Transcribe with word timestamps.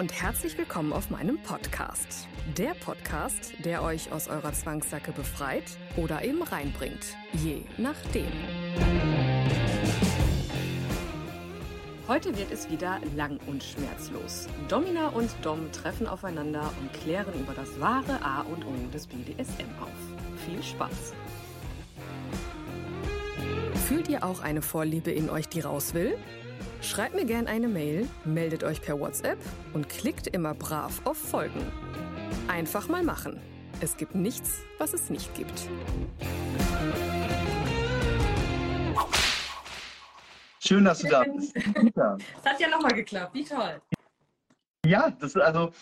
Und 0.00 0.14
herzlich 0.14 0.56
willkommen 0.56 0.94
auf 0.94 1.10
meinem 1.10 1.36
Podcast. 1.42 2.26
Der 2.56 2.72
Podcast, 2.72 3.52
der 3.66 3.82
euch 3.82 4.10
aus 4.10 4.28
eurer 4.28 4.50
Zwangssacke 4.54 5.12
befreit 5.12 5.64
oder 5.94 6.24
eben 6.24 6.42
reinbringt, 6.42 7.18
je 7.34 7.60
nachdem. 7.76 8.32
Heute 12.08 12.34
wird 12.38 12.50
es 12.50 12.70
wieder 12.70 12.98
lang 13.14 13.38
und 13.46 13.62
schmerzlos. 13.62 14.46
Domina 14.68 15.08
und 15.08 15.28
Dom 15.42 15.70
treffen 15.70 16.06
aufeinander 16.06 16.72
und 16.80 16.90
klären 16.94 17.38
über 17.38 17.52
das 17.52 17.78
wahre 17.78 18.24
A 18.24 18.40
und 18.40 18.64
O 18.64 18.72
des 18.94 19.06
BDSM 19.06 19.68
auf. 19.82 20.46
Viel 20.46 20.62
Spaß! 20.62 21.12
Fühlt 23.86 24.08
ihr 24.08 24.24
auch 24.24 24.40
eine 24.40 24.62
Vorliebe 24.62 25.10
in 25.10 25.28
euch, 25.28 25.48
die 25.50 25.60
raus 25.60 25.92
will? 25.92 26.16
Schreibt 26.82 27.14
mir 27.14 27.26
gerne 27.26 27.46
eine 27.48 27.68
Mail, 27.68 28.08
meldet 28.24 28.64
euch 28.64 28.80
per 28.80 28.98
WhatsApp 28.98 29.38
und 29.74 29.88
klickt 29.90 30.26
immer 30.28 30.54
brav 30.54 31.02
auf 31.04 31.18
Folgen. 31.18 31.60
Einfach 32.48 32.88
mal 32.88 33.02
machen. 33.02 33.38
Es 33.82 33.98
gibt 33.98 34.14
nichts, 34.14 34.62
was 34.78 34.94
es 34.94 35.10
nicht 35.10 35.34
gibt. 35.34 35.68
Schön, 40.58 40.84
dass 40.84 41.00
du 41.00 41.08
da 41.08 41.24
bist. 41.24 41.54
Ja. 41.96 42.16
Es 42.38 42.50
hat 42.50 42.60
ja 42.60 42.68
nochmal 42.68 42.94
geklappt, 42.94 43.34
wie 43.34 43.44
toll. 43.44 43.80
Ja, 44.86 45.10
das 45.10 45.34
ist 45.34 45.42
also, 45.42 45.72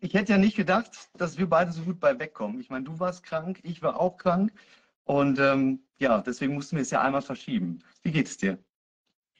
ich 0.00 0.14
hätte 0.14 0.32
ja 0.32 0.38
nicht 0.38 0.56
gedacht, 0.56 1.08
dass 1.14 1.38
wir 1.38 1.48
beide 1.48 1.70
so 1.70 1.82
gut 1.82 2.00
bei 2.00 2.18
wegkommen. 2.18 2.60
Ich 2.60 2.68
meine, 2.68 2.84
du 2.84 2.98
warst 2.98 3.22
krank, 3.22 3.60
ich 3.62 3.80
war 3.80 4.00
auch 4.00 4.16
krank. 4.16 4.52
Und 5.04 5.38
ähm, 5.38 5.84
ja, 5.98 6.20
deswegen 6.20 6.54
mussten 6.54 6.76
wir 6.76 6.82
es 6.82 6.90
ja 6.90 7.00
einmal 7.00 7.22
verschieben. 7.22 7.78
Wie 8.02 8.10
geht's 8.10 8.36
dir? 8.36 8.58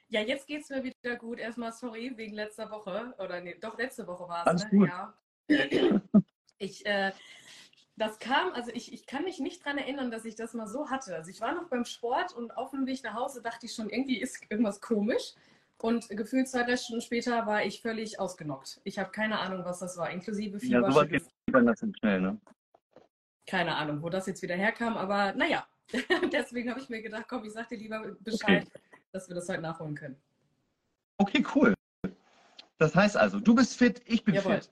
Ja, 0.08 0.20
jetzt 0.20 0.46
geht's 0.46 0.70
mir 0.70 0.84
wieder 0.84 1.16
gut. 1.16 1.38
Erstmal 1.38 1.72
sorry 1.72 2.12
wegen 2.16 2.34
letzter 2.34 2.70
Woche. 2.70 3.14
Oder 3.18 3.40
nee, 3.40 3.56
doch 3.60 3.76
letzte 3.76 4.06
Woche 4.06 4.28
war 4.28 4.46
es, 4.46 4.68
gut. 4.68 4.88
ne? 4.88 5.12
Ja. 5.48 6.02
Ich, 6.58 6.86
äh, 6.86 7.12
das 7.96 8.18
kam, 8.18 8.54
also 8.54 8.70
ich, 8.72 8.90
ich 8.90 9.06
kann 9.06 9.24
mich 9.24 9.40
nicht 9.40 9.62
dran 9.62 9.76
erinnern, 9.76 10.10
dass 10.10 10.24
ich 10.24 10.36
das 10.36 10.54
mal 10.54 10.66
so 10.66 10.88
hatte. 10.88 11.14
Also 11.14 11.30
ich 11.30 11.42
war 11.42 11.54
noch 11.54 11.68
beim 11.68 11.84
Sport 11.84 12.34
und 12.34 12.56
auf 12.56 12.70
dem 12.70 12.86
Weg 12.86 13.04
nach 13.04 13.12
Hause 13.12 13.42
dachte 13.42 13.66
ich 13.66 13.74
schon, 13.74 13.90
irgendwie 13.90 14.18
ist 14.18 14.40
irgendwas 14.48 14.80
komisch. 14.80 15.34
Und 15.76 16.08
gefühlt 16.08 16.48
zwei, 16.48 16.62
drei 16.62 16.78
Stunden 16.78 17.02
später 17.02 17.46
war 17.46 17.62
ich 17.62 17.82
völlig 17.82 18.18
ausgenockt. 18.18 18.80
Ich 18.84 18.98
habe 18.98 19.10
keine 19.10 19.38
Ahnung, 19.38 19.66
was 19.66 19.80
das 19.80 19.98
war, 19.98 20.08
inklusive 20.10 20.54
Ja, 20.54 20.60
Fieber. 20.60 20.92
sowas 20.92 21.08
geht 21.10 21.22
das 21.52 21.78
schnell, 22.00 22.22
ne? 22.22 22.40
keine 23.46 23.76
Ahnung, 23.76 24.02
wo 24.02 24.08
das 24.08 24.26
jetzt 24.26 24.42
wieder 24.42 24.56
herkam, 24.56 24.96
aber 24.96 25.32
naja, 25.34 25.66
deswegen 26.32 26.70
habe 26.70 26.80
ich 26.80 26.88
mir 26.88 27.00
gedacht, 27.00 27.26
komm, 27.28 27.44
ich 27.44 27.52
sag 27.52 27.68
dir 27.68 27.78
lieber 27.78 28.16
Bescheid, 28.20 28.66
dass 29.16 29.28
wir 29.28 29.34
das 29.34 29.48
heute 29.48 29.62
nachholen 29.62 29.94
können. 29.94 30.16
Okay, 31.18 31.44
cool. 31.54 31.74
Das 32.78 32.94
heißt 32.94 33.16
also, 33.16 33.40
du 33.40 33.54
bist 33.54 33.76
fit, 33.76 34.02
ich 34.04 34.24
bin 34.24 34.34
Jawohl. 34.34 34.60
fit. 34.60 34.70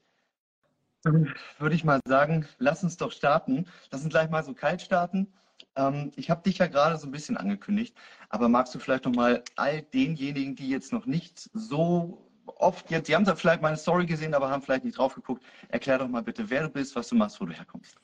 Dann 1.02 1.34
würde 1.58 1.74
ich 1.74 1.84
mal 1.84 2.00
sagen, 2.06 2.46
lass 2.58 2.82
uns 2.82 2.96
doch 2.96 3.12
starten. 3.12 3.66
Lass 3.90 4.02
uns 4.02 4.10
gleich 4.10 4.30
mal 4.30 4.44
so 4.44 4.54
kalt 4.54 4.82
starten. 4.82 5.32
Ähm, 5.76 6.12
ich 6.16 6.30
habe 6.30 6.42
dich 6.42 6.58
ja 6.58 6.66
gerade 6.66 6.96
so 6.98 7.06
ein 7.06 7.10
bisschen 7.10 7.36
angekündigt, 7.36 7.96
aber 8.28 8.48
magst 8.48 8.74
du 8.74 8.78
vielleicht 8.78 9.06
noch 9.06 9.14
mal 9.14 9.42
all 9.56 9.82
denjenigen, 9.82 10.54
die 10.54 10.68
jetzt 10.68 10.92
noch 10.92 11.06
nicht 11.06 11.50
so 11.52 12.30
oft 12.46 12.90
jetzt, 12.90 13.08
die 13.08 13.14
haben 13.14 13.24
da 13.24 13.34
vielleicht 13.34 13.62
meine 13.62 13.76
Story 13.76 14.06
gesehen, 14.06 14.34
aber 14.34 14.50
haben 14.50 14.62
vielleicht 14.62 14.84
nicht 14.84 14.98
drauf 14.98 15.14
geguckt, 15.14 15.42
erklär 15.68 15.98
doch 15.98 16.08
mal 16.08 16.22
bitte, 16.22 16.48
wer 16.50 16.62
du 16.62 16.68
bist, 16.68 16.94
was 16.96 17.08
du 17.08 17.14
machst, 17.14 17.40
wo 17.40 17.46
du 17.46 17.52
herkommst. 17.52 17.96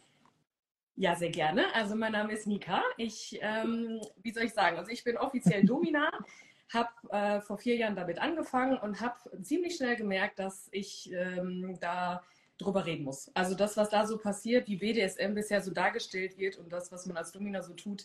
Ja, 1.00 1.16
sehr 1.16 1.31
gerne. 1.31 1.75
Also 1.75 1.97
mein 1.97 2.12
Name 2.12 2.34
ist 2.34 2.47
Nika. 2.47 2.83
Ich, 2.99 3.38
ähm, 3.41 4.03
wie 4.22 4.33
soll 4.33 4.43
ich 4.43 4.53
sagen, 4.53 4.77
also 4.77 4.91
ich 4.91 5.03
bin 5.03 5.16
offiziell 5.16 5.65
Domina, 5.65 6.11
habe 6.69 6.91
äh, 7.09 7.41
vor 7.41 7.56
vier 7.56 7.75
Jahren 7.77 7.97
damit 7.97 8.19
angefangen 8.19 8.77
und 8.77 9.00
habe 9.00 9.16
ziemlich 9.41 9.77
schnell 9.77 9.97
gemerkt, 9.97 10.38
dass 10.38 10.69
ich 10.72 11.11
ähm, 11.11 11.78
da 11.81 12.22
drüber 12.59 12.84
reden 12.84 13.05
muss. 13.05 13.31
Also 13.33 13.55
das, 13.55 13.78
was 13.78 13.88
da 13.88 14.06
so 14.06 14.19
passiert, 14.19 14.69
wie 14.69 14.77
BDSM 14.77 15.33
bisher 15.33 15.62
so 15.62 15.71
dargestellt 15.71 16.37
wird 16.37 16.59
und 16.59 16.71
das, 16.71 16.93
was 16.93 17.06
man 17.06 17.17
als 17.17 17.32
Domina 17.32 17.62
so 17.62 17.72
tut, 17.72 18.05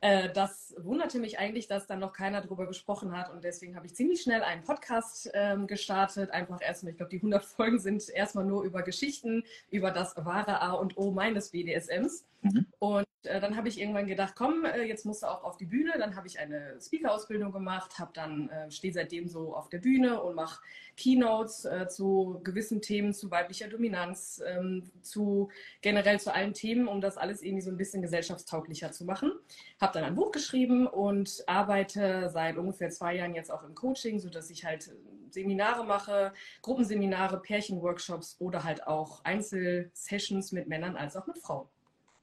äh, 0.00 0.30
das 0.32 0.74
wunderte 0.78 1.18
mich 1.18 1.38
eigentlich, 1.38 1.68
dass 1.68 1.86
dann 1.86 2.00
noch 2.00 2.12
keiner 2.12 2.40
drüber 2.40 2.66
gesprochen 2.66 3.16
hat 3.16 3.30
und 3.30 3.44
deswegen 3.44 3.76
habe 3.76 3.86
ich 3.86 3.94
ziemlich 3.94 4.20
schnell 4.20 4.42
einen 4.42 4.62
Podcast 4.62 5.30
ähm, 5.34 5.66
gestartet. 5.66 6.30
Einfach 6.30 6.60
erstmal, 6.60 6.92
ich 6.92 6.96
glaube, 6.98 7.10
die 7.10 7.16
100 7.16 7.44
Folgen 7.56 7.78
sind 7.78 8.08
erstmal 8.08 8.44
nur 8.44 8.62
über 8.64 8.82
Geschichten, 8.82 9.44
über 9.70 9.90
das 9.90 10.14
wahre 10.16 10.60
A 10.60 10.72
und 10.72 10.96
O 10.96 11.10
meines 11.10 11.50
BDSMs. 11.50 12.24
Mhm. 12.42 12.66
Und 12.78 13.06
äh, 13.24 13.40
dann 13.40 13.56
habe 13.56 13.68
ich 13.68 13.80
irgendwann 13.80 14.06
gedacht, 14.06 14.34
komm, 14.36 14.64
äh, 14.64 14.82
jetzt 14.82 15.04
musst 15.04 15.22
du 15.22 15.26
auch 15.26 15.44
auf 15.44 15.56
die 15.56 15.66
Bühne. 15.66 15.92
Dann 15.98 16.16
habe 16.16 16.26
ich 16.26 16.38
eine 16.38 16.78
Speaker-Ausbildung 16.80 17.52
gemacht, 17.52 17.98
habe 17.98 18.12
dann 18.14 18.48
äh, 18.50 18.70
stehe 18.70 18.92
seitdem 18.92 19.28
so 19.28 19.54
auf 19.54 19.68
der 19.68 19.78
Bühne 19.78 20.22
und 20.22 20.34
mache 20.34 20.60
Keynotes 20.96 21.68
zu 21.88 22.40
gewissen 22.42 22.80
Themen, 22.80 23.12
zu 23.12 23.30
weiblicher 23.30 23.68
Dominanz, 23.68 24.42
ähm, 24.46 24.90
zu 25.02 25.50
generell 25.82 26.18
zu 26.18 26.32
allen 26.32 26.54
Themen, 26.54 26.88
um 26.88 27.02
das 27.02 27.18
alles 27.18 27.42
irgendwie 27.42 27.60
so 27.60 27.70
ein 27.70 27.76
bisschen 27.76 28.00
gesellschaftstauglicher 28.00 28.92
zu 28.92 29.04
machen. 29.04 29.32
Habe 29.78 29.92
dann 29.92 30.04
ein 30.04 30.14
Buch 30.14 30.32
geschrieben 30.32 30.86
und 30.86 31.44
arbeite 31.46 32.30
seit 32.30 32.56
ungefähr 32.56 32.88
zwei 32.88 33.16
Jahren 33.16 33.34
jetzt 33.34 33.50
auch 33.50 33.62
im 33.62 33.74
Coaching, 33.74 34.20
sodass 34.20 34.48
ich 34.48 34.64
halt 34.64 34.90
Seminare 35.30 35.84
mache, 35.84 36.32
Gruppenseminare, 36.62 37.42
Pärchenworkshops 37.42 38.36
oder 38.38 38.64
halt 38.64 38.86
auch 38.86 39.22
Einzelsessions 39.24 40.52
mit 40.52 40.66
Männern 40.66 40.96
als 40.96 41.14
auch 41.14 41.26
mit 41.26 41.38
Frauen. 41.38 41.68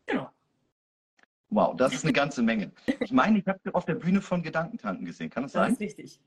Genau. 0.07 0.29
Wow, 1.53 1.75
das 1.75 1.93
ist 1.93 2.03
eine 2.03 2.13
ganze 2.21 2.41
Menge. 2.41 2.71
Ich 2.99 3.11
meine, 3.11 3.39
ich 3.39 3.47
habe 3.47 3.59
dich 3.63 3.73
auf 3.75 3.85
der 3.85 3.95
Bühne 3.95 4.21
von 4.21 4.41
Gedankentanken 4.41 5.05
gesehen. 5.05 5.29
Kann 5.29 5.43
das 5.43 5.53
Das 5.53 5.61
sein? 5.63 5.73
ist 5.73 5.79
richtig. 5.79 6.19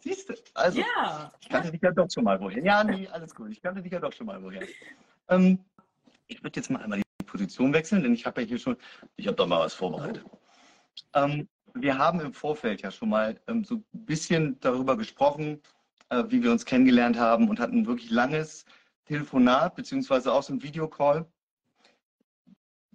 Siehst 0.00 0.28
du? 0.28 0.34
Also, 0.54 0.80
Ja, 0.80 1.30
ich 1.40 1.48
kannte 1.48 1.70
dich 1.70 1.80
ja 1.80 1.92
doch 1.92 2.10
schon 2.10 2.24
mal 2.24 2.40
woher. 2.40 2.62
Ja, 2.64 2.82
nee, 2.82 3.06
alles 3.08 3.34
gut. 3.34 3.50
Ich 3.52 3.62
kannte 3.62 3.82
dich 3.82 3.92
ja 3.92 4.00
doch 4.00 4.12
schon 4.12 4.26
mal 4.26 4.42
woher. 4.42 4.66
Ähm, 5.28 5.60
ich 6.26 6.42
würde 6.42 6.58
jetzt 6.58 6.70
mal 6.70 6.82
einmal 6.82 6.98
die 7.00 7.24
Position 7.24 7.72
wechseln, 7.72 8.02
denn 8.02 8.14
ich 8.14 8.26
habe 8.26 8.40
ja 8.42 8.46
hier 8.48 8.58
schon, 8.58 8.76
ich 9.16 9.26
habe 9.26 9.36
doch 9.36 9.46
mal 9.46 9.60
was 9.60 9.74
vorbereitet. 9.74 10.24
Ähm, 11.14 11.48
wir 11.74 11.96
haben 11.96 12.20
im 12.20 12.32
Vorfeld 12.32 12.82
ja 12.82 12.90
schon 12.90 13.10
mal 13.10 13.40
ähm, 13.46 13.64
so 13.64 13.76
ein 13.76 13.84
bisschen 13.92 14.58
darüber 14.60 14.96
gesprochen, 14.96 15.60
äh, 16.08 16.24
wie 16.28 16.42
wir 16.42 16.50
uns 16.50 16.64
kennengelernt 16.64 17.16
haben 17.18 17.48
und 17.48 17.60
hatten 17.60 17.78
ein 17.78 17.86
wirklich 17.86 18.10
langes 18.10 18.64
Telefonat, 19.04 19.76
beziehungsweise 19.76 20.32
auch 20.32 20.42
so 20.42 20.52
ein 20.52 20.62
Videocall, 20.62 21.26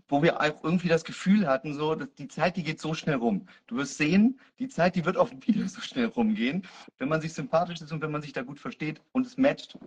wo 0.07 0.23
wir 0.23 0.39
auch 0.39 0.63
irgendwie 0.63 0.87
das 0.87 1.03
Gefühl 1.03 1.47
hatten, 1.47 1.73
so, 1.73 1.95
die 1.95 2.27
Zeit, 2.27 2.55
die 2.57 2.63
geht 2.63 2.79
so 2.79 2.93
schnell 2.93 3.15
rum. 3.15 3.47
Du 3.67 3.75
wirst 3.77 3.97
sehen, 3.97 4.39
die 4.59 4.69
Zeit, 4.69 4.95
die 4.95 5.05
wird 5.05 5.17
auf 5.17 5.29
dem 5.29 5.45
Video 5.45 5.67
so 5.67 5.81
schnell 5.81 6.05
rumgehen. 6.05 6.65
Wenn 6.97 7.09
man 7.09 7.21
sich 7.21 7.33
sympathisch 7.33 7.81
ist 7.81 7.91
und 7.91 8.01
wenn 8.01 8.11
man 8.11 8.21
sich 8.21 8.33
da 8.33 8.41
gut 8.41 8.59
versteht 8.59 9.01
und 9.11 9.25
es 9.25 9.37
matcht, 9.37 9.77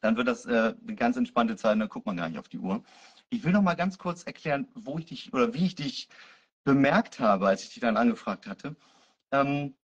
dann 0.00 0.16
wird 0.16 0.28
das 0.28 0.46
äh, 0.46 0.74
eine 0.82 0.96
ganz 0.96 1.16
entspannte 1.16 1.56
Zeit 1.56 1.74
und 1.74 1.80
dann 1.80 1.88
guckt 1.88 2.06
man 2.06 2.16
gar 2.16 2.28
nicht 2.28 2.38
auf 2.38 2.48
die 2.48 2.58
Uhr. 2.58 2.82
Ich 3.28 3.44
will 3.44 3.52
noch 3.52 3.62
mal 3.62 3.74
ganz 3.74 3.98
kurz 3.98 4.24
erklären, 4.24 4.66
wo 4.74 4.98
ich 4.98 5.04
dich 5.06 5.32
oder 5.32 5.52
wie 5.52 5.66
ich 5.66 5.74
dich 5.74 6.08
bemerkt 6.64 7.20
habe, 7.20 7.48
als 7.48 7.62
ich 7.62 7.70
dich 7.70 7.80
dann 7.80 7.96
angefragt 7.96 8.46
hatte. 8.46 8.76
Ähm, 9.30 9.74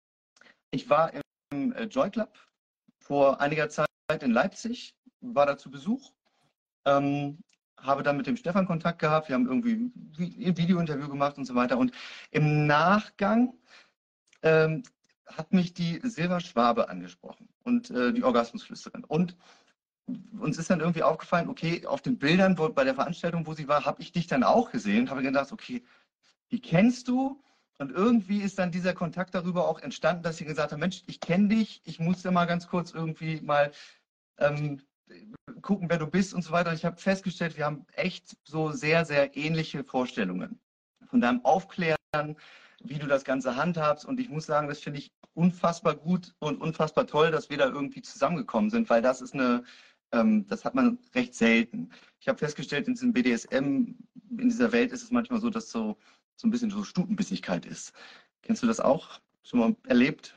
ich 0.71 0.89
war 0.89 1.11
im 1.51 1.73
äh, 1.73 1.83
Joy 1.83 2.09
Club 2.09 2.37
vor 2.99 3.39
einiger 3.39 3.69
Zeit 3.69 3.87
in 4.21 4.31
Leipzig, 4.31 4.95
war 5.21 5.45
da 5.45 5.57
zu 5.57 5.69
Besuch, 5.69 6.11
ähm, 6.85 7.39
habe 7.81 8.03
dann 8.03 8.17
mit 8.17 8.27
dem 8.27 8.37
Stefan 8.37 8.65
Kontakt 8.65 8.99
gehabt. 8.99 9.29
Wir 9.29 9.35
haben 9.35 9.47
irgendwie 9.47 9.73
ein 9.75 10.57
Video-Interview 10.57 11.07
gemacht 11.07 11.37
und 11.37 11.45
so 11.45 11.55
weiter. 11.55 11.77
Und 11.77 11.91
im 12.31 12.65
Nachgang 12.67 13.53
ähm, 14.41 14.83
hat 15.25 15.53
mich 15.53 15.73
die 15.73 15.99
Silva 16.03 16.39
Schwabe 16.39 16.89
angesprochen 16.89 17.49
und 17.63 17.89
äh, 17.91 18.13
die 18.13 18.23
Orgasmusflüsterin. 18.23 19.03
Und 19.03 19.35
uns 20.39 20.57
ist 20.57 20.69
dann 20.69 20.79
irgendwie 20.79 21.03
aufgefallen, 21.03 21.49
okay, 21.49 21.85
auf 21.85 22.01
den 22.01 22.17
Bildern 22.17 22.57
wo, 22.57 22.69
bei 22.69 22.83
der 22.83 22.95
Veranstaltung, 22.95 23.45
wo 23.45 23.53
sie 23.53 23.67
war, 23.67 23.85
habe 23.85 24.01
ich 24.01 24.11
dich 24.11 24.27
dann 24.27 24.43
auch 24.43 24.71
gesehen 24.71 25.01
und 25.01 25.09
habe 25.09 25.21
gedacht, 25.21 25.51
okay, 25.51 25.83
die 26.51 26.61
kennst 26.61 27.07
du. 27.07 27.41
Und 27.77 27.91
irgendwie 27.91 28.41
ist 28.41 28.57
dann 28.57 28.71
dieser 28.71 28.93
Kontakt 28.93 29.35
darüber 29.35 29.67
auch 29.67 29.79
entstanden, 29.79 30.23
dass 30.23 30.37
sie 30.37 30.45
gesagt 30.45 30.71
hat, 30.71 30.79
Mensch, 30.79 31.03
ich 31.05 31.19
kenne 31.19 31.49
dich, 31.49 31.81
ich 31.85 31.99
musste 31.99 32.31
mal 32.31 32.45
ganz 32.45 32.67
kurz 32.67 32.91
irgendwie 32.91 33.41
mal 33.41 33.71
ähm, 34.39 34.81
gucken, 35.61 35.89
wer 35.89 35.97
du 35.97 36.07
bist 36.07 36.33
und 36.33 36.43
so 36.43 36.51
weiter. 36.51 36.73
Ich 36.73 36.85
habe 36.85 36.97
festgestellt, 36.97 37.57
wir 37.57 37.65
haben 37.65 37.85
echt 37.93 38.37
so 38.43 38.71
sehr, 38.71 39.05
sehr 39.05 39.35
ähnliche 39.35 39.83
Vorstellungen. 39.83 40.59
Von 41.07 41.21
deinem 41.21 41.43
Aufklären, 41.45 41.97
wie 42.83 42.99
du 42.99 43.07
das 43.07 43.23
Ganze 43.23 43.55
handhabst. 43.55 44.05
Und 44.05 44.19
ich 44.19 44.29
muss 44.29 44.45
sagen, 44.45 44.67
das 44.67 44.79
finde 44.79 44.99
ich 44.99 45.11
unfassbar 45.33 45.95
gut 45.95 46.33
und 46.39 46.61
unfassbar 46.61 47.07
toll, 47.07 47.31
dass 47.31 47.49
wir 47.49 47.57
da 47.57 47.67
irgendwie 47.67 48.01
zusammengekommen 48.01 48.69
sind, 48.69 48.89
weil 48.89 49.01
das 49.01 49.21
ist 49.21 49.33
eine, 49.33 49.63
ähm, 50.11 50.47
das 50.47 50.65
hat 50.65 50.75
man 50.75 50.99
recht 51.15 51.33
selten. 51.33 51.91
Ich 52.19 52.27
habe 52.27 52.37
festgestellt, 52.37 52.87
in 52.87 52.93
diesem 52.93 53.13
BDSM, 53.13 53.95
in 54.37 54.49
dieser 54.49 54.71
Welt 54.71 54.91
ist 54.91 55.03
es 55.03 55.11
manchmal 55.11 55.39
so, 55.39 55.49
dass 55.49 55.69
so, 55.69 55.97
so 56.35 56.47
ein 56.47 56.51
bisschen 56.51 56.69
so 56.69 56.83
Stutenbissigkeit 56.83 57.65
ist. 57.65 57.93
Kennst 58.41 58.63
du 58.63 58.67
das 58.67 58.79
auch? 58.79 59.19
Schon 59.43 59.59
mal 59.59 59.75
erlebt? 59.87 60.36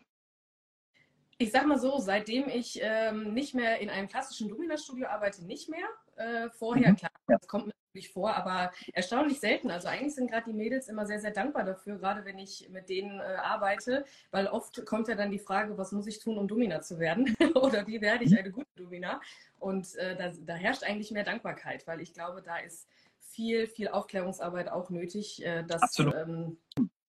Ich 1.40 1.52
sag 1.52 1.66
mal 1.66 1.78
so, 1.78 1.96
seitdem 1.96 2.50
ich 2.50 2.78
ähm, 2.82 3.32
nicht 3.32 3.54
mehr 3.54 3.78
in 3.78 3.88
einem 3.88 4.08
klassischen 4.08 4.50
Domina-Studio 4.50 5.06
arbeite, 5.06 5.42
nicht 5.46 5.70
mehr. 5.70 5.88
Äh, 6.16 6.50
vorher, 6.50 6.90
mhm. 6.90 6.96
klar, 6.96 7.10
das 7.28 7.48
kommt 7.48 7.68
natürlich 7.68 8.12
vor, 8.12 8.34
aber 8.34 8.70
erstaunlich 8.92 9.40
selten. 9.40 9.70
Also 9.70 9.88
eigentlich 9.88 10.14
sind 10.14 10.30
gerade 10.30 10.50
die 10.50 10.52
Mädels 10.52 10.88
immer 10.88 11.06
sehr, 11.06 11.18
sehr 11.18 11.30
dankbar 11.30 11.64
dafür, 11.64 11.96
gerade 11.96 12.26
wenn 12.26 12.38
ich 12.38 12.68
mit 12.68 12.90
denen 12.90 13.20
äh, 13.20 13.22
arbeite, 13.22 14.04
weil 14.30 14.48
oft 14.48 14.84
kommt 14.84 15.08
ja 15.08 15.14
dann 15.14 15.30
die 15.30 15.38
Frage, 15.38 15.78
was 15.78 15.92
muss 15.92 16.06
ich 16.06 16.18
tun, 16.18 16.36
um 16.36 16.46
Domina 16.46 16.82
zu 16.82 16.98
werden? 16.98 17.34
Oder 17.54 17.86
wie 17.86 18.02
werde 18.02 18.24
ich 18.24 18.32
mhm. 18.32 18.38
eine 18.38 18.50
gute 18.50 18.68
Domina? 18.76 19.18
Und 19.58 19.94
äh, 19.94 20.16
da, 20.16 20.32
da, 20.44 20.54
herrscht 20.56 20.82
eigentlich 20.82 21.10
mehr 21.10 21.24
Dankbarkeit, 21.24 21.86
weil 21.86 22.02
ich 22.02 22.12
glaube, 22.12 22.42
da 22.42 22.58
ist 22.58 22.86
viel, 23.18 23.66
viel 23.66 23.88
Aufklärungsarbeit 23.88 24.70
auch 24.70 24.90
nötig, 24.90 25.42
äh, 25.42 25.64
dass, 25.64 25.98
ähm, 26.00 26.58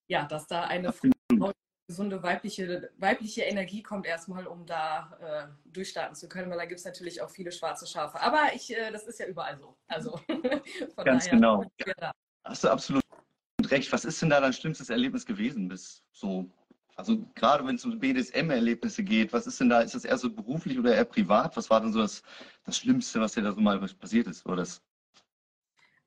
ja, 0.08 0.26
dass 0.26 0.48
da 0.48 0.64
eine 0.64 0.94
Frau 0.94 1.52
gesunde 1.92 2.24
weibliche, 2.24 2.90
weibliche 2.98 3.42
Energie 3.42 3.84
kommt 3.84 4.06
erstmal, 4.06 4.48
um 4.48 4.66
da 4.66 5.18
äh, 5.22 5.72
durchstarten 5.74 6.16
zu 6.16 6.30
können, 6.30 6.50
weil 6.50 6.58
da 6.58 6.66
gibt 6.66 6.80
es 6.80 6.86
natürlich 6.86 7.22
auch 7.22 7.30
viele 7.30 7.52
schwarze 7.52 7.86
Schafe. 7.86 8.22
Aber 8.22 8.54
ich, 8.56 8.74
äh, 8.74 8.92
das 8.92 9.04
ist 9.04 9.20
ja 9.20 9.26
überall 9.28 9.58
so. 9.58 9.76
Also 9.88 10.18
von 10.96 11.04
Ganz 11.04 11.26
daher, 11.26 11.38
genau. 11.38 11.66
Hast 12.46 12.64
du 12.64 12.70
absolut 12.70 13.04
recht. 13.66 13.92
Was 13.92 14.06
ist 14.06 14.22
denn 14.22 14.30
da 14.30 14.40
dein 14.40 14.54
schlimmstes 14.54 14.90
Erlebnis 14.90 15.26
gewesen 15.26 15.68
bis 15.68 16.02
so? 16.14 16.50
Also 16.96 17.26
gerade 17.36 17.66
wenn 17.66 17.76
es 17.76 17.84
um 17.84 18.00
BDSM-Erlebnisse 18.00 19.04
geht, 19.04 19.34
was 19.34 19.48
ist 19.48 19.60
denn 19.60 19.70
da? 19.70 19.82
Ist 19.82 19.96
das 19.96 20.06
eher 20.06 20.18
so 20.18 20.34
beruflich 20.34 20.80
oder 20.80 20.96
eher 20.96 21.06
privat? 21.06 21.58
Was 21.58 21.70
war 21.70 21.82
denn 21.82 21.92
so 21.92 22.00
das, 22.00 22.24
das 22.64 22.78
Schlimmste, 22.78 23.20
was 23.20 23.34
dir 23.34 23.42
da 23.42 23.52
so 23.52 23.60
mal 23.60 23.80
passiert 23.80 24.28
ist? 24.28 24.46
Oder 24.46 24.58
das? 24.58 24.82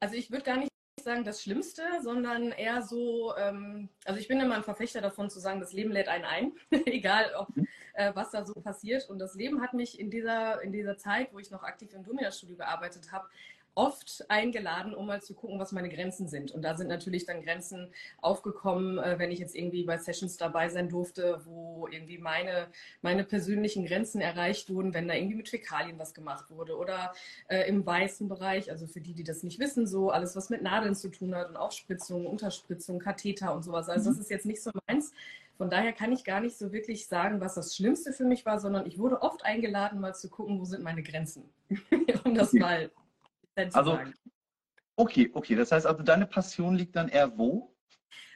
Also 0.00 0.14
ich 0.14 0.31
würde 0.31 0.44
gar 0.44 0.56
nicht 0.56 0.74
sagen 1.05 1.25
das 1.25 1.43
Schlimmste, 1.43 1.83
sondern 2.03 2.51
eher 2.53 2.83
so, 2.83 3.35
ähm, 3.37 3.89
also 4.05 4.19
ich 4.19 4.29
bin 4.29 4.41
immer 4.41 4.56
ein 4.56 4.62
Verfechter 4.62 5.01
davon 5.01 5.31
zu 5.31 5.39
sagen, 5.39 5.61
das 5.61 5.73
Leben 5.73 5.93
lädt 5.93 6.09
einen 6.09 6.25
ein, 6.25 6.53
egal 6.87 7.33
ob, 7.39 7.55
mhm. 7.56 7.69
äh, 7.95 8.12
was 8.15 8.31
da 8.31 8.45
so 8.45 8.55
passiert. 8.55 9.09
Und 9.09 9.19
das 9.19 9.35
Leben 9.35 9.62
hat 9.62 9.75
mich 9.75 10.01
in 10.01 10.11
dieser, 10.11 10.62
in 10.62 10.73
dieser 10.73 10.97
Zeit, 10.97 11.33
wo 11.33 11.39
ich 11.39 11.51
noch 11.51 11.62
aktiv 11.62 11.93
im 11.95 12.03
Domina-Studio 12.03 12.56
gearbeitet 12.56 13.12
habe, 13.12 13.29
oft 13.75 14.25
eingeladen, 14.29 14.94
um 14.94 15.06
mal 15.06 15.23
zu 15.23 15.35
gucken, 15.35 15.59
was 15.59 15.73
meine 15.73 15.88
Grenzen 15.88 16.29
sind. 16.29 16.53
Und 16.53 16.62
da 16.62 16.76
sind 16.76 16.88
natürlich 16.88 17.26
dann 17.26 17.43
Grenzen 17.43 17.88
aufgekommen, 18.21 18.99
äh, 18.99 19.19
wenn 19.19 19.31
ich 19.31 19.38
jetzt 19.38 19.55
irgendwie 19.55 19.85
bei 19.85 19.99
Sessions 19.99 20.37
dabei 20.37 20.69
sein 20.69 20.88
durfte, 20.88 21.41
wo 21.44 21.88
irgendwie 21.91 22.19
meine, 22.19 22.69
meine 23.03 23.25
persönlichen 23.25 23.87
Grenzen 23.87 24.21
erreicht 24.21 24.71
wurden, 24.71 24.94
wenn 24.94 25.09
da 25.09 25.15
irgendwie 25.15 25.37
mit 25.37 25.49
Fäkalien 25.49 25.99
was 25.99 26.15
gemacht 26.15 26.50
wurde 26.50 26.76
oder 26.76 27.12
äh, 27.49 27.69
im 27.69 27.85
weißen 27.85 28.29
Bereich, 28.29 28.71
also 28.71 28.87
für 28.87 29.00
die, 29.00 29.15
die 29.15 29.25
das 29.25 29.43
nicht 29.43 29.59
wissen, 29.59 29.87
so 29.87 30.11
alles, 30.11 30.37
was 30.37 30.50
mit 30.50 30.62
Nadeln 30.62 30.94
zu 30.94 31.09
tun 31.09 31.35
hat 31.35 31.49
und 31.49 31.56
Aufspritzung, 31.56 32.27
Unterspritzung, 32.27 32.99
Katheter 32.99 33.55
und 33.55 33.62
sowas. 33.62 33.88
Also 33.88 34.11
das 34.11 34.19
ist 34.19 34.31
jetzt 34.31 34.47
nicht 34.47 34.62
so 34.62 34.70
meins. 34.87 35.12
Von 35.56 35.70
daher 35.70 35.93
kann 35.93 36.12
ich 36.12 36.25
gar 36.25 36.41
nicht 36.41 36.59
so 36.59 36.73
wirklich 36.73 37.06
sagen, 37.06 37.41
was 37.41 37.55
das 37.55 37.77
Schlimmste 37.77 38.12
für 38.12 38.25
mich 38.25 38.44
war, 38.44 38.59
sondern 38.59 38.87
ich 38.87 38.99
wurde 38.99 39.23
oft 39.23 39.44
eingeladen, 39.44 40.00
mal 40.00 40.15
zu 40.15 40.29
gucken, 40.29 40.59
wo 40.59 40.65
sind 40.65 40.82
meine 40.82 41.03
Grenzen. 41.03 41.44
um 42.25 42.35
das 42.35 42.53
mal 42.53 42.91
also, 43.73 43.99
okay, 44.97 45.31
okay. 45.33 45.55
Das 45.55 45.73
heißt 45.73 45.87
also, 45.87 46.03
deine 46.03 46.27
Passion 46.27 46.75
liegt 46.75 46.97
dann 46.97 47.09
eher 47.09 47.37
wo? 47.37 47.75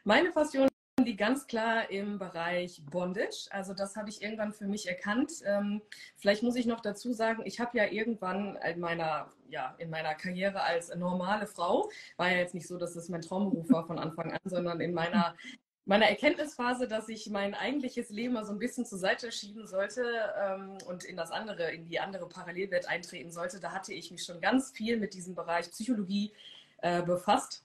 Meine 0.05 0.31
Passion 0.31 0.69
liegt 1.05 1.19
ganz 1.19 1.47
klar 1.47 1.91
im 1.91 2.19
Bereich 2.19 2.83
Bondage. 2.85 3.49
Also 3.51 3.75
das 3.75 3.97
habe 3.97 4.09
ich 4.09 4.23
irgendwann 4.23 4.53
für 4.53 4.67
mich 4.67 4.89
erkannt. 4.89 5.33
Ähm, 5.45 5.83
vielleicht 6.17 6.43
muss 6.43 6.57
ich 6.57 6.67
noch 6.67 6.81
dazu 6.81 7.13
sagen, 7.13 7.43
ich 7.45 7.61
habe 7.61 7.77
ja 7.79 7.87
irgendwann 7.87 8.57
in 8.57 8.81
meiner, 8.81 9.33
ja, 9.49 9.75
in 9.79 9.91
meiner 9.91 10.15
Karriere 10.15 10.63
als 10.63 10.95
normale 10.95 11.47
Frau, 11.47 11.89
war 12.17 12.31
ja 12.31 12.39
jetzt 12.39 12.55
nicht 12.55 12.67
so, 12.67 12.79
dass 12.79 12.95
das 12.95 13.09
mein 13.09 13.23
Traumberuf 13.23 13.71
war 13.71 13.87
von 13.87 13.99
Anfang 13.99 14.33
an, 14.33 14.41
sondern 14.45 14.81
in 14.81 14.93
meiner 14.93 15.35
meiner 15.89 16.07
Erkenntnisphase, 16.07 16.87
dass 16.87 17.09
ich 17.09 17.31
mein 17.31 17.55
eigentliches 17.55 18.11
Leben 18.11 18.35
mal 18.35 18.45
so 18.45 18.53
ein 18.53 18.59
bisschen 18.59 18.85
zur 18.85 18.99
Seite 18.99 19.33
schieben 19.33 19.67
sollte 19.67 20.05
ähm, 20.39 20.77
und 20.87 21.03
in 21.03 21.17
das 21.17 21.31
andere, 21.31 21.73
in 21.73 21.87
die 21.87 21.99
andere 21.99 22.29
Parallelwelt 22.29 22.87
eintreten 22.87 23.33
sollte, 23.33 23.59
da 23.59 23.73
hatte 23.73 23.95
ich 23.95 24.11
mich 24.11 24.23
schon 24.23 24.39
ganz 24.43 24.71
viel 24.71 24.99
mit 24.99 25.15
diesem 25.15 25.35
Bereich 25.35 25.71
Psychologie 25.71 26.33
äh, 26.83 27.03
befasst. 27.03 27.65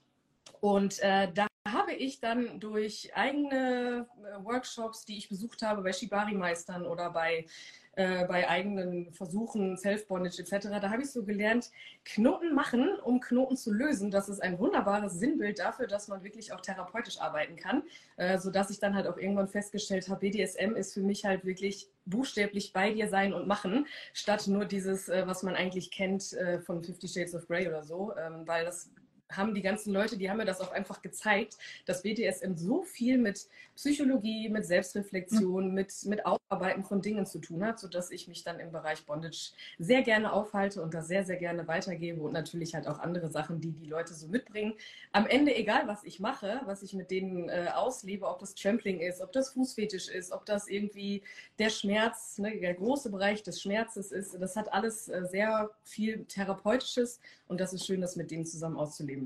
Und 0.62 1.00
äh, 1.00 1.34
da 1.34 1.48
habe 1.68 1.92
ich 1.92 2.22
dann 2.22 2.62
durch 2.62 3.14
eigene 3.14 4.08
äh, 4.24 4.44
Workshops, 4.46 5.04
die 5.04 5.18
ich 5.18 5.28
besucht 5.28 5.62
habe 5.62 5.82
bei 5.82 5.92
Shibari-Meistern 5.92 6.86
oder 6.86 7.10
bei 7.10 7.46
äh, 7.96 8.26
bei 8.26 8.50
eigenen 8.50 9.14
Versuchen, 9.14 9.78
Self-Bondage 9.78 10.42
etc. 10.42 10.68
Da 10.82 10.90
habe 10.90 11.04
ich 11.04 11.12
so 11.12 11.24
gelernt, 11.24 11.70
Knoten 12.06 12.56
machen, 12.56 12.90
um 13.04 13.20
Knoten 13.20 13.56
zu 13.56 13.72
lösen. 13.72 14.10
Das 14.10 14.30
ist 14.30 14.42
ein 14.42 14.58
wunderbares 14.58 15.14
Sinnbild 15.14 15.60
dafür, 15.60 15.88
dass 15.88 16.08
man 16.08 16.24
wirklich 16.24 16.54
auch 16.54 16.62
therapeutisch 16.62 17.20
arbeiten 17.20 17.56
kann, 17.56 17.84
äh, 18.18 18.40
sodass 18.40 18.70
ich 18.70 18.80
dann 18.80 18.96
halt 18.96 19.08
auch 19.08 19.18
irgendwann 19.18 19.48
festgestellt 19.48 20.10
habe, 20.10 20.22
BDSM 20.22 20.76
ist 20.76 20.94
für 20.94 21.02
mich 21.02 21.26
halt 21.26 21.46
wirklich 21.46 21.88
buchstäblich 22.06 22.74
bei 22.74 22.92
dir 22.92 23.08
sein 23.10 23.34
und 23.34 23.48
machen, 23.48 23.88
statt 24.14 24.48
nur 24.48 24.66
dieses, 24.66 25.10
äh, 25.10 25.28
was 25.28 25.44
man 25.44 25.56
eigentlich 25.56 25.92
kennt 25.92 26.34
äh, 26.34 26.60
von 26.60 26.84
Fifty 26.84 27.08
Shades 27.08 27.36
of 27.36 27.48
Grey 27.48 27.68
oder 27.68 27.84
so, 27.84 28.14
ähm, 28.18 28.48
weil 28.48 28.66
das 28.66 28.90
haben 29.38 29.54
die 29.54 29.62
ganzen 29.62 29.94
Leute, 29.94 30.18
die 30.18 30.30
haben 30.30 30.38
mir 30.38 30.46
das 30.46 30.62
auch 30.62 30.72
einfach 30.72 31.02
gezeigt, 31.02 31.58
dass 31.86 32.04
BDSM 32.04 32.56
so 32.56 32.84
viel 32.84 33.18
mit 33.18 33.48
Psychologie, 33.76 34.50
mit 34.50 34.66
Selbstreflexion, 34.66 35.70
mhm. 35.70 35.74
mit, 35.74 35.94
mit 36.06 36.26
Aufarbeiten 36.26 36.84
von 36.84 37.02
Dingen 37.02 37.26
zu 37.26 37.40
tun 37.40 37.66
hat, 37.66 37.80
sodass 37.80 38.12
ich 38.12 38.28
mich 38.28 38.44
dann 38.44 38.60
im 38.60 38.72
Bereich 38.72 39.06
Bondage 39.06 39.52
sehr 39.80 40.04
gerne 40.04 40.32
aufhalte 40.32 40.82
und 40.82 40.94
da 40.94 41.02
sehr, 41.02 41.26
sehr 41.26 41.38
gerne 41.38 41.68
weitergebe 41.68 42.22
und 42.22 42.34
natürlich 42.34 42.76
halt 42.76 42.88
auch 42.88 43.00
andere 43.00 43.30
Sachen, 43.30 43.62
die 43.62 43.72
die 43.72 43.88
Leute 43.88 44.14
so 44.14 44.28
mitbringen. 44.28 44.74
Am 45.12 45.26
Ende, 45.26 45.56
egal 45.56 45.88
was 45.88 46.04
ich 46.04 46.20
mache, 46.20 46.62
was 46.66 46.84
ich 46.84 46.94
mit 46.94 47.10
denen 47.10 47.50
äh, 47.50 47.70
auslebe, 47.74 48.28
ob 48.28 48.40
das 48.40 48.54
Trampling 48.54 49.00
ist, 49.00 49.22
ob 49.22 49.32
das 49.32 49.50
Fußfetisch 49.50 50.08
ist, 50.08 50.32
ob 50.32 50.46
das 50.46 50.68
irgendwie 50.68 51.24
der 51.58 51.70
Schmerz, 51.70 52.38
ne, 52.38 52.60
der 52.60 52.76
große 52.76 53.10
Bereich 53.10 53.42
des 53.42 53.62
Schmerzes 53.62 54.12
ist, 54.12 54.40
das 54.40 54.56
hat 54.56 54.72
alles 54.72 55.08
äh, 55.10 55.26
sehr 55.26 55.72
viel 55.84 56.26
Therapeutisches 56.26 57.20
und 57.48 57.60
das 57.60 57.74
ist 57.74 57.86
schön, 57.86 58.02
das 58.02 58.16
mit 58.16 58.30
denen 58.32 58.46
zusammen 58.46 58.78
auszuleben. 58.78 59.23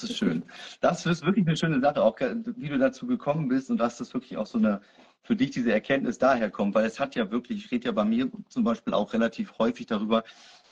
Das 0.00 0.10
ist 0.10 0.16
schön. 0.16 0.42
Das 0.80 1.04
ist 1.04 1.24
wirklich 1.24 1.46
eine 1.46 1.56
schöne 1.56 1.80
Sache, 1.80 2.02
auch 2.02 2.18
wie 2.18 2.68
du 2.68 2.78
dazu 2.78 3.06
gekommen 3.06 3.48
bist 3.48 3.70
und 3.70 3.78
dass 3.78 3.98
das 3.98 4.14
wirklich 4.14 4.36
auch 4.38 4.46
so 4.46 4.56
eine, 4.56 4.80
für 5.22 5.36
dich 5.36 5.50
diese 5.50 5.72
Erkenntnis 5.72 6.16
daherkommt, 6.16 6.74
weil 6.74 6.86
es 6.86 6.98
hat 6.98 7.14
ja 7.14 7.30
wirklich, 7.30 7.66
ich 7.66 7.70
rede 7.70 7.86
ja 7.86 7.92
bei 7.92 8.04
mir 8.04 8.30
zum 8.48 8.64
Beispiel 8.64 8.94
auch 8.94 9.12
relativ 9.12 9.58
häufig 9.58 9.86
darüber, 9.86 10.24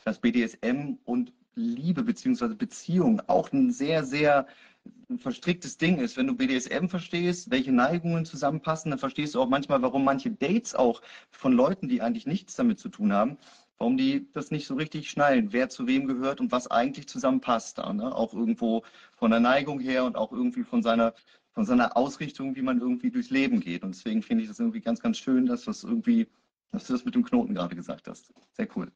dass 0.05 0.19
BDSM 0.19 0.95
und 1.05 1.33
Liebe 1.55 2.03
beziehungsweise 2.03 2.55
Beziehung 2.55 3.21
auch 3.27 3.53
ein 3.53 3.71
sehr, 3.71 4.05
sehr 4.05 4.47
verstricktes 5.19 5.77
Ding 5.77 5.99
ist. 5.99 6.17
Wenn 6.17 6.27
du 6.27 6.35
BDSM 6.35 6.87
verstehst, 6.87 7.51
welche 7.51 7.73
Neigungen 7.73 8.25
zusammenpassen, 8.25 8.91
dann 8.91 8.99
verstehst 8.99 9.35
du 9.35 9.43
auch 9.43 9.49
manchmal, 9.49 9.83
warum 9.83 10.05
manche 10.05 10.31
Dates 10.31 10.75
auch 10.75 11.03
von 11.31 11.53
Leuten, 11.53 11.89
die 11.89 12.01
eigentlich 12.01 12.27
nichts 12.27 12.57
damit 12.57 12.79
zu 12.79 12.89
tun 12.89 13.13
haben, 13.13 13.37
warum 13.79 13.97
die 13.97 14.31
das 14.33 14.51
nicht 14.51 14.67
so 14.67 14.75
richtig 14.75 15.09
schnallen, 15.09 15.53
wer 15.53 15.69
zu 15.69 15.87
wem 15.87 16.07
gehört 16.07 16.41
und 16.41 16.53
was 16.53 16.71
eigentlich 16.71 17.09
zusammenpasst 17.09 17.79
da. 17.79 17.93
Ne? 17.93 18.15
Auch 18.15 18.35
irgendwo 18.35 18.83
von 19.17 19.31
der 19.31 19.41
Neigung 19.41 19.81
her 19.81 20.05
und 20.05 20.17
auch 20.17 20.33
irgendwie 20.33 20.65
von 20.65 20.83
seiner, 20.83 21.15
von 21.53 21.65
seiner 21.65 21.97
Ausrichtung, 21.97 22.57
wie 22.57 22.63
man 22.63 22.81
irgendwie 22.81 23.11
durchs 23.11 23.31
Leben 23.31 23.61
geht. 23.61 23.85
Und 23.85 23.95
deswegen 23.95 24.23
finde 24.23 24.43
ich 24.43 24.49
das 24.49 24.59
irgendwie 24.59 24.81
ganz, 24.81 25.01
ganz 25.01 25.19
schön, 25.19 25.47
dass 25.47 25.65
das 25.65 25.85
irgendwie, 25.85 26.29
dass 26.73 26.87
du 26.87 26.93
das 26.93 27.05
mit 27.05 27.15
dem 27.15 27.25
Knoten 27.25 27.55
gerade 27.55 27.77
gesagt 27.77 28.09
hast. 28.09 28.33
Sehr 28.53 28.69
cool. 28.77 28.91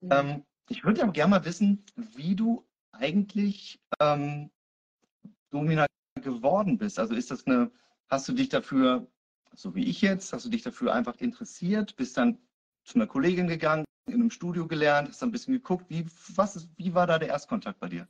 Mhm. 0.00 0.08
Ähm, 0.10 0.42
ich 0.68 0.84
würde 0.84 1.00
ja 1.00 1.06
gerne 1.06 1.30
mal 1.30 1.44
wissen, 1.44 1.84
wie 1.96 2.34
du 2.34 2.64
eigentlich 2.92 3.80
ähm, 4.00 4.50
Domina 5.50 5.86
geworden 6.20 6.78
bist. 6.78 6.98
Also 6.98 7.14
ist 7.14 7.30
das 7.30 7.46
eine, 7.46 7.70
hast 8.08 8.28
du 8.28 8.32
dich 8.32 8.48
dafür, 8.48 9.06
so 9.54 9.76
wie 9.76 9.84
ich 9.84 10.02
jetzt, 10.02 10.32
hast 10.32 10.44
du 10.44 10.50
dich 10.50 10.62
dafür 10.62 10.92
einfach 10.92 11.16
interessiert, 11.20 11.94
bist 11.96 12.16
dann 12.16 12.38
zu 12.84 12.96
einer 12.96 13.06
Kollegin 13.06 13.46
gegangen, 13.46 13.84
in 14.08 14.20
einem 14.20 14.30
Studio 14.30 14.66
gelernt, 14.66 15.08
hast 15.08 15.22
ein 15.22 15.30
bisschen 15.30 15.54
geguckt. 15.54 15.86
Wie, 15.88 16.06
was 16.34 16.56
ist, 16.56 16.68
wie 16.76 16.94
war 16.94 17.06
da 17.06 17.18
der 17.18 17.28
Erstkontakt 17.28 17.78
bei 17.78 17.88
dir? 17.88 18.08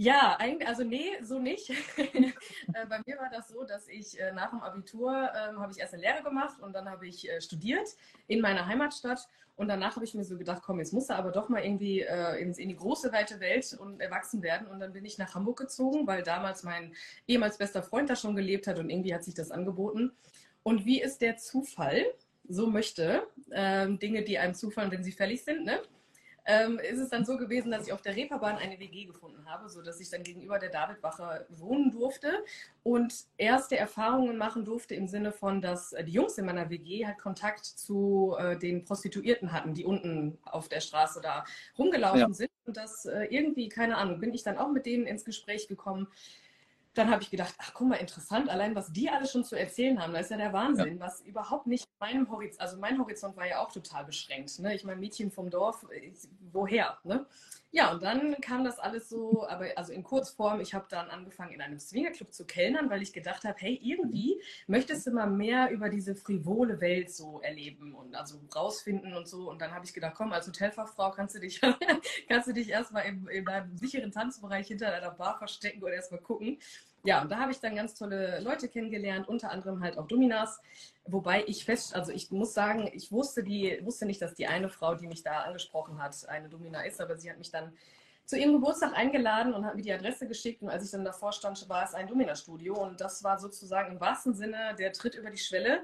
Ja, 0.00 0.38
also 0.64 0.84
nee, 0.84 1.10
so 1.22 1.38
nicht. 1.38 1.72
Äh, 2.74 2.86
bei 2.86 3.00
mir 3.06 3.16
war 3.16 3.30
das 3.30 3.48
so, 3.48 3.64
dass 3.64 3.88
ich 3.88 4.20
äh, 4.20 4.30
nach 4.32 4.50
dem 4.50 4.60
Abitur 4.60 5.10
ähm, 5.10 5.58
habe 5.58 5.72
ich 5.72 5.78
erst 5.78 5.94
eine 5.94 6.02
Lehre 6.02 6.22
gemacht 6.22 6.60
und 6.60 6.74
dann 6.74 6.88
habe 6.88 7.06
ich 7.08 7.28
äh, 7.28 7.40
studiert 7.40 7.88
in 8.26 8.42
meiner 8.42 8.66
Heimatstadt 8.66 9.26
und 9.56 9.68
danach 9.68 9.96
habe 9.96 10.04
ich 10.04 10.14
mir 10.14 10.22
so 10.22 10.36
gedacht, 10.36 10.62
komm, 10.62 10.78
jetzt 10.78 10.92
musst 10.92 11.08
du 11.08 11.14
aber 11.14 11.32
doch 11.32 11.48
mal 11.48 11.64
irgendwie 11.64 12.02
äh, 12.02 12.40
in, 12.42 12.52
in, 12.52 12.68
die 12.68 12.76
große 12.76 13.10
weite 13.10 13.40
Welt 13.40 13.76
und 13.80 14.00
erwachsen 14.00 14.42
werden 14.42 14.68
und 14.68 14.80
dann 14.80 14.92
bin 14.92 15.04
ich 15.06 15.16
nach 15.16 15.34
Hamburg 15.34 15.58
gezogen, 15.58 16.06
weil 16.06 16.22
damals 16.22 16.62
mein 16.62 16.94
ehemals 17.26 17.56
bester 17.56 17.82
Freund 17.82 18.10
da 18.10 18.16
schon 18.16 18.36
gelebt 18.36 18.66
hat 18.66 18.78
und 18.78 18.90
irgendwie 18.90 19.14
hat 19.14 19.24
sich 19.24 19.34
das 19.34 19.50
angeboten. 19.50 20.12
Und 20.62 20.84
wie 20.84 21.00
ist 21.00 21.22
der 21.22 21.38
Zufall? 21.38 22.04
So 22.48 22.66
möchte, 22.66 23.26
ähm, 23.52 23.98
Dinge, 23.98 24.22
die 24.22 24.38
einem 24.38 24.54
zufallen, 24.54 24.90
wenn 24.90 25.04
sie 25.04 25.12
fällig 25.12 25.44
sind, 25.44 25.64
ne? 25.64 25.80
ähm, 26.48 26.78
ist 26.78 26.98
es 26.98 27.10
dann 27.10 27.26
so 27.26 27.36
gewesen, 27.36 27.70
dass 27.70 27.86
ich 27.86 27.92
auf 27.92 28.00
der 28.00 28.16
Reeperbahn 28.16 28.56
eine 28.56 28.80
WG 28.80 29.04
gefunden 29.04 29.44
habe, 29.44 29.68
sodass 29.68 30.00
ich 30.00 30.08
dann 30.08 30.22
gegenüber 30.22 30.58
der 30.58 30.70
Davidwache 30.70 31.46
wohnen 31.50 31.90
durfte 31.90 32.42
und 32.82 33.14
erste 33.36 33.76
Erfahrungen 33.76 34.38
machen 34.38 34.64
durfte 34.64 34.94
im 34.94 35.06
Sinne 35.08 35.30
von, 35.30 35.60
dass 35.60 35.94
die 36.06 36.10
Jungs 36.10 36.38
in 36.38 36.46
meiner 36.46 36.70
WG 36.70 37.04
halt 37.04 37.18
Kontakt 37.18 37.66
zu 37.66 38.34
äh, 38.38 38.58
den 38.58 38.86
Prostituierten 38.86 39.52
hatten, 39.52 39.74
die 39.74 39.84
unten 39.84 40.38
auf 40.42 40.70
der 40.70 40.80
Straße 40.80 41.20
da 41.20 41.44
rumgelaufen 41.76 42.20
ja. 42.20 42.32
sind. 42.32 42.50
Und 42.64 42.78
das 42.78 43.04
äh, 43.04 43.24
irgendwie, 43.24 43.68
keine 43.68 43.98
Ahnung, 43.98 44.18
bin 44.18 44.32
ich 44.32 44.42
dann 44.42 44.56
auch 44.56 44.72
mit 44.72 44.86
denen 44.86 45.06
ins 45.06 45.26
Gespräch 45.26 45.68
gekommen 45.68 46.08
dann 46.94 47.10
habe 47.10 47.22
ich 47.22 47.30
gedacht, 47.30 47.54
ach 47.58 47.72
guck 47.74 47.88
mal, 47.88 47.96
interessant, 47.96 48.48
allein 48.48 48.74
was 48.74 48.92
die 48.92 49.08
alle 49.08 49.26
schon 49.26 49.44
zu 49.44 49.56
erzählen 49.56 50.00
haben, 50.00 50.12
das 50.12 50.22
ist 50.22 50.30
ja 50.30 50.36
der 50.36 50.52
Wahnsinn, 50.52 50.98
ja. 50.98 51.00
was 51.00 51.20
überhaupt 51.20 51.66
nicht 51.66 51.86
meinem 52.00 52.28
Horizont, 52.30 52.60
also 52.60 52.76
mein 52.78 52.98
Horizont 52.98 53.36
war 53.36 53.46
ja 53.46 53.60
auch 53.60 53.72
total 53.72 54.04
beschränkt. 54.04 54.58
Ne? 54.58 54.74
Ich 54.74 54.84
meine, 54.84 54.98
Mädchen 54.98 55.30
vom 55.30 55.50
Dorf, 55.50 55.86
ich, 55.90 56.28
woher? 56.52 56.98
Ne? 57.04 57.26
Ja, 57.70 57.92
und 57.92 58.02
dann 58.02 58.34
kam 58.40 58.64
das 58.64 58.78
alles 58.78 59.10
so, 59.10 59.46
aber 59.46 59.66
also 59.76 59.92
in 59.92 60.02
Kurzform, 60.02 60.60
ich 60.60 60.72
habe 60.72 60.86
dann 60.88 61.10
angefangen 61.10 61.52
in 61.52 61.60
einem 61.60 61.78
Swingerclub 61.78 62.32
zu 62.32 62.46
kellnern, 62.46 62.88
weil 62.88 63.02
ich 63.02 63.12
gedacht 63.12 63.44
habe, 63.44 63.56
hey, 63.58 63.78
irgendwie 63.82 64.40
möchtest 64.66 65.06
du 65.06 65.10
mal 65.10 65.26
mehr 65.28 65.70
über 65.70 65.90
diese 65.90 66.16
frivole 66.16 66.80
Welt 66.80 67.10
so 67.12 67.40
erleben 67.42 67.94
und 67.94 68.14
also 68.14 68.40
rausfinden 68.54 69.12
und 69.14 69.28
so. 69.28 69.50
Und 69.50 69.60
dann 69.60 69.72
habe 69.72 69.84
ich 69.84 69.92
gedacht, 69.92 70.14
komm, 70.16 70.32
als 70.32 70.46
Hotelfachfrau 70.48 71.10
kannst 71.10 71.34
du 71.34 71.40
dich, 71.40 71.60
kannst 72.28 72.48
du 72.48 72.52
dich 72.54 72.70
erstmal 72.70 73.04
in, 73.04 73.26
in 73.28 73.44
deinem 73.44 73.76
sicheren 73.76 74.12
Tanzbereich 74.12 74.66
hinter 74.66 74.90
deiner 74.90 75.10
Bar 75.10 75.36
verstecken 75.36 75.82
und 75.82 75.92
erstmal 75.92 76.22
gucken. 76.22 76.58
Ja, 77.04 77.22
und 77.22 77.30
da 77.30 77.38
habe 77.38 77.52
ich 77.52 77.60
dann 77.60 77.76
ganz 77.76 77.94
tolle 77.94 78.40
Leute 78.40 78.68
kennengelernt, 78.68 79.28
unter 79.28 79.50
anderem 79.50 79.82
halt 79.82 79.98
auch 79.98 80.06
Dominas. 80.06 80.60
Wobei 81.04 81.44
ich 81.46 81.64
fest, 81.64 81.94
also 81.94 82.12
ich 82.12 82.30
muss 82.30 82.54
sagen, 82.54 82.90
ich 82.92 83.12
wusste, 83.12 83.44
die, 83.44 83.78
wusste 83.82 84.04
nicht, 84.04 84.20
dass 84.20 84.34
die 84.34 84.46
eine 84.46 84.68
Frau, 84.68 84.94
die 84.94 85.06
mich 85.06 85.22
da 85.22 85.42
angesprochen 85.42 86.02
hat, 86.02 86.28
eine 86.28 86.48
Domina 86.48 86.82
ist, 86.82 87.00
aber 87.00 87.16
sie 87.16 87.30
hat 87.30 87.38
mich 87.38 87.50
dann 87.50 87.72
zu 88.28 88.36
ihrem 88.36 88.52
Geburtstag 88.52 88.94
eingeladen 88.94 89.54
und 89.54 89.64
hat 89.64 89.74
mir 89.74 89.82
die 89.82 89.92
Adresse 89.92 90.28
geschickt. 90.28 90.60
Und 90.60 90.68
als 90.68 90.84
ich 90.84 90.90
dann 90.90 91.04
davor 91.04 91.32
stand, 91.32 91.66
war 91.68 91.84
es 91.84 91.94
ein 91.94 92.08
Domina-Studio. 92.08 92.74
Und 92.74 93.00
das 93.00 93.24
war 93.24 93.38
sozusagen 93.38 93.92
im 93.92 94.00
wahrsten 94.00 94.34
Sinne 94.34 94.74
der 94.78 94.92
Tritt 94.92 95.14
über 95.14 95.30
die 95.30 95.38
Schwelle, 95.38 95.80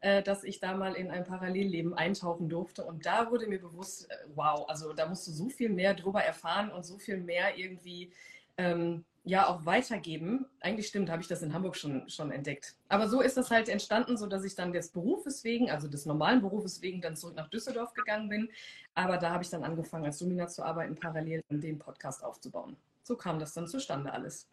äh, 0.00 0.22
dass 0.22 0.42
ich 0.42 0.58
da 0.58 0.74
mal 0.74 0.94
in 0.94 1.10
ein 1.10 1.24
Parallelleben 1.24 1.92
eintauchen 1.92 2.48
durfte. 2.48 2.84
Und 2.84 3.04
da 3.04 3.30
wurde 3.30 3.46
mir 3.46 3.60
bewusst, 3.60 4.10
äh, 4.10 4.14
wow, 4.34 4.66
also 4.68 4.94
da 4.94 5.06
musst 5.06 5.26
du 5.26 5.32
so 5.32 5.50
viel 5.50 5.68
mehr 5.68 5.92
drüber 5.92 6.22
erfahren 6.22 6.70
und 6.70 6.86
so 6.86 6.96
viel 6.96 7.18
mehr 7.18 7.58
irgendwie 7.58 8.10
ähm, 8.56 9.04
ja 9.24 9.46
auch 9.46 9.64
weitergeben. 9.64 10.46
Eigentlich 10.60 10.88
stimmt, 10.88 11.10
habe 11.10 11.22
ich 11.22 11.28
das 11.28 11.42
in 11.42 11.54
Hamburg 11.54 11.76
schon, 11.76 12.08
schon 12.08 12.30
entdeckt. 12.30 12.74
Aber 12.88 13.08
so 13.08 13.20
ist 13.20 13.36
das 13.36 13.50
halt 13.50 13.68
entstanden, 13.68 14.16
so 14.16 14.26
dass 14.26 14.44
ich 14.44 14.54
dann 14.54 14.72
des 14.72 14.88
Berufes 14.88 15.44
wegen, 15.44 15.70
also 15.70 15.88
des 15.88 16.06
normalen 16.06 16.40
Berufes 16.40 16.82
wegen, 16.82 17.00
dann 17.00 17.16
zurück 17.16 17.36
nach 17.36 17.48
Düsseldorf 17.48 17.94
gegangen 17.94 18.28
bin. 18.28 18.48
Aber 18.94 19.18
da 19.18 19.30
habe 19.30 19.44
ich 19.44 19.50
dann 19.50 19.64
angefangen, 19.64 20.04
als 20.04 20.18
Domina 20.18 20.48
zu 20.48 20.64
arbeiten, 20.64 20.96
parallel 20.96 21.42
den 21.50 21.78
Podcast 21.78 22.24
aufzubauen. 22.24 22.76
So 23.02 23.16
kam 23.16 23.38
das 23.38 23.54
dann 23.54 23.66
zustande 23.66 24.12
alles. 24.12 24.48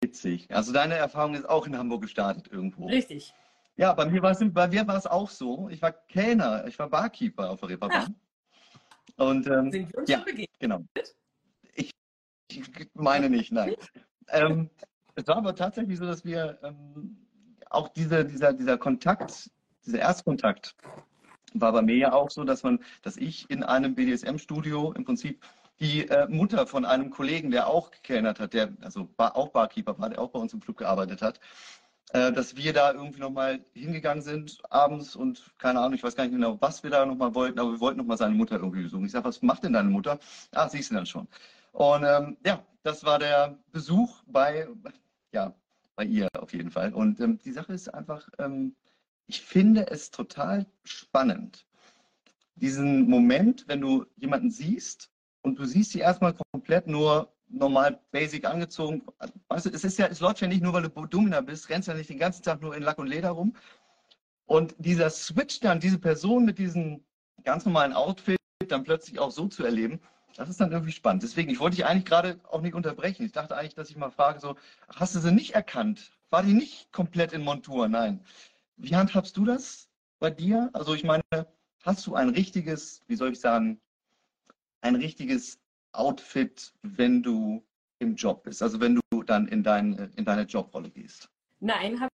Witzig. 0.00 0.48
Also 0.50 0.72
deine 0.72 0.94
Erfahrung 0.94 1.34
ist 1.34 1.48
auch 1.48 1.66
in 1.66 1.76
Hamburg 1.76 2.02
gestartet 2.02 2.48
irgendwo. 2.50 2.86
Richtig. 2.86 3.34
Ja, 3.76 3.92
bei 3.92 4.06
mir 4.06 4.22
war 4.22 4.30
es, 4.30 4.38
bei 4.40 4.68
mir 4.68 4.86
war 4.86 4.96
es 4.96 5.06
auch 5.06 5.28
so. 5.28 5.68
Ich 5.68 5.82
war 5.82 5.92
Kellner, 5.92 6.66
ich 6.66 6.78
war 6.78 6.88
Barkeeper 6.88 7.50
auf 7.50 7.60
der 7.60 7.70
Reeperbahn. 7.70 8.14
Und 9.16 9.46
ähm, 9.46 9.70
Sind 9.70 9.92
wir 9.92 9.98
uns 9.98 10.10
ja, 10.10 10.16
schon 10.18 10.24
begegnet? 10.24 10.60
Genau. 10.60 10.84
Ich 12.56 12.90
meine 12.94 13.30
nicht, 13.30 13.52
nein. 13.52 13.74
ähm, 14.28 14.70
es 15.14 15.26
war 15.26 15.36
aber 15.36 15.54
tatsächlich 15.54 15.98
so, 15.98 16.06
dass 16.06 16.24
wir 16.24 16.58
ähm, 16.62 17.16
auch 17.70 17.88
diese, 17.88 18.24
dieser, 18.24 18.52
dieser 18.52 18.78
Kontakt, 18.78 19.50
dieser 19.84 19.98
Erstkontakt 19.98 20.76
war 21.54 21.72
bei 21.72 21.82
mir 21.82 21.96
ja 21.96 22.12
auch 22.12 22.30
so, 22.30 22.44
dass 22.44 22.62
man, 22.62 22.80
dass 23.02 23.16
ich 23.16 23.48
in 23.50 23.62
einem 23.62 23.94
BDSM-Studio 23.94 24.92
im 24.92 25.04
Prinzip 25.04 25.42
die 25.80 26.08
äh, 26.08 26.26
Mutter 26.28 26.66
von 26.66 26.84
einem 26.84 27.10
Kollegen, 27.10 27.50
der 27.50 27.68
auch 27.68 27.90
gekellnert 27.90 28.40
hat, 28.40 28.54
der 28.54 28.72
also 28.80 29.08
bar, 29.16 29.36
auch 29.36 29.50
Barkeeper 29.50 29.98
war, 29.98 30.08
der 30.08 30.20
auch 30.20 30.30
bei 30.30 30.38
uns 30.38 30.52
im 30.54 30.60
Club 30.60 30.78
gearbeitet 30.78 31.22
hat, 31.22 31.40
äh, 32.12 32.32
dass 32.32 32.56
wir 32.56 32.72
da 32.72 32.92
irgendwie 32.92 33.20
nochmal 33.20 33.64
hingegangen 33.74 34.22
sind 34.22 34.58
abends 34.70 35.16
und 35.16 35.52
keine 35.58 35.80
Ahnung, 35.80 35.94
ich 35.94 36.02
weiß 36.02 36.16
gar 36.16 36.24
nicht 36.24 36.32
genau, 36.32 36.58
was 36.60 36.82
wir 36.82 36.90
da 36.90 37.04
nochmal 37.04 37.34
wollten, 37.34 37.58
aber 37.58 37.72
wir 37.72 37.80
wollten 37.80 37.98
nochmal 37.98 38.16
seine 38.16 38.34
Mutter 38.34 38.56
irgendwie 38.56 38.82
besuchen. 38.82 39.04
Ich 39.04 39.12
sage, 39.12 39.26
was 39.26 39.42
macht 39.42 39.64
denn 39.64 39.74
deine 39.74 39.90
Mutter? 39.90 40.18
Ah, 40.52 40.68
siehst 40.68 40.90
du 40.90 40.94
dann 40.94 41.06
schon. 41.06 41.28
Und 41.76 42.04
ähm, 42.04 42.38
ja, 42.42 42.64
das 42.84 43.04
war 43.04 43.18
der 43.18 43.58
Besuch 43.70 44.22
bei, 44.26 44.66
ja, 45.32 45.54
bei 45.94 46.04
ihr 46.04 46.26
auf 46.38 46.54
jeden 46.54 46.70
Fall. 46.70 46.94
Und 46.94 47.20
ähm, 47.20 47.38
die 47.44 47.52
Sache 47.52 47.74
ist 47.74 47.92
einfach, 47.92 48.26
ähm, 48.38 48.74
ich 49.26 49.42
finde 49.42 49.86
es 49.90 50.10
total 50.10 50.64
spannend, 50.84 51.66
diesen 52.54 53.06
Moment, 53.10 53.68
wenn 53.68 53.82
du 53.82 54.06
jemanden 54.16 54.50
siehst 54.50 55.10
und 55.42 55.58
du 55.58 55.66
siehst 55.66 55.90
sie 55.90 55.98
erstmal 55.98 56.34
komplett 56.50 56.86
nur 56.86 57.30
normal 57.48 58.00
basic 58.10 58.46
angezogen. 58.46 59.02
Weißt 59.48 59.66
du, 59.66 59.70
es 59.70 59.84
ist 59.84 59.98
ja, 59.98 60.06
es 60.06 60.20
läuft 60.20 60.40
ja 60.40 60.48
nicht 60.48 60.62
nur, 60.62 60.72
weil 60.72 60.88
du 60.88 61.06
Domina 61.06 61.42
bist, 61.42 61.68
rennst 61.68 61.88
ja 61.88 61.94
nicht 61.94 62.08
den 62.08 62.18
ganzen 62.18 62.42
Tag 62.42 62.62
nur 62.62 62.74
in 62.74 62.84
Lack 62.84 62.96
und 62.96 63.08
Leder 63.08 63.32
rum. 63.32 63.54
Und 64.46 64.74
dieser 64.78 65.10
Switch 65.10 65.60
dann, 65.60 65.78
diese 65.78 65.98
Person 65.98 66.46
mit 66.46 66.58
diesem 66.58 67.04
ganz 67.44 67.66
normalen 67.66 67.92
Outfit 67.92 68.38
dann 68.66 68.82
plötzlich 68.82 69.18
auch 69.18 69.30
so 69.30 69.46
zu 69.46 69.62
erleben, 69.62 70.00
das 70.36 70.50
ist 70.50 70.60
dann 70.60 70.72
irgendwie 70.72 70.92
spannend. 70.92 71.22
Deswegen, 71.22 71.50
ich 71.50 71.60
wollte 71.60 71.76
dich 71.76 71.86
eigentlich 71.86 72.04
gerade 72.04 72.38
auch 72.50 72.60
nicht 72.60 72.74
unterbrechen. 72.74 73.24
Ich 73.24 73.32
dachte 73.32 73.56
eigentlich, 73.56 73.74
dass 73.74 73.90
ich 73.90 73.96
mal 73.96 74.10
frage, 74.10 74.38
so, 74.40 74.56
hast 74.94 75.14
du 75.14 75.20
sie 75.20 75.32
nicht 75.32 75.54
erkannt? 75.54 76.12
War 76.30 76.42
die 76.42 76.52
nicht 76.52 76.92
komplett 76.92 77.32
in 77.32 77.42
Montur? 77.42 77.88
Nein. 77.88 78.24
Wie 78.76 78.94
handhabst 78.94 79.36
du 79.36 79.44
das 79.44 79.88
bei 80.18 80.30
dir? 80.30 80.70
Also 80.74 80.94
ich 80.94 81.04
meine, 81.04 81.22
hast 81.82 82.06
du 82.06 82.14
ein 82.14 82.28
richtiges, 82.28 83.02
wie 83.06 83.16
soll 83.16 83.32
ich 83.32 83.40
sagen, 83.40 83.80
ein 84.82 84.96
richtiges 84.96 85.58
Outfit, 85.92 86.74
wenn 86.82 87.22
du 87.22 87.64
im 87.98 88.16
Job 88.16 88.42
bist? 88.42 88.62
Also 88.62 88.80
wenn 88.80 89.00
du 89.10 89.22
dann 89.22 89.48
in, 89.48 89.62
dein, 89.62 89.94
in 90.16 90.24
deine 90.24 90.42
Jobrolle 90.42 90.90
gehst? 90.90 91.30
Nein, 91.60 91.98
habe 91.98 92.10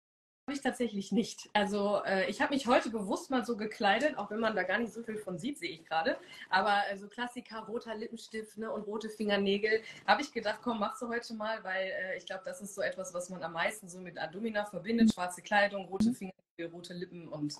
ich 0.55 0.61
tatsächlich 0.61 1.11
nicht. 1.11 1.51
Also 1.55 2.03
äh, 2.05 2.31
ich 2.31 2.41
habe 2.41 2.55
mich 2.55 2.69
heute 2.69 2.91
bewusst 2.91 3.31
mal 3.31 3.45
so 3.45 3.57
gekleidet, 3.57 4.17
auch 4.17 4.31
wenn 4.31 4.39
man 4.39 4.55
da 4.55 4.63
gar 4.63 4.79
nicht 4.79 4.93
so 4.93 5.03
viel 5.03 5.17
von 5.17 5.39
sieht, 5.39 5.59
sehe 5.59 5.71
ich 5.71 5.85
gerade. 5.85 6.17
Aber 6.51 6.83
äh, 6.89 6.97
so 6.97 7.09
Klassiker, 7.09 7.61
roter 7.61 7.97
Lippenstift 7.97 8.57
ne, 8.57 8.71
und 8.71 8.83
rote 8.87 9.09
Fingernägel, 9.09 9.83
habe 10.07 10.23
ich 10.23 10.33
gedacht, 10.33 10.61
komm, 10.63 10.79
machst 10.79 11.03
du 11.03 11.09
heute 11.09 11.35
mal, 11.35 11.65
weil 11.65 11.89
äh, 11.89 12.17
ich 12.17 12.27
glaube, 12.27 12.43
das 12.45 12.61
ist 12.61 12.77
so 12.77 12.83
etwas, 12.83 13.13
was 13.13 13.29
man 13.29 13.43
am 13.43 13.55
meisten 13.55 13.89
so 13.89 13.99
mit 13.99 14.19
Adomina 14.19 14.65
verbindet. 14.65 15.13
Schwarze 15.13 15.43
Kleidung, 15.43 15.87
rote 15.87 16.13
Fingernägel, 16.13 16.71
rote 16.73 16.95
Lippen 16.95 17.27
und 17.29 17.57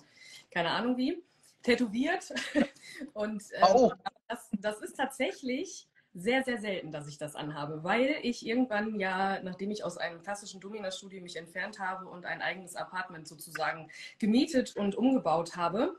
keine 0.49 0.71
Ahnung 0.71 0.95
wie. 0.95 1.21
Tätowiert. 1.63 2.33
und 3.13 3.43
oh. 3.63 3.91
das, 4.29 4.49
das 4.53 4.79
ist 4.79 4.95
tatsächlich 4.95 5.87
sehr, 6.17 6.43
sehr 6.43 6.59
selten, 6.59 6.91
dass 6.91 7.07
ich 7.07 7.17
das 7.17 7.35
anhabe, 7.35 7.83
weil 7.83 8.15
ich 8.23 8.45
irgendwann 8.45 8.99
ja, 8.99 9.39
nachdem 9.43 9.71
ich 9.71 9.83
aus 9.83 9.97
einem 9.97 10.21
klassischen 10.21 10.59
Domina-Studio 10.59 11.21
mich 11.21 11.35
entfernt 11.35 11.79
habe 11.79 12.07
und 12.07 12.25
ein 12.25 12.41
eigenes 12.41 12.75
Apartment 12.75 13.27
sozusagen 13.27 13.89
gemietet 14.17 14.75
und 14.75 14.95
umgebaut 14.95 15.55
habe, 15.55 15.95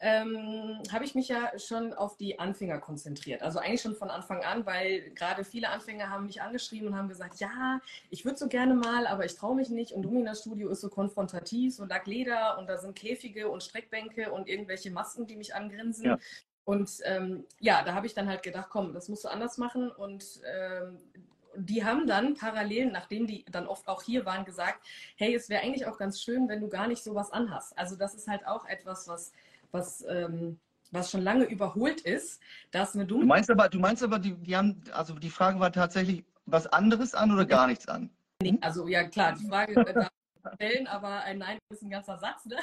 ähm, 0.00 0.80
habe 0.92 1.04
ich 1.04 1.14
mich 1.14 1.28
ja 1.28 1.50
schon 1.58 1.92
auf 1.92 2.16
die 2.16 2.38
Anfänger 2.38 2.78
konzentriert. 2.78 3.42
Also 3.42 3.58
eigentlich 3.58 3.82
schon 3.82 3.96
von 3.96 4.10
Anfang 4.10 4.44
an, 4.44 4.64
weil 4.64 5.10
gerade 5.10 5.44
viele 5.44 5.70
Anfänger 5.70 6.08
haben 6.08 6.26
mich 6.26 6.40
angeschrieben 6.40 6.88
und 6.88 6.96
haben 6.96 7.08
gesagt, 7.08 7.40
ja, 7.40 7.80
ich 8.10 8.24
würde 8.24 8.38
so 8.38 8.48
gerne 8.48 8.74
mal, 8.74 9.06
aber 9.06 9.24
ich 9.24 9.34
traue 9.34 9.56
mich 9.56 9.70
nicht. 9.70 9.92
Und 9.92 10.02
Domina 10.02 10.34
Studio 10.34 10.68
ist 10.68 10.80
so 10.80 10.88
konfrontativ, 10.88 11.74
so 11.74 11.84
Lackleder 11.84 12.58
und 12.58 12.68
da 12.68 12.78
sind 12.78 12.94
Käfige 12.94 13.48
und 13.48 13.62
Streckbänke 13.62 14.30
und 14.30 14.48
irgendwelche 14.48 14.90
Masken, 14.92 15.26
die 15.26 15.36
mich 15.36 15.54
angrinsen. 15.54 16.04
Ja. 16.04 16.18
Und 16.68 17.00
ähm, 17.04 17.46
ja, 17.60 17.82
da 17.82 17.94
habe 17.94 18.04
ich 18.04 18.12
dann 18.12 18.28
halt 18.28 18.42
gedacht, 18.42 18.68
komm, 18.68 18.92
das 18.92 19.08
musst 19.08 19.24
du 19.24 19.28
anders 19.28 19.56
machen. 19.56 19.90
Und 19.90 20.42
ähm, 20.44 20.98
die 21.56 21.82
haben 21.82 22.06
dann 22.06 22.34
parallel, 22.34 22.92
nachdem 22.92 23.26
die 23.26 23.42
dann 23.50 23.66
oft 23.66 23.88
auch 23.88 24.02
hier 24.02 24.26
waren, 24.26 24.44
gesagt, 24.44 24.86
hey, 25.16 25.34
es 25.34 25.48
wäre 25.48 25.62
eigentlich 25.62 25.86
auch 25.86 25.96
ganz 25.96 26.20
schön, 26.20 26.46
wenn 26.46 26.60
du 26.60 26.68
gar 26.68 26.86
nicht 26.86 27.02
sowas 27.02 27.32
anhast. 27.32 27.72
Also 27.78 27.96
das 27.96 28.14
ist 28.14 28.28
halt 28.28 28.46
auch 28.46 28.66
etwas, 28.66 29.08
was, 29.08 29.32
was, 29.70 30.04
ähm, 30.10 30.60
was 30.90 31.10
schon 31.10 31.22
lange 31.22 31.46
überholt 31.46 32.02
ist, 32.02 32.38
dass 32.70 32.94
eine 32.94 33.06
dunkle... 33.06 33.24
Du 33.24 33.28
meinst 33.28 33.50
aber, 33.50 33.70
du 33.70 33.78
meinst 33.78 34.02
aber, 34.02 34.18
die, 34.18 34.34
die 34.34 34.54
haben, 34.54 34.78
also 34.92 35.14
die 35.14 35.30
Frage 35.30 35.58
war 35.60 35.72
tatsächlich, 35.72 36.22
was 36.44 36.66
anderes 36.66 37.14
an 37.14 37.32
oder 37.32 37.46
gar 37.46 37.66
nichts 37.66 37.88
an? 37.88 38.10
Also 38.60 38.86
ja 38.88 39.04
klar, 39.04 39.32
die 39.32 39.48
Frage 39.48 39.74
äh, 39.74 40.06
stellen, 40.54 40.86
aber 40.86 41.22
ein 41.22 41.38
Nein 41.38 41.56
ist 41.70 41.80
ein 41.80 41.88
ganzer 41.88 42.18
Satz. 42.18 42.44
Ne? 42.44 42.56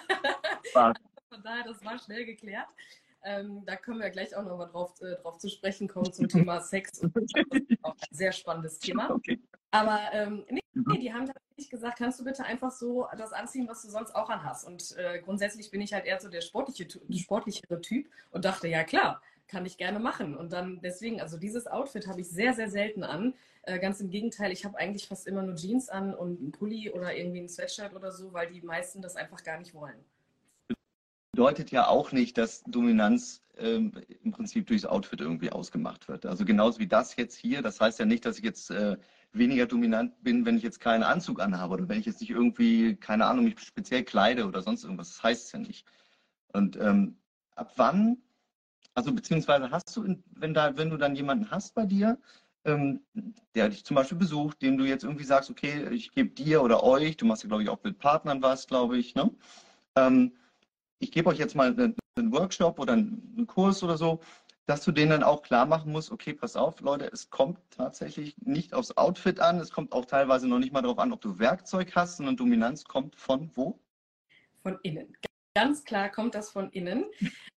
Von 0.74 1.42
daher, 1.44 1.64
das 1.64 1.84
war 1.84 1.98
schnell 1.98 2.24
geklärt. 2.24 2.68
Ähm, 3.26 3.64
da 3.66 3.76
können 3.76 4.00
wir 4.00 4.10
gleich 4.12 4.36
auch 4.36 4.44
noch 4.44 4.58
mal 4.58 4.68
drauf, 4.68 5.02
äh, 5.02 5.16
drauf 5.22 5.40
zu 5.40 5.50
sprechen 5.50 5.88
kommen 5.88 6.14
zum 6.14 6.28
Thema 6.28 6.62
Sex. 6.62 7.00
Und 7.00 7.16
das 7.16 7.24
ist 7.24 7.84
auch 7.84 7.96
ein 7.96 8.16
sehr 8.16 8.32
spannendes 8.32 8.78
Thema. 8.78 9.10
Okay. 9.10 9.40
Aber 9.72 10.00
ähm, 10.14 10.46
nee, 10.50 10.62
nee, 10.74 11.00
die 11.00 11.12
haben 11.12 11.26
tatsächlich 11.26 11.70
gesagt, 11.70 11.98
kannst 11.98 12.20
du 12.20 12.24
bitte 12.24 12.46
einfach 12.46 12.72
so 12.72 13.08
das 13.18 13.34
anziehen, 13.34 13.68
was 13.68 13.82
du 13.82 13.90
sonst 13.90 14.16
auch 14.16 14.30
anhast. 14.30 14.68
Und 14.68 14.96
äh, 14.98 15.20
grundsätzlich 15.20 15.72
bin 15.72 15.82
ich 15.82 15.92
halt 15.92 16.06
eher 16.06 16.20
so 16.22 16.30
der 16.30 16.42
sportliche, 16.42 16.88
sportlichere 17.12 17.82
Typ 17.82 18.08
und 18.32 18.46
dachte, 18.46 18.68
ja 18.68 18.84
klar, 18.84 19.22
kann 19.48 19.66
ich 19.66 19.78
gerne 19.78 20.00
machen. 20.00 20.38
Und 20.38 20.54
dann 20.54 20.80
deswegen, 20.82 21.20
also 21.20 21.38
dieses 21.38 21.66
Outfit 21.66 22.08
habe 22.08 22.22
ich 22.22 22.30
sehr, 22.30 22.54
sehr 22.54 22.70
selten 22.70 23.04
an. 23.04 23.34
Äh, 23.64 23.80
ganz 23.80 24.00
im 24.00 24.12
Gegenteil, 24.12 24.52
ich 24.52 24.66
habe 24.66 24.78
eigentlich 24.78 25.08
fast 25.08 25.26
immer 25.26 25.42
nur 25.42 25.56
Jeans 25.56 25.90
an 25.90 26.14
und 26.14 26.40
einen 26.40 26.52
Pulli 26.52 26.92
oder 26.92 27.16
irgendwie 27.16 27.42
ein 27.42 27.50
Sweatshirt 27.50 27.96
oder 27.96 28.12
so, 28.12 28.34
weil 28.34 28.48
die 28.48 28.62
meisten 28.62 29.02
das 29.02 29.16
einfach 29.16 29.44
gar 29.44 29.58
nicht 29.58 29.74
wollen 29.74 30.06
bedeutet 31.36 31.70
ja 31.70 31.88
auch 31.88 32.14
nicht, 32.14 32.38
dass 32.38 32.64
Dominanz 32.64 33.44
ähm, 33.58 33.92
im 34.24 34.32
Prinzip 34.32 34.68
durchs 34.68 34.86
Outfit 34.86 35.20
irgendwie 35.20 35.52
ausgemacht 35.52 36.08
wird. 36.08 36.26
Also 36.26 36.46
genauso 36.46 36.80
wie 36.80 36.88
das 36.88 37.18
jetzt 37.18 37.36
hier, 37.36 37.62
das 37.62 37.82
heißt 37.82 38.00
ja 38.00 38.06
nicht, 38.06 38.26
dass 38.26 38.38
ich 38.38 38.46
jetzt 38.46 38.72
äh, 38.72 38.96
weniger 39.34 39.66
dominant 39.66 40.14
bin, 40.24 40.46
wenn 40.46 40.56
ich 40.56 40.64
jetzt 40.64 40.80
keinen 40.80 41.04
Anzug 41.04 41.42
anhabe 41.42 41.74
oder 41.74 41.90
wenn 41.90 42.00
ich 42.00 42.06
jetzt 42.06 42.22
nicht 42.22 42.30
irgendwie, 42.30 42.96
keine 42.96 43.26
Ahnung, 43.26 43.44
mich 43.44 43.60
speziell 43.60 44.06
kleide 44.06 44.48
oder 44.48 44.62
sonst 44.62 44.86
irgendwas. 44.86 45.10
Das 45.10 45.24
heißt 45.24 45.46
es 45.48 45.52
ja 45.52 45.60
nicht. 45.60 45.86
Und 46.54 46.78
ähm, 46.78 47.18
ab 47.56 47.74
wann, 47.76 48.18
also 48.94 49.12
beziehungsweise 49.12 49.72
hast 49.72 49.94
du, 49.98 50.16
wenn, 50.32 50.54
da, 50.54 50.78
wenn 50.78 50.90
du 50.90 50.96
dann 50.96 51.18
jemanden 51.18 51.52
hast 51.52 51.76
bei 51.76 51.86
dir, 51.86 52.18
ähm, 52.64 53.02
der 53.56 53.68
dich 53.68 53.84
zum 53.84 53.96
Beispiel 53.96 54.18
besucht, 54.18 54.62
dem 54.62 54.78
du 54.78 54.86
jetzt 54.86 55.04
irgendwie 55.04 55.26
sagst, 55.26 55.50
okay, 55.50 55.90
ich 55.92 56.14
gebe 56.14 56.30
dir 56.30 56.64
oder 56.64 56.82
euch, 56.82 57.18
du 57.18 57.26
machst 57.26 57.44
ja, 57.44 57.50
glaube 57.50 57.64
ich, 57.64 57.70
auch 57.70 57.84
mit 57.84 58.00
Partnern 58.00 58.42
was, 58.42 58.68
glaube 58.68 58.98
ich, 58.98 59.16
ne? 59.16 59.30
Ähm, 59.98 60.32
ich 61.00 61.12
gebe 61.12 61.30
euch 61.30 61.38
jetzt 61.38 61.56
mal 61.56 61.72
einen, 61.72 61.96
einen 62.16 62.32
Workshop 62.32 62.80
oder 62.80 62.94
einen 62.94 63.46
Kurs 63.48 63.84
oder 63.84 63.98
so, 63.98 64.22
dass 64.66 64.84
du 64.84 64.92
denen 64.92 65.12
dann 65.12 65.24
auch 65.24 65.44
klar 65.44 65.66
machen 65.66 65.92
musst, 65.92 66.12
okay, 66.12 66.34
pass 66.34 66.56
auf, 66.56 66.82
Leute, 66.82 67.10
es 67.12 67.30
kommt 67.30 67.60
tatsächlich 67.70 68.36
nicht 68.40 68.74
aufs 68.74 68.98
Outfit 68.98 69.40
an, 69.40 69.60
es 69.60 69.72
kommt 69.72 69.92
auch 69.92 70.06
teilweise 70.06 70.48
noch 70.48 70.60
nicht 70.60 70.74
mal 70.74 70.82
darauf 70.82 71.00
an, 71.00 71.14
ob 71.14 71.22
du 71.22 71.38
Werkzeug 71.38 71.96
hast, 71.96 72.18
sondern 72.18 72.38
Dominanz 72.38 72.84
kommt 72.84 73.16
von 73.16 73.52
wo? 73.54 73.80
Von 74.64 74.80
innen. 74.82 75.16
Ganz 75.56 75.86
klar 75.86 76.10
kommt 76.10 76.36
das 76.36 76.50
von 76.50 76.70
innen. 76.72 77.06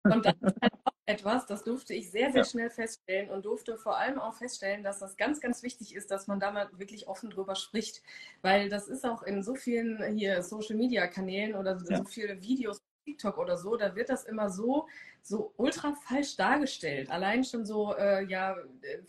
Und 0.05 0.25
das 0.25 0.35
ist 0.41 0.57
halt 0.63 0.73
auch 0.85 0.93
etwas, 1.07 1.47
das 1.47 1.65
durfte 1.65 1.95
ich 1.95 2.11
sehr, 2.11 2.31
sehr 2.31 2.43
ja. 2.43 2.49
schnell 2.49 2.71
feststellen 2.71 3.31
und 3.31 3.45
durfte 3.45 3.77
vor 3.77 3.97
allem 3.97 4.21
auch 4.21 4.35
feststellen, 4.35 4.85
dass 4.85 5.01
das 5.01 5.17
ganz, 5.17 5.41
ganz 5.41 5.63
wichtig 5.63 5.95
ist, 5.95 6.11
dass 6.11 6.29
man 6.29 6.39
da 6.39 6.53
mal 6.53 6.69
wirklich 6.79 7.09
offen 7.09 7.31
drüber 7.31 7.57
spricht. 7.57 8.03
Weil 8.43 8.69
das 8.69 8.87
ist 8.87 9.05
auch 9.05 9.23
in 9.23 9.43
so 9.43 9.57
vielen 9.57 10.17
hier 10.17 10.43
Social 10.43 10.77
Media 10.77 11.09
Kanälen 11.09 11.57
oder 11.57 11.77
ja. 11.89 11.97
so 11.97 12.05
viele 12.05 12.41
Videos 12.41 12.81
TikTok 13.09 13.39
oder 13.39 13.57
so, 13.57 13.77
da 13.77 13.95
wird 13.95 14.09
das 14.11 14.25
immer 14.25 14.51
so, 14.51 14.87
so 15.23 15.53
ultra 15.57 15.93
falsch 15.93 16.37
dargestellt. 16.37 17.11
Allein 17.11 17.45
schon 17.45 17.65
so, 17.65 17.95
äh, 17.95 18.25
ja, 18.27 18.57
äh, 18.83 19.03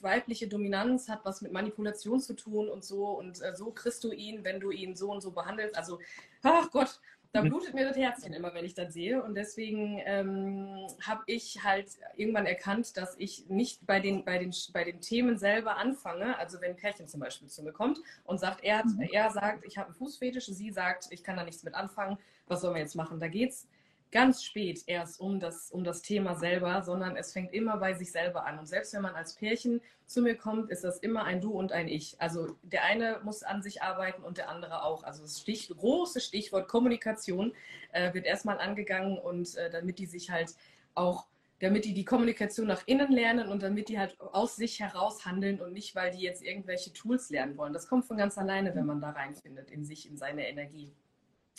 weibliche 0.00 0.48
Dominanz 0.48 1.08
hat 1.08 1.24
was 1.24 1.40
mit 1.40 1.52
Manipulation 1.52 2.20
zu 2.20 2.34
tun 2.34 2.68
und 2.68 2.84
so 2.84 3.08
und 3.18 3.42
äh, 3.42 3.54
so 3.54 3.70
kriegst 3.70 4.04
du 4.04 4.12
ihn, 4.12 4.44
wenn 4.44 4.60
du 4.60 4.70
ihn 4.70 4.94
so 4.94 5.10
und 5.10 5.20
so 5.20 5.30
behandelst. 5.30 5.76
Also, 5.76 5.98
ach 6.42 6.70
Gott, 6.70 7.00
da 7.32 7.42
blutet 7.42 7.74
mir 7.74 7.86
das 7.86 7.96
Herzchen 7.96 8.32
immer, 8.32 8.54
wenn 8.54 8.64
ich 8.64 8.74
das 8.74 8.94
sehe. 8.94 9.22
Und 9.22 9.34
deswegen 9.34 10.00
ähm, 10.04 10.86
habe 11.06 11.22
ich 11.26 11.62
halt 11.62 11.90
irgendwann 12.16 12.46
erkannt, 12.46 12.96
dass 12.96 13.16
ich 13.18 13.48
nicht 13.48 13.86
bei 13.86 14.00
den, 14.00 14.24
bei, 14.24 14.38
den, 14.38 14.52
bei 14.72 14.84
den 14.84 15.00
Themen 15.00 15.36
selber 15.36 15.76
anfange. 15.76 16.38
Also 16.38 16.60
wenn 16.60 16.70
ein 16.70 16.76
Pärchen 16.76 17.06
zum 17.06 17.20
Beispiel 17.20 17.48
zu 17.48 17.62
mir 17.62 17.72
kommt 17.72 18.00
und 18.24 18.40
sagt, 18.40 18.64
er, 18.64 18.78
hat, 18.78 18.86
mhm. 18.86 19.02
er 19.12 19.30
sagt, 19.30 19.64
ich 19.66 19.76
habe 19.76 19.88
einen 19.88 19.96
Fußfetisch, 19.96 20.46
sie 20.46 20.70
sagt, 20.70 21.08
ich 21.10 21.22
kann 21.22 21.36
da 21.36 21.44
nichts 21.44 21.62
mit 21.64 21.74
anfangen, 21.74 22.18
was 22.46 22.62
sollen 22.62 22.74
wir 22.74 22.80
jetzt 22.80 22.96
machen? 22.96 23.20
Da 23.20 23.28
geht 23.28 23.50
es 23.50 23.68
ganz 24.10 24.42
spät 24.42 24.82
erst 24.86 25.20
um 25.20 25.40
das, 25.40 25.70
um 25.70 25.84
das 25.84 26.02
Thema 26.02 26.34
selber, 26.34 26.82
sondern 26.82 27.16
es 27.16 27.32
fängt 27.32 27.52
immer 27.52 27.76
bei 27.76 27.94
sich 27.94 28.10
selber 28.10 28.46
an. 28.46 28.58
Und 28.58 28.66
selbst 28.66 28.94
wenn 28.94 29.02
man 29.02 29.14
als 29.14 29.34
Pärchen 29.34 29.80
zu 30.06 30.22
mir 30.22 30.36
kommt, 30.36 30.70
ist 30.70 30.84
das 30.84 30.98
immer 30.98 31.24
ein 31.24 31.40
Du 31.40 31.52
und 31.52 31.72
ein 31.72 31.88
Ich. 31.88 32.20
Also 32.20 32.56
der 32.62 32.84
eine 32.84 33.20
muss 33.22 33.42
an 33.42 33.62
sich 33.62 33.82
arbeiten 33.82 34.22
und 34.22 34.38
der 34.38 34.48
andere 34.48 34.82
auch. 34.82 35.04
Also 35.04 35.22
das 35.22 35.40
Stich, 35.40 35.68
große 35.68 36.20
Stichwort 36.20 36.68
Kommunikation 36.68 37.52
äh, 37.92 38.14
wird 38.14 38.24
erstmal 38.24 38.58
angegangen 38.58 39.18
und 39.18 39.56
äh, 39.56 39.70
damit 39.70 39.98
die 39.98 40.06
sich 40.06 40.30
halt 40.30 40.54
auch 40.94 41.26
damit 41.60 41.84
die 41.84 41.94
die 41.94 42.04
Kommunikation 42.04 42.68
nach 42.68 42.82
innen 42.86 43.10
lernen 43.10 43.48
und 43.48 43.62
damit 43.62 43.88
die 43.88 43.98
halt 43.98 44.20
aus 44.20 44.56
sich 44.56 44.78
heraus 44.78 45.24
handeln 45.24 45.60
und 45.60 45.72
nicht, 45.72 45.94
weil 45.94 46.12
die 46.12 46.20
jetzt 46.20 46.42
irgendwelche 46.42 46.92
Tools 46.92 47.30
lernen 47.30 47.56
wollen. 47.56 47.72
Das 47.72 47.88
kommt 47.88 48.04
von 48.06 48.16
ganz 48.16 48.38
alleine, 48.38 48.74
wenn 48.76 48.86
man 48.86 49.00
da 49.00 49.10
reinfindet 49.10 49.70
in 49.70 49.84
sich, 49.84 50.08
in 50.08 50.16
seine 50.16 50.48
Energie. 50.48 50.92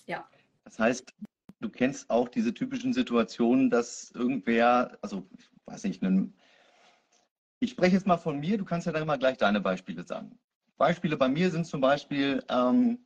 Ja. 0.05 0.27
Das 0.63 0.79
heißt, 0.79 1.13
du 1.59 1.69
kennst 1.69 2.09
auch 2.09 2.29
diese 2.29 2.53
typischen 2.53 2.93
Situationen, 2.93 3.69
dass 3.69 4.11
irgendwer, 4.11 4.97
also 5.01 5.27
ich 5.37 5.49
weiß 5.65 5.83
nicht, 5.83 6.03
einen, 6.03 6.33
ich 7.59 7.71
spreche 7.71 7.95
jetzt 7.95 8.07
mal 8.07 8.17
von 8.17 8.39
mir, 8.39 8.57
du 8.57 8.65
kannst 8.65 8.87
ja 8.87 8.93
dann 8.93 9.07
mal 9.07 9.17
gleich 9.17 9.37
deine 9.37 9.61
Beispiele 9.61 10.05
sagen. 10.05 10.37
Beispiele 10.77 11.17
bei 11.17 11.27
mir 11.27 11.51
sind 11.51 11.65
zum 11.65 11.81
Beispiel, 11.81 12.43
ähm, 12.49 12.99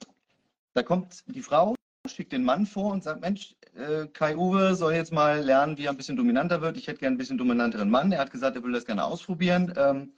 da 0.73 0.83
kommt 0.83 1.23
die 1.27 1.41
Frau, 1.41 1.75
schickt 2.07 2.31
den 2.31 2.43
Mann 2.43 2.65
vor 2.65 2.91
und 2.91 3.03
sagt, 3.03 3.21
Mensch, 3.21 3.55
äh, 3.75 4.07
Kai 4.07 4.37
Uwe 4.37 4.75
soll 4.75 4.93
jetzt 4.93 5.11
mal 5.11 5.41
lernen, 5.41 5.77
wie 5.77 5.85
er 5.85 5.91
ein 5.91 5.97
bisschen 5.97 6.17
dominanter 6.17 6.61
wird. 6.61 6.77
Ich 6.77 6.87
hätte 6.87 6.99
gerne 6.99 7.15
ein 7.15 7.17
bisschen 7.17 7.37
dominanteren 7.37 7.89
Mann. 7.89 8.11
Er 8.11 8.19
hat 8.19 8.31
gesagt, 8.31 8.55
er 8.55 8.63
will 8.63 8.73
das 8.73 8.85
gerne 8.85 9.03
ausprobieren. 9.03 9.73
Ähm, 9.77 10.13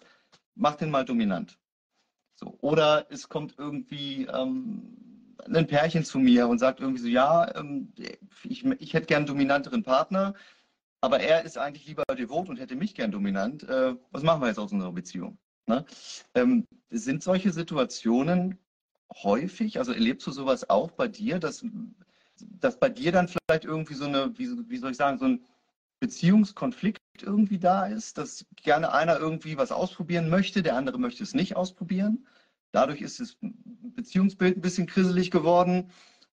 mach 0.56 0.76
den 0.76 0.90
mal 0.90 1.06
dominant. 1.06 1.58
So. 2.36 2.58
Oder 2.60 3.06
es 3.10 3.30
kommt 3.30 3.56
irgendwie 3.58 4.26
ähm, 4.26 5.05
ein 5.54 5.68
Pärchen 5.68 6.04
zu 6.04 6.20
mir 6.20 6.48
und 6.48 6.60
sagt 6.60 6.80
irgendwie 6.80 7.02
so, 7.02 7.08
ja, 7.08 7.54
ähm, 7.56 7.94
ich, 8.44 8.66
ich 8.66 8.94
hätte 8.94 9.08
gern 9.08 9.20
einen 9.20 9.28
dominanteren 9.28 9.84
Partner, 9.84 10.34
aber 11.02 11.20
er 11.20 11.44
ist 11.46 11.58
eigentlich 11.58 11.86
lieber 11.88 12.04
devot 12.18 12.50
und 12.50 12.58
hätte 12.58 12.76
mich 12.76 12.96
gern 12.96 13.12
dominant. 13.12 13.64
Äh, 13.64 13.96
was 14.12 14.24
machen 14.24 14.42
wir 14.42 14.48
jetzt 14.48 14.60
aus 14.60 14.72
unserer 14.72 14.92
Beziehung? 14.92 15.38
Ne? 15.68 15.86
Ähm, 16.34 16.68
sind 16.90 17.24
solche 17.24 17.52
Situationen 17.52 18.60
häufig, 19.24 19.78
also 19.80 19.92
erlebst 19.92 20.26
du 20.28 20.32
sowas 20.32 20.70
auch 20.70 20.92
bei 20.92 21.08
dir, 21.08 21.40
dass, 21.40 21.66
dass 22.40 22.80
bei 22.80 22.90
dir 22.90 23.12
dann 23.12 23.28
vielleicht 23.28 23.66
irgendwie 23.66 23.94
so 23.94 24.06
eine, 24.06 24.38
wie, 24.38 24.78
soll 24.78 24.92
ich 24.92 24.98
sagen, 24.98 25.18
so 25.18 25.26
ein 25.26 25.46
Beziehungskonflikt 26.00 27.00
irgendwie 27.22 27.60
da 27.60 27.86
ist, 27.86 28.18
dass 28.18 28.46
gerne 28.56 28.92
einer 28.92 29.18
irgendwie 29.18 29.58
was 29.58 29.72
ausprobieren 29.72 30.30
möchte, 30.30 30.64
der 30.64 30.76
andere 30.76 31.00
möchte 31.00 31.24
es 31.24 31.34
nicht 31.34 31.56
ausprobieren? 31.56 32.28
Dadurch 32.76 33.00
ist 33.00 33.22
das 33.22 33.38
Beziehungsbild 33.40 34.58
ein 34.58 34.62
bisschen 34.62 34.86
krisselig 34.86 35.32
geworden. 35.32 35.92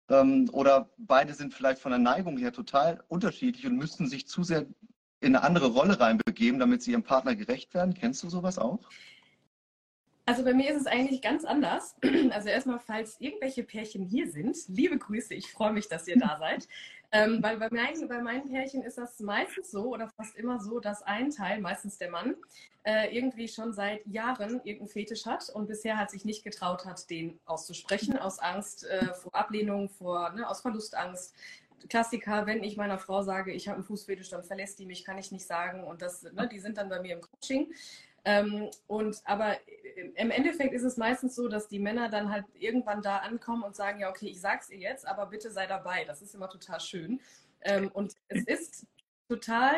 Ähm, 0.07 0.49
oder 0.53 0.89
beide 0.97 1.33
sind 1.33 1.53
vielleicht 1.53 1.81
von 1.81 1.91
der 1.91 1.99
Neigung 1.99 2.37
her 2.37 2.53
total 2.53 3.03
unterschiedlich 3.09 3.65
und 3.65 3.75
müssten 3.75 4.07
sich 4.07 4.25
zu 4.25 4.43
sehr 4.43 4.65
in 5.19 5.35
eine 5.35 5.43
andere 5.43 5.67
Rolle 5.67 5.99
reinbegeben, 5.99 6.57
damit 6.57 6.81
sie 6.81 6.91
ihrem 6.91 7.03
Partner 7.03 7.35
gerecht 7.35 7.73
werden. 7.73 7.93
Kennst 7.93 8.23
du 8.23 8.29
sowas 8.29 8.57
auch? 8.57 8.79
Also 10.29 10.43
bei 10.43 10.53
mir 10.53 10.69
ist 10.69 10.81
es 10.81 10.85
eigentlich 10.85 11.23
ganz 11.23 11.43
anders. 11.43 11.95
Also 12.29 12.49
erstmal, 12.49 12.79
falls 12.79 13.19
irgendwelche 13.19 13.63
Pärchen 13.63 14.05
hier 14.05 14.29
sind, 14.29 14.55
liebe 14.67 14.95
Grüße, 14.95 15.33
ich 15.33 15.51
freue 15.51 15.73
mich, 15.73 15.87
dass 15.87 16.07
ihr 16.07 16.19
da 16.19 16.37
seid. 16.39 16.67
Ähm, 17.11 17.41
weil 17.41 17.57
bei 17.57 17.67
meinen, 17.71 18.07
bei 18.07 18.21
meinen 18.21 18.47
Pärchen 18.47 18.83
ist 18.83 18.99
das 18.99 19.19
meistens 19.19 19.71
so 19.71 19.85
oder 19.87 20.07
fast 20.07 20.35
immer 20.35 20.59
so, 20.59 20.79
dass 20.79 21.01
ein 21.01 21.31
Teil, 21.31 21.59
meistens 21.61 21.97
der 21.97 22.11
Mann, 22.11 22.35
äh, 22.83 23.17
irgendwie 23.17 23.47
schon 23.47 23.73
seit 23.73 24.05
Jahren 24.05 24.61
irgendeinen 24.63 24.89
Fetisch 24.89 25.25
hat 25.25 25.49
und 25.49 25.65
bisher 25.65 25.97
hat 25.97 26.11
sich 26.11 26.25
nicht 26.25 26.43
getraut 26.43 26.85
hat, 26.85 27.09
den 27.09 27.39
auszusprechen, 27.45 28.15
aus 28.15 28.37
Angst 28.37 28.85
äh, 28.85 29.11
vor 29.15 29.33
Ablehnung, 29.33 29.89
vor, 29.89 30.29
ne, 30.33 30.47
aus 30.47 30.61
Verlustangst. 30.61 31.33
Klassiker, 31.87 32.45
wenn 32.45 32.63
ich 32.63 32.77
meiner 32.77 32.99
Frau 32.99 33.23
sage, 33.23 33.51
ich 33.51 33.67
habe 33.67 33.77
einen 33.77 33.85
Fußfetisch, 33.85 34.29
dann 34.29 34.43
verlässt 34.43 34.77
die 34.77 34.85
mich, 34.85 35.05
kann 35.05 35.17
ich 35.17 35.31
nicht 35.31 35.47
sagen. 35.47 35.83
Und 35.85 36.03
das, 36.03 36.21
ne, 36.21 36.47
die 36.47 36.59
sind 36.59 36.77
dann 36.77 36.89
bei 36.89 37.01
mir 37.01 37.15
im 37.15 37.21
Coaching. 37.21 37.73
Ähm, 38.25 38.69
und 38.87 39.21
aber 39.25 39.53
äh, 39.67 40.11
im 40.15 40.31
Endeffekt 40.31 40.73
ist 40.73 40.83
es 40.83 40.97
meistens 40.97 41.35
so, 41.35 41.47
dass 41.47 41.67
die 41.67 41.79
Männer 41.79 42.09
dann 42.09 42.31
halt 42.31 42.45
irgendwann 42.53 43.01
da 43.01 43.17
ankommen 43.17 43.63
und 43.63 43.75
sagen, 43.75 43.99
ja, 43.99 44.09
okay, 44.09 44.27
ich 44.27 44.41
sag's 44.41 44.69
ihr 44.69 44.77
jetzt, 44.77 45.07
aber 45.07 45.27
bitte 45.27 45.51
sei 45.51 45.67
dabei. 45.67 46.05
Das 46.05 46.21
ist 46.21 46.35
immer 46.35 46.49
total 46.49 46.79
schön. 46.79 47.21
Ähm, 47.61 47.89
und 47.93 48.15
es 48.27 48.43
ist 48.45 48.87
total, 49.27 49.75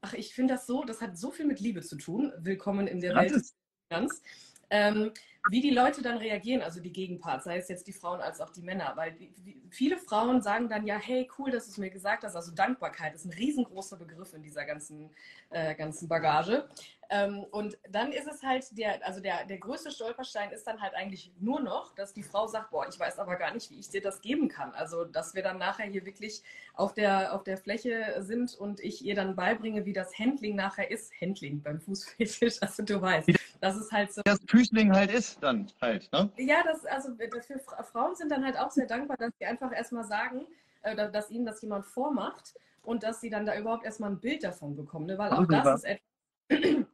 ach, 0.00 0.14
ich 0.14 0.34
finde 0.34 0.54
das 0.54 0.66
so, 0.66 0.84
das 0.84 1.00
hat 1.00 1.18
so 1.18 1.30
viel 1.30 1.46
mit 1.46 1.60
Liebe 1.60 1.82
zu 1.82 1.96
tun. 1.96 2.32
Willkommen 2.38 2.86
in 2.86 3.00
der 3.00 3.14
Welt. 3.14 3.42
Ganz. 3.90 4.22
Ähm, 4.70 5.12
wie 5.50 5.60
die 5.60 5.70
Leute 5.70 6.00
dann 6.00 6.16
reagieren, 6.16 6.62
also 6.62 6.80
die 6.80 6.92
Gegenparts, 6.92 7.44
sei 7.44 7.58
es 7.58 7.68
jetzt 7.68 7.86
die 7.86 7.92
Frauen 7.92 8.20
als 8.20 8.40
auch 8.40 8.50
die 8.50 8.62
Männer, 8.62 8.92
weil 8.96 9.12
die, 9.12 9.32
viele 9.70 9.98
Frauen 9.98 10.40
sagen 10.40 10.68
dann 10.68 10.86
ja, 10.86 10.96
hey, 10.96 11.28
cool, 11.38 11.50
dass 11.50 11.66
du 11.66 11.72
es 11.72 11.78
mir 11.78 11.90
gesagt 11.90 12.24
hast. 12.24 12.34
Also 12.34 12.52
Dankbarkeit 12.52 13.14
ist 13.14 13.26
ein 13.26 13.32
riesengroßer 13.32 13.96
Begriff 13.96 14.32
in 14.32 14.42
dieser 14.42 14.64
ganzen, 14.64 15.10
äh, 15.50 15.74
ganzen 15.74 16.08
Bagage. 16.08 16.66
Ähm, 17.10 17.44
und 17.50 17.76
dann 17.90 18.12
ist 18.12 18.26
es 18.26 18.42
halt 18.42 18.64
der, 18.78 19.06
also 19.06 19.20
der, 19.20 19.44
der 19.44 19.58
größte 19.58 19.90
Stolperstein 19.90 20.50
ist 20.50 20.66
dann 20.66 20.80
halt 20.80 20.94
eigentlich 20.94 21.30
nur 21.38 21.60
noch, 21.60 21.94
dass 21.94 22.14
die 22.14 22.22
Frau 22.22 22.46
sagt, 22.46 22.70
boah, 22.70 22.88
ich 22.88 22.98
weiß 22.98 23.18
aber 23.18 23.36
gar 23.36 23.52
nicht, 23.52 23.70
wie 23.70 23.78
ich 23.78 23.90
dir 23.90 24.00
das 24.00 24.22
geben 24.22 24.48
kann. 24.48 24.72
Also, 24.72 25.04
dass 25.04 25.34
wir 25.34 25.42
dann 25.42 25.58
nachher 25.58 25.84
hier 25.86 26.06
wirklich 26.06 26.42
auf 26.72 26.94
der, 26.94 27.34
auf 27.34 27.44
der 27.44 27.58
Fläche 27.58 28.16
sind 28.20 28.54
und 28.54 28.80
ich 28.80 29.04
ihr 29.04 29.14
dann 29.14 29.36
beibringe, 29.36 29.84
wie 29.84 29.92
das 29.92 30.18
Handling 30.18 30.56
nachher 30.56 30.90
ist. 30.90 31.12
Handling 31.20 31.62
beim 31.62 31.80
Fußfetisch, 31.80 32.56
also 32.62 32.82
du 32.82 33.00
weißt. 33.00 33.28
Das 33.60 33.76
ist 33.76 33.92
halt 33.92 34.12
so. 34.12 34.22
Das 34.24 34.38
Füßling 34.48 34.92
halt 34.92 35.10
ist 35.10 35.33
dann 35.42 35.70
halt, 35.80 36.10
ne? 36.12 36.30
Ja, 36.36 36.62
das, 36.62 36.84
also 36.86 37.14
für 37.14 37.58
Frauen 37.84 38.14
sind 38.14 38.30
dann 38.30 38.44
halt 38.44 38.56
auch 38.58 38.70
sehr 38.70 38.86
dankbar, 38.86 39.16
dass 39.16 39.32
sie 39.38 39.46
einfach 39.46 39.72
erstmal 39.72 40.04
sagen, 40.04 40.46
äh, 40.82 41.10
dass 41.10 41.30
ihnen 41.30 41.46
das 41.46 41.62
jemand 41.62 41.86
vormacht 41.86 42.54
und 42.82 43.02
dass 43.02 43.20
sie 43.20 43.30
dann 43.30 43.46
da 43.46 43.56
überhaupt 43.58 43.84
erstmal 43.84 44.10
ein 44.10 44.20
Bild 44.20 44.44
davon 44.44 44.76
bekommen. 44.76 45.06
Ne? 45.06 45.18
Weil 45.18 45.32
auch 45.32 45.46
das 45.46 45.82
ist 45.82 45.84
etwas, 45.84 46.86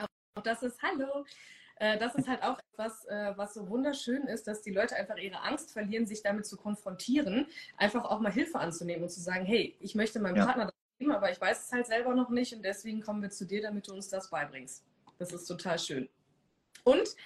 auch 0.36 0.42
das 0.42 0.62
ist, 0.62 0.82
hallo, 0.82 1.24
äh, 1.76 1.98
das 1.98 2.14
ist 2.14 2.28
halt 2.28 2.42
auch 2.42 2.58
etwas, 2.72 3.04
äh, 3.06 3.32
was 3.36 3.54
so 3.54 3.68
wunderschön 3.68 4.22
ist, 4.28 4.46
dass 4.46 4.62
die 4.62 4.70
Leute 4.70 4.94
einfach 4.96 5.16
ihre 5.16 5.40
Angst 5.42 5.72
verlieren, 5.72 6.06
sich 6.06 6.22
damit 6.22 6.46
zu 6.46 6.56
konfrontieren, 6.56 7.46
einfach 7.76 8.04
auch 8.04 8.20
mal 8.20 8.32
Hilfe 8.32 8.58
anzunehmen 8.58 9.02
und 9.02 9.10
zu 9.10 9.20
sagen, 9.20 9.44
hey, 9.44 9.76
ich 9.80 9.94
möchte 9.94 10.20
meinem 10.20 10.36
ja. 10.36 10.44
Partner 10.44 10.66
das 10.66 10.74
geben, 10.98 11.12
aber 11.12 11.30
ich 11.32 11.40
weiß 11.40 11.66
es 11.66 11.72
halt 11.72 11.86
selber 11.86 12.14
noch 12.14 12.30
nicht 12.30 12.54
und 12.54 12.62
deswegen 12.62 13.02
kommen 13.02 13.22
wir 13.22 13.30
zu 13.30 13.46
dir, 13.46 13.62
damit 13.62 13.88
du 13.88 13.94
uns 13.94 14.08
das 14.08 14.30
beibringst. 14.30 14.84
Das 15.18 15.32
ist 15.32 15.46
total 15.46 15.78
schön. 15.78 16.08
Und 16.84 17.16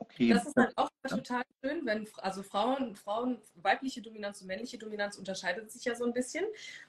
Okay. 0.00 0.32
Das 0.32 0.46
ist 0.46 0.56
halt 0.56 0.72
auch 0.76 0.88
total 1.06 1.42
schön, 1.62 1.84
wenn, 1.84 2.08
also 2.18 2.42
Frauen, 2.42 2.96
Frauen, 2.96 3.38
weibliche 3.56 4.00
Dominanz 4.00 4.40
und 4.40 4.46
männliche 4.46 4.78
Dominanz 4.78 5.18
unterscheidet 5.18 5.70
sich 5.70 5.84
ja 5.84 5.94
so 5.94 6.04
ein 6.04 6.14
bisschen. 6.14 6.44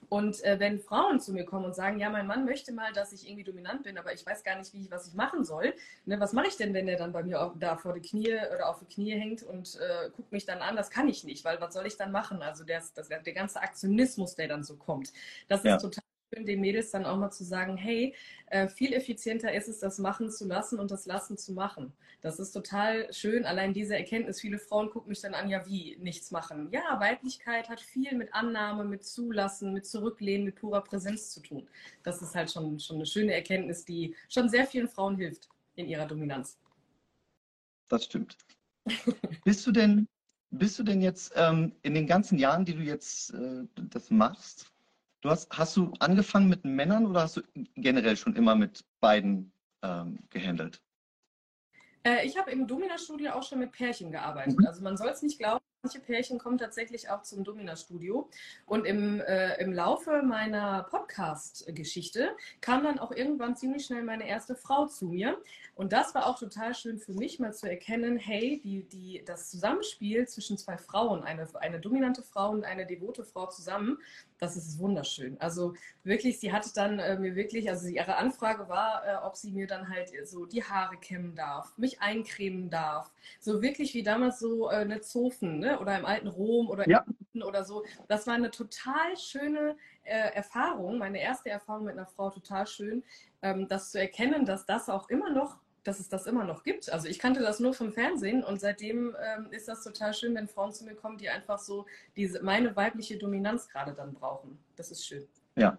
Und 0.08 0.42
äh, 0.46 0.60
wenn 0.60 0.80
Frauen 0.80 1.20
zu 1.20 1.34
mir 1.34 1.44
kommen 1.44 1.66
und 1.66 1.76
sagen, 1.76 2.00
ja, 2.00 2.10
mein 2.10 2.26
Mann 2.26 2.46
möchte 2.46 2.72
mal, 2.72 2.94
dass 2.94 3.12
ich 3.12 3.28
irgendwie 3.28 3.44
dominant 3.44 3.84
bin, 3.84 3.98
aber 3.98 4.14
ich 4.14 4.26
weiß 4.26 4.44
gar 4.44 4.58
nicht, 4.58 4.74
wie 4.74 4.84
ich, 4.84 4.92
was 4.92 5.08
ich 5.08 5.14
machen 5.14 5.44
soll. 5.44 5.74
Ne, 6.06 6.22
was 6.22 6.32
mache 6.32 6.48
ich 6.48 6.56
denn, 6.56 6.74
wenn 6.74 6.86
der 6.86 6.98
dann 6.98 7.12
bei 7.12 7.22
mir 7.22 7.42
auf, 7.42 7.54
da 7.60 7.76
vor 7.76 7.94
die 7.94 8.02
Knie 8.02 8.34
oder 8.56 8.70
auf 8.70 8.80
die 8.80 8.86
Knie 8.86 9.12
hängt 9.12 9.44
und 9.44 9.76
äh, 9.76 10.10
guckt 10.12 10.32
mich 10.32 10.46
dann 10.46 10.60
an? 10.60 10.78
Das 10.78 10.90
kann 10.90 11.10
ich 11.10 11.26
nicht, 11.26 11.44
weil 11.44 11.60
was 11.60 11.74
soll 11.74 11.86
ich 11.88 11.98
dann 11.98 12.14
machen? 12.14 12.42
Also 12.42 12.64
der, 12.64 12.82
das, 12.96 13.10
der 13.10 13.34
ganze 13.34 13.62
Aktionismus, 13.62 14.36
der 14.36 14.48
dann 14.48 14.64
so 14.64 14.78
kommt. 14.78 15.12
Das 15.50 15.64
ja. 15.64 15.76
ist 15.76 15.82
total 15.82 16.04
den 16.32 16.62
Mädels 16.62 16.92
dann 16.92 17.06
auch 17.06 17.18
mal 17.18 17.32
zu 17.32 17.44
sagen, 17.44 17.78
hey, 17.78 18.16
äh, 18.48 18.68
viel 18.68 18.94
effizienter 18.94 19.54
ist 19.54 19.68
es, 19.68 19.80
das 19.80 20.00
machen 20.00 20.30
zu 20.30 20.48
lassen 20.48 20.80
und 20.80 20.92
das 20.92 21.06
lassen 21.06 21.38
zu 21.38 21.54
machen. 21.54 21.94
Das 22.22 22.40
ist 22.40 22.52
total 22.52 23.12
schön. 23.14 23.46
Allein 23.46 23.74
diese 23.74 23.96
Erkenntnis, 23.96 24.40
viele 24.40 24.60
Frauen 24.60 24.90
gucken 24.90 25.10
mich 25.10 25.22
dann 25.22 25.34
an, 25.34 25.50
ja, 25.50 25.66
wie 25.68 25.98
nichts 26.00 26.32
machen. 26.32 26.70
Ja, 26.72 27.00
Weiblichkeit 27.00 27.68
hat 27.68 27.82
viel 27.82 28.16
mit 28.16 28.34
Annahme, 28.34 28.86
mit 28.86 29.04
Zulassen, 29.04 29.74
mit 29.74 29.86
Zurücklehnen, 29.86 30.46
mit 30.46 30.56
purer 30.56 30.82
Präsenz 30.82 31.32
zu 31.32 31.42
tun. 31.42 31.68
Das 32.04 32.22
ist 32.22 32.36
halt 32.36 32.52
schon, 32.52 32.80
schon 32.80 32.98
eine 32.98 33.06
schöne 33.06 33.34
Erkenntnis, 33.34 33.86
die 33.86 34.16
schon 34.30 34.50
sehr 34.50 34.66
vielen 34.66 34.88
Frauen 34.88 35.18
hilft 35.18 35.50
in 35.76 35.88
ihrer 35.88 36.06
Dominanz. 36.06 36.58
Das 37.90 38.06
stimmt. 38.06 38.38
bist 39.44 39.68
du 39.68 39.72
denn, 39.72 40.08
bist 40.52 40.80
du 40.80 40.84
denn 40.84 41.02
jetzt 41.02 41.34
ähm, 41.36 41.76
in 41.82 41.94
den 41.94 42.08
ganzen 42.08 42.38
Jahren, 42.38 42.66
die 42.66 42.76
du 42.76 42.82
jetzt 42.82 43.34
äh, 43.34 43.64
das 43.76 44.10
machst, 44.12 44.71
Du 45.22 45.30
hast, 45.30 45.48
hast 45.52 45.78
du 45.78 45.94
angefangen 46.00 46.50
mit 46.50 46.66
Männern 46.66 47.06
oder 47.06 47.22
hast 47.22 47.38
du 47.38 47.42
generell 47.76 48.18
schon 48.18 48.36
immer 48.36 48.56
mit 48.56 48.84
beiden 49.00 49.54
ähm, 49.84 50.20
gehandelt? 50.32 50.82
Äh, 52.04 52.26
ich 52.26 52.38
habe 52.38 52.50
im 52.50 52.68
Domina-Studio 52.68 53.34
auch 53.34 53.44
schon 53.44 53.60
mit 53.60 53.72
Pärchen 53.72 54.12
gearbeitet. 54.12 54.60
Mhm. 54.60 54.66
Also 54.66 54.82
man 54.82 54.98
soll 54.98 55.10
es 55.10 55.22
nicht 55.22 55.38
glauben, 55.38 55.64
manche 55.84 56.00
Pärchen 56.00 56.38
kommen 56.38 56.58
tatsächlich 56.58 57.10
auch 57.10 57.24
zum 57.24 57.44
Domina-Studio. 57.44 58.30
Und 58.66 58.86
im, 58.86 59.20
äh, 59.22 59.60
im 59.62 59.74
Laufe 59.74 60.22
meiner 60.24 60.84
Podcast-Geschichte 60.90 62.36
kam 62.60 62.84
dann 62.84 63.00
auch 63.00 63.12
irgendwann 63.12 63.56
ziemlich 63.56 63.86
schnell 63.86 64.04
meine 64.04 64.28
erste 64.28 64.56
Frau 64.56 64.88
zu 64.88 65.06
mir. 65.06 65.40
Und 65.76 65.94
das 65.94 66.14
war 66.14 66.28
auch 66.28 66.38
total 66.38 66.74
schön 66.76 67.00
für 67.00 67.14
mich, 67.14 67.40
mal 67.40 67.54
zu 67.54 67.70
erkennen, 67.70 68.18
hey, 68.18 68.60
die, 68.64 68.84
die, 68.90 69.24
das 69.26 69.50
Zusammenspiel 69.50 70.28
zwischen 70.28 70.58
zwei 70.58 70.78
Frauen, 70.78 71.24
eine, 71.24 71.48
eine 71.60 71.80
dominante 71.80 72.24
Frau 72.24 72.52
und 72.52 72.64
eine 72.64 72.86
devote 72.86 73.24
Frau 73.24 73.48
zusammen, 73.48 73.98
das 74.42 74.58
ist 74.58 74.80
wunderschön. 74.80 75.40
Also 75.40 75.76
wirklich, 76.04 76.40
sie 76.40 76.52
hatte 76.52 76.72
dann 76.74 76.98
äh, 76.98 77.18
mir 77.18 77.36
wirklich, 77.36 77.70
also 77.70 77.88
ihre 77.88 78.18
Anfrage 78.18 78.68
war, 78.68 79.06
äh, 79.06 79.16
ob 79.24 79.38
sie 79.38 79.52
mir 79.52 79.68
dann 79.68 79.88
halt 79.88 80.12
so 80.28 80.48
die 80.48 80.64
Haare 80.64 80.98
kämmen 80.98 81.36
darf, 81.36 81.78
mich 81.78 82.02
eincremen 82.02 82.72
darf. 82.72 83.12
So 83.40 83.62
wirklich 83.62 83.94
wie 83.94 84.02
damals 84.02 84.40
so 84.40 84.70
äh, 84.72 84.78
eine 84.78 85.02
Zofen, 85.02 85.60
ne? 85.60 85.80
oder 85.80 85.98
im 85.98 86.08
alten 86.08 86.28
Rom 86.28 86.70
oder 86.70 86.90
ja. 86.90 87.06
oder 87.46 87.64
so. 87.64 87.86
Das 88.08 88.26
war 88.26 88.34
eine 88.34 88.50
total 88.50 89.16
schöne 89.16 89.78
äh, 90.04 90.34
Erfahrung, 90.34 90.98
meine 90.98 91.22
erste 91.22 91.52
Erfahrung 91.52 91.86
mit 91.86 91.94
einer 91.94 92.08
Frau, 92.08 92.32
total 92.32 92.66
schön, 92.66 93.04
ähm, 93.44 93.68
das 93.68 93.92
zu 93.92 94.00
erkennen, 94.00 94.46
dass 94.46 94.66
das 94.66 94.90
auch 94.90 95.08
immer 95.10 95.30
noch 95.30 95.60
dass 95.84 96.00
es 96.00 96.10
das 96.10 96.28
immer 96.28 96.44
noch 96.44 96.64
gibt. 96.64 96.92
Also 96.92 97.08
ich 97.08 97.20
kannte 97.20 97.42
das 97.42 97.60
nur 97.60 97.74
vom 97.74 97.92
Fernsehen 97.92 98.44
und 98.44 98.60
seitdem 98.60 99.16
ähm, 99.22 99.48
ist 99.52 99.68
das 99.68 99.84
total 99.84 100.14
schön, 100.14 100.36
wenn 100.36 100.48
Frauen 100.48 100.72
zu 100.72 100.86
mir 100.86 100.96
kommen, 100.96 101.18
die 101.18 101.30
einfach 101.30 101.60
so 101.60 101.86
diese 102.16 102.44
meine 102.44 102.76
weibliche 102.76 103.18
Dominanz 103.18 103.68
gerade 103.68 103.94
dann 103.94 104.14
brauchen. 104.14 104.60
Das 104.76 104.92
ist 104.92 105.06
schön. 105.06 105.28
Ja, 105.56 105.78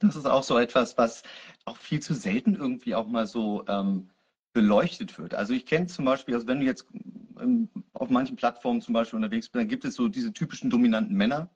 das 0.00 0.16
ist 0.16 0.26
auch 0.26 0.42
so 0.42 0.58
etwas, 0.58 0.98
was 0.98 1.22
auch 1.64 1.76
viel 1.76 2.00
zu 2.00 2.14
selten 2.14 2.54
irgendwie 2.54 2.94
auch 2.94 3.06
mal 3.06 3.26
so 3.26 3.64
ähm, 3.66 4.10
beleuchtet 4.52 5.18
wird. 5.18 5.34
Also 5.34 5.52
ich 5.52 5.66
kenne 5.66 5.86
zum 5.86 6.04
Beispiel, 6.04 6.34
also 6.34 6.46
wenn 6.46 6.60
du 6.60 6.66
jetzt 6.66 6.86
auf 7.94 8.10
manchen 8.10 8.36
Plattformen 8.36 8.80
zum 8.80 8.94
Beispiel 8.94 9.16
unterwegs 9.16 9.48
bist, 9.48 9.60
dann 9.60 9.68
gibt 9.68 9.84
es 9.84 9.94
so 9.94 10.08
diese 10.08 10.32
typischen 10.32 10.70
dominanten 10.70 11.16
Männer, 11.16 11.48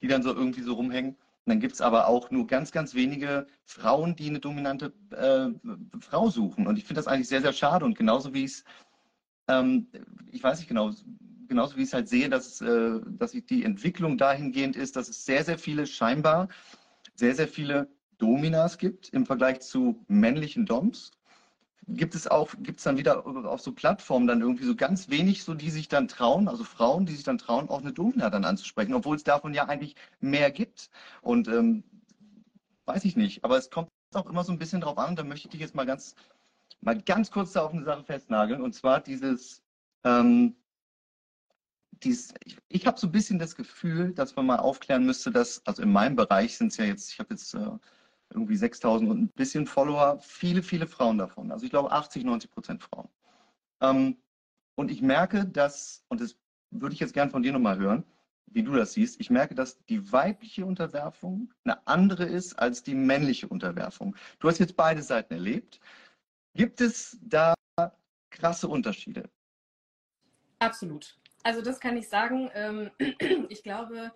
die 0.00 0.08
dann 0.08 0.22
so 0.22 0.32
irgendwie 0.32 0.62
so 0.62 0.74
rumhängen. 0.74 1.16
Dann 1.48 1.60
gibt 1.60 1.74
es 1.74 1.80
aber 1.80 2.08
auch 2.08 2.30
nur 2.30 2.46
ganz, 2.46 2.72
ganz 2.72 2.94
wenige 2.94 3.46
Frauen, 3.64 4.16
die 4.16 4.28
eine 4.28 4.40
dominante 4.40 4.92
äh, 5.10 5.48
Frau 6.00 6.30
suchen. 6.30 6.66
Und 6.66 6.78
ich 6.78 6.84
finde 6.84 6.98
das 6.98 7.06
eigentlich 7.06 7.28
sehr, 7.28 7.40
sehr 7.40 7.52
schade. 7.52 7.84
Und 7.84 7.96
genauso 7.96 8.34
wie 8.34 8.44
es, 8.44 8.64
ähm, 9.48 9.88
ich 10.30 10.42
weiß 10.42 10.58
nicht 10.58 10.68
genau, 10.68 10.92
genauso 11.48 11.76
wie 11.76 11.82
ich 11.82 11.88
es 11.88 11.94
halt 11.94 12.08
sehe, 12.08 12.28
dass, 12.28 12.60
äh, 12.60 13.00
dass 13.06 13.32
die 13.32 13.64
Entwicklung 13.64 14.18
dahingehend 14.18 14.76
ist, 14.76 14.96
dass 14.96 15.08
es 15.08 15.24
sehr, 15.24 15.44
sehr 15.44 15.58
viele 15.58 15.86
scheinbar, 15.86 16.48
sehr, 17.14 17.34
sehr 17.34 17.48
viele 17.48 17.88
Dominas 18.18 18.78
gibt 18.78 19.08
im 19.10 19.26
Vergleich 19.26 19.60
zu 19.60 20.04
männlichen 20.08 20.66
Doms 20.66 21.12
gibt 21.88 22.14
es 22.14 22.28
auch, 22.28 22.54
gibt 22.58 22.78
es 22.78 22.84
dann 22.84 22.98
wieder 22.98 23.26
auf 23.26 23.60
so 23.60 23.72
Plattformen 23.72 24.26
dann 24.26 24.42
irgendwie 24.42 24.64
so 24.64 24.76
ganz 24.76 25.08
wenig, 25.08 25.42
so 25.44 25.54
die 25.54 25.70
sich 25.70 25.88
dann 25.88 26.08
trauen, 26.08 26.48
also 26.48 26.64
Frauen, 26.64 27.06
die 27.06 27.14
sich 27.14 27.24
dann 27.24 27.38
trauen, 27.38 27.68
auch 27.68 27.80
eine 27.80 27.92
Domina 27.92 28.30
dann 28.30 28.44
anzusprechen, 28.44 28.94
obwohl 28.94 29.16
es 29.16 29.24
davon 29.24 29.54
ja 29.54 29.66
eigentlich 29.68 29.96
mehr 30.20 30.50
gibt. 30.50 30.90
Und 31.22 31.48
ähm, 31.48 31.84
weiß 32.84 33.04
ich 33.04 33.16
nicht, 33.16 33.44
aber 33.44 33.56
es 33.56 33.70
kommt 33.70 33.88
auch 34.14 34.26
immer 34.26 34.44
so 34.44 34.52
ein 34.52 34.58
bisschen 34.58 34.80
drauf 34.80 34.98
an, 34.98 35.16
da 35.16 35.24
möchte 35.24 35.48
ich 35.48 35.52
dich 35.52 35.60
jetzt 35.60 35.74
mal 35.74 35.86
ganz, 35.86 36.14
mal 36.80 37.00
ganz 37.00 37.30
kurz 37.30 37.52
da 37.52 37.62
auf 37.62 37.72
eine 37.72 37.84
Sache 37.84 38.04
festnageln, 38.04 38.62
und 38.62 38.74
zwar 38.74 39.00
dieses, 39.00 39.62
ähm, 40.04 40.56
dies, 42.02 42.32
ich, 42.44 42.58
ich 42.68 42.86
habe 42.86 42.98
so 42.98 43.06
ein 43.06 43.12
bisschen 43.12 43.38
das 43.38 43.56
Gefühl, 43.56 44.12
dass 44.12 44.36
man 44.36 44.46
mal 44.46 44.58
aufklären 44.58 45.04
müsste, 45.04 45.30
dass, 45.30 45.66
also 45.66 45.82
in 45.82 45.92
meinem 45.92 46.16
Bereich 46.16 46.56
sind 46.56 46.68
es 46.68 46.76
ja 46.76 46.84
jetzt, 46.84 47.12
ich 47.12 47.18
habe 47.18 47.34
jetzt 47.34 47.54
äh, 47.54 47.70
irgendwie 48.30 48.56
6000 48.56 49.10
und 49.10 49.22
ein 49.22 49.28
bisschen 49.28 49.66
Follower, 49.66 50.18
viele, 50.20 50.62
viele 50.62 50.86
Frauen 50.86 51.18
davon. 51.18 51.50
Also 51.50 51.64
ich 51.64 51.70
glaube 51.70 51.92
80, 51.92 52.24
90 52.24 52.50
Prozent 52.50 52.82
Frauen. 52.82 53.08
Ähm, 53.80 54.18
und 54.76 54.90
ich 54.90 55.02
merke, 55.02 55.46
dass, 55.46 56.04
und 56.08 56.20
das 56.20 56.36
würde 56.70 56.94
ich 56.94 57.00
jetzt 57.00 57.14
gern 57.14 57.30
von 57.30 57.42
dir 57.42 57.52
nochmal 57.52 57.78
hören, 57.78 58.04
wie 58.46 58.62
du 58.62 58.72
das 58.72 58.92
siehst, 58.92 59.20
ich 59.20 59.30
merke, 59.30 59.54
dass 59.54 59.84
die 59.86 60.12
weibliche 60.12 60.64
Unterwerfung 60.64 61.52
eine 61.64 61.86
andere 61.86 62.24
ist 62.24 62.58
als 62.58 62.82
die 62.82 62.94
männliche 62.94 63.48
Unterwerfung. 63.48 64.16
Du 64.38 64.48
hast 64.48 64.58
jetzt 64.58 64.76
beide 64.76 65.02
Seiten 65.02 65.34
erlebt. 65.34 65.80
Gibt 66.54 66.80
es 66.80 67.18
da 67.22 67.54
krasse 68.30 68.68
Unterschiede? 68.68 69.28
Absolut. 70.58 71.18
Also 71.42 71.62
das 71.62 71.78
kann 71.80 71.96
ich 71.96 72.08
sagen. 72.08 72.50
Ähm, 72.54 72.90
ich 73.48 73.62
glaube, 73.62 74.12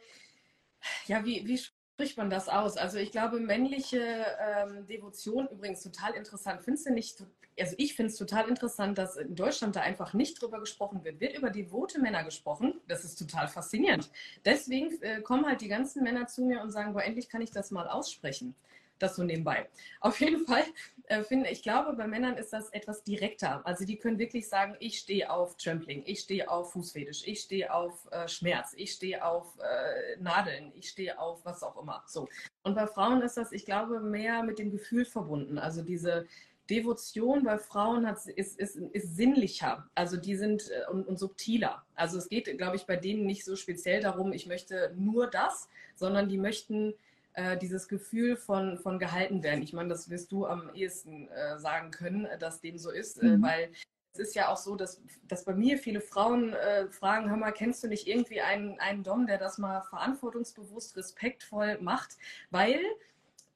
ja, 1.06 1.24
wie, 1.24 1.46
wie 1.46 1.58
spricht 2.02 2.18
man 2.18 2.30
das 2.30 2.48
aus? 2.48 2.76
Also 2.76 2.98
ich 2.98 3.12
glaube, 3.12 3.38
männliche 3.38 4.00
ähm, 4.00 4.88
Devotion 4.88 5.46
übrigens 5.52 5.84
total 5.84 6.14
interessant. 6.14 6.60
Findest 6.64 6.86
du 6.86 6.92
nicht, 6.92 7.24
also 7.56 7.76
ich 7.78 7.94
finde 7.94 8.10
es 8.10 8.18
total 8.18 8.48
interessant, 8.48 8.98
dass 8.98 9.16
in 9.16 9.36
Deutschland 9.36 9.76
da 9.76 9.82
einfach 9.82 10.12
nicht 10.12 10.42
drüber 10.42 10.58
gesprochen 10.58 11.04
wird. 11.04 11.20
Wird 11.20 11.38
über 11.38 11.50
devote 11.50 12.00
Männer 12.00 12.24
gesprochen? 12.24 12.74
Das 12.88 13.04
ist 13.04 13.20
total 13.20 13.46
faszinierend. 13.46 14.10
Deswegen 14.44 15.00
äh, 15.02 15.20
kommen 15.20 15.46
halt 15.46 15.60
die 15.60 15.68
ganzen 15.68 16.02
Männer 16.02 16.26
zu 16.26 16.42
mir 16.42 16.60
und 16.60 16.72
sagen, 16.72 16.92
boah, 16.92 17.04
endlich 17.04 17.28
kann 17.28 17.40
ich 17.40 17.52
das 17.52 17.70
mal 17.70 17.86
aussprechen 17.86 18.56
das 19.02 19.16
so 19.16 19.22
nebenbei. 19.22 19.68
Auf 20.00 20.20
jeden 20.20 20.46
Fall 20.46 20.64
äh, 21.06 21.22
finde 21.22 21.50
ich 21.50 21.62
glaube, 21.62 21.94
bei 21.94 22.06
Männern 22.06 22.36
ist 22.36 22.52
das 22.52 22.70
etwas 22.70 23.02
direkter. 23.02 23.60
Also 23.66 23.84
die 23.84 23.96
können 23.96 24.18
wirklich 24.18 24.48
sagen, 24.48 24.76
ich 24.80 24.98
stehe 24.98 25.30
auf 25.30 25.56
Trampling, 25.56 26.02
ich 26.06 26.20
stehe 26.20 26.50
auf 26.50 26.72
Fußfetisch, 26.72 27.26
ich 27.26 27.40
stehe 27.40 27.72
auf 27.72 28.08
äh, 28.10 28.28
Schmerz, 28.28 28.72
ich 28.76 28.92
stehe 28.92 29.24
auf 29.24 29.58
äh, 29.58 30.20
Nadeln, 30.20 30.72
ich 30.74 30.88
stehe 30.88 31.18
auf 31.18 31.44
was 31.44 31.62
auch 31.62 31.80
immer. 31.80 32.02
So. 32.06 32.28
Und 32.62 32.74
bei 32.74 32.86
Frauen 32.86 33.22
ist 33.22 33.36
das, 33.36 33.52
ich 33.52 33.64
glaube, 33.64 34.00
mehr 34.00 34.42
mit 34.42 34.58
dem 34.58 34.70
Gefühl 34.70 35.04
verbunden. 35.04 35.58
Also 35.58 35.82
diese 35.82 36.26
Devotion 36.70 37.44
bei 37.44 37.58
Frauen 37.58 38.06
hat, 38.06 38.24
ist, 38.26 38.58
ist, 38.58 38.76
ist 38.76 39.16
sinnlicher, 39.16 39.86
also 39.94 40.16
die 40.16 40.36
sind 40.36 40.70
äh, 40.70 40.90
und, 40.90 41.06
und, 41.06 41.18
subtiler. 41.18 41.84
Also 41.94 42.18
es 42.18 42.28
geht, 42.28 42.56
glaube 42.56 42.76
ich, 42.76 42.84
bei 42.84 42.96
denen 42.96 43.26
nicht 43.26 43.44
so 43.44 43.56
speziell 43.56 44.00
darum, 44.00 44.32
ich 44.32 44.46
möchte 44.46 44.94
nur 44.96 45.26
das, 45.26 45.68
sondern 45.96 46.28
die 46.28 46.38
möchten 46.38 46.94
äh, 47.34 47.56
dieses 47.56 47.88
Gefühl 47.88 48.36
von, 48.36 48.78
von 48.78 48.98
gehalten 48.98 49.42
werden. 49.42 49.62
Ich 49.62 49.72
meine, 49.72 49.88
das 49.88 50.10
wirst 50.10 50.32
du 50.32 50.46
am 50.46 50.74
ehesten 50.74 51.28
äh, 51.28 51.58
sagen 51.58 51.90
können, 51.90 52.28
dass 52.38 52.60
dem 52.60 52.78
so 52.78 52.90
ist, 52.90 53.22
äh, 53.22 53.36
mhm. 53.36 53.42
weil 53.42 53.72
es 54.12 54.18
ist 54.18 54.34
ja 54.34 54.48
auch 54.48 54.58
so, 54.58 54.76
dass, 54.76 55.00
dass 55.26 55.44
bei 55.44 55.54
mir 55.54 55.78
viele 55.78 56.00
Frauen 56.00 56.52
äh, 56.52 56.88
fragen, 56.88 57.30
hör 57.30 57.36
mal, 57.36 57.52
kennst 57.52 57.82
du 57.82 57.88
nicht 57.88 58.06
irgendwie 58.06 58.42
einen, 58.42 58.78
einen 58.78 59.02
Dom, 59.02 59.26
der 59.26 59.38
das 59.38 59.56
mal 59.56 59.80
verantwortungsbewusst, 59.82 60.96
respektvoll 60.96 61.78
macht? 61.80 62.18
Weil 62.50 62.80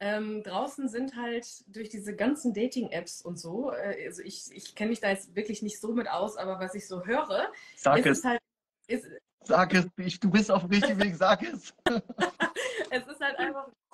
ähm, 0.01 0.43
draußen 0.43 0.89
sind 0.89 1.17
halt 1.17 1.47
durch 1.75 1.89
diese 1.89 2.15
ganzen 2.15 2.55
Dating-Apps 2.55 3.23
und 3.23 3.39
so, 3.39 3.73
äh, 3.73 4.07
also 4.07 4.23
ich, 4.23 4.45
ich 4.53 4.75
kenne 4.75 4.91
mich 4.91 5.01
da 5.01 5.11
jetzt 5.11 5.35
wirklich 5.37 5.63
nicht 5.63 5.81
so 5.81 5.93
mit 5.93 6.09
aus, 6.09 6.37
aber 6.37 6.61
was 6.61 6.75
ich 6.75 6.87
so 6.87 7.05
höre, 7.05 7.51
Sag 7.77 7.99
ist 7.99 8.07
es, 8.07 8.19
es 8.19 8.25
halt. 8.25 8.41
Ist, 8.89 9.07
Sag 9.43 9.75
es, 9.75 9.87
ich, 9.97 10.19
du 10.19 10.31
bist 10.31 10.51
auf 10.51 10.63
dem 10.63 10.71
richtigen 10.71 11.01
Weg, 11.01 11.15
sag 11.15 11.43
es. 11.43 11.73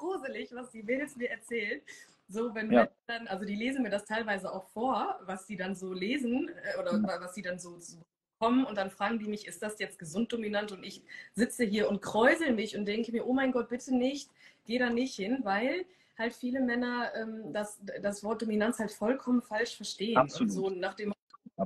gruselig, 0.03 0.53
was 0.53 0.71
die 0.71 0.83
Mädels 0.83 1.17
mir 1.17 1.31
erzählen. 1.31 1.81
So, 2.29 2.55
wenn 2.55 2.73
ja. 2.73 2.89
dann, 3.07 3.29
also 3.29 3.45
die 3.45 3.55
lesen 3.55 3.83
mir 3.83 3.91
das 3.91 4.05
teilweise 4.05 4.53
auch 4.53 4.69
vor, 4.71 5.21
was 5.25 5.47
sie 5.47 5.57
dann 5.57 5.75
so 5.75 5.93
lesen 5.93 6.51
äh, 6.63 6.81
oder 6.81 6.95
mhm. 6.95 7.07
was 7.07 7.35
sie 7.35 7.43
dann 7.43 7.59
so, 7.59 7.79
so 7.79 7.99
kommen 8.39 8.65
und 8.65 8.77
dann 8.77 8.91
fragen 8.91 9.19
die 9.19 9.29
mich, 9.29 9.47
ist 9.47 9.63
das 9.63 9.79
jetzt 9.79 9.99
gesund 9.99 10.33
dominant? 10.33 10.73
Und 10.73 10.83
ich 10.83 11.03
sitze 11.35 11.65
hier 11.65 11.89
und 11.89 12.03
kräusel 12.03 12.53
mich 12.53 12.77
und 12.77 12.87
denke 12.87 13.13
mir, 13.13 13.27
oh 13.27 13.33
mein 13.33 13.53
Gott, 13.53 13.69
bitte 13.69 13.95
nicht, 13.95 14.31
geh 14.65 14.79
da 14.79 14.91
nicht 14.91 15.15
hin, 15.15 15.41
weil 15.43 15.85
halt 16.19 16.35
viele 16.35 16.61
Männer 16.61 17.13
ähm, 17.15 17.53
das, 17.53 17.81
das 18.01 18.25
Wort 18.25 18.43
Dominanz 18.43 18.79
halt 18.79 18.93
vollkommen 18.93 19.43
falsch 19.43 19.77
verstehen. 19.77 20.17
Absolut. 20.17 20.49
Und 20.49 20.51
so 20.51 20.71
nach 20.71 20.95
dem 20.95 21.13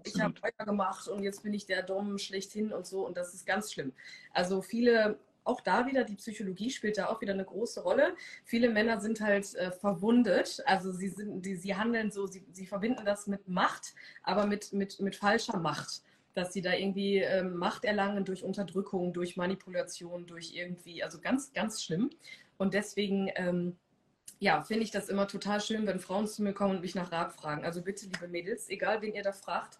ich 0.04 0.20
habe 0.20 0.34
Feuer 0.38 0.66
gemacht 0.66 1.08
und 1.08 1.22
jetzt 1.22 1.42
bin 1.42 1.54
ich 1.54 1.64
der 1.64 1.82
Dom 1.82 2.18
schlechthin 2.18 2.72
und 2.72 2.86
so 2.86 3.06
und 3.06 3.16
das 3.16 3.32
ist 3.32 3.46
ganz 3.46 3.72
schlimm. 3.72 3.92
Also 4.32 4.60
viele 4.60 5.18
auch 5.46 5.60
da 5.60 5.86
wieder, 5.86 6.04
die 6.04 6.16
Psychologie 6.16 6.70
spielt 6.70 6.98
da 6.98 7.06
auch 7.06 7.20
wieder 7.20 7.32
eine 7.32 7.44
große 7.44 7.82
Rolle. 7.82 8.14
Viele 8.44 8.68
Männer 8.68 9.00
sind 9.00 9.20
halt 9.20 9.54
äh, 9.54 9.70
verwundet, 9.70 10.62
also 10.66 10.92
sie 10.92 11.08
sind, 11.08 11.42
die, 11.42 11.56
sie 11.56 11.76
handeln 11.76 12.10
so, 12.10 12.26
sie, 12.26 12.44
sie 12.52 12.66
verbinden 12.66 13.04
das 13.04 13.26
mit 13.26 13.48
Macht, 13.48 13.94
aber 14.22 14.46
mit, 14.46 14.72
mit, 14.72 15.00
mit 15.00 15.16
falscher 15.16 15.58
Macht. 15.58 16.02
Dass 16.34 16.52
sie 16.52 16.60
da 16.60 16.74
irgendwie 16.74 17.18
ähm, 17.18 17.56
Macht 17.56 17.84
erlangen 17.86 18.26
durch 18.26 18.44
Unterdrückung, 18.44 19.14
durch 19.14 19.36
Manipulation, 19.36 20.26
durch 20.26 20.54
irgendwie, 20.54 21.02
also 21.02 21.18
ganz, 21.18 21.52
ganz 21.54 21.82
schlimm. 21.82 22.10
Und 22.58 22.74
deswegen, 22.74 23.30
ähm, 23.36 23.76
ja, 24.38 24.62
finde 24.62 24.82
ich 24.82 24.90
das 24.90 25.08
immer 25.08 25.28
total 25.28 25.60
schön, 25.60 25.86
wenn 25.86 25.98
Frauen 25.98 26.26
zu 26.26 26.42
mir 26.42 26.52
kommen 26.52 26.76
und 26.76 26.82
mich 26.82 26.94
nach 26.94 27.10
Rat 27.10 27.32
fragen. 27.32 27.64
Also 27.64 27.80
bitte, 27.80 28.04
liebe 28.04 28.28
Mädels, 28.28 28.68
egal 28.68 29.00
wen 29.00 29.14
ihr 29.14 29.22
da 29.22 29.32
fragt, 29.32 29.78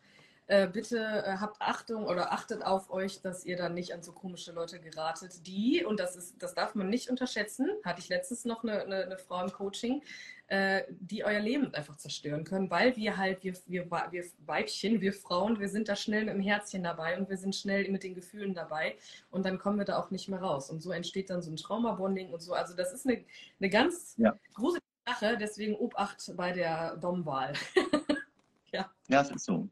äh, 0.49 0.69
bitte 0.69 0.99
äh, 0.99 1.37
habt 1.39 1.61
Achtung 1.61 2.07
oder 2.07 2.33
achtet 2.33 2.65
auf 2.65 2.91
euch, 2.91 3.21
dass 3.21 3.45
ihr 3.45 3.57
dann 3.57 3.75
nicht 3.75 3.93
an 3.93 4.03
so 4.03 4.13
komische 4.13 4.53
Leute 4.53 4.79
geratet, 4.79 5.47
die, 5.47 5.85
und 5.85 5.99
das 5.99 6.15
ist, 6.15 6.41
das 6.41 6.55
darf 6.55 6.75
man 6.75 6.89
nicht 6.89 7.11
unterschätzen, 7.11 7.69
hatte 7.85 8.01
ich 8.01 8.09
letztens 8.09 8.45
noch 8.45 8.63
eine, 8.63 8.83
eine, 8.83 9.05
eine 9.05 9.19
Frau 9.19 9.43
im 9.43 9.53
Coaching, 9.53 10.03
äh, 10.47 10.85
die 10.89 11.25
euer 11.25 11.41
Leben 11.41 11.75
einfach 11.75 11.97
zerstören 11.97 12.45
können, 12.45 12.71
weil 12.71 12.95
wir 12.95 13.17
halt, 13.17 13.43
wir, 13.43 13.55
wir, 13.67 13.91
wir 14.11 14.25
Weibchen, 14.47 15.01
wir 15.01 15.13
Frauen, 15.13 15.59
wir 15.59 15.69
sind 15.69 15.89
da 15.89 15.97
schnell 15.97 16.25
mit 16.27 16.35
dem 16.35 16.43
Herzchen 16.43 16.85
dabei 16.85 17.19
und 17.19 17.29
wir 17.29 17.37
sind 17.37 17.57
schnell 17.57 17.91
mit 17.91 18.05
den 18.05 18.15
Gefühlen 18.15 18.55
dabei 18.55 18.97
und 19.33 19.45
dann 19.45 19.59
kommen 19.59 19.79
wir 19.79 19.85
da 19.85 19.99
auch 19.99 20.13
nicht 20.13 20.29
mehr 20.29 20.41
raus. 20.41 20.71
Und 20.71 20.81
so 20.81 20.93
entsteht 20.93 21.31
dann 21.31 21.43
so 21.43 21.51
ein 21.51 21.57
Traumabonding 21.57 22.33
und 22.33 22.41
so. 22.41 22.53
Also 22.53 22.77
das 22.77 22.93
ist 22.93 23.05
eine, 23.07 23.25
eine 23.59 23.69
ganz 23.69 24.15
ja. 24.19 24.39
gruselige 24.55 24.87
Sache, 25.09 25.37
deswegen 25.41 25.75
Obacht 25.75 26.33
bei 26.37 26.53
der 26.53 26.97
Dom-Wahl. 26.99 27.55
ja. 28.73 28.89
ja, 29.09 29.21
es 29.21 29.31
ist 29.31 29.45
so. 29.45 29.69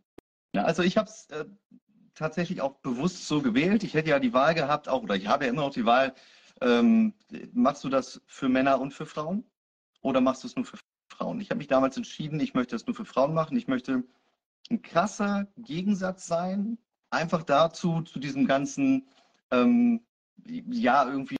Ja, 0.55 0.63
also 0.63 0.83
ich 0.83 0.97
habe 0.97 1.11
es 1.11 1.27
äh, 1.31 1.47
tatsächlich 2.15 2.61
auch 2.61 2.77
bewusst 2.77 3.27
so 3.27 3.43
gewählt. 3.43 3.83
Ich 3.83 3.95
hätte 3.95 4.11
ja 4.11 4.21
die 4.21 4.33
Wahl 4.33 4.55
gehabt, 4.55 4.89
auch 4.89 5.03
oder 5.03 5.17
ich 5.17 5.27
habe 5.27 5.45
ja 5.45 5.51
immer 5.51 5.63
noch 5.63 5.75
die 5.75 5.85
Wahl, 5.85 6.15
ähm, 6.61 7.13
machst 7.53 7.83
du 7.83 7.89
das 7.89 8.23
für 8.27 8.49
Männer 8.49 8.81
und 8.81 8.95
für 8.95 9.05
Frauen 9.05 9.45
oder 10.01 10.21
machst 10.21 10.45
du 10.45 10.47
es 10.47 10.55
nur 10.55 10.65
für 10.65 10.79
Frauen? 11.09 11.41
Ich 11.41 11.51
habe 11.51 11.59
mich 11.59 11.67
damals 11.67 11.97
entschieden, 11.97 12.39
ich 12.39 12.55
möchte 12.55 12.77
es 12.77 12.87
nur 12.87 12.95
für 12.95 13.05
Frauen 13.05 13.35
machen. 13.35 13.57
Ich 13.57 13.67
möchte 13.67 14.05
ein 14.71 14.81
krasser 14.81 15.49
Gegensatz 15.57 16.27
sein, 16.29 16.79
einfach 17.11 17.43
dazu, 17.43 18.03
zu 18.03 18.21
diesem 18.21 18.47
ganzen, 18.47 19.09
ähm, 19.51 20.03
ja, 20.47 21.05
irgendwie, 21.05 21.37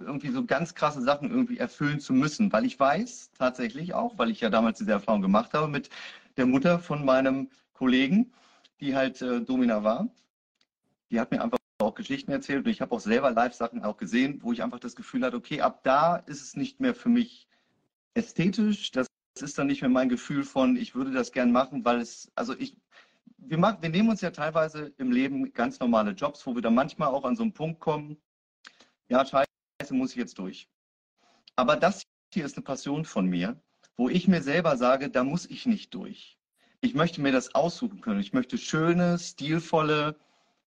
irgendwie 0.00 0.30
so 0.30 0.44
ganz 0.44 0.74
krasse 0.74 1.02
Sachen 1.02 1.30
irgendwie 1.30 1.58
erfüllen 1.58 2.00
zu 2.00 2.12
müssen, 2.12 2.52
weil 2.52 2.64
ich 2.64 2.80
weiß 2.80 3.30
tatsächlich 3.38 3.94
auch, 3.94 4.18
weil 4.18 4.30
ich 4.30 4.40
ja 4.40 4.50
damals 4.50 4.78
diese 4.78 4.90
Erfahrung 4.90 5.22
gemacht 5.22 5.54
habe 5.54 5.68
mit 5.68 5.88
der 6.36 6.46
Mutter 6.46 6.80
von 6.80 7.04
meinem 7.04 7.48
Kollegen, 7.80 8.30
die 8.80 8.94
halt 8.94 9.22
äh, 9.22 9.40
Domina 9.40 9.82
war. 9.82 10.10
Die 11.10 11.18
hat 11.18 11.30
mir 11.30 11.42
einfach 11.42 11.56
auch 11.78 11.94
Geschichten 11.94 12.30
erzählt 12.30 12.66
und 12.66 12.70
ich 12.70 12.82
habe 12.82 12.94
auch 12.94 13.00
selber 13.00 13.30
Live-Sachen 13.30 13.82
auch 13.84 13.96
gesehen, 13.96 14.42
wo 14.42 14.52
ich 14.52 14.62
einfach 14.62 14.80
das 14.80 14.94
Gefühl 14.94 15.24
hatte, 15.24 15.38
okay, 15.38 15.62
ab 15.62 15.82
da 15.82 16.16
ist 16.16 16.42
es 16.42 16.56
nicht 16.56 16.78
mehr 16.80 16.94
für 16.94 17.08
mich 17.08 17.48
ästhetisch. 18.12 18.90
Das 18.90 19.06
ist 19.40 19.56
dann 19.56 19.68
nicht 19.68 19.80
mehr 19.80 19.88
mein 19.88 20.10
Gefühl 20.10 20.44
von, 20.44 20.76
ich 20.76 20.94
würde 20.94 21.10
das 21.10 21.32
gern 21.32 21.52
machen, 21.52 21.82
weil 21.86 22.02
es, 22.02 22.30
also 22.34 22.54
ich, 22.58 22.76
wir, 23.38 23.56
machen, 23.56 23.78
wir 23.80 23.88
nehmen 23.88 24.10
uns 24.10 24.20
ja 24.20 24.30
teilweise 24.30 24.92
im 24.98 25.10
Leben 25.10 25.50
ganz 25.54 25.80
normale 25.80 26.10
Jobs, 26.10 26.46
wo 26.46 26.54
wir 26.54 26.60
dann 26.60 26.74
manchmal 26.74 27.08
auch 27.08 27.24
an 27.24 27.34
so 27.34 27.44
einen 27.44 27.54
Punkt 27.54 27.80
kommen, 27.80 28.18
ja, 29.08 29.24
scheiße, 29.24 29.48
muss 29.92 30.10
ich 30.10 30.16
jetzt 30.16 30.38
durch. 30.38 30.68
Aber 31.56 31.76
das 31.76 32.02
hier 32.34 32.44
ist 32.44 32.58
eine 32.58 32.64
Passion 32.64 33.06
von 33.06 33.24
mir, 33.24 33.58
wo 33.96 34.10
ich 34.10 34.28
mir 34.28 34.42
selber 34.42 34.76
sage, 34.76 35.08
da 35.08 35.24
muss 35.24 35.46
ich 35.46 35.64
nicht 35.64 35.94
durch 35.94 36.39
ich 36.80 36.94
möchte 36.94 37.20
mir 37.20 37.32
das 37.32 37.54
aussuchen 37.54 38.00
können. 38.00 38.20
Ich 38.20 38.32
möchte 38.32 38.58
schöne, 38.58 39.18
stilvolle 39.18 40.16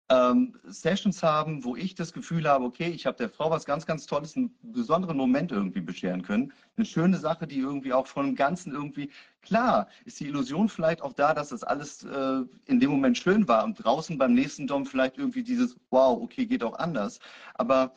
ähm, 0.09 0.59
Sessions 0.64 1.23
haben, 1.23 1.62
wo 1.64 1.77
ich 1.77 1.94
das 1.94 2.12
Gefühl 2.12 2.49
habe, 2.49 2.64
okay, 2.64 2.88
ich 2.88 3.07
habe 3.07 3.16
der 3.16 3.29
Frau 3.31 3.51
was 3.51 3.64
ganz, 3.64 3.87
ganz 3.87 4.07
Tolles, 4.07 4.37
einen 4.37 4.53
besonderen 4.61 5.16
Moment 5.16 5.53
irgendwie 5.53 5.81
bescheren 5.81 6.23
können. 6.23 6.53
Eine 6.77 6.85
schöne 6.85 7.16
Sache, 7.16 7.46
die 7.46 7.59
irgendwie 7.59 7.92
auch 7.92 8.09
von 8.09 8.27
dem 8.27 8.35
Ganzen 8.35 8.73
irgendwie, 8.73 9.11
klar, 9.40 9.88
ist 10.05 10.18
die 10.18 10.27
Illusion 10.27 10.68
vielleicht 10.68 11.01
auch 11.01 11.12
da, 11.12 11.33
dass 11.33 11.51
das 11.51 11.62
alles 11.62 12.03
äh, 12.03 12.42
in 12.66 12.81
dem 12.81 12.90
Moment 12.90 13.18
schön 13.18 13.46
war 13.46 13.62
und 13.64 13.85
draußen 13.85 14.18
beim 14.18 14.35
nächsten 14.35 14.66
Dom 14.66 14.85
vielleicht 14.85 15.16
irgendwie 15.16 15.44
dieses, 15.44 15.77
wow, 15.90 16.20
okay, 16.20 16.44
geht 16.44 16.64
auch 16.64 16.79
anders. 16.79 17.20
Aber 17.55 17.94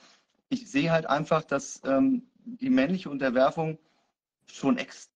ich 0.50 0.70
sehe 0.70 0.92
halt 0.92 1.08
einfach, 1.08 1.44
dass 1.44 1.82
ähm, 1.84 2.28
die 2.46 2.70
männliche 2.70 3.10
Unterwerfung 3.10 3.80
schon 4.46 4.78
extrem 4.78 5.13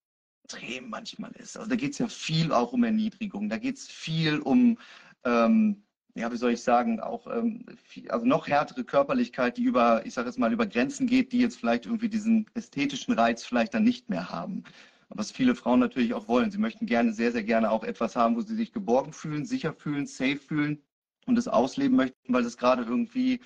extrem 0.48 0.90
manchmal 0.90 1.32
ist. 1.32 1.58
Also 1.58 1.70
da 1.70 1.76
geht 1.76 1.92
es 1.92 1.98
ja 1.98 2.08
viel 2.08 2.52
auch 2.52 2.72
um 2.72 2.84
Erniedrigung, 2.84 3.50
da 3.50 3.58
geht 3.58 3.78
es 3.78 3.88
viel 3.88 4.40
um, 4.40 4.78
ähm, 5.26 5.84
ja, 6.16 6.32
wie 6.32 6.38
soll 6.38 6.54
ich 6.54 6.62
sagen, 6.62 7.00
auch 7.00 7.28
ähm, 7.28 7.66
viel, 7.84 8.10
also 8.10 8.26
noch 8.26 8.48
härtere 8.48 8.84
Körperlichkeit, 8.84 9.58
die 9.58 9.64
über, 9.64 10.06
ich 10.06 10.14
sage 10.14 10.30
jetzt 10.30 10.40
mal, 10.40 10.54
über 10.54 10.66
Grenzen 10.66 11.06
geht, 11.06 11.32
die 11.32 11.40
jetzt 11.40 11.58
vielleicht 11.58 11.86
irgendwie 11.86 12.10
diesen 12.10 12.46
ästhetischen 12.54 13.14
Reiz 13.14 13.44
vielleicht 13.44 13.74
dann 13.74 13.84
nicht 13.84 14.10
mehr 14.10 14.30
haben. 14.30 14.64
Was 15.10 15.32
viele 15.32 15.56
Frauen 15.56 15.80
natürlich 15.80 16.14
auch 16.14 16.28
wollen. 16.28 16.52
Sie 16.52 16.58
möchten 16.58 16.86
gerne, 16.86 17.14
sehr, 17.14 17.32
sehr 17.32 17.44
gerne 17.44 17.70
auch 17.72 17.84
etwas 17.84 18.16
haben, 18.16 18.36
wo 18.36 18.42
sie 18.42 18.56
sich 18.56 18.74
geborgen 18.74 19.14
fühlen, 19.14 19.46
sicher 19.46 19.74
fühlen, 19.74 20.08
safe 20.08 20.38
fühlen 20.38 20.82
und 21.28 21.38
es 21.38 21.48
ausleben 21.48 21.96
möchten, 21.98 22.34
weil 22.34 22.44
das 22.44 22.58
gerade 22.58 22.84
irgendwie, 22.84 23.42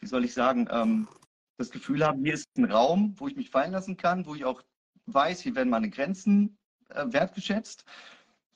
wie 0.00 0.06
soll 0.06 0.24
ich 0.24 0.34
sagen, 0.34 0.68
ähm, 0.70 1.08
das 1.58 1.70
Gefühl 1.70 2.04
haben, 2.04 2.24
hier 2.24 2.34
ist 2.34 2.46
ein 2.56 2.64
Raum, 2.64 3.14
wo 3.18 3.28
ich 3.28 3.36
mich 3.36 3.50
fallen 3.50 3.72
lassen 3.72 3.96
kann, 3.96 4.26
wo 4.26 4.34
ich 4.34 4.44
auch 4.44 4.62
weiß, 5.06 5.40
hier 5.40 5.54
werden 5.54 5.70
meine 5.70 5.90
Grenzen 5.90 6.56
äh, 6.90 7.04
wertgeschätzt. 7.06 7.84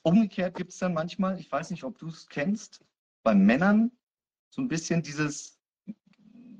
Umgekehrt 0.02 0.56
gibt 0.56 0.72
es 0.72 0.78
dann 0.78 0.94
manchmal, 0.94 1.38
ich 1.40 1.50
weiß 1.50 1.70
nicht, 1.70 1.84
ob 1.84 1.98
du 1.98 2.08
es 2.08 2.28
kennst, 2.28 2.84
bei 3.22 3.34
Männern 3.34 3.90
so 4.50 4.62
ein 4.62 4.68
bisschen 4.68 5.02
dieses, 5.02 5.58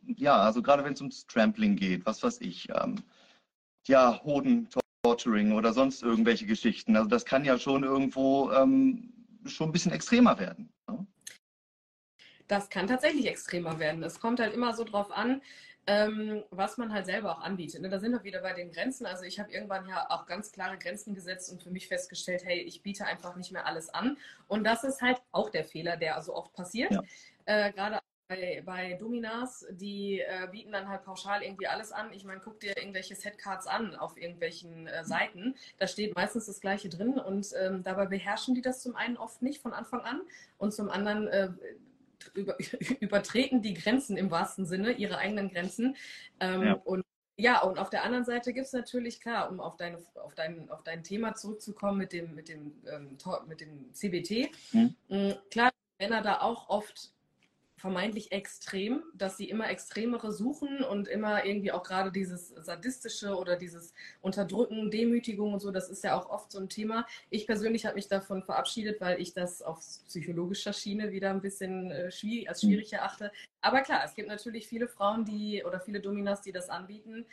ja, 0.07 0.37
also 0.37 0.63
gerade 0.63 0.85
wenn 0.85 0.95
es 0.95 1.01
ums 1.01 1.27
Trampling 1.27 1.77
geht, 1.77 2.05
was 2.07 2.23
weiß 2.23 2.41
ich, 2.41 2.69
ähm, 2.71 2.97
ja, 3.87 4.21
Hoden, 4.25 4.69
Torturing 5.03 5.53
oder 5.53 5.73
sonst 5.73 6.03
irgendwelche 6.03 6.47
Geschichten. 6.47 6.97
Also 6.97 7.09
das 7.09 7.25
kann 7.25 7.45
ja 7.45 7.59
schon 7.59 7.85
irgendwo 7.85 8.51
ähm, 8.51 9.13
schon 9.47 9.69
ein 9.69 9.73
bisschen 9.73 9.93
extremer 9.93 10.39
werden. 10.41 10.69
Ne? 10.89 11.07
Das 12.49 12.69
kann 12.69 12.89
tatsächlich 12.89 13.27
extremer 13.27 13.79
werden. 13.79 14.03
Es 14.03 14.19
kommt 14.19 14.41
halt 14.41 14.55
immer 14.55 14.75
so 14.75 14.83
drauf 14.83 15.13
an, 15.13 15.41
ähm, 15.87 16.43
was 16.51 16.79
man 16.79 16.93
halt 16.93 17.07
selber 17.07 17.33
auch 17.33 17.41
anbietet. 17.41 17.81
Ne? 17.81 17.89
Da 17.89 18.01
sind 18.01 18.13
wir 18.13 18.25
wieder 18.25 18.41
bei 18.41 18.53
den 18.53 18.73
Grenzen. 18.73 19.07
Also 19.07 19.25
ich 19.25 19.39
habe 19.39 19.53
irgendwann 19.53 19.87
ja 19.89 20.11
auch 20.11 20.27
ganz 20.27 20.51
klare 20.51 20.79
Grenzen 20.79 21.15
gesetzt 21.15 21.51
und 21.53 21.63
für 21.63 21.71
mich 21.71 21.87
festgestellt, 21.87 22.45
hey, 22.45 22.61
ich 22.61 22.83
biete 22.83 23.07
einfach 23.07 23.37
nicht 23.37 23.53
mehr 23.53 23.67
alles 23.67 23.89
an. 23.91 24.17
Und 24.49 24.65
das 24.65 24.83
ist 24.85 25.01
halt 25.01 25.23
auch 25.31 25.51
der 25.51 25.65
Fehler, 25.65 25.97
der 25.97 26.21
so 26.23 26.35
oft 26.35 26.53
passiert. 26.55 26.93
Ja. 26.93 27.03
Äh, 27.45 27.73
Gerade 27.73 28.01
bei, 28.29 28.63
bei 28.65 28.95
Dominas, 28.95 29.65
die 29.71 30.21
äh, 30.21 30.49
bieten 30.51 30.73
dann 30.73 30.89
halt 30.89 31.05
pauschal 31.05 31.43
irgendwie 31.43 31.69
alles 31.69 31.93
an. 31.93 32.13
Ich 32.13 32.25
meine, 32.25 32.41
guck 32.41 32.59
dir 32.59 32.77
irgendwelche 32.77 33.15
Setcards 33.15 33.69
an 33.69 33.95
auf 33.95 34.17
irgendwelchen 34.17 34.89
äh, 34.89 35.05
Seiten. 35.05 35.55
Da 35.79 35.87
steht 35.87 36.17
meistens 36.17 36.47
das 36.47 36.61
Gleiche 36.61 36.89
drin 36.89 37.19
und 37.19 37.47
ähm, 37.61 37.85
dabei 37.85 38.07
beherrschen 38.07 38.55
die 38.55 38.63
das 38.63 38.83
zum 38.83 38.97
einen 38.97 39.17
oft 39.17 39.43
nicht 39.43 39.63
von 39.63 39.73
Anfang 39.73 40.01
an 40.01 40.21
und 40.59 40.73
zum 40.73 40.91
anderen 40.91 41.29
äh, 41.29 41.51
über, 42.35 42.57
übertreten 43.01 43.63
die 43.63 43.75
Grenzen 43.75 44.17
im 44.17 44.31
wahrsten 44.31 44.67
Sinne, 44.67 44.93
ihre 44.93 45.19
eigenen 45.19 45.51
Grenzen. 45.51 45.97
Ähm, 46.41 46.63
ja. 46.63 46.73
Und 46.85 47.05
ja, 47.39 47.61
und 47.63 47.79
auf 47.79 47.91
der 47.91 48.03
anderen 48.03 48.25
Seite 48.25 48.55
gibt 48.55 48.67
es 48.67 48.73
natürlich, 48.73 49.21
klar, 49.21 49.51
um 49.51 49.61
auf, 49.61 49.77
deine, 49.77 49.99
auf, 50.15 50.35
dein, 50.35 50.71
auf 50.71 50.83
dein 50.83 51.05
Thema 51.05 51.35
zurückzukommen 51.35 51.99
mit 51.99 52.15
dem, 52.15 52.35
mit 52.35 52.49
dem, 52.49 52.73
ähm, 52.91 53.19
mit 53.47 53.61
dem 53.61 53.93
CBT. 53.93 54.51
Mhm. 54.73 54.97
Mm, 55.09 55.33
klar, 55.51 55.71
Männer 55.99 56.23
da 56.23 56.41
auch 56.41 56.71
oft 56.71 57.13
vermeintlich 57.77 58.33
extrem, 58.33 59.03
dass 59.13 59.37
sie 59.37 59.51
immer 59.51 59.69
extremere 59.69 60.33
suchen 60.33 60.83
und 60.83 61.09
immer 61.09 61.45
irgendwie 61.45 61.73
auch 61.73 61.83
gerade 61.83 62.11
dieses 62.11 62.49
sadistische 62.49 63.37
oder 63.37 63.57
dieses 63.57 63.93
Unterdrücken, 64.23 64.91
Demütigung 64.91 65.53
und 65.53 65.61
so, 65.61 65.71
das 65.71 65.91
ist 65.91 66.03
ja 66.03 66.19
auch 66.19 66.31
oft 66.31 66.51
so 66.51 66.59
ein 66.59 66.71
Thema. 66.71 67.07
Ich 67.29 67.47
persönlich 67.47 67.85
habe 67.85 67.97
mich 67.97 68.09
davon 68.09 68.43
verabschiedet, 68.43 69.01
weil 69.01 69.21
ich 69.21 69.35
das 69.35 69.61
auf 69.61 69.81
psychologischer 69.81 70.73
Schiene 70.73 71.13
wieder 71.13 71.31
ein 71.31 71.43
bisschen 71.43 71.91
äh, 71.91 72.11
schwierig, 72.11 72.49
als 72.49 72.63
schwierig 72.63 72.93
erachte. 72.95 73.31
Aber 73.61 73.83
klar, 73.83 74.03
es 74.05 74.15
gibt 74.15 74.29
natürlich 74.29 74.67
viele 74.67 74.89
Frauen, 74.89 75.27
die 75.27 75.63
oder 75.63 75.79
viele 75.79 76.01
Dominas, 76.01 76.41
die 76.41 76.53
das 76.53 76.71
anbieten. 76.71 77.27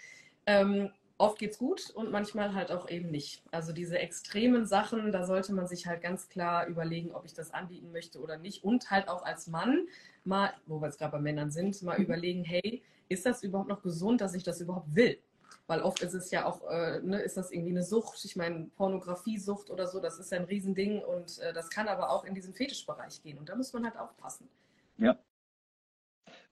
Ähm, 0.46 0.92
oft 1.24 1.40
geht's 1.40 1.58
gut 1.58 1.90
und 1.92 2.12
manchmal 2.12 2.54
halt 2.54 2.70
auch 2.70 2.90
eben 2.90 3.10
nicht. 3.10 3.44
Also 3.52 3.72
diese 3.72 3.98
extremen 3.98 4.66
Sachen, 4.66 5.14
da 5.14 5.26
sollte 5.26 5.54
man 5.54 5.68
sich 5.68 5.88
halt 5.88 6.02
ganz 6.02 6.28
klar 6.28 6.68
überlegen, 6.68 7.14
ob 7.14 7.24
ich 7.24 7.34
das 7.34 7.54
anbieten 7.54 7.94
möchte 7.94 8.20
oder 8.20 8.38
nicht. 8.38 8.66
Und 8.66 8.92
halt 8.92 9.08
auch 9.08 9.24
als 9.24 9.48
Mann 9.48 9.88
mal, 10.26 10.54
wo 10.66 10.82
wir 10.82 10.88
jetzt 10.88 11.00
gerade 11.00 11.14
bei 11.14 11.20
Männern 11.20 11.50
sind, 11.50 11.82
mal 11.82 11.98
mhm. 11.98 12.04
überlegen, 12.04 12.44
hey, 12.44 12.84
ist 13.08 13.26
das 13.26 13.42
überhaupt 13.42 13.70
noch 13.70 13.82
gesund, 13.82 14.20
dass 14.20 14.34
ich 14.34 14.44
das 14.44 14.60
überhaupt 14.60 14.94
will? 14.94 15.18
Weil 15.66 15.82
oft 15.82 16.02
ist 16.02 16.14
es 16.14 16.30
ja 16.30 16.46
auch, 16.46 16.70
äh, 16.70 17.00
ne, 17.02 17.22
ist 17.22 17.38
das 17.38 17.52
irgendwie 17.52 17.72
eine 17.72 17.84
Sucht. 17.84 18.26
Ich 18.26 18.36
meine, 18.36 18.66
Pornografiesucht 18.76 19.70
oder 19.70 19.88
so, 19.88 20.02
das 20.02 20.20
ist 20.20 20.30
ja 20.30 20.40
ein 20.40 20.46
Riesending 20.46 21.02
und 21.04 21.40
äh, 21.40 21.54
das 21.54 21.70
kann 21.70 21.88
aber 21.88 22.10
auch 22.10 22.26
in 22.26 22.36
diesen 22.36 22.54
Fetischbereich 22.54 23.24
gehen. 23.24 23.38
Und 23.38 23.48
da 23.48 23.56
muss 23.56 23.72
man 23.72 23.86
halt 23.86 23.98
aufpassen. 23.98 24.50
Ja. 24.98 25.18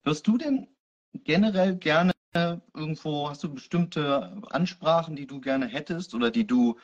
Wirst 0.04 0.26
du 0.28 0.38
denn 0.38 0.70
generell 1.14 1.76
gerne 1.76 2.14
irgendwo, 2.34 3.30
hast 3.30 3.44
du 3.44 3.54
bestimmte 3.54 4.42
Ansprachen, 4.50 5.16
die 5.16 5.28
du 5.28 5.42
gerne 5.42 5.68
hättest 5.68 6.14
oder 6.14 6.32
die 6.32 6.48
du 6.48 6.78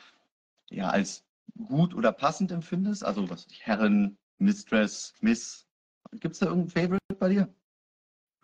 ja 0.70 0.88
als 0.88 1.24
gut 1.66 1.94
oder 1.94 2.12
passend 2.12 2.52
empfindest? 2.52 3.04
Also 3.04 3.28
was 3.30 3.46
Herren, 3.60 4.18
Mistress, 4.38 5.14
Miss. 5.20 5.66
Gibt 6.12 6.34
es 6.34 6.40
da 6.40 6.46
irgendein 6.46 6.70
Favorite 6.70 7.14
bei 7.18 7.28
dir? 7.28 7.54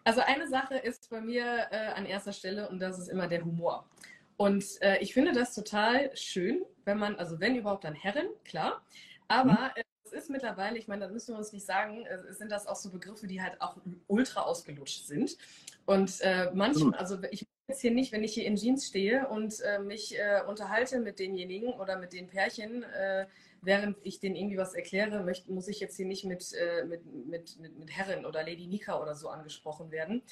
Also 0.04 0.20
eine 0.20 0.48
Sache 0.48 0.76
ist 0.76 1.08
bei 1.08 1.20
mir 1.20 1.66
äh, 1.70 1.92
an 1.94 2.04
erster 2.04 2.32
Stelle 2.32 2.68
und 2.68 2.78
das 2.78 2.98
ist 2.98 3.08
immer 3.08 3.26
der 3.26 3.44
Humor. 3.44 3.88
Und 4.36 4.64
äh, 4.82 4.98
ich 4.98 5.14
finde 5.14 5.32
das 5.32 5.54
total 5.54 6.14
schön, 6.16 6.64
wenn 6.84 6.98
man, 6.98 7.16
also 7.16 7.40
wenn 7.40 7.56
überhaupt 7.56 7.84
dann 7.84 7.94
Herren, 7.94 8.26
klar. 8.44 8.82
Aber 9.28 9.52
mhm. 9.52 9.70
äh, 9.76 9.83
ist 10.14 10.30
mittlerweile, 10.30 10.78
ich 10.78 10.88
meine, 10.88 11.06
da 11.06 11.12
müssen 11.12 11.34
wir 11.34 11.38
uns 11.38 11.52
nicht 11.52 11.66
sagen, 11.66 12.06
äh, 12.06 12.32
sind 12.32 12.50
das 12.50 12.66
auch 12.66 12.76
so 12.76 12.90
Begriffe, 12.90 13.26
die 13.26 13.42
halt 13.42 13.60
auch 13.60 13.76
ultra 14.06 14.42
ausgelutscht 14.42 15.06
sind. 15.06 15.36
Und 15.84 16.20
äh, 16.20 16.50
manchmal, 16.54 16.98
also 16.98 17.18
ich 17.30 17.46
jetzt 17.68 17.80
hier 17.80 17.90
nicht, 17.90 18.12
wenn 18.12 18.24
ich 18.24 18.34
hier 18.34 18.44
in 18.44 18.56
Jeans 18.56 18.86
stehe 18.86 19.28
und 19.28 19.60
äh, 19.60 19.78
mich 19.78 20.18
äh, 20.18 20.42
unterhalte 20.46 21.00
mit 21.00 21.18
denjenigen 21.18 21.72
oder 21.72 21.98
mit 21.98 22.12
den 22.12 22.26
Pärchen, 22.26 22.82
äh, 22.82 23.26
während 23.62 23.96
ich 24.02 24.20
denen 24.20 24.36
irgendwie 24.36 24.58
was 24.58 24.74
erkläre, 24.74 25.22
möchte, 25.22 25.50
muss 25.50 25.68
ich 25.68 25.80
jetzt 25.80 25.96
hier 25.96 26.06
nicht 26.06 26.24
mit, 26.24 26.52
äh, 26.52 26.84
mit, 26.84 27.06
mit, 27.06 27.58
mit, 27.58 27.78
mit 27.78 27.90
Herrin 27.90 28.26
oder 28.26 28.42
Lady 28.42 28.66
Nika 28.66 29.00
oder 29.00 29.14
so 29.14 29.28
angesprochen 29.28 29.90
werden. 29.90 30.22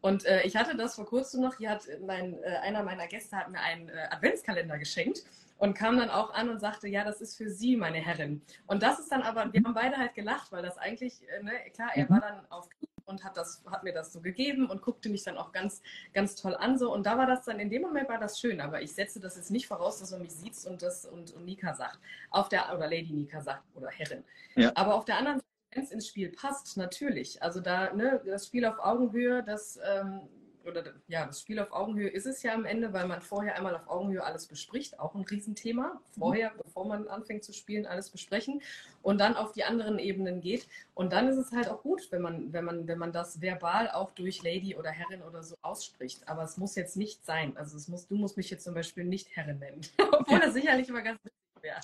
Und 0.00 0.24
äh, 0.24 0.42
ich 0.42 0.56
hatte 0.56 0.76
das 0.76 0.96
vor 0.96 1.06
kurzem 1.06 1.42
noch, 1.42 1.58
hier 1.58 1.70
hat 1.70 1.86
mein, 2.04 2.42
einer 2.62 2.82
meiner 2.82 3.06
Gäste 3.06 3.36
hat 3.36 3.50
mir 3.50 3.60
einen 3.60 3.90
Adventskalender 3.90 4.78
geschenkt 4.78 5.24
und 5.60 5.74
kam 5.74 5.98
dann 5.98 6.10
auch 6.10 6.32
an 6.32 6.48
und 6.48 6.58
sagte, 6.58 6.88
ja, 6.88 7.04
das 7.04 7.20
ist 7.20 7.36
für 7.36 7.50
Sie, 7.50 7.76
meine 7.76 7.98
Herrin. 7.98 8.42
Und 8.66 8.82
das 8.82 8.98
ist 8.98 9.12
dann 9.12 9.22
aber, 9.22 9.52
wir 9.52 9.62
haben 9.62 9.74
beide 9.74 9.98
halt 9.98 10.14
gelacht, 10.14 10.50
weil 10.52 10.62
das 10.62 10.78
eigentlich, 10.78 11.20
ne, 11.42 11.52
klar, 11.74 11.90
er 11.94 12.08
war 12.08 12.20
dann 12.20 12.50
auf 12.50 12.68
und 13.04 13.24
hat, 13.24 13.36
das, 13.36 13.62
hat 13.70 13.82
mir 13.82 13.92
das 13.92 14.12
so 14.12 14.20
gegeben 14.20 14.70
und 14.70 14.82
guckte 14.82 15.10
mich 15.10 15.24
dann 15.24 15.36
auch 15.36 15.52
ganz, 15.52 15.82
ganz 16.14 16.36
toll 16.36 16.54
an. 16.54 16.78
So. 16.78 16.92
Und 16.94 17.04
da 17.04 17.18
war 17.18 17.26
das 17.26 17.44
dann, 17.44 17.58
in 17.58 17.68
dem 17.68 17.82
Moment 17.82 18.08
war 18.08 18.18
das 18.18 18.38
schön, 18.38 18.60
aber 18.60 18.80
ich 18.82 18.92
setze 18.92 19.20
das 19.20 19.36
jetzt 19.36 19.50
nicht 19.50 19.66
voraus, 19.66 19.98
dass 19.98 20.12
man 20.12 20.22
mich 20.22 20.32
sieht 20.32 20.64
und 20.64 20.80
das 20.80 21.04
und, 21.04 21.34
und 21.34 21.44
Nika 21.44 21.74
sagt. 21.74 21.98
Auf 22.30 22.48
der, 22.48 22.72
oder 22.72 22.88
Lady 22.88 23.12
Nika 23.12 23.40
sagt 23.40 23.64
oder 23.74 23.88
Herrin. 23.88 24.24
Ja. 24.54 24.70
Aber 24.76 24.94
auf 24.94 25.04
der 25.04 25.18
anderen 25.18 25.38
Seite, 25.38 25.48
wenn 25.72 25.82
es 25.82 25.90
ins 25.90 26.06
Spiel 26.06 26.30
passt, 26.30 26.76
natürlich. 26.76 27.42
Also 27.42 27.60
da, 27.60 27.92
ne, 27.92 28.22
das 28.24 28.46
Spiel 28.46 28.64
auf 28.64 28.78
Augenhöhe, 28.78 29.42
das 29.42 29.78
ähm, 29.84 30.20
oder 30.66 30.84
ja, 31.08 31.26
das 31.26 31.40
Spiel 31.40 31.58
auf 31.58 31.72
Augenhöhe 31.72 32.08
ist 32.08 32.26
es 32.26 32.42
ja 32.42 32.54
am 32.54 32.64
Ende, 32.64 32.92
weil 32.92 33.06
man 33.06 33.20
vorher 33.20 33.56
einmal 33.56 33.74
auf 33.74 33.88
Augenhöhe 33.88 34.22
alles 34.22 34.46
bespricht, 34.46 34.98
auch 34.98 35.14
ein 35.14 35.22
Riesenthema. 35.22 36.00
Vorher, 36.18 36.52
bevor 36.62 36.86
man 36.86 37.08
anfängt 37.08 37.44
zu 37.44 37.52
spielen, 37.52 37.86
alles 37.86 38.10
besprechen 38.10 38.62
und 39.02 39.18
dann 39.18 39.36
auf 39.36 39.52
die 39.52 39.64
anderen 39.64 39.98
Ebenen 39.98 40.40
geht. 40.40 40.66
Und 40.94 41.12
dann 41.12 41.28
ist 41.28 41.36
es 41.36 41.52
halt 41.52 41.68
auch 41.68 41.82
gut, 41.82 42.10
wenn 42.10 42.22
man, 42.22 42.52
wenn 42.52 42.64
man, 42.64 42.86
wenn 42.86 42.98
man 42.98 43.12
das 43.12 43.40
verbal 43.40 43.90
auch 43.90 44.10
durch 44.12 44.42
Lady 44.42 44.76
oder 44.76 44.90
Herrin 44.90 45.22
oder 45.22 45.42
so 45.42 45.56
ausspricht. 45.62 46.28
Aber 46.28 46.42
es 46.42 46.56
muss 46.56 46.74
jetzt 46.74 46.96
nicht 46.96 47.24
sein. 47.24 47.56
Also 47.56 47.76
es 47.76 47.88
muss, 47.88 48.06
du 48.06 48.16
musst 48.16 48.36
mich 48.36 48.50
jetzt 48.50 48.64
zum 48.64 48.74
Beispiel 48.74 49.04
nicht 49.04 49.34
Herrin 49.36 49.58
nennen. 49.58 49.80
Obwohl 50.12 50.40
das 50.40 50.54
sicherlich 50.54 50.88
immer 50.88 51.02
ganz 51.02 51.18
wichtig 51.24 51.62
wäre. 51.62 51.80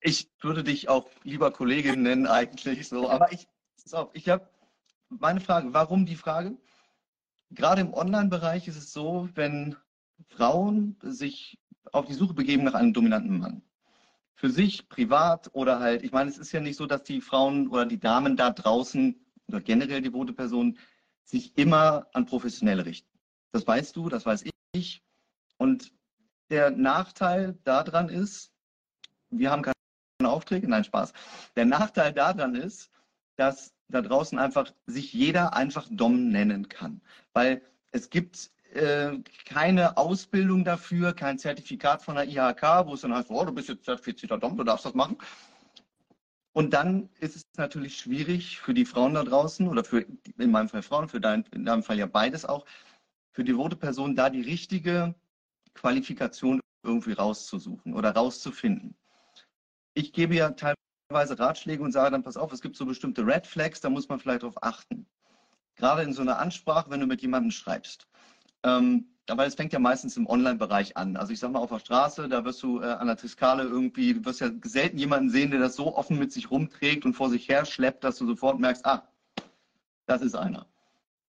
ich 0.00 0.30
würde 0.40 0.64
dich 0.64 0.88
auch 0.88 1.08
lieber 1.24 1.50
Kollegin 1.50 2.02
nennen 2.02 2.26
eigentlich 2.26 2.88
so. 2.88 3.08
Aber 3.08 3.32
ich, 3.32 3.48
ich 4.12 4.28
habe 4.28 4.48
meine 5.08 5.40
Frage, 5.40 5.74
warum 5.74 6.06
die 6.06 6.16
Frage? 6.16 6.56
Gerade 7.50 7.80
im 7.80 7.94
Online-Bereich 7.94 8.68
ist 8.68 8.76
es 8.76 8.92
so, 8.92 9.28
wenn 9.34 9.76
Frauen 10.28 10.96
sich 11.02 11.58
auf 11.92 12.06
die 12.06 12.14
Suche 12.14 12.34
begeben 12.34 12.64
nach 12.64 12.74
einem 12.74 12.92
dominanten 12.92 13.38
Mann. 13.38 13.62
Für 14.34 14.50
sich, 14.50 14.88
privat 14.88 15.50
oder 15.52 15.80
halt, 15.80 16.02
ich 16.02 16.12
meine, 16.12 16.30
es 16.30 16.38
ist 16.38 16.52
ja 16.52 16.60
nicht 16.60 16.76
so, 16.76 16.86
dass 16.86 17.02
die 17.02 17.20
Frauen 17.20 17.68
oder 17.68 17.84
die 17.84 18.00
Damen 18.00 18.36
da 18.36 18.50
draußen 18.50 19.20
oder 19.48 19.60
generell 19.60 20.00
devote 20.00 20.32
Personen 20.32 20.78
sich 21.24 21.56
immer 21.58 22.06
an 22.12 22.26
Professionelle 22.26 22.86
richten. 22.86 23.08
Das 23.52 23.66
weißt 23.66 23.94
du, 23.96 24.08
das 24.08 24.24
weiß 24.24 24.44
ich. 24.72 25.02
Und 25.58 25.92
der 26.48 26.70
Nachteil 26.70 27.58
daran 27.64 28.08
ist, 28.08 28.52
wir 29.30 29.50
haben 29.50 29.62
keine 29.62 30.32
Aufträge, 30.32 30.68
nein, 30.68 30.84
Spaß. 30.84 31.12
Der 31.56 31.66
Nachteil 31.66 32.12
daran 32.12 32.54
ist, 32.54 32.90
dass 33.36 33.74
da 33.90 34.00
draußen 34.00 34.38
einfach 34.38 34.72
sich 34.86 35.12
jeder 35.12 35.54
einfach 35.54 35.88
Dom 35.90 36.28
nennen 36.28 36.68
kann. 36.68 37.00
Weil 37.32 37.62
es 37.90 38.10
gibt 38.10 38.50
äh, 38.72 39.18
keine 39.44 39.96
Ausbildung 39.96 40.64
dafür, 40.64 41.12
kein 41.12 41.38
Zertifikat 41.38 42.02
von 42.02 42.14
der 42.14 42.28
IHK, 42.28 42.86
wo 42.86 42.94
es 42.94 43.00
dann 43.00 43.14
heißt, 43.14 43.30
oh, 43.30 43.44
du 43.44 43.52
bist 43.52 43.68
jetzt 43.68 43.84
zertifizierter 43.84 44.38
Dom, 44.38 44.56
du 44.56 44.64
darfst 44.64 44.86
das 44.86 44.94
machen. 44.94 45.18
Und 46.52 46.72
dann 46.74 47.08
ist 47.20 47.36
es 47.36 47.42
natürlich 47.56 47.96
schwierig 47.96 48.60
für 48.60 48.74
die 48.74 48.84
Frauen 48.84 49.14
da 49.14 49.22
draußen 49.22 49.68
oder 49.68 49.84
für, 49.84 50.04
in 50.38 50.50
meinem 50.50 50.68
Fall 50.68 50.82
Frauen, 50.82 51.08
für 51.08 51.20
dein, 51.20 51.44
in 51.52 51.64
deinem 51.64 51.82
Fall 51.82 51.98
ja 51.98 52.06
beides 52.06 52.44
auch, 52.44 52.66
für 53.32 53.44
devote 53.44 53.76
Personen 53.76 54.16
da 54.16 54.30
die 54.30 54.42
richtige 54.42 55.14
Qualifikation 55.74 56.60
irgendwie 56.82 57.12
rauszusuchen 57.12 57.94
oder 57.94 58.12
rauszufinden. 58.12 58.96
Ich 59.94 60.12
gebe 60.12 60.34
ja 60.34 60.50
teilweise 60.50 60.76
teilweise 61.10 61.38
Ratschläge 61.38 61.82
und 61.82 61.90
sage 61.90 62.12
dann, 62.12 62.22
pass 62.22 62.36
auf, 62.36 62.52
es 62.52 62.60
gibt 62.60 62.76
so 62.76 62.86
bestimmte 62.86 63.26
Red 63.26 63.46
Flags, 63.46 63.80
da 63.80 63.90
muss 63.90 64.08
man 64.08 64.20
vielleicht 64.20 64.42
darauf 64.42 64.62
achten. 64.62 65.06
Gerade 65.74 66.02
in 66.02 66.12
so 66.12 66.22
einer 66.22 66.38
Ansprache, 66.38 66.88
wenn 66.90 67.00
du 67.00 67.06
mit 67.06 67.20
jemandem 67.20 67.50
schreibst. 67.50 68.06
Ähm, 68.62 69.06
aber 69.28 69.44
es 69.44 69.56
fängt 69.56 69.72
ja 69.72 69.78
meistens 69.78 70.16
im 70.16 70.26
Online-Bereich 70.26 70.96
an. 70.96 71.16
Also 71.16 71.32
ich 71.32 71.40
sag 71.40 71.50
mal 71.50 71.58
auf 71.58 71.70
der 71.70 71.80
Straße, 71.80 72.28
da 72.28 72.44
wirst 72.44 72.62
du 72.62 72.80
äh, 72.80 72.86
an 72.86 73.08
der 73.08 73.16
Triskale 73.16 73.64
irgendwie, 73.64 74.14
du 74.14 74.24
wirst 74.24 74.40
ja 74.40 74.50
selten 74.64 74.98
jemanden 74.98 75.30
sehen, 75.30 75.50
der 75.50 75.60
das 75.60 75.74
so 75.74 75.96
offen 75.96 76.18
mit 76.18 76.32
sich 76.32 76.50
rumträgt 76.50 77.04
und 77.04 77.14
vor 77.14 77.28
sich 77.28 77.48
her 77.48 77.64
schleppt, 77.64 78.04
dass 78.04 78.18
du 78.18 78.26
sofort 78.26 78.60
merkst, 78.60 78.86
ah, 78.86 79.08
das 80.06 80.22
ist 80.22 80.36
einer. 80.36 80.66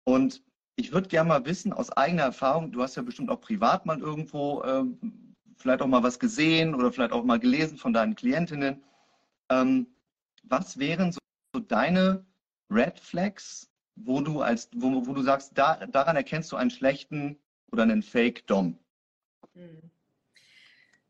Und 0.05 0.43
ich 0.77 0.93
würde 0.93 1.09
gerne 1.09 1.29
mal 1.29 1.47
wissen, 1.47 1.73
aus 1.73 1.91
eigener 1.93 2.23
Erfahrung, 2.25 2.73
du 2.73 2.83
hast 2.83 2.97
ja 2.97 3.03
bestimmt 3.03 3.31
auch 3.31 3.41
privat 3.41 3.87
mal 3.87 3.99
irgendwo 3.99 4.63
ähm, 4.65 5.35
vielleicht 5.57 5.83
auch 5.83 5.87
mal 5.87 6.03
was 6.03 6.19
gesehen 6.19 6.75
oder 6.75 6.93
vielleicht 6.93 7.13
auch 7.13 7.25
mal 7.25 7.39
gelesen 7.39 7.79
von 7.79 7.93
deinen 7.93 8.15
Klientinnen. 8.15 8.83
Ähm, 9.51 9.87
was 10.45 10.79
wären 10.79 11.13
so, 11.13 11.19
so, 11.55 11.61
deine 11.61 12.25
Red 12.71 12.99
Flags, 12.99 13.69
wo 13.97 14.21
du 14.21 14.41
als, 14.41 14.71
wo, 14.75 15.07
wo 15.07 15.13
du 15.13 15.23
sagst, 15.23 15.53
da, 15.57 15.87
daran 15.87 16.17
erkennst 16.17 16.51
du 16.53 16.57
einen 16.57 16.71
schlechten 16.71 17.39
oder 17.73 17.83
einen 17.83 18.03
Fake 18.03 18.47
Dom? 18.47 18.79
Hm. 19.55 19.91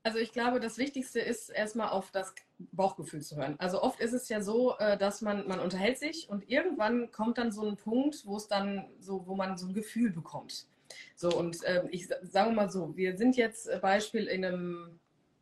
Also 0.02 0.18
ich 0.18 0.32
glaube, 0.32 0.60
das 0.60 0.78
Wichtigste 0.78 1.20
ist 1.20 1.50
erstmal 1.50 1.90
auf 1.90 2.10
das 2.10 2.34
Bauchgefühl 2.72 3.20
zu 3.20 3.36
hören. 3.36 3.56
Also 3.58 3.82
oft 3.82 4.00
ist 4.00 4.14
es 4.14 4.30
ja 4.30 4.40
so, 4.40 4.78
äh, 4.78 4.96
dass 4.96 5.20
man, 5.20 5.46
man 5.46 5.60
unterhält 5.60 5.98
sich 5.98 6.28
und 6.30 6.48
irgendwann 6.48 7.10
kommt 7.10 7.36
dann 7.36 7.52
so 7.52 7.68
ein 7.68 7.76
Punkt, 7.76 8.24
wo 8.24 8.38
es 8.38 8.48
dann 8.48 8.88
so, 8.98 9.26
wo 9.26 9.36
man 9.36 9.58
so 9.58 9.66
ein 9.66 9.74
Gefühl 9.74 10.10
bekommt. 10.10 10.66
So, 11.16 11.30
und 11.30 11.62
äh, 11.64 11.84
ich 11.90 12.08
sage 12.22 12.52
mal 12.52 12.70
so, 12.70 12.96
wir 12.96 13.16
sind 13.18 13.36
jetzt 13.36 13.68
äh, 13.68 13.78
Beispiel 13.78 14.26
in 14.26 14.44
einem 14.44 15.00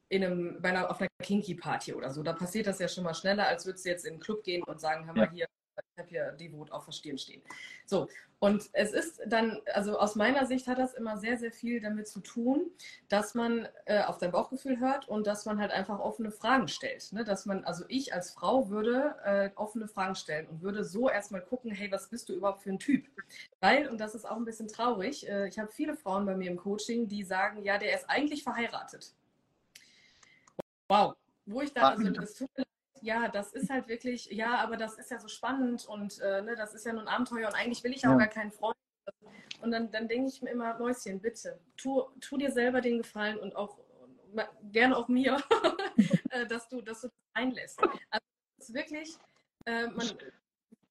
in 0.09 0.25
einem, 0.25 0.63
bei 0.63 0.71
einer, 0.71 0.91
auf 0.91 1.01
einer 1.01 1.09
Kinky-Party 1.23 1.95
oder 1.95 2.11
so. 2.11 2.23
Da 2.23 2.33
passiert 2.33 2.67
das 2.67 2.79
ja 2.79 2.89
schon 2.89 3.05
mal 3.05 3.15
schneller, 3.15 3.47
als 3.47 3.67
würdest 3.67 3.85
du 3.85 3.91
jetzt 3.91 4.07
in 4.07 4.15
den 4.15 4.21
Club 4.21 4.43
gehen 4.43 4.63
und 4.63 4.81
sagen, 4.81 5.07
hör 5.07 5.15
mal 5.15 5.25
ja. 5.25 5.31
hier, 5.31 5.47
ich 5.93 5.99
habe 5.99 6.09
hier 6.09 6.33
Devot 6.33 6.73
auf 6.73 6.87
der 6.87 6.93
Stirn 6.93 7.19
stehen. 7.19 7.43
So, 7.87 8.09
und 8.41 8.71
es 8.73 8.93
ist 8.93 9.21
dann, 9.27 9.61
also 9.75 9.99
aus 9.99 10.15
meiner 10.15 10.47
Sicht 10.47 10.69
hat 10.69 10.79
das 10.79 10.95
immer 10.95 11.19
sehr, 11.19 11.39
sehr 11.39 11.51
viel 11.51 11.81
damit 11.81 12.07
zu 12.07 12.21
tun, 12.21 12.71
dass 13.09 13.35
man 13.35 13.69
äh, 13.87 14.03
auf 14.05 14.19
dein 14.19 14.31
Bauchgefühl 14.31 14.79
hört 14.79 15.09
und 15.09 15.27
dass 15.27 15.45
man 15.45 15.61
halt 15.61 15.73
einfach 15.73 15.99
offene 15.99 16.31
Fragen 16.31 16.69
stellt. 16.69 17.13
Ne? 17.13 17.25
Dass 17.25 17.47
man, 17.47 17.65
also 17.65 17.85
ich 17.89 18.15
als 18.15 18.31
Frau 18.31 18.71
würde 18.71 19.17
äh, 19.25 19.51
offene 19.57 19.89
Fragen 19.89 20.15
stellen 20.15 20.47
und 20.47 20.63
würde 20.63 20.85
so 20.85 21.09
erstmal 21.09 21.43
gucken, 21.43 21.73
hey, 21.73 21.91
was 21.91 22.09
bist 22.11 22.29
du 22.29 22.35
überhaupt 22.35 22.63
für 22.63 22.71
ein 22.71 22.79
Typ? 22.79 23.07
Weil, 23.61 23.89
und 23.89 23.99
das 23.99 24.15
ist 24.15 24.25
auch 24.25 24.37
ein 24.37 24.45
bisschen 24.45 24.69
traurig, 24.69 25.29
äh, 25.29 25.49
ich 25.49 25.59
habe 25.59 25.73
viele 25.73 25.97
Frauen 25.97 26.25
bei 26.25 26.37
mir 26.37 26.51
im 26.51 26.57
Coaching, 26.57 27.09
die 27.09 27.25
sagen, 27.25 27.65
ja, 27.65 27.79
der 27.79 27.95
ist 27.95 28.09
eigentlich 28.09 28.45
verheiratet. 28.45 29.15
Wow. 30.89 31.17
Wo 31.47 31.61
ich 31.63 31.73
da, 31.73 31.91
also 31.91 32.11
das 32.11 32.35
tut 32.35 32.51
mir 32.57 32.65
ja, 33.03 33.29
das 33.29 33.53
ist 33.53 33.71
halt 33.71 33.89
wirklich, 33.89 34.27
ja, 34.27 34.57
aber 34.59 34.77
das 34.77 34.99
ist 34.99 35.11
ja 35.11 35.21
so 35.21 35.29
spannend 35.29 35.87
und 35.87 36.21
äh, 36.21 36.43
ne, 36.43 36.55
das 36.57 36.75
ist 36.75 36.85
ja 36.85 36.93
nur 36.93 37.03
ein 37.03 37.09
Abenteuer 37.09 37.49
und 37.49 37.55
eigentlich 37.55 37.85
will 37.85 37.93
ich 37.93 38.07
auch 38.07 38.13
ja. 38.13 38.19
gar 38.19 38.29
keinen 38.29 38.51
Freund. 38.51 38.77
Und 39.61 39.71
dann, 39.71 39.91
dann 39.91 40.09
denke 40.09 40.29
ich 40.29 40.41
mir 40.43 40.51
immer, 40.51 40.79
Mäuschen, 40.79 41.21
bitte, 41.21 41.59
tu, 41.77 42.03
tu 42.21 42.37
dir 42.37 42.51
selber 42.51 42.81
den 42.81 42.99
Gefallen 42.99 43.39
und 43.39 43.57
auch 43.57 43.79
gerne 44.71 44.97
auch 44.97 45.09
mir, 45.09 45.39
äh, 46.31 46.47
dass 46.47 46.69
du, 46.69 46.81
dass 46.81 47.01
du 47.01 47.09
das 47.09 47.17
einlässt. 47.35 47.81
Also 48.11 48.27
es 48.59 48.69
ist 48.69 48.75
wirklich, 48.75 49.17
äh, 49.65 49.87
man, 49.89 50.07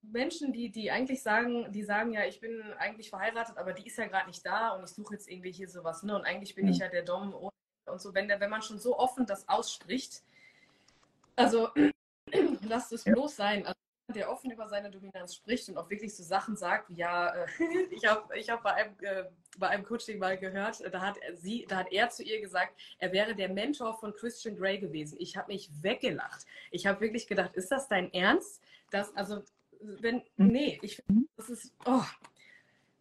Menschen, 0.02 0.52
die, 0.52 0.70
die 0.70 0.92
eigentlich 0.92 1.22
sagen, 1.22 1.72
die 1.72 1.84
sagen 1.84 2.14
ja, 2.14 2.26
ich 2.26 2.40
bin 2.40 2.62
eigentlich 2.78 3.10
verheiratet, 3.10 3.58
aber 3.58 3.74
die 3.74 3.86
ist 3.88 3.98
ja 3.98 4.08
gerade 4.08 4.28
nicht 4.28 4.46
da 4.46 4.72
und 4.72 4.84
ich 4.84 4.92
suche 4.92 5.14
jetzt 5.14 5.30
irgendwie 5.30 5.52
hier 5.52 5.70
sowas, 5.70 6.04
ne? 6.04 6.16
Und 6.16 6.26
eigentlich 6.26 6.56
bin 6.56 6.66
mhm. 6.66 6.72
ich 6.72 6.80
ja 6.80 6.88
der 6.88 7.04
Dom 7.04 7.34
ohne 7.34 7.57
und 7.88 8.02
so, 8.02 8.14
wenn, 8.14 8.28
der, 8.28 8.40
wenn 8.40 8.50
man 8.50 8.62
schon 8.62 8.80
so 8.80 8.98
offen 8.98 9.26
das 9.26 9.48
ausspricht, 9.48 10.22
also 11.36 11.70
lasst 12.62 12.92
es 12.94 13.04
bloß 13.04 13.36
sein. 13.36 13.66
Also, 13.66 13.78
der 14.16 14.32
offen 14.32 14.52
über 14.52 14.70
seine 14.70 14.90
Dominanz 14.90 15.36
spricht 15.36 15.68
und 15.68 15.78
auch 15.78 15.90
wirklich 15.90 16.16
so 16.16 16.24
Sachen 16.24 16.56
sagt, 16.56 16.90
wie 16.90 16.96
ja, 16.96 17.28
äh, 17.36 17.46
ich 17.92 18.06
habe 18.06 18.38
ich 18.38 18.50
hab 18.50 18.64
bei, 18.64 18.74
einem, 18.74 18.96
äh, 19.02 19.26
bei 19.58 19.68
einem 19.68 19.84
Coaching 19.84 20.18
mal 20.18 20.38
gehört, 20.38 20.82
da 20.94 21.02
hat, 21.02 21.18
sie, 21.34 21.66
da 21.68 21.78
hat 21.78 21.92
er 21.92 22.10
zu 22.10 22.24
ihr 22.24 22.40
gesagt, 22.40 22.74
er 23.00 23.12
wäre 23.12 23.36
der 23.36 23.50
Mentor 23.50 23.98
von 23.98 24.14
Christian 24.14 24.56
Grey 24.56 24.80
gewesen. 24.80 25.18
Ich 25.20 25.36
habe 25.36 25.52
mich 25.52 25.70
weggelacht. 25.82 26.46
Ich 26.72 26.88
habe 26.88 27.02
wirklich 27.02 27.28
gedacht, 27.28 27.54
ist 27.56 27.70
das 27.70 27.90
dein 27.90 28.14
Ernst? 28.14 28.62
Das, 28.92 29.14
also, 29.16 29.44
wenn, 29.82 30.24
mhm. 30.38 30.48
nee, 30.48 30.80
ich 30.82 30.98
finde, 30.98 31.28
das 31.36 31.50
ist, 31.50 31.74
oh, 31.86 32.06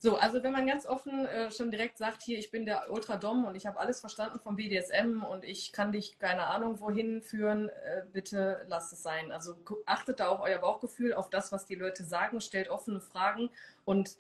So, 0.06 0.14
also 0.14 0.40
wenn 0.44 0.52
man 0.52 0.68
ganz 0.68 0.86
offen 0.86 1.26
äh, 1.26 1.50
schon 1.50 1.72
direkt 1.72 1.98
sagt, 1.98 2.22
hier, 2.22 2.38
ich 2.38 2.52
bin 2.52 2.64
der 2.64 2.92
Ultra-Dom 2.92 3.44
und 3.44 3.56
ich 3.56 3.66
habe 3.66 3.80
alles 3.80 3.98
verstanden 3.98 4.38
vom 4.38 4.54
BDSM 4.54 5.24
und 5.28 5.42
ich 5.42 5.72
kann 5.72 5.90
dich 5.90 6.20
keine 6.20 6.46
Ahnung 6.46 6.78
wohin 6.78 7.22
führen, 7.22 7.70
äh, 7.70 8.04
bitte 8.12 8.64
lasst 8.68 8.92
es 8.92 9.02
sein. 9.02 9.32
Also 9.32 9.56
achtet 9.84 10.20
da 10.20 10.28
auf 10.28 10.38
euer 10.40 10.58
Bauchgefühl, 10.58 11.12
auf 11.12 11.28
das, 11.28 11.50
was 11.50 11.66
die 11.66 11.74
Leute 11.74 12.04
sagen, 12.04 12.40
stellt 12.40 12.68
offene 12.68 13.00
Fragen 13.00 13.50
und 13.84 14.16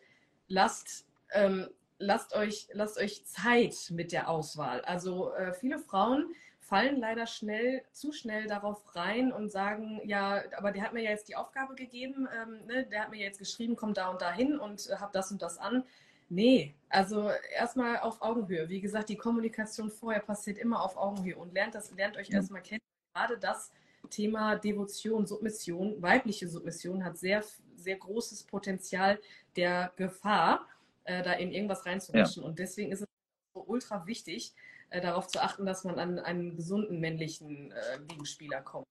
lasst, 0.48 1.06
ähm, 1.30 1.68
lasst, 1.98 2.34
euch, 2.34 2.66
lasst 2.72 2.98
euch 2.98 3.24
Zeit 3.24 3.76
mit 3.92 4.10
der 4.10 4.28
Auswahl. 4.28 4.80
Also 4.80 5.34
äh, 5.34 5.52
viele 5.52 5.78
Frauen 5.78 6.34
fallen 6.66 6.98
leider 6.98 7.26
schnell, 7.26 7.82
zu 7.92 8.12
schnell 8.12 8.46
darauf 8.46 8.96
rein 8.96 9.32
und 9.32 9.50
sagen, 9.50 10.00
ja, 10.04 10.42
aber 10.56 10.72
der 10.72 10.82
hat 10.82 10.92
mir 10.92 11.02
ja 11.02 11.10
jetzt 11.10 11.28
die 11.28 11.36
Aufgabe 11.36 11.76
gegeben, 11.76 12.28
ähm, 12.36 12.66
ne, 12.66 12.84
der 12.84 13.02
hat 13.02 13.10
mir 13.10 13.20
jetzt 13.20 13.38
geschrieben, 13.38 13.76
komm 13.76 13.94
da 13.94 14.08
und 14.08 14.20
da 14.20 14.32
hin 14.32 14.58
und 14.58 14.88
äh, 14.90 14.96
hab 14.96 15.12
das 15.12 15.30
und 15.30 15.42
das 15.42 15.58
an. 15.58 15.84
Nee, 16.28 16.74
also 16.88 17.30
erstmal 17.54 18.00
auf 18.00 18.20
Augenhöhe. 18.20 18.68
Wie 18.68 18.80
gesagt, 18.80 19.10
die 19.10 19.16
Kommunikation 19.16 19.90
vorher 19.90 20.20
passiert 20.20 20.58
immer 20.58 20.82
auf 20.82 20.96
Augenhöhe 20.96 21.36
und 21.36 21.54
lernt 21.54 21.76
das, 21.76 21.92
lernt 21.92 22.16
euch 22.16 22.30
erstmal 22.30 22.62
kennen. 22.62 22.82
Gerade 23.14 23.38
das 23.38 23.70
Thema 24.10 24.56
Devotion, 24.56 25.24
Submission, 25.24 26.02
weibliche 26.02 26.48
Submission 26.48 27.04
hat 27.04 27.16
sehr, 27.16 27.44
sehr 27.76 27.96
großes 27.96 28.42
Potenzial 28.42 29.20
der 29.54 29.92
Gefahr, 29.94 30.66
äh, 31.04 31.22
da 31.22 31.32
in 31.34 31.52
irgendwas 31.52 31.86
reinzurutschen. 31.86 32.42
Ja. 32.42 32.48
Und 32.48 32.58
deswegen 32.58 32.90
ist 32.90 33.02
es 33.02 33.08
so 33.54 33.64
ultra 33.68 34.04
wichtig, 34.08 34.52
äh, 34.90 35.00
darauf 35.00 35.28
zu 35.28 35.42
achten, 35.42 35.66
dass 35.66 35.84
man 35.84 35.98
an 35.98 36.18
einen 36.18 36.56
gesunden 36.56 37.00
männlichen 37.00 37.72
äh, 37.72 37.98
Gegenspieler 38.06 38.62
kommt. 38.62 38.86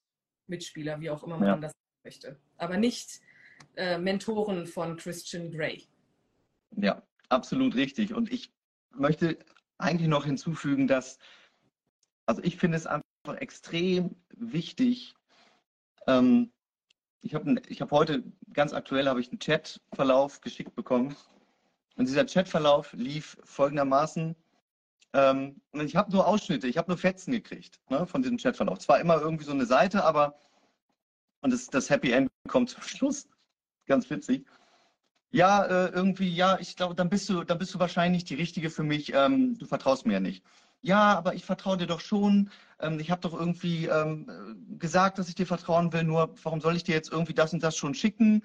Mitspieler, 0.48 1.00
wie 1.00 1.10
auch 1.10 1.24
immer 1.24 1.38
man 1.38 1.48
ja. 1.48 1.58
das 1.58 1.72
möchte. 2.04 2.40
Aber 2.58 2.78
nicht 2.78 3.20
äh, 3.76 3.98
Mentoren 3.98 4.68
von 4.68 4.96
Christian 4.98 5.52
Grey. 5.52 5.88
Ja, 6.76 7.02
absolut 7.30 7.76
richtig. 7.76 8.14
Und 8.14 8.32
ich 8.32 8.54
möchte 8.92 9.40
eigentlich 9.78 10.08
noch 10.08 10.26
hinzufügen, 10.26 10.88
dass, 10.88 11.18
also 12.26 12.42
ich 12.44 12.58
finde 12.58 12.78
es 12.78 12.86
einfach 12.86 13.38
extrem 13.38 14.16
wichtig, 14.30 15.16
ähm, 16.08 16.52
ich 17.22 17.34
habe 17.34 17.56
hab 17.56 17.92
heute 17.92 18.24
ganz 18.54 18.74
aktuell 18.74 19.08
habe 19.08 19.20
ich 19.20 19.30
einen 19.30 19.40
Chatverlauf 19.40 20.42
geschickt 20.42 20.76
bekommen 20.76 21.16
und 21.96 22.08
dieser 22.08 22.26
Chatverlauf 22.26 22.94
lief 22.94 23.38
folgendermaßen 23.44 24.36
ähm, 25.16 25.62
und 25.72 25.86
ich 25.86 25.96
habe 25.96 26.12
nur 26.12 26.28
Ausschnitte, 26.28 26.68
ich 26.68 26.78
habe 26.78 26.92
nur 26.92 26.98
Fetzen 26.98 27.32
gekriegt 27.32 27.80
ne, 27.90 28.06
von 28.06 28.22
diesem 28.22 28.38
Chatverlauf. 28.38 28.80
Zwar 28.80 29.00
immer 29.00 29.22
irgendwie 29.22 29.46
so 29.46 29.54
eine 29.54 29.66
Seite, 29.66 30.04
aber 30.04 30.38
und 31.42 31.54
das, 31.54 31.68
das 31.68 31.90
Happy 31.90 32.12
End 32.12 32.30
kommt 32.50 32.72
zum 32.72 32.84
Schluss. 32.84 33.30
Ganz 33.86 34.10
witzig. 34.10 34.46
Ja, 35.32 35.64
äh, 35.64 35.90
irgendwie, 35.90 36.34
ja, 36.34 36.58
ich 36.60 36.76
glaube, 36.76 36.96
dann 36.96 37.10
bist 37.10 37.30
du, 37.30 37.44
dann 37.44 37.58
bist 37.58 37.74
du 37.74 37.80
wahrscheinlich 37.80 38.26
die 38.26 38.36
Richtige 38.36 38.70
für 38.70 38.84
mich. 38.84 39.14
Ähm, 39.14 39.58
du 39.58 39.66
vertraust 39.66 40.06
mir 40.06 40.14
ja 40.14 40.20
nicht. 40.20 40.44
Ja, 40.82 41.16
aber 41.16 41.34
ich 41.34 41.46
vertraue 41.46 41.78
dir 41.78 41.88
doch 41.88 42.00
schon. 42.00 42.50
Ähm, 42.80 43.00
ich 43.00 43.10
habe 43.10 43.22
doch 43.22 43.34
irgendwie 43.34 43.86
ähm, 43.86 44.28
gesagt, 44.80 45.18
dass 45.18 45.30
ich 45.30 45.36
dir 45.36 45.48
vertrauen 45.48 45.94
will. 45.94 46.04
Nur, 46.04 46.36
warum 46.44 46.62
soll 46.62 46.76
ich 46.76 46.84
dir 46.84 46.96
jetzt 46.96 47.12
irgendwie 47.12 47.34
das 47.34 47.54
und 47.54 47.64
das 47.64 47.78
schon 47.78 47.94
schicken? 47.94 48.44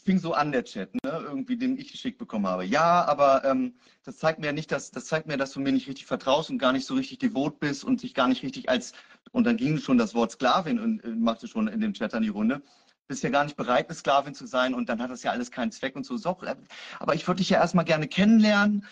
Fing 0.00 0.18
so 0.18 0.34
an 0.34 0.52
der 0.52 0.64
Chat, 0.64 0.94
ne, 0.94 1.10
irgendwie, 1.10 1.56
den 1.56 1.78
ich 1.78 1.92
geschickt 1.92 2.18
bekommen 2.18 2.46
habe. 2.46 2.64
Ja, 2.64 3.04
aber 3.04 3.44
ähm, 3.44 3.74
das 4.04 4.18
zeigt 4.18 4.38
mir 4.38 4.52
nicht, 4.52 4.72
dass 4.72 4.90
das 4.90 5.06
zeigt 5.06 5.26
mir, 5.26 5.36
dass 5.36 5.52
du 5.52 5.60
mir 5.60 5.72
nicht 5.72 5.88
richtig 5.88 6.06
vertraust 6.06 6.50
und 6.50 6.58
gar 6.58 6.72
nicht 6.72 6.86
so 6.86 6.94
richtig 6.94 7.18
devot 7.18 7.60
bist 7.60 7.84
und 7.84 8.02
dich 8.02 8.14
gar 8.14 8.28
nicht 8.28 8.42
richtig 8.42 8.68
als 8.68 8.92
und 9.32 9.44
dann 9.44 9.56
ging 9.56 9.78
schon 9.78 9.98
das 9.98 10.14
Wort 10.14 10.32
Sklavin 10.32 10.80
und 10.80 11.04
äh, 11.04 11.08
machte 11.08 11.48
schon 11.48 11.68
in 11.68 11.80
dem 11.80 11.94
Chat 11.94 12.14
an 12.14 12.22
die 12.22 12.28
Runde. 12.28 12.62
Bist 13.06 13.22
ja 13.22 13.30
gar 13.30 13.44
nicht 13.44 13.56
bereit, 13.56 13.88
eine 13.88 13.96
Sklavin 13.96 14.34
zu 14.34 14.46
sein 14.46 14.74
und 14.74 14.88
dann 14.88 15.02
hat 15.02 15.10
das 15.10 15.22
ja 15.22 15.32
alles 15.32 15.50
keinen 15.50 15.72
Zweck 15.72 15.96
und 15.96 16.06
so. 16.06 16.16
so 16.16 16.38
äh, 16.42 16.56
aber 16.98 17.14
ich 17.14 17.26
würde 17.26 17.38
dich 17.38 17.50
ja 17.50 17.58
erstmal 17.58 17.84
gerne 17.84 18.08
kennenlernen. 18.08 18.86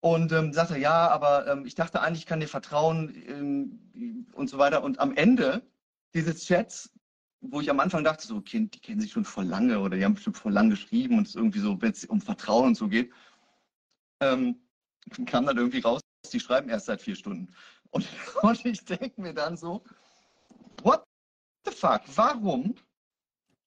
Und 0.00 0.32
ähm, 0.32 0.52
sagte, 0.52 0.78
ja, 0.78 1.08
aber 1.10 1.46
ähm, 1.46 1.64
ich 1.64 1.76
dachte 1.76 2.02
eigentlich, 2.02 2.22
ich 2.22 2.26
kann 2.26 2.40
dir 2.40 2.48
vertrauen 2.48 3.14
ähm, 3.28 4.26
und 4.32 4.50
so 4.50 4.58
weiter. 4.58 4.82
Und 4.82 4.98
am 4.98 5.14
Ende 5.14 5.62
dieses 6.12 6.44
Chats 6.44 6.90
wo 7.42 7.60
ich 7.60 7.68
am 7.68 7.80
Anfang 7.80 8.04
dachte, 8.04 8.26
so, 8.26 8.36
okay, 8.36 8.68
die 8.72 8.78
kennen 8.78 9.00
sich 9.00 9.10
schon 9.10 9.24
vor 9.24 9.44
lange 9.44 9.80
oder 9.80 9.96
die 9.96 10.04
haben 10.04 10.14
bestimmt 10.14 10.38
vor 10.38 10.52
lang 10.52 10.70
geschrieben 10.70 11.18
und 11.18 11.26
es 11.26 11.34
irgendwie 11.34 11.58
so, 11.58 11.80
wenn 11.82 11.90
es 11.90 12.04
um 12.04 12.20
Vertrauen 12.20 12.68
und 12.68 12.76
so 12.76 12.88
geht, 12.88 13.12
ähm, 14.20 14.60
kam 15.26 15.46
dann 15.46 15.58
irgendwie 15.58 15.80
raus, 15.80 16.00
die 16.32 16.40
schreiben 16.40 16.70
erst 16.70 16.86
seit 16.86 17.02
vier 17.02 17.16
Stunden. 17.16 17.52
Und, 17.90 18.06
und 18.42 18.64
ich 18.64 18.84
denke 18.84 19.20
mir 19.20 19.34
dann 19.34 19.56
so, 19.56 19.82
what 20.82 21.02
the 21.66 21.72
fuck, 21.72 22.02
warum 22.14 22.76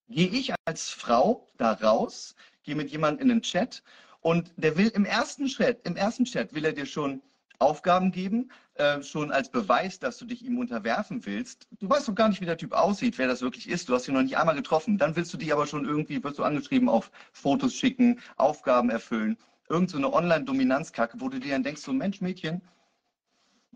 gehe 0.07 0.27
ich 0.27 0.53
als 0.65 0.89
Frau 0.89 1.47
da 1.57 1.73
raus, 1.73 2.35
gehe 2.63 2.75
mit 2.75 2.91
jemandem 2.91 3.23
in 3.23 3.29
den 3.29 3.41
Chat 3.41 3.83
und 4.21 4.53
der 4.55 4.77
will 4.77 4.87
im 4.87 5.05
ersten 5.05 5.47
Chat, 5.47 5.85
im 5.85 5.97
ersten 5.97 6.23
Chat 6.23 6.53
will 6.53 6.63
er 6.63 6.73
dir 6.73 6.85
schon 6.85 7.21
Aufgaben 7.59 8.11
geben, 8.11 8.51
äh, 8.75 9.01
schon 9.03 9.31
als 9.31 9.49
Beweis, 9.49 9.99
dass 9.99 10.17
du 10.17 10.25
dich 10.25 10.43
ihm 10.43 10.57
unterwerfen 10.57 11.25
willst. 11.25 11.67
Du 11.79 11.89
weißt 11.89 12.07
doch 12.07 12.15
gar 12.15 12.29
nicht, 12.29 12.41
wie 12.41 12.45
der 12.45 12.57
Typ 12.57 12.73
aussieht, 12.73 13.17
wer 13.17 13.27
das 13.27 13.41
wirklich 13.41 13.69
ist. 13.69 13.87
Du 13.89 13.93
hast 13.93 14.07
ihn 14.07 14.13
noch 14.13 14.21
nicht 14.21 14.37
einmal 14.37 14.55
getroffen. 14.55 14.97
Dann 14.97 15.15
willst 15.15 15.33
du 15.33 15.37
dich 15.37 15.53
aber 15.53 15.65
schon 15.65 15.85
irgendwie, 15.85 16.23
wirst 16.23 16.39
du 16.39 16.43
angeschrieben, 16.43 16.89
auf 16.89 17.11
Fotos 17.31 17.73
schicken, 17.73 18.19
Aufgaben 18.35 18.89
erfüllen. 18.89 19.37
Irgend 19.69 19.89
so 19.89 19.97
eine 19.97 20.11
Online-Dominanzkacke, 20.11 21.21
wo 21.21 21.29
du 21.29 21.39
dir 21.39 21.51
dann 21.51 21.63
denkst, 21.63 21.81
so 21.81 21.93
Mensch, 21.93 22.21
Mädchen, 22.21 22.61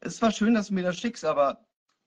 es 0.02 0.22
war 0.22 0.32
schön, 0.32 0.54
dass 0.54 0.68
du 0.68 0.74
mir 0.74 0.84
das 0.84 0.98
schickst, 0.98 1.26
aber 1.26 1.66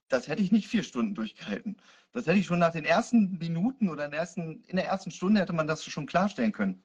das 0.09 0.27
hätte 0.27 0.41
ich 0.41 0.51
nicht 0.51 0.67
vier 0.67 0.83
Stunden 0.83 1.15
durchgehalten. 1.15 1.77
Das 2.11 2.27
hätte 2.27 2.37
ich 2.37 2.45
schon 2.45 2.59
nach 2.59 2.71
den 2.71 2.85
ersten 2.85 3.37
Minuten 3.39 3.89
oder 3.89 4.05
in 4.05 4.11
der 4.11 4.19
ersten, 4.19 4.63
in 4.67 4.75
der 4.75 4.85
ersten 4.85 5.11
Stunde 5.11 5.41
hätte 5.41 5.53
man 5.53 5.67
das 5.67 5.83
schon 5.83 6.05
klarstellen 6.05 6.51
können. 6.51 6.83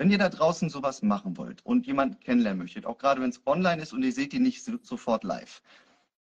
Wenn 0.00 0.10
ihr 0.10 0.16
da 0.16 0.30
draußen 0.30 0.70
sowas 0.70 1.02
machen 1.02 1.36
wollt 1.36 1.62
und 1.66 1.86
jemanden 1.86 2.18
kennenlernen 2.20 2.58
möchtet, 2.58 2.86
auch 2.86 2.96
gerade 2.96 3.20
wenn 3.20 3.28
es 3.28 3.46
online 3.46 3.82
ist 3.82 3.92
und 3.92 4.02
ihr 4.02 4.14
seht 4.14 4.32
ihn 4.32 4.42
nicht 4.42 4.64
sofort 4.64 5.24
live, 5.24 5.60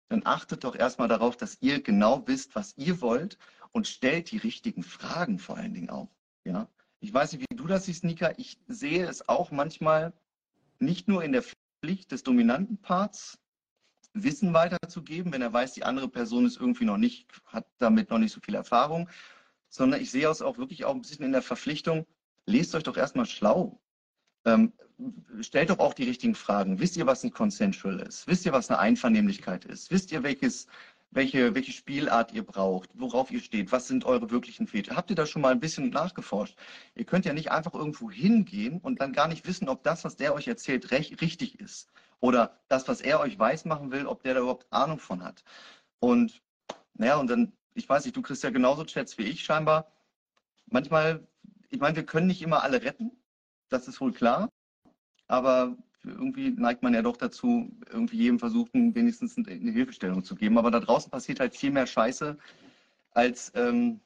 dann 0.08 0.22
achtet 0.24 0.64
doch 0.64 0.78
erstmal 0.78 1.10
darauf, 1.10 1.36
dass 1.36 1.58
ihr 1.60 1.84
genau 1.84 2.26
wisst, 2.26 2.56
was 2.56 2.78
ihr 2.78 3.02
wollt 3.02 3.38
und 3.74 3.86
stellt 3.86 4.32
die 4.32 4.38
richtigen 4.38 4.82
Fragen 4.82 5.40
vor 5.40 5.58
allen 5.58 5.74
Dingen 5.74 5.90
auch. 5.90 6.08
Ja? 6.46 6.70
Ich 7.02 7.14
weiß 7.14 7.34
nicht, 7.34 7.44
wie 7.50 7.56
du 7.58 7.68
das 7.68 7.84
siehst, 7.84 8.06
Nika. 8.06 8.32
Ich 8.38 8.62
sehe 8.70 9.06
es 9.06 9.28
auch 9.28 9.52
manchmal 9.52 10.14
nicht 10.80 11.10
nur 11.10 11.22
in 11.26 11.34
der 11.34 11.44
Pflicht 11.84 12.14
des 12.14 12.24
dominanten 12.24 12.78
Parts, 12.78 13.40
Wissen 14.14 14.54
weiterzugeben, 14.54 15.34
wenn 15.34 15.42
er 15.42 15.52
weiß, 15.52 15.74
die 15.74 15.84
andere 15.84 16.08
Person 16.08 16.46
ist 16.46 16.56
irgendwie 16.56 16.86
noch 16.86 16.96
nicht, 16.96 17.28
hat 17.48 17.68
damit 17.80 18.10
noch 18.10 18.20
nicht 18.20 18.32
so 18.32 18.40
viel 18.40 18.56
Erfahrung, 18.56 19.10
sondern 19.68 20.00
ich 20.00 20.12
sehe 20.12 20.30
es 20.30 20.42
auch 20.42 20.58
wirklich 20.58 20.86
auch 20.86 20.96
ein 20.96 21.02
bisschen 21.02 21.26
in 21.26 21.34
der 21.34 21.42
Verpflichtung, 21.42 22.08
lest 22.46 22.76
euch 22.76 22.84
doch 22.84 22.98
erstmal 22.98 23.26
schlau. 23.26 23.80
Ähm, 24.46 24.74
stellt 25.42 25.70
doch 25.70 25.80
auch 25.80 25.94
die 25.94 26.04
richtigen 26.04 26.36
Fragen. 26.36 26.80
Wisst 26.80 26.98
ihr, 26.98 27.06
was 27.06 27.24
ein 27.24 27.32
Consensual 27.32 28.00
ist? 28.00 28.28
Wisst 28.28 28.46
ihr, 28.46 28.54
was 28.54 28.70
eine 28.70 28.80
Einvernehmlichkeit 28.80 29.66
ist? 29.66 29.92
Wisst 29.92 30.12
ihr, 30.12 30.24
welches, 30.24 30.68
welche, 31.12 31.56
welche 31.56 31.72
Spielart 31.72 32.34
ihr 32.34 32.44
braucht, 32.44 32.90
worauf 32.94 33.32
ihr 33.32 33.42
steht? 33.42 33.72
Was 33.72 33.88
sind 33.88 34.06
eure 34.06 34.30
wirklichen 34.32 34.68
Fehltritte? 34.68 34.96
Habt 34.98 35.10
ihr 35.10 35.16
da 35.16 35.26
schon 35.26 35.42
mal 35.42 35.52
ein 35.52 35.60
bisschen 35.60 35.90
nachgeforscht? 35.90 36.58
Ihr 36.96 37.06
könnt 37.06 37.26
ja 37.26 37.34
nicht 37.34 37.52
einfach 37.52 37.74
irgendwo 37.74 38.10
hingehen 38.12 38.80
und 38.80 39.02
dann 39.02 39.14
gar 39.14 39.28
nicht 39.28 39.48
wissen, 39.48 39.68
ob 39.70 39.84
das, 39.84 40.04
was 40.04 40.16
der 40.16 40.34
euch 40.34 40.48
erzählt, 40.48 40.92
recht, 40.92 41.22
richtig 41.22 41.60
ist. 41.60 41.90
Oder 42.20 42.60
das, 42.68 42.88
was 42.88 43.02
er 43.02 43.20
euch 43.20 43.38
weiß 43.38 43.66
machen 43.66 43.92
will, 43.92 44.08
ob 44.08 44.24
der 44.24 44.36
da 44.36 44.42
überhaupt 44.42 44.72
Ahnung 44.72 45.00
von 45.00 45.24
hat. 45.24 45.44
Und 46.00 46.42
naja, 46.94 47.18
und 47.18 47.28
dann, 47.30 47.54
ich 47.74 47.88
weiß 47.90 48.06
nicht, 48.06 48.16
du 48.16 48.22
kriegst 48.22 48.44
ja 48.44 48.50
genauso 48.52 48.86
Chats 48.86 49.18
wie 49.18 49.24
ich 49.24 49.44
scheinbar. 49.44 49.92
Manchmal 50.68 51.28
ich 51.70 51.80
meine, 51.80 51.96
wir 51.96 52.06
können 52.06 52.28
nicht 52.28 52.42
immer 52.42 52.64
alle 52.64 52.84
retten, 52.84 53.12
das 53.70 53.88
ist 53.88 54.00
wohl 54.02 54.14
klar, 54.14 54.50
aber 55.28 55.76
irgendwie 56.06 56.52
neigt 56.52 56.84
man 56.84 56.94
ja 56.94 57.02
doch 57.02 57.18
dazu, 57.18 57.70
irgendwie 57.90 58.18
jedem 58.18 58.40
versuchen, 58.40 58.94
wenigstens 58.96 59.38
eine 59.38 59.72
Hilfestellung 59.72 60.24
zu 60.24 60.36
geben. 60.36 60.58
Aber 60.58 60.72
da 60.72 60.80
draußen 60.80 61.12
passiert 61.12 61.40
halt 61.40 61.56
viel 61.56 61.72
mehr 61.72 61.88
Scheiße, 61.88 62.38
als 63.12 63.52
ähm, 63.56 64.00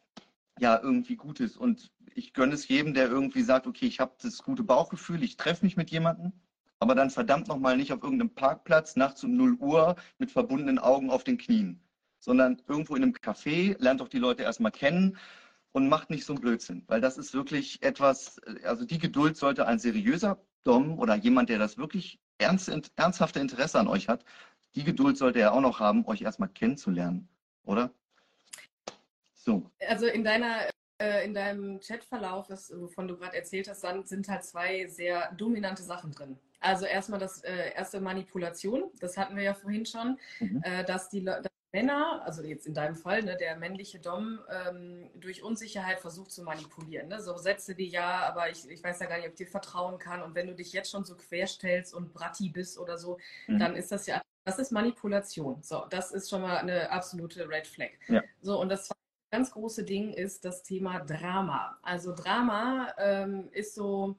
ja 0.59 0.79
irgendwie 0.81 1.15
Gutes. 1.15 1.57
Und 1.57 1.91
ich 2.15 2.33
gönne 2.33 2.53
es 2.53 2.67
jedem, 2.67 2.93
der 2.93 3.09
irgendwie 3.09 3.41
sagt, 3.41 3.67
okay, 3.67 3.85
ich 3.85 3.99
habe 3.99 4.13
das 4.21 4.43
gute 4.43 4.63
Bauchgefühl, 4.63 5.23
ich 5.23 5.37
treffe 5.37 5.65
mich 5.65 5.77
mit 5.77 5.91
jemandem, 5.91 6.31
aber 6.79 6.95
dann 6.95 7.09
verdammt 7.09 7.47
nochmal 7.47 7.77
nicht 7.77 7.91
auf 7.91 8.03
irgendeinem 8.03 8.33
Parkplatz 8.33 8.95
nachts 8.95 9.23
um 9.23 9.35
0 9.35 9.55
Uhr 9.55 9.95
mit 10.17 10.31
verbundenen 10.31 10.79
Augen 10.79 11.09
auf 11.09 11.23
den 11.23 11.37
Knien, 11.37 11.81
sondern 12.19 12.61
irgendwo 12.67 12.95
in 12.95 13.03
einem 13.03 13.13
Café, 13.13 13.75
lernt 13.79 14.01
doch 14.01 14.07
die 14.07 14.19
Leute 14.19 14.43
erstmal 14.43 14.71
kennen 14.71 15.17
und 15.71 15.87
macht 15.89 16.09
nicht 16.09 16.25
so 16.25 16.33
einen 16.33 16.41
Blödsinn, 16.41 16.83
weil 16.87 17.01
das 17.01 17.17
ist 17.17 17.33
wirklich 17.33 17.81
etwas, 17.81 18.39
also 18.63 18.85
die 18.85 18.97
Geduld 18.97 19.37
sollte 19.37 19.67
ein 19.67 19.79
seriöser 19.79 20.39
Dom 20.63 20.99
oder 20.99 21.15
jemand, 21.15 21.49
der 21.49 21.59
das 21.59 21.77
wirklich 21.77 22.19
ernst, 22.37 22.71
ernsthafte 22.95 23.39
Interesse 23.39 23.79
an 23.79 23.87
euch 23.87 24.07
hat, 24.07 24.25
die 24.75 24.83
Geduld 24.83 25.17
sollte 25.17 25.39
er 25.39 25.53
auch 25.53 25.61
noch 25.61 25.79
haben, 25.79 26.05
euch 26.05 26.21
erstmal 26.21 26.49
kennenzulernen, 26.49 27.27
oder? 27.63 27.91
So. 29.33 29.71
Also 29.87 30.07
in 30.07 30.23
deiner 30.23 30.67
äh, 30.99 31.25
in 31.25 31.33
deinem 31.33 31.79
Chatverlauf, 31.79 32.49
wovon 32.49 33.07
du 33.07 33.17
gerade 33.17 33.37
erzählt 33.37 33.69
hast, 33.69 33.83
dann 33.83 34.05
sind 34.05 34.27
halt 34.27 34.43
zwei 34.43 34.85
sehr 34.87 35.31
dominante 35.33 35.81
Sachen 35.81 36.11
drin. 36.11 36.37
Also 36.59 36.85
erstmal 36.85 37.21
das 37.21 37.41
äh, 37.43 37.73
erste 37.73 38.01
Manipulation, 38.01 38.91
das 38.99 39.15
hatten 39.17 39.35
wir 39.37 39.43
ja 39.43 39.53
vorhin 39.53 39.85
schon, 39.85 40.19
mhm. 40.39 40.61
äh, 40.63 40.83
dass, 40.83 41.09
die, 41.09 41.23
dass 41.23 41.45
Männer, 41.71 42.21
also 42.25 42.41
jetzt 42.41 42.65
in 42.65 42.73
deinem 42.73 42.95
Fall, 42.95 43.21
ne, 43.23 43.37
der 43.37 43.55
männliche 43.57 43.99
Dom 43.99 44.39
ähm, 44.49 45.09
durch 45.15 45.43
Unsicherheit 45.43 45.99
versucht 45.99 46.31
zu 46.31 46.43
manipulieren. 46.43 47.09
Ne? 47.09 47.21
So 47.21 47.37
Sätze 47.37 47.77
wie, 47.77 47.87
ja, 47.87 48.27
aber 48.27 48.49
ich, 48.49 48.67
ich 48.67 48.83
weiß 48.83 48.99
ja 48.99 49.05
gar 49.05 49.17
nicht, 49.17 49.27
ob 49.27 49.33
ich 49.33 49.37
dir 49.37 49.47
vertrauen 49.47 49.99
kann 49.99 50.23
und 50.23 50.33
wenn 50.33 50.47
du 50.47 50.55
dich 50.55 50.73
jetzt 50.73 50.89
schon 50.89 51.03
so 51.03 51.15
querstellst 51.15 51.93
und 51.93 52.13
Bratti 52.13 52.49
bist 52.49 52.79
oder 52.79 52.97
so, 52.97 53.19
mhm. 53.47 53.59
dann 53.59 53.75
ist 53.75 53.91
das 53.91 54.07
ja, 54.07 54.21
das 54.45 54.57
ist 54.57 54.71
Manipulation. 54.71 55.61
So, 55.61 55.85
das 55.89 56.11
ist 56.11 56.29
schon 56.29 56.41
mal 56.41 56.57
eine 56.57 56.89
absolute 56.89 57.47
Red 57.47 57.67
Flag. 57.67 57.91
Ja. 58.07 58.23
So, 58.41 58.59
und 58.59 58.69
das 58.69 58.89
ganz 59.31 59.51
große 59.51 59.83
Ding 59.83 60.11
ist 60.13 60.43
das 60.45 60.63
Thema 60.63 60.99
Drama. 61.01 61.77
Also 61.83 62.15
Drama 62.15 62.93
ähm, 62.97 63.49
ist 63.51 63.75
so, 63.75 64.17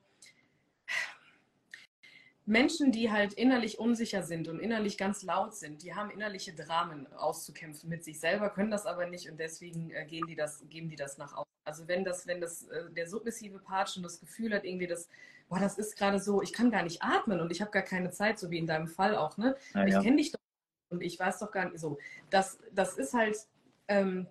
Menschen, 2.50 2.90
die 2.90 3.12
halt 3.12 3.32
innerlich 3.34 3.78
unsicher 3.78 4.24
sind 4.24 4.48
und 4.48 4.58
innerlich 4.58 4.98
ganz 4.98 5.22
laut 5.22 5.54
sind, 5.54 5.84
die 5.84 5.94
haben 5.94 6.10
innerliche 6.10 6.52
Dramen 6.52 7.06
auszukämpfen 7.12 7.88
mit 7.88 8.02
sich 8.02 8.18
selber, 8.18 8.50
können 8.50 8.72
das 8.72 8.86
aber 8.86 9.06
nicht 9.06 9.30
und 9.30 9.38
deswegen 9.38 9.92
äh, 9.92 10.04
gehen 10.04 10.26
die 10.26 10.34
das, 10.34 10.64
geben 10.68 10.88
die 10.88 10.96
das 10.96 11.16
nach 11.16 11.32
außen. 11.32 11.52
Also 11.64 11.86
wenn 11.86 12.02
das, 12.02 12.26
wenn 12.26 12.40
das 12.40 12.64
äh, 12.64 12.90
der 12.90 13.06
submissive 13.06 13.60
Part 13.60 13.90
schon 13.90 14.02
das 14.02 14.18
Gefühl 14.18 14.52
hat, 14.52 14.64
irgendwie 14.64 14.88
das, 14.88 15.08
boah, 15.48 15.60
das 15.60 15.78
ist 15.78 15.96
gerade 15.96 16.18
so, 16.18 16.42
ich 16.42 16.52
kann 16.52 16.72
gar 16.72 16.82
nicht 16.82 17.00
atmen 17.02 17.40
und 17.40 17.52
ich 17.52 17.60
habe 17.60 17.70
gar 17.70 17.84
keine 17.84 18.10
Zeit, 18.10 18.40
so 18.40 18.50
wie 18.50 18.58
in 18.58 18.66
deinem 18.66 18.88
Fall 18.88 19.16
auch, 19.16 19.36
ne? 19.36 19.56
Ja, 19.72 19.86
ich 19.86 20.00
kenne 20.02 20.16
dich 20.16 20.32
doch 20.32 20.40
und 20.90 21.04
ich 21.04 21.16
weiß 21.20 21.38
doch 21.38 21.52
gar 21.52 21.66
nicht 21.66 21.78
so. 21.78 21.98
Das, 22.30 22.58
das 22.72 22.98
ist 22.98 23.14
halt, 23.14 23.36
ähm, 23.86 24.26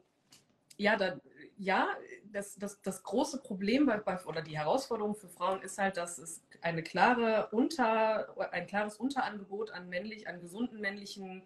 ja, 0.75 0.97
da, 0.97 1.21
ja, 1.57 1.87
das, 2.25 2.55
das, 2.57 2.81
das 2.81 3.01
große 3.01 3.41
Problem 3.41 3.85
bei, 3.85 3.97
bei, 3.97 4.21
oder 4.25 4.41
die 4.41 4.57
Herausforderung 4.57 5.15
für 5.15 5.29
Frauen 5.29 5.61
ist 5.61 5.77
halt, 5.77 5.95
dass 5.95 6.17
es 6.17 6.41
eine 6.61 6.83
klare 6.83 7.49
Unter, 7.51 8.35
ein 8.51 8.67
klares 8.67 8.97
Unterangebot 8.97 9.71
an 9.71 9.89
männlich, 9.89 10.27
an 10.27 10.39
gesunden 10.39 10.79
männlichen 10.79 11.43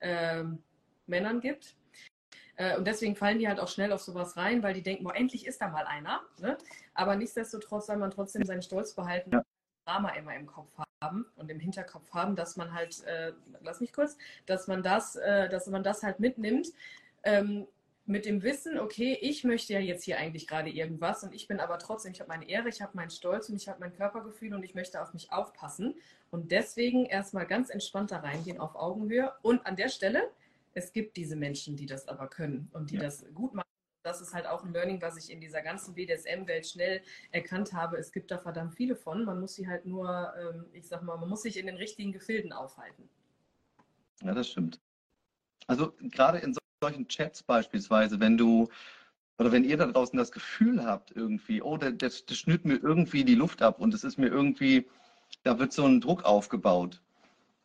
äh, 0.00 0.44
Männern 1.06 1.40
gibt. 1.40 1.76
Äh, 2.56 2.76
und 2.76 2.86
deswegen 2.86 3.16
fallen 3.16 3.38
die 3.38 3.48
halt 3.48 3.60
auch 3.60 3.68
schnell 3.68 3.92
auf 3.92 4.02
sowas 4.02 4.36
rein, 4.36 4.62
weil 4.62 4.74
die 4.74 4.82
denken, 4.82 5.04
boah, 5.04 5.14
endlich 5.14 5.46
ist 5.46 5.60
da 5.60 5.68
mal 5.68 5.86
einer. 5.86 6.20
Ne? 6.40 6.56
Aber 6.94 7.16
nichtsdestotrotz 7.16 7.86
soll 7.86 7.96
man 7.96 8.10
trotzdem 8.10 8.44
seinen 8.44 8.62
Stolz 8.62 8.94
behalten, 8.94 9.30
ja. 9.32 9.42
Drama 9.86 10.10
immer 10.10 10.34
im 10.34 10.46
Kopf 10.46 10.70
haben 11.02 11.26
und 11.36 11.50
im 11.50 11.60
Hinterkopf 11.60 12.10
haben, 12.12 12.36
dass 12.36 12.56
man 12.56 12.72
halt, 12.72 13.04
äh, 13.04 13.32
lass 13.60 13.80
mich 13.80 13.92
kurz, 13.92 14.16
dass 14.46 14.66
man 14.66 14.82
das, 14.82 15.16
äh, 15.16 15.48
dass 15.48 15.66
man 15.66 15.82
das 15.82 16.02
halt 16.02 16.20
mitnimmt. 16.20 16.68
Ähm, 17.22 17.66
mit 18.06 18.26
dem 18.26 18.42
Wissen, 18.42 18.78
okay, 18.78 19.18
ich 19.20 19.44
möchte 19.44 19.72
ja 19.72 19.80
jetzt 19.80 20.04
hier 20.04 20.18
eigentlich 20.18 20.46
gerade 20.46 20.68
irgendwas 20.68 21.24
und 21.24 21.34
ich 21.34 21.48
bin 21.48 21.58
aber 21.58 21.78
trotzdem, 21.78 22.12
ich 22.12 22.20
habe 22.20 22.28
meine 22.28 22.48
Ehre, 22.48 22.68
ich 22.68 22.82
habe 22.82 22.96
meinen 22.96 23.10
Stolz 23.10 23.48
und 23.48 23.56
ich 23.56 23.68
habe 23.68 23.80
mein 23.80 23.94
Körpergefühl 23.94 24.52
und 24.54 24.62
ich 24.62 24.74
möchte 24.74 25.00
auf 25.00 25.14
mich 25.14 25.32
aufpassen. 25.32 25.94
Und 26.30 26.50
deswegen 26.50 27.06
erstmal 27.06 27.46
ganz 27.46 27.70
entspannt 27.70 28.10
da 28.10 28.18
reingehen 28.18 28.60
auf 28.60 28.74
Augenhöhe. 28.74 29.32
Und 29.42 29.64
an 29.66 29.76
der 29.76 29.88
Stelle, 29.88 30.30
es 30.74 30.92
gibt 30.92 31.16
diese 31.16 31.36
Menschen, 31.36 31.76
die 31.76 31.86
das 31.86 32.06
aber 32.06 32.28
können 32.28 32.68
und 32.74 32.90
die 32.90 32.96
ja. 32.96 33.02
das 33.02 33.24
gut 33.32 33.54
machen. 33.54 33.68
Das 34.02 34.20
ist 34.20 34.34
halt 34.34 34.46
auch 34.46 34.64
ein 34.64 34.74
Learning, 34.74 35.00
was 35.00 35.16
ich 35.16 35.32
in 35.32 35.40
dieser 35.40 35.62
ganzen 35.62 35.94
BDSM-Welt 35.94 36.66
schnell 36.66 37.00
erkannt 37.32 37.72
habe. 37.72 37.96
Es 37.96 38.12
gibt 38.12 38.30
da 38.30 38.36
verdammt 38.36 38.74
viele 38.74 38.96
von. 38.96 39.24
Man 39.24 39.40
muss 39.40 39.54
sie 39.54 39.66
halt 39.66 39.86
nur, 39.86 40.34
ähm, 40.38 40.66
ich 40.72 40.86
sag 40.86 41.02
mal, 41.02 41.16
man 41.16 41.30
muss 41.30 41.40
sich 41.40 41.56
in 41.56 41.64
den 41.64 41.76
richtigen 41.76 42.12
Gefilden 42.12 42.52
aufhalten. 42.52 43.08
Ja, 44.22 44.34
das 44.34 44.50
stimmt. 44.50 44.78
Also 45.66 45.94
gerade 46.10 46.38
in 46.40 46.52
so 46.52 46.60
solchen 46.84 47.08
Chats 47.08 47.42
beispielsweise, 47.42 48.20
wenn 48.20 48.36
du 48.36 48.68
oder 49.38 49.50
wenn 49.50 49.64
ihr 49.64 49.76
da 49.76 49.86
draußen 49.86 50.16
das 50.16 50.30
Gefühl 50.30 50.84
habt, 50.84 51.10
irgendwie, 51.10 51.60
oh, 51.62 51.76
das, 51.76 51.94
das, 51.98 52.26
das 52.26 52.36
schnürt 52.36 52.64
mir 52.64 52.76
irgendwie 52.76 53.24
die 53.24 53.34
Luft 53.34 53.62
ab 53.62 53.80
und 53.80 53.94
es 53.94 54.04
ist 54.04 54.18
mir 54.18 54.28
irgendwie, 54.28 54.86
da 55.42 55.58
wird 55.58 55.72
so 55.72 55.84
ein 55.86 56.00
Druck 56.00 56.24
aufgebaut. 56.24 57.02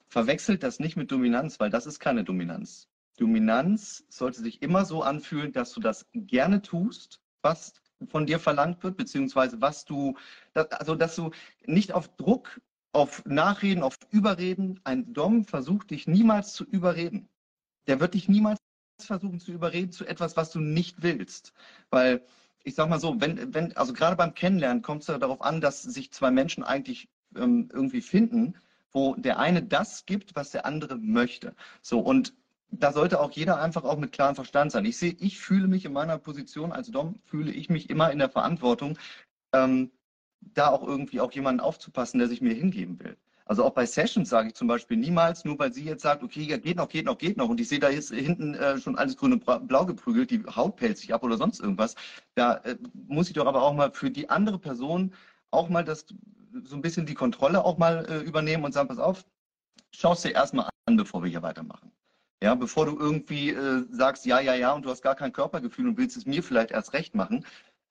Verwechselt 0.08 0.64
das 0.64 0.80
nicht 0.80 0.96
mit 0.96 1.12
Dominanz, 1.12 1.60
weil 1.60 1.70
das 1.70 1.86
ist 1.86 2.00
keine 2.00 2.24
Dominanz. 2.24 2.88
Dominanz 3.18 4.06
sollte 4.10 4.42
sich 4.42 4.62
immer 4.64 4.86
so 4.86 5.04
anfühlen, 5.04 5.52
dass 5.52 5.74
du 5.74 5.82
das 5.82 6.08
gerne 6.14 6.62
tust, 6.62 7.22
was 7.44 7.74
von 8.08 8.26
dir 8.26 8.40
verlangt 8.40 8.82
wird, 8.82 8.98
beziehungsweise 8.98 9.62
was 9.62 9.86
du, 9.86 10.16
also 10.54 10.96
dass 10.96 11.16
du 11.18 11.32
nicht 11.66 11.92
auf 11.92 12.08
Druck, 12.16 12.62
auf 12.94 13.24
Nachreden, 13.26 13.84
auf 13.84 14.00
Überreden, 14.10 14.80
ein 14.86 15.14
Dom 15.14 15.44
versucht 15.44 15.92
dich 15.92 16.08
niemals 16.08 16.54
zu 16.54 16.64
überreden. 16.64 17.28
Der 17.88 18.00
wird 18.00 18.16
dich 18.16 18.30
niemals 18.30 18.59
versuchen 19.06 19.40
zu 19.40 19.52
überreden 19.52 19.92
zu 19.92 20.06
etwas, 20.06 20.38
was 20.38 20.52
du 20.52 20.60
nicht 20.60 21.02
willst. 21.02 21.54
Weil 21.90 22.24
ich 22.64 22.76
sag 22.76 22.90
mal 22.90 23.00
so, 23.00 23.20
wenn, 23.22 23.54
wenn, 23.54 23.76
also 23.78 23.94
gerade 23.94 24.16
beim 24.16 24.34
Kennenlernen 24.34 24.82
kommt 24.82 25.02
es 25.02 25.08
ja 25.08 25.18
darauf 25.18 25.42
an, 25.42 25.62
dass 25.62 25.84
sich 25.84 26.12
zwei 26.12 26.32
Menschen 26.32 26.64
eigentlich 26.64 27.10
ähm, 27.36 27.70
irgendwie 27.72 28.02
finden, 28.02 28.56
wo 28.92 29.16
der 29.16 29.40
eine 29.40 29.64
das 29.64 30.06
gibt, 30.06 30.36
was 30.36 30.52
der 30.52 30.66
andere 30.66 30.98
möchte. 30.98 31.56
So, 31.82 32.00
und 32.00 32.34
da 32.72 32.92
sollte 32.92 33.20
auch 33.20 33.32
jeder 33.32 33.60
einfach 33.60 33.84
auch 33.84 33.98
mit 33.98 34.12
klarem 34.12 34.36
Verstand 34.36 34.72
sein. 34.72 34.86
Ich 34.86 34.98
sehe, 34.98 35.16
ich 35.20 35.40
fühle 35.40 35.68
mich 35.68 35.86
in 35.86 35.94
meiner 35.94 36.18
Position 36.18 36.72
als 36.72 36.92
Dom, 36.92 37.16
fühle 37.26 37.52
ich 37.52 37.70
mich 37.70 37.90
immer 37.90 38.12
in 38.12 38.20
der 38.20 38.30
Verantwortung, 38.30 38.98
ähm, 39.54 39.92
da 40.42 40.70
auch 40.70 40.84
irgendwie 40.84 41.20
auch 41.22 41.32
jemanden 41.32 41.62
aufzupassen, 41.62 42.20
der 42.20 42.28
sich 42.28 42.42
mir 42.42 42.54
hingeben 42.54 43.00
will. 43.00 43.18
Also 43.50 43.66
auch 43.66 43.72
bei 43.72 43.88
Sessions 43.88 44.30
sage 44.30 44.50
ich 44.50 44.54
zum 44.54 44.68
Beispiel 44.68 44.96
niemals, 44.96 45.44
nur 45.44 45.58
weil 45.58 45.74
sie 45.74 45.84
jetzt 45.84 46.04
sagt, 46.04 46.22
okay, 46.22 46.44
ja, 46.44 46.58
geht 46.58 46.78
noch, 46.78 46.88
geht 46.88 47.06
noch, 47.06 47.18
geht 47.18 47.36
noch 47.36 47.50
und 47.50 47.60
ich 47.60 47.68
sehe 47.68 47.80
da 47.80 47.90
jetzt 47.90 48.14
hinten 48.14 48.54
äh, 48.54 48.78
schon 48.78 48.96
alles 48.96 49.18
grün 49.18 49.34
und 49.34 49.68
blau 49.68 49.88
geprügelt, 49.88 50.30
die 50.30 50.44
Haut 50.56 50.76
pellt 50.76 51.00
sich 51.00 51.12
ab 51.16 51.24
oder 51.24 51.36
sonst 51.36 51.60
irgendwas. 51.60 51.96
Da 52.36 52.58
äh, 52.58 52.78
muss 53.08 53.28
ich 53.28 53.34
doch 53.34 53.48
aber 53.48 53.64
auch 53.64 53.74
mal 53.74 53.92
für 53.92 54.12
die 54.12 54.30
andere 54.30 54.60
Person 54.60 55.16
auch 55.50 55.68
mal 55.68 55.84
das 55.84 56.06
so 56.64 56.76
ein 56.76 56.84
bisschen 56.84 57.08
die 57.08 57.16
Kontrolle 57.16 57.66
auch 57.66 57.80
mal 57.80 58.06
äh, 58.08 58.20
übernehmen 58.20 58.66
und 58.66 58.72
sagen, 58.72 58.88
pass 58.88 59.00
auf, 59.00 59.26
schau 59.90 60.14
es 60.14 60.22
dir 60.22 60.36
erstmal 60.36 60.70
an, 60.86 60.96
bevor 60.96 61.24
wir 61.24 61.32
hier 61.32 61.42
weitermachen. 61.42 61.92
Ja, 62.44 62.54
bevor 62.54 62.86
du 62.86 63.00
irgendwie 63.00 63.50
äh, 63.50 63.84
sagst, 63.90 64.28
ja, 64.28 64.40
ja, 64.40 64.54
ja, 64.54 64.74
und 64.74 64.86
du 64.86 64.92
hast 64.92 65.02
gar 65.02 65.16
kein 65.16 65.34
Körpergefühl 65.34 65.88
und 65.88 65.98
willst 65.98 66.18
es 66.18 66.28
mir 66.28 66.44
vielleicht 66.44 66.70
erst 66.70 66.94
recht 66.94 67.16
machen. 67.16 67.44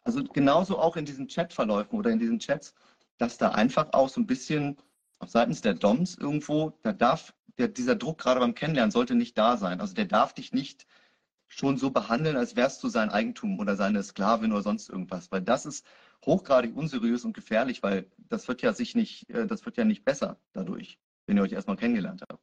Also 0.02 0.22
genauso 0.22 0.78
auch 0.78 0.96
in 0.96 1.04
diesen 1.04 1.26
Chatverläufen 1.26 1.98
oder 1.98 2.10
in 2.10 2.20
diesen 2.20 2.38
Chats, 2.38 2.74
dass 3.18 3.38
da 3.38 3.50
einfach 3.50 3.88
auch 3.92 4.08
so 4.08 4.20
ein 4.20 4.26
bisschen 4.28 4.76
seitens 5.26 5.60
der 5.60 5.74
DOMs 5.74 6.16
irgendwo, 6.16 6.78
da 6.82 6.92
darf 6.92 7.34
der, 7.58 7.68
dieser 7.68 7.96
Druck 7.96 8.18
gerade 8.18 8.40
beim 8.40 8.54
Kennenlernen 8.54 8.90
sollte 8.90 9.14
nicht 9.14 9.36
da 9.36 9.56
sein. 9.56 9.80
Also 9.80 9.94
der 9.94 10.06
darf 10.06 10.32
dich 10.32 10.52
nicht 10.52 10.86
schon 11.48 11.76
so 11.76 11.90
behandeln, 11.90 12.36
als 12.36 12.56
wärst 12.56 12.82
du 12.82 12.88
sein 12.88 13.10
Eigentum 13.10 13.58
oder 13.58 13.74
seine 13.74 14.02
Sklavin 14.02 14.52
oder 14.52 14.62
sonst 14.62 14.88
irgendwas, 14.88 15.32
weil 15.32 15.42
das 15.42 15.66
ist 15.66 15.84
hochgradig 16.24 16.76
unseriös 16.76 17.24
und 17.24 17.32
gefährlich, 17.32 17.82
weil 17.82 18.10
das 18.28 18.48
wird 18.48 18.62
ja 18.62 18.72
sich 18.72 18.94
nicht, 18.94 19.28
äh, 19.30 19.46
das 19.46 19.64
wird 19.64 19.76
ja 19.76 19.84
nicht 19.84 20.04
besser 20.04 20.38
dadurch, 20.52 20.98
wenn 21.26 21.36
ihr 21.36 21.42
euch 21.42 21.52
erstmal 21.52 21.76
kennengelernt 21.76 22.22
habt. 22.28 22.42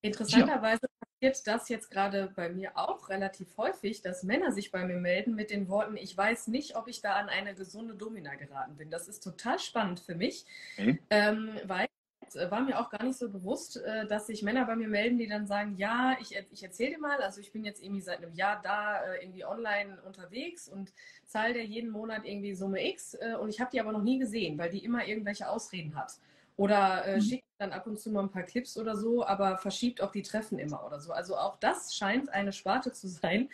Interessanterweise 0.00 0.86
passiert 1.20 1.46
das 1.46 1.68
jetzt 1.68 1.90
gerade 1.90 2.32
bei 2.34 2.48
mir 2.48 2.76
auch 2.76 3.08
relativ 3.08 3.56
häufig, 3.56 4.02
dass 4.02 4.22
Männer 4.22 4.52
sich 4.52 4.70
bei 4.70 4.84
mir 4.84 4.96
melden 4.96 5.34
mit 5.34 5.50
den 5.50 5.68
Worten, 5.68 5.96
ich 5.96 6.16
weiß 6.16 6.48
nicht, 6.48 6.76
ob 6.76 6.88
ich 6.88 7.00
da 7.00 7.14
an 7.14 7.28
eine 7.28 7.54
gesunde 7.54 7.94
Domina 7.94 8.34
geraten 8.34 8.76
bin. 8.76 8.90
Das 8.90 9.08
ist 9.08 9.20
total 9.22 9.58
spannend 9.58 10.00
für 10.00 10.14
mich, 10.14 10.44
mhm. 10.76 10.98
ähm, 11.10 11.50
weil 11.64 11.86
war 12.50 12.60
mir 12.60 12.78
auch 12.78 12.90
gar 12.90 13.04
nicht 13.04 13.16
so 13.16 13.30
bewusst, 13.30 13.76
äh, 13.78 14.04
dass 14.06 14.26
sich 14.26 14.42
Männer 14.42 14.66
bei 14.66 14.74
mir 14.74 14.88
melden, 14.88 15.16
die 15.16 15.28
dann 15.28 15.46
sagen, 15.46 15.76
ja, 15.76 16.16
ich, 16.20 16.36
ich 16.50 16.62
erzähle 16.62 16.96
dir 16.96 16.98
mal, 16.98 17.22
also 17.22 17.40
ich 17.40 17.52
bin 17.52 17.64
jetzt 17.64 17.82
irgendwie 17.82 18.02
seit 18.02 18.18
einem 18.18 18.34
Jahr 18.34 18.60
da 18.62 19.00
äh, 19.04 19.22
irgendwie 19.22 19.44
online 19.44 20.02
unterwegs 20.02 20.68
und 20.68 20.92
zahle 21.24 21.54
dir 21.54 21.64
jeden 21.64 21.88
Monat 21.88 22.24
irgendwie 22.24 22.54
Summe 22.54 22.84
X 22.88 23.14
äh, 23.14 23.36
und 23.40 23.48
ich 23.48 23.60
habe 23.60 23.70
die 23.70 23.80
aber 23.80 23.92
noch 23.92 24.02
nie 24.02 24.18
gesehen, 24.18 24.58
weil 24.58 24.70
die 24.70 24.84
immer 24.84 25.06
irgendwelche 25.06 25.48
Ausreden 25.48 25.94
hat. 25.94 26.18
Oder 26.56 27.04
äh, 27.04 27.16
mhm. 27.16 27.20
schickt 27.20 27.44
dann 27.58 27.72
ab 27.72 27.86
und 27.86 28.00
zu 28.00 28.10
mal 28.10 28.22
ein 28.22 28.30
paar 28.30 28.42
Clips 28.42 28.76
oder 28.78 28.96
so, 28.96 29.26
aber 29.26 29.58
verschiebt 29.58 30.00
auch 30.00 30.10
die 30.10 30.22
Treffen 30.22 30.58
immer 30.58 30.84
oder 30.86 31.00
so. 31.00 31.12
Also 31.12 31.36
auch 31.36 31.56
das 31.56 31.94
scheint 31.94 32.30
eine 32.30 32.52
Sparte 32.52 32.92
zu 32.92 33.08
sein, 33.08 33.50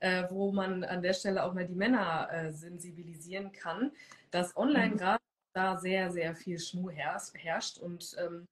äh, 0.00 0.24
wo 0.30 0.52
man 0.52 0.84
an 0.84 1.02
der 1.02 1.14
Stelle 1.14 1.44
auch 1.44 1.54
mal 1.54 1.66
die 1.66 1.74
Männer 1.74 2.28
äh, 2.30 2.52
sensibilisieren 2.52 3.52
kann, 3.52 3.92
dass 4.30 4.56
online 4.56 4.94
mhm. 4.94 4.98
gerade 4.98 5.22
da 5.52 5.76
sehr, 5.76 6.10
sehr 6.10 6.34
viel 6.34 6.58
Schmuh 6.58 6.90
herrscht 6.90 7.78
und 7.78 8.16
ähm, 8.18 8.46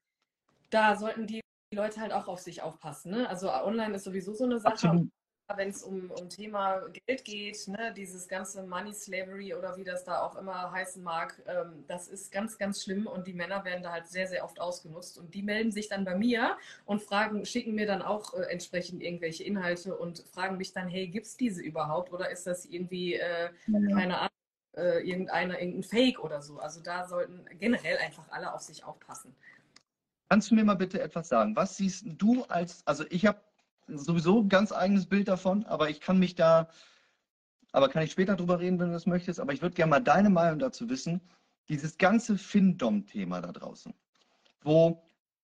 da 0.71 0.97
sollten 0.97 1.27
die 1.27 1.41
Leute 1.75 2.01
halt 2.01 2.13
auch 2.13 2.29
auf 2.29 2.41
sich 2.41 2.63
aufpassen. 2.63 3.13
Ne? 3.13 3.29
Also 3.29 3.53
online 3.53 3.95
ist 3.95 4.05
sowieso 4.05 4.35
so 4.35 4.45
eine 4.45 4.59
Sache. 4.59 4.73
Absolut 4.73 5.11
wenn 5.57 5.71
es 5.71 5.83
um, 5.83 6.11
um 6.11 6.29
Thema 6.29 6.83
Geld 7.07 7.25
geht, 7.25 7.69
ne, 7.69 7.93
dieses 7.97 8.29
ganze 8.29 8.63
Money 8.63 8.93
Slavery 8.93 9.55
oder 9.55 9.77
wie 9.77 9.85
das 9.85 10.05
da 10.05 10.23
auch 10.23 10.37
immer 10.37 10.71
heißen 10.71 11.03
mag, 11.03 11.41
ähm, 11.47 11.85
das 11.89 12.09
ist 12.09 12.33
ganz, 12.33 12.59
ganz 12.59 12.83
schlimm 12.83 13.07
und 13.07 13.27
die 13.27 13.33
Männer 13.33 13.65
werden 13.65 13.83
da 13.83 13.93
halt 13.93 14.09
sehr, 14.09 14.27
sehr 14.27 14.45
oft 14.45 14.61
ausgenutzt 14.61 15.19
und 15.19 15.35
die 15.35 15.43
melden 15.43 15.73
sich 15.73 15.89
dann 15.89 16.05
bei 16.05 16.15
mir 16.15 16.57
und 16.85 17.03
fragen, 17.03 17.45
schicken 17.45 17.75
mir 17.75 17.87
dann 17.87 18.03
auch 18.03 18.35
äh, 18.35 18.43
entsprechend 18.51 19.03
irgendwelche 19.03 19.45
Inhalte 19.45 19.97
und 19.97 20.25
fragen 20.33 20.57
mich 20.57 20.73
dann, 20.73 20.89
hey, 20.89 21.09
gibt 21.09 21.27
es 21.27 21.37
diese 21.37 21.63
überhaupt 21.63 22.13
oder 22.13 22.31
ist 22.31 22.47
das 22.47 22.65
irgendwie, 22.65 23.15
äh, 23.15 23.51
ja. 23.67 23.97
keine 23.97 24.19
Ahnung, 24.19 24.31
äh, 24.77 25.07
irgendeiner, 25.09 25.61
irgendein 25.61 25.83
Fake 25.83 26.19
oder 26.19 26.41
so. 26.43 26.59
Also 26.59 26.81
da 26.81 27.07
sollten 27.07 27.45
generell 27.59 27.99
einfach 27.99 28.29
alle 28.31 28.53
auf 28.53 28.61
sich 28.63 28.85
aufpassen. 28.85 29.35
Kannst 30.29 30.51
du 30.51 30.55
mir 30.55 30.65
mal 30.65 30.77
bitte 30.77 31.01
etwas 31.01 31.29
sagen? 31.29 31.55
Was 31.57 31.77
siehst 31.77 32.05
du 32.07 32.45
als, 32.45 32.87
also 32.87 33.05
ich 33.11 33.27
habe 33.27 33.39
sowieso 33.87 34.41
ein 34.41 34.49
ganz 34.49 34.73
eigenes 34.73 35.07
Bild 35.07 35.29
davon, 35.29 35.65
aber 35.67 35.91
ich 35.91 36.01
kann 36.01 36.19
mich 36.19 36.35
da, 36.35 36.69
aber 37.73 37.89
kann 37.89 38.03
ich 38.03 38.13
später 38.13 38.37
drüber 38.37 38.61
reden, 38.61 38.79
wenn 38.79 38.89
du 38.89 38.93
das 38.93 39.07
möchtest, 39.07 39.41
aber 39.41 39.53
ich 39.53 39.63
würde 39.63 39.75
gerne 39.75 39.91
mal 39.91 40.01
deine 40.01 40.31
Meinung 40.31 40.59
dazu 40.59 40.89
wissen, 40.89 41.21
dieses 41.69 41.99
ganze 41.99 42.39
Findom-Thema 42.39 43.41
da 43.41 43.53
draußen, 43.53 43.95
wo 44.63 45.03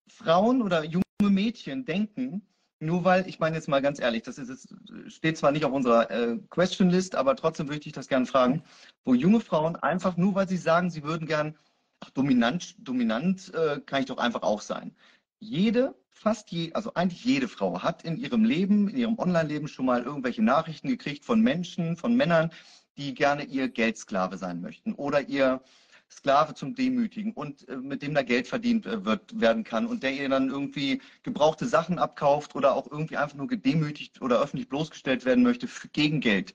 Frauen 0.09 0.63
oder 0.63 0.85
junge 0.85 1.05
Mädchen 1.23 1.85
denken, 1.85 2.43
nur 2.81 3.05
weil, 3.05 3.29
ich 3.29 3.41
meine 3.41 3.57
jetzt 3.57 3.69
mal 3.69 3.83
ganz 3.83 3.99
ehrlich, 3.99 4.23
das 4.23 4.39
ist, 4.39 4.49
es 4.51 5.15
steht 5.15 5.37
zwar 5.37 5.51
nicht 5.51 5.65
auf 5.65 5.73
unserer 5.73 6.11
äh, 6.11 6.39
Question 6.49 6.91
List, 6.91 7.17
aber 7.17 7.35
trotzdem 7.35 7.69
würde 7.69 7.87
ich 7.87 7.93
das 7.93 8.09
gerne 8.09 8.27
fragen, 8.27 8.63
wo 9.05 9.15
junge 9.15 9.41
Frauen 9.41 9.75
einfach 9.77 10.17
nur, 10.17 10.35
weil 10.35 10.49
sie 10.49 10.57
sagen, 10.57 10.91
sie 10.91 11.03
würden 11.03 11.27
gern, 11.27 11.57
ach, 12.01 12.11
dominant, 12.11 12.77
dominant 12.79 13.53
äh, 13.55 13.81
kann 13.81 14.01
ich 14.01 14.07
doch 14.07 14.19
einfach 14.19 14.43
auch 14.43 14.61
sein. 14.61 14.95
Jede, 15.41 15.95
fast 16.11 16.51
je, 16.51 16.73
also 16.73 16.95
eigentlich 16.95 17.25
jede 17.25 17.49
Frau 17.49 17.83
hat 17.83 18.03
in 18.05 18.17
ihrem 18.17 18.45
Leben, 18.45 18.89
in 18.89 18.97
ihrem 18.97 19.19
Online-Leben 19.19 19.69
schon 19.69 19.87
mal 19.87 20.03
irgendwelche 20.03 20.43
Nachrichten 20.43 20.89
gekriegt 20.89 21.25
von 21.25 21.41
Menschen, 21.41 21.97
von 21.97 22.17
Männern, 22.17 22.51
die 22.97 23.15
gerne 23.15 23.45
ihr 23.45 23.69
Geldsklave 23.69 24.37
sein 24.37 24.61
möchten 24.61 24.95
oder 24.95 25.29
ihr 25.29 25.63
Sklave 26.11 26.55
zum 26.55 26.75
Demütigen 26.75 27.33
und 27.35 27.69
äh, 27.69 27.77
mit 27.77 28.03
dem 28.03 28.15
da 28.15 28.23
Geld 28.23 28.49
verdient 28.49 28.87
äh, 28.87 29.05
wird, 29.05 29.39
werden 29.41 29.63
kann 29.63 29.87
und 29.87 30.03
der 30.03 30.13
ihr 30.13 30.29
dann 30.29 30.49
irgendwie 30.49 31.01
gebrauchte 31.23 31.67
Sachen 31.67 31.99
abkauft 31.99 32.57
oder 32.57 32.75
auch 32.75 32.91
irgendwie 32.91 33.17
einfach 33.17 33.37
nur 33.37 33.47
gedemütigt 33.47 34.21
oder 34.23 34.41
öffentlich 34.41 34.69
bloßgestellt 34.69 35.25
werden 35.25 35.45
möchte 35.45 35.69
für, 35.69 35.89
gegen 35.89 36.21
Geld. 36.21 36.55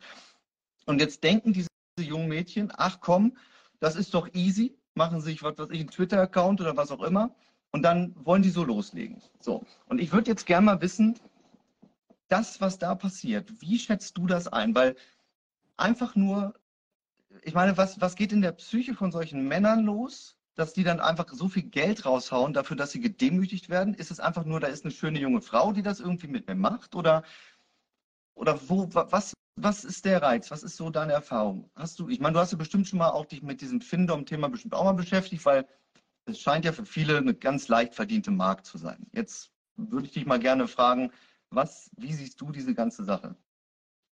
Und 0.85 0.99
jetzt 0.99 1.23
denken 1.23 1.53
diese 1.53 1.69
jungen 1.99 2.27
Mädchen, 2.27 2.73
ach 2.75 2.99
komm, 2.99 3.37
das 3.79 3.95
ist 3.95 4.13
doch 4.13 4.33
easy, 4.33 4.75
machen 4.95 5.21
sich, 5.21 5.43
was 5.43 5.57
weiß 5.57 5.69
ich, 5.71 5.79
einen 5.79 5.91
Twitter-Account 5.91 6.59
oder 6.59 6.75
was 6.75 6.91
auch 6.91 7.03
immer 7.03 7.33
und 7.73 7.81
dann 7.81 8.15
wollen 8.23 8.41
die 8.41 8.49
so 8.49 8.63
loslegen. 8.63 9.21
So. 9.41 9.65
Und 9.87 9.99
ich 9.99 10.13
würde 10.13 10.31
jetzt 10.31 10.45
gerne 10.45 10.65
mal 10.65 10.81
wissen, 10.81 11.19
das, 12.29 12.61
was 12.61 12.79
da 12.79 12.95
passiert, 12.95 13.61
wie 13.61 13.77
schätzt 13.77 14.17
du 14.17 14.25
das 14.25 14.47
ein? 14.47 14.73
Weil 14.73 14.95
einfach 15.75 16.15
nur 16.15 16.53
ich 17.41 17.53
meine, 17.53 17.77
was, 17.77 17.99
was 17.99 18.15
geht 18.15 18.31
in 18.31 18.41
der 18.41 18.51
Psyche 18.51 18.93
von 18.93 19.11
solchen 19.11 19.47
Männern 19.47 19.83
los, 19.83 20.37
dass 20.55 20.73
die 20.73 20.83
dann 20.83 20.99
einfach 20.99 21.27
so 21.33 21.49
viel 21.49 21.63
Geld 21.63 22.05
raushauen 22.05 22.53
dafür, 22.53 22.77
dass 22.77 22.91
sie 22.91 22.99
gedemütigt 22.99 23.69
werden? 23.69 23.93
Ist 23.93 24.11
es 24.11 24.19
einfach 24.19 24.45
nur, 24.45 24.59
da 24.59 24.67
ist 24.67 24.85
eine 24.85 24.91
schöne 24.91 25.19
junge 25.19 25.41
Frau, 25.41 25.73
die 25.73 25.81
das 25.81 25.99
irgendwie 25.99 26.27
mit 26.27 26.47
mir 26.47 26.55
macht? 26.55 26.95
Oder, 26.95 27.23
oder 28.35 28.59
wo, 28.69 28.87
was, 28.93 29.33
was 29.55 29.83
ist 29.83 30.05
der 30.05 30.21
Reiz? 30.21 30.51
Was 30.51 30.63
ist 30.63 30.77
so 30.77 30.89
deine 30.89 31.13
Erfahrung? 31.13 31.69
Hast 31.75 31.99
du, 31.99 32.07
ich 32.09 32.19
meine, 32.19 32.33
du 32.33 32.39
hast 32.39 32.51
ja 32.51 32.57
bestimmt 32.57 32.87
schon 32.87 32.99
mal 32.99 33.09
auch 33.09 33.25
dich 33.25 33.41
mit 33.41 33.61
diesem 33.61 33.81
Findom-Thema 33.81 34.49
bestimmt 34.49 34.75
auch 34.75 34.83
mal 34.83 34.93
beschäftigt, 34.93 35.45
weil 35.45 35.67
es 36.25 36.39
scheint 36.39 36.65
ja 36.65 36.71
für 36.71 36.85
viele 36.85 37.17
eine 37.17 37.33
ganz 37.33 37.67
leicht 37.67 37.95
verdiente 37.95 38.31
Markt 38.31 38.65
zu 38.65 38.77
sein. 38.77 39.05
Jetzt 39.11 39.51
würde 39.75 40.05
ich 40.05 40.13
dich 40.13 40.25
mal 40.25 40.39
gerne 40.39 40.67
fragen, 40.67 41.11
was, 41.49 41.91
wie 41.97 42.13
siehst 42.13 42.39
du 42.41 42.51
diese 42.51 42.73
ganze 42.73 43.03
Sache? 43.03 43.35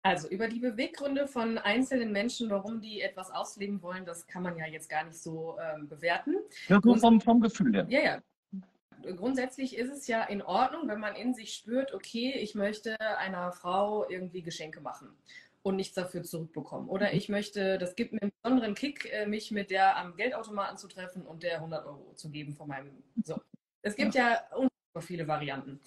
Also 0.02 0.28
über 0.28 0.48
die 0.48 0.60
Beweggründe 0.60 1.26
von 1.26 1.56
einzelnen 1.56 2.12
Menschen, 2.12 2.50
warum 2.50 2.80
die 2.80 3.00
etwas 3.00 3.30
ausleben 3.30 3.80
wollen, 3.80 4.04
das 4.04 4.26
kann 4.26 4.42
man 4.42 4.56
ja 4.58 4.66
jetzt 4.66 4.90
gar 4.90 5.04
nicht 5.04 5.18
so 5.18 5.56
ähm, 5.58 5.88
bewerten. 5.88 6.36
Ja, 6.68 6.78
nur 6.84 6.98
vom, 6.98 7.20
vom 7.20 7.40
Gefühl 7.40 7.74
her. 7.74 7.86
Ja, 7.88 8.00
ja. 8.00 8.22
Grundsätzlich 9.16 9.76
ist 9.76 9.90
es 9.90 10.06
ja 10.06 10.22
in 10.24 10.42
Ordnung, 10.42 10.88
wenn 10.88 11.00
man 11.00 11.14
in 11.14 11.34
sich 11.34 11.54
spürt, 11.54 11.92
okay, 11.92 12.32
ich 12.38 12.54
möchte 12.54 12.98
einer 13.00 13.52
Frau 13.52 14.08
irgendwie 14.08 14.42
Geschenke 14.42 14.80
machen 14.80 15.14
und 15.64 15.76
nichts 15.76 15.94
dafür 15.94 16.22
zurückbekommen. 16.22 16.88
Oder 16.88 17.08
mhm. 17.08 17.16
ich 17.16 17.28
möchte, 17.28 17.78
das 17.78 17.96
gibt 17.96 18.12
mir 18.12 18.20
einen 18.20 18.32
besonderen 18.42 18.74
Kick, 18.74 19.10
äh, 19.10 19.26
mich 19.26 19.50
mit 19.50 19.70
der 19.70 19.96
am 19.96 20.14
Geldautomaten 20.14 20.76
zu 20.76 20.88
treffen 20.88 21.26
und 21.26 21.42
der 21.42 21.56
100 21.56 21.86
Euro 21.86 22.12
zu 22.14 22.30
geben 22.30 22.54
von 22.54 22.68
meinem. 22.68 23.02
So. 23.24 23.40
Es 23.80 23.96
gibt 23.96 24.14
ja, 24.14 24.30
ja 24.30 24.56
unfassbar 24.56 25.02
viele 25.02 25.26
Varianten. 25.26 25.80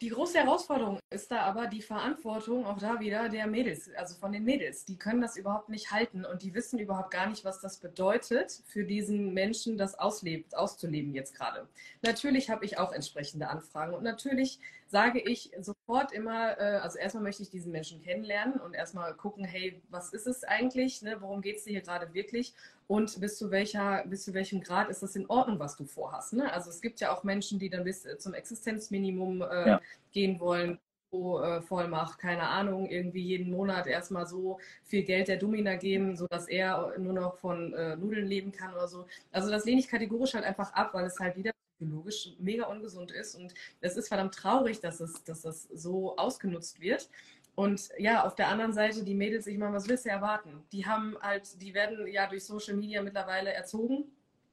Die 0.00 0.08
große 0.08 0.38
Herausforderung 0.38 0.98
ist 1.10 1.30
da 1.30 1.42
aber 1.42 1.66
die 1.66 1.80
Verantwortung 1.80 2.66
auch 2.66 2.78
da 2.78 3.00
wieder 3.00 3.28
der 3.28 3.46
Mädels, 3.46 3.90
also 3.94 4.16
von 4.16 4.32
den 4.32 4.44
Mädels. 4.44 4.84
Die 4.84 4.98
können 4.98 5.20
das 5.20 5.36
überhaupt 5.36 5.68
nicht 5.68 5.92
halten 5.92 6.24
und 6.24 6.42
die 6.42 6.52
wissen 6.52 6.78
überhaupt 6.78 7.10
gar 7.10 7.28
nicht, 7.28 7.44
was 7.44 7.60
das 7.60 7.78
bedeutet 7.78 8.62
für 8.66 8.84
diesen 8.84 9.32
Menschen, 9.34 9.78
das 9.78 9.98
auslebt, 9.98 10.56
auszuleben 10.56 11.14
jetzt 11.14 11.34
gerade. 11.34 11.68
Natürlich 12.02 12.50
habe 12.50 12.64
ich 12.64 12.76
auch 12.76 12.92
entsprechende 12.92 13.48
Anfragen 13.48 13.94
und 13.94 14.02
natürlich 14.02 14.58
sage 14.86 15.20
ich 15.20 15.50
sofort 15.60 16.12
immer, 16.12 16.58
äh, 16.58 16.76
also 16.76 16.98
erstmal 16.98 17.22
möchte 17.22 17.42
ich 17.42 17.50
diesen 17.50 17.72
Menschen 17.72 18.00
kennenlernen 18.02 18.60
und 18.60 18.74
erstmal 18.74 19.14
gucken, 19.14 19.44
hey, 19.44 19.82
was 19.90 20.12
ist 20.12 20.26
es 20.26 20.44
eigentlich, 20.44 21.02
ne? 21.02 21.16
worum 21.20 21.42
geht 21.42 21.56
es 21.56 21.64
dir 21.64 21.70
hier 21.70 21.80
gerade 21.80 22.12
wirklich 22.14 22.54
und 22.86 23.20
bis 23.20 23.38
zu, 23.38 23.50
welcher, 23.50 24.04
bis 24.06 24.24
zu 24.24 24.34
welchem 24.34 24.60
Grad 24.60 24.88
ist 24.88 25.02
das 25.02 25.16
in 25.16 25.28
Ordnung, 25.28 25.58
was 25.58 25.76
du 25.76 25.84
vorhast. 25.84 26.34
Ne? 26.34 26.52
Also 26.52 26.70
es 26.70 26.80
gibt 26.80 27.00
ja 27.00 27.12
auch 27.12 27.24
Menschen, 27.24 27.58
die 27.58 27.70
dann 27.70 27.84
bis 27.84 28.06
zum 28.18 28.34
Existenzminimum 28.34 29.42
äh, 29.42 29.68
ja. 29.68 29.80
gehen 30.12 30.38
wollen, 30.38 30.78
äh, 31.14 31.62
Vollmacht, 31.62 32.18
keine 32.18 32.48
Ahnung, 32.48 32.86
irgendwie 32.86 33.22
jeden 33.22 33.52
Monat 33.52 33.86
erstmal 33.86 34.26
so 34.26 34.58
viel 34.82 35.04
Geld 35.04 35.28
der 35.28 35.36
Domina 35.36 35.76
geben, 35.76 36.16
sodass 36.16 36.48
er 36.48 36.98
nur 36.98 37.12
noch 37.12 37.38
von 37.38 37.72
äh, 37.72 37.96
Nudeln 37.96 38.26
leben 38.26 38.50
kann 38.52 38.72
oder 38.74 38.88
so. 38.88 39.06
Also 39.30 39.50
das 39.50 39.64
lehne 39.64 39.80
ich 39.80 39.88
kategorisch 39.88 40.34
halt 40.34 40.44
einfach 40.44 40.72
ab, 40.72 40.90
weil 40.92 41.06
es 41.06 41.18
halt 41.20 41.36
wieder 41.36 41.52
psychologisch 41.84 42.30
mega 42.38 42.66
ungesund 42.66 43.10
ist 43.10 43.34
und 43.34 43.54
es 43.80 43.96
ist 43.96 44.08
verdammt 44.08 44.34
traurig, 44.34 44.80
dass 44.80 45.00
es, 45.00 45.22
dass 45.24 45.42
das 45.42 45.68
so 45.72 46.16
ausgenutzt 46.16 46.80
wird. 46.80 47.08
Und 47.54 47.90
ja, 47.98 48.24
auf 48.24 48.34
der 48.34 48.48
anderen 48.48 48.72
Seite, 48.72 49.04
die 49.04 49.14
Mädels, 49.14 49.46
ich 49.46 49.58
meine, 49.58 49.74
was 49.74 49.88
willst 49.88 50.06
du 50.06 50.10
erwarten? 50.10 50.64
Die 50.72 50.86
haben 50.86 51.16
halt, 51.20 51.60
die 51.62 51.72
werden 51.72 52.06
ja 52.08 52.26
durch 52.26 52.44
Social 52.44 52.74
Media 52.74 53.00
mittlerweile 53.02 53.52
erzogen, 53.52 54.06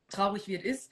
traurig 0.10 0.48
wie 0.48 0.56
es 0.56 0.64
ist. 0.64 0.92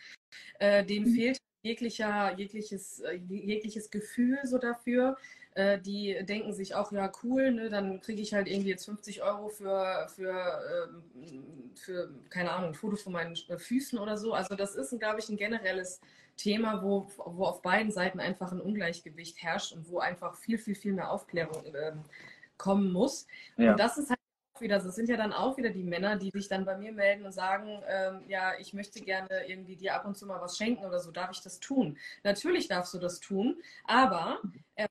Äh, 0.58 0.84
denen 0.86 1.12
mhm. 1.12 1.16
fehlt 1.16 1.42
jeglicher, 1.62 2.36
jegliches, 2.36 3.02
äh, 3.02 3.20
jegliches 3.28 3.92
Gefühl 3.92 4.40
so 4.44 4.58
dafür. 4.58 5.18
Äh, 5.54 5.80
die 5.80 6.18
denken 6.24 6.54
sich 6.54 6.74
auch, 6.74 6.92
ja, 6.92 7.12
cool, 7.24 7.52
ne, 7.52 7.70
dann 7.70 8.02
kriege 8.02 8.22
ich 8.22 8.34
halt 8.34 8.48
irgendwie 8.48 8.70
jetzt 8.70 8.86
50 8.86 9.22
Euro 9.22 9.50
für, 9.50 10.08
für, 10.16 10.88
ähm, 10.88 11.72
für, 11.76 12.10
keine 12.30 12.52
Ahnung, 12.52 12.70
ein 12.70 12.76
Foto 12.76 12.96
von 12.96 13.14
meinen 13.14 13.36
Füßen 13.36 14.00
oder 14.00 14.18
so. 14.18 14.34
Also 14.34 14.56
das 14.56 14.76
ist, 14.76 14.98
glaube 15.00 15.20
ich, 15.20 15.30
ein 15.30 15.38
generelles 15.38 16.02
Thema, 16.40 16.82
wo, 16.82 17.10
wo 17.18 17.46
auf 17.46 17.62
beiden 17.62 17.92
Seiten 17.92 18.20
einfach 18.20 18.52
ein 18.52 18.62
Ungleichgewicht 18.62 19.44
herrscht 19.44 19.74
und 19.74 19.90
wo 19.90 20.00
einfach 20.00 20.36
viel, 20.36 20.58
viel, 20.58 20.76
viel 20.76 20.94
mehr 20.94 21.12
Aufklärung 21.12 21.64
ähm, 21.76 22.06
kommen 22.58 22.92
muss. 22.92 23.28
Ja. 23.58 23.72
Und 23.72 23.80
das 23.80 23.98
ist 23.98 24.10
halt 24.10 24.20
auch 24.54 24.62
wieder, 24.62 24.80
das 24.80 24.96
sind 24.96 25.10
ja 25.10 25.18
dann 25.18 25.34
auch 25.34 25.58
wieder 25.58 25.70
die 25.70 25.84
Männer, 25.84 26.16
die 26.16 26.32
sich 26.32 26.48
dann 26.48 26.66
bei 26.66 26.78
mir 26.78 26.94
melden 26.94 27.26
und 27.26 27.34
sagen, 27.34 27.84
ähm, 27.88 28.24
ja, 28.28 28.54
ich 28.58 28.74
möchte 28.74 29.02
gerne 29.02 29.48
irgendwie 29.48 29.76
dir 29.76 29.96
ab 29.96 30.06
und 30.06 30.18
zu 30.18 30.26
mal 30.26 30.42
was 30.42 30.58
schenken 30.58 30.86
oder 30.86 31.00
so, 31.00 31.12
darf 31.12 31.32
ich 31.32 31.42
das 31.42 31.60
tun? 31.60 31.98
Natürlich 32.24 32.68
darfst 32.68 32.94
du 32.94 33.00
das 33.00 33.20
tun, 33.20 33.62
aber 33.86 34.40
äh, 34.76 34.88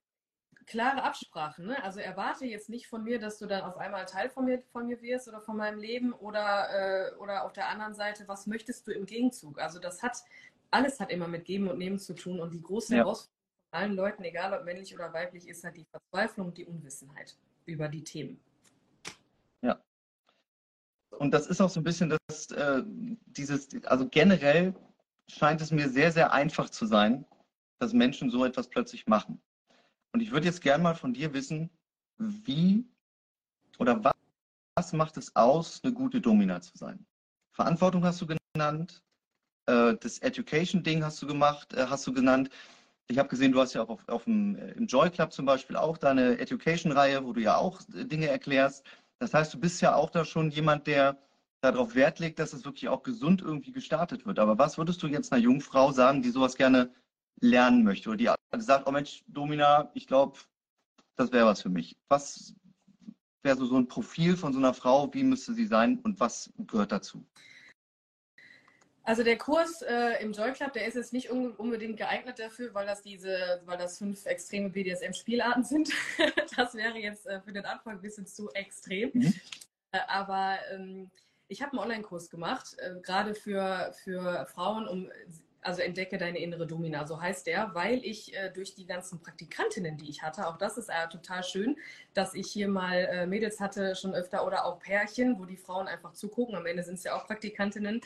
klare 0.69 1.03
Absprachen. 1.03 1.65
Ne? 1.65 1.83
Also 1.83 1.99
erwarte 1.99 2.45
jetzt 2.45 2.69
nicht 2.69 2.87
von 2.87 3.03
mir, 3.03 3.19
dass 3.19 3.39
du 3.39 3.47
dann 3.47 3.63
auf 3.63 3.77
einmal 3.77 4.05
Teil 4.05 4.29
von 4.29 4.45
mir, 4.45 4.61
von 4.71 4.85
mir 4.85 5.01
wirst 5.01 5.27
oder 5.27 5.41
von 5.41 5.57
meinem 5.57 5.79
Leben 5.79 6.13
oder, 6.13 6.69
äh, 7.09 7.15
oder 7.15 7.43
auf 7.43 7.53
der 7.53 7.69
anderen 7.69 7.95
Seite, 7.95 8.27
was 8.27 8.45
möchtest 8.45 8.87
du 8.87 8.91
im 8.91 9.07
Gegenzug? 9.07 9.59
Also 9.59 9.79
das 9.79 10.03
hat 10.03 10.17
alles 10.71 10.99
hat 10.99 11.11
immer 11.11 11.27
mit 11.27 11.45
Geben 11.45 11.67
und 11.67 11.77
Nehmen 11.77 11.99
zu 11.99 12.13
tun. 12.13 12.39
Und 12.39 12.53
die 12.53 12.61
große 12.61 12.93
ja. 12.93 12.99
Herausforderung 12.99 13.33
von 13.71 13.79
allen 13.79 13.95
Leuten, 13.95 14.23
egal 14.23 14.53
ob 14.53 14.65
männlich 14.65 14.93
oder 14.93 15.13
weiblich, 15.13 15.47
ist 15.47 15.63
halt 15.63 15.77
die 15.77 15.85
Verzweiflung 15.85 16.47
und 16.47 16.57
die 16.57 16.65
Unwissenheit 16.65 17.37
über 17.65 17.87
die 17.87 18.03
Themen. 18.03 18.39
Ja. 19.61 19.81
Und 21.11 21.31
das 21.31 21.47
ist 21.47 21.61
auch 21.61 21.69
so 21.69 21.79
ein 21.79 21.83
bisschen 21.83 22.17
das, 22.27 22.51
äh, 22.51 22.83
dieses, 22.85 23.69
also 23.85 24.07
generell 24.07 24.73
scheint 25.27 25.61
es 25.61 25.71
mir 25.71 25.89
sehr, 25.89 26.11
sehr 26.11 26.33
einfach 26.33 26.69
zu 26.69 26.85
sein, 26.85 27.25
dass 27.79 27.93
Menschen 27.93 28.29
so 28.29 28.45
etwas 28.45 28.67
plötzlich 28.67 29.07
machen. 29.07 29.41
Und 30.11 30.21
ich 30.21 30.31
würde 30.31 30.47
jetzt 30.47 30.61
gerne 30.61 30.83
mal 30.83 30.95
von 30.95 31.13
dir 31.13 31.33
wissen, 31.33 31.69
wie 32.17 32.85
oder 33.77 34.03
was, 34.03 34.13
was 34.75 34.93
macht 34.93 35.17
es 35.17 35.35
aus, 35.35 35.81
eine 35.83 35.93
gute 35.93 36.19
Domina 36.19 36.61
zu 36.61 36.77
sein? 36.77 37.05
Verantwortung 37.51 38.03
hast 38.03 38.21
du 38.21 38.27
genannt, 38.27 39.03
äh, 39.69 39.97
das 39.99 40.19
Education-Ding 40.19 41.03
hast 41.03 41.21
du 41.21 41.27
gemacht, 41.27 41.73
äh, 41.73 41.85
hast 41.87 42.05
du 42.07 42.13
genannt. 42.13 42.49
Ich 43.07 43.17
habe 43.17 43.29
gesehen, 43.29 43.51
du 43.51 43.59
hast 43.59 43.73
ja 43.73 43.83
auch 43.83 43.89
auf, 43.89 44.07
auf 44.07 44.23
dem, 44.25 44.55
äh, 44.55 44.71
im 44.71 44.87
Joy 44.87 45.09
Club 45.09 45.31
zum 45.33 45.45
Beispiel 45.45 45.75
auch 45.75 45.97
deine 45.97 46.39
Education-Reihe, 46.39 47.23
wo 47.25 47.33
du 47.33 47.41
ja 47.41 47.57
auch 47.57 47.81
Dinge 47.87 48.27
erklärst. 48.27 48.85
Das 49.19 49.33
heißt, 49.33 49.53
du 49.53 49.59
bist 49.59 49.81
ja 49.81 49.95
auch 49.95 50.09
da 50.09 50.25
schon 50.25 50.49
jemand, 50.51 50.87
der 50.87 51.17
darauf 51.61 51.95
Wert 51.95 52.19
legt, 52.19 52.39
dass 52.39 52.53
es 52.53 52.65
wirklich 52.65 52.87
auch 52.89 53.03
gesund 53.03 53.41
irgendwie 53.41 53.71
gestartet 53.71 54.25
wird. 54.25 54.39
Aber 54.39 54.57
was 54.57 54.77
würdest 54.77 55.03
du 55.03 55.07
jetzt 55.07 55.31
einer 55.31 55.41
jungen 55.41 55.61
Frau 55.61 55.91
sagen, 55.91 56.21
die 56.21 56.29
sowas 56.29 56.55
gerne 56.55 56.93
lernen 57.41 57.83
möchte 57.83 58.09
oder 58.09 58.17
die 58.17 58.29
sagt, 58.59 58.87
oh 58.87 58.91
Mensch, 58.91 59.23
Domina, 59.27 59.91
ich 59.93 60.07
glaube, 60.07 60.39
das 61.15 61.31
wäre 61.31 61.45
was 61.45 61.61
für 61.61 61.69
mich. 61.69 61.97
Was 62.07 62.53
wäre 63.43 63.57
so, 63.57 63.65
so 63.65 63.77
ein 63.77 63.87
Profil 63.87 64.37
von 64.37 64.53
so 64.53 64.59
einer 64.59 64.73
Frau, 64.73 65.13
wie 65.13 65.23
müsste 65.23 65.53
sie 65.53 65.65
sein 65.65 65.99
und 65.99 66.19
was 66.19 66.51
gehört 66.57 66.91
dazu? 66.91 67.25
Also 69.09 69.23
der 69.23 69.39
Kurs 69.39 69.81
äh, 69.81 70.21
im 70.21 70.33
Joy 70.33 70.51
Club, 70.51 70.73
der 70.73 70.85
ist 70.85 70.93
jetzt 70.93 71.13
nicht 71.13 71.31
un 71.31 71.53
unbedingt 71.53 71.97
geeignet 71.97 72.37
dafür, 72.37 72.75
weil 72.75 72.85
das 72.85 73.01
diese, 73.01 73.59
weil 73.65 73.75
das 73.75 73.97
fünf 73.97 74.23
extreme 74.27 74.69
BDSM-Spielarten 74.69 75.63
sind. 75.63 75.89
das 76.55 76.75
wäre 76.75 76.95
jetzt 76.99 77.25
äh, 77.25 77.41
für 77.41 77.51
den 77.51 77.65
Anfang 77.65 77.93
ein 77.93 78.01
bisschen 78.01 78.27
zu 78.27 78.51
extrem. 78.51 79.09
Mhm. 79.15 79.33
Äh, 79.93 79.99
aber 80.07 80.59
ähm, 80.71 81.09
ich 81.47 81.63
habe 81.63 81.71
einen 81.71 81.79
Online-Kurs 81.79 82.29
gemacht, 82.29 82.75
äh, 82.77 83.01
gerade 83.01 83.33
für, 83.33 83.91
für 84.03 84.45
Frauen, 84.45 84.87
um 84.87 85.09
also 85.61 85.81
entdecke 85.81 86.17
deine 86.17 86.39
innere 86.39 86.65
Domina, 86.65 87.05
so 87.05 87.21
heißt 87.21 87.47
der, 87.47 87.71
weil 87.73 88.03
ich 88.05 88.35
äh, 88.35 88.49
durch 88.51 88.75
die 88.75 88.85
ganzen 88.85 89.19
Praktikantinnen, 89.19 89.97
die 89.97 90.09
ich 90.09 90.23
hatte, 90.23 90.47
auch 90.47 90.57
das 90.57 90.77
ist 90.77 90.89
äh, 90.89 91.07
total 91.09 91.43
schön, 91.43 91.77
dass 92.13 92.33
ich 92.33 92.47
hier 92.51 92.67
mal 92.67 92.95
äh, 92.97 93.25
Mädels 93.25 93.59
hatte 93.59 93.95
schon 93.95 94.13
öfter 94.13 94.45
oder 94.45 94.65
auch 94.65 94.79
Pärchen, 94.79 95.39
wo 95.39 95.45
die 95.45 95.57
Frauen 95.57 95.87
einfach 95.87 96.13
zugucken. 96.13 96.55
Am 96.55 96.65
Ende 96.65 96.83
sind 96.83 96.95
es 96.95 97.03
ja 97.03 97.15
auch 97.15 97.25
Praktikantinnen. 97.25 98.01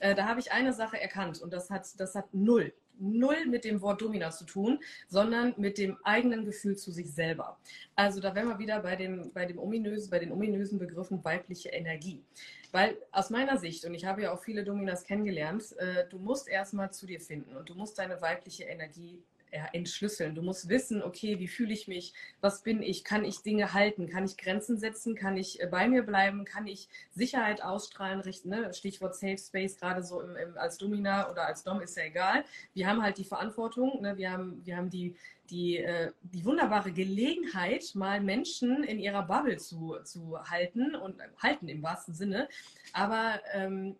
äh, 0.00 0.14
da 0.14 0.26
habe 0.26 0.40
ich 0.40 0.52
eine 0.52 0.72
Sache 0.72 1.00
erkannt 1.00 1.40
und 1.40 1.52
das 1.52 1.70
hat, 1.70 1.88
das 1.98 2.14
hat 2.14 2.32
null, 2.32 2.72
null 2.98 3.46
mit 3.46 3.64
dem 3.64 3.80
Wort 3.80 4.00
Domina 4.00 4.30
zu 4.30 4.44
tun, 4.44 4.80
sondern 5.08 5.54
mit 5.56 5.78
dem 5.78 5.96
eigenen 6.04 6.44
Gefühl 6.44 6.76
zu 6.76 6.90
sich 6.90 7.12
selber. 7.12 7.58
Also 7.94 8.20
da 8.20 8.34
wären 8.34 8.48
wir 8.48 8.58
wieder 8.58 8.80
bei, 8.80 8.96
dem, 8.96 9.32
bei, 9.32 9.46
dem 9.46 9.58
ominösen, 9.58 10.10
bei 10.10 10.18
den 10.18 10.32
ominösen 10.32 10.78
Begriffen 10.78 11.24
weibliche 11.24 11.70
Energie. 11.70 12.22
Weil 12.72 12.96
aus 13.12 13.30
meiner 13.30 13.58
Sicht, 13.58 13.84
und 13.84 13.94
ich 13.94 14.04
habe 14.04 14.22
ja 14.22 14.32
auch 14.32 14.42
viele 14.42 14.64
Dominas 14.64 15.04
kennengelernt, 15.04 15.76
äh, 15.78 16.06
du 16.08 16.18
musst 16.18 16.48
erstmal 16.48 16.92
zu 16.92 17.06
dir 17.06 17.20
finden 17.20 17.56
und 17.56 17.68
du 17.68 17.74
musst 17.74 17.98
deine 17.98 18.20
weibliche 18.20 18.64
Energie 18.64 19.22
ja, 19.52 19.66
entschlüsseln. 19.72 20.34
Du 20.34 20.42
musst 20.42 20.68
wissen, 20.68 21.02
okay, 21.02 21.38
wie 21.38 21.48
fühle 21.48 21.72
ich 21.72 21.88
mich, 21.88 22.12
was 22.40 22.62
bin 22.62 22.82
ich, 22.82 23.04
kann 23.04 23.24
ich 23.24 23.42
Dinge 23.42 23.72
halten, 23.72 24.08
kann 24.08 24.24
ich 24.24 24.36
Grenzen 24.36 24.78
setzen, 24.78 25.14
kann 25.14 25.36
ich 25.36 25.60
äh, 25.60 25.66
bei 25.66 25.88
mir 25.88 26.02
bleiben, 26.02 26.44
kann 26.44 26.66
ich 26.66 26.88
Sicherheit 27.12 27.62
ausstrahlen, 27.62 28.22
ne? 28.44 28.72
Stichwort 28.74 29.14
Safe 29.14 29.38
Space, 29.38 29.76
gerade 29.76 30.02
so 30.02 30.20
im, 30.20 30.36
im, 30.36 30.58
als 30.58 30.78
Domina 30.78 31.30
oder 31.30 31.46
als 31.46 31.64
Dom 31.64 31.80
ist 31.80 31.96
ja 31.96 32.04
egal. 32.04 32.44
Wir 32.74 32.86
haben 32.86 33.02
halt 33.02 33.18
die 33.18 33.24
Verantwortung, 33.24 34.02
ne? 34.02 34.16
wir, 34.16 34.30
haben, 34.30 34.64
wir 34.64 34.76
haben 34.76 34.90
die, 34.90 35.16
die, 35.50 35.78
äh, 35.78 36.12
die 36.22 36.44
wunderbare 36.44 36.92
Gelegenheit, 36.92 37.94
mal 37.94 38.20
Menschen 38.20 38.84
in 38.84 38.98
ihrer 38.98 39.22
Bubble 39.22 39.56
zu, 39.58 39.96
zu 40.04 40.38
halten 40.50 40.94
und 40.94 41.20
äh, 41.20 41.24
halten 41.38 41.68
im 41.68 41.82
wahrsten 41.82 42.14
Sinne. 42.14 42.48
Aber 42.92 43.40
ähm, 43.52 43.96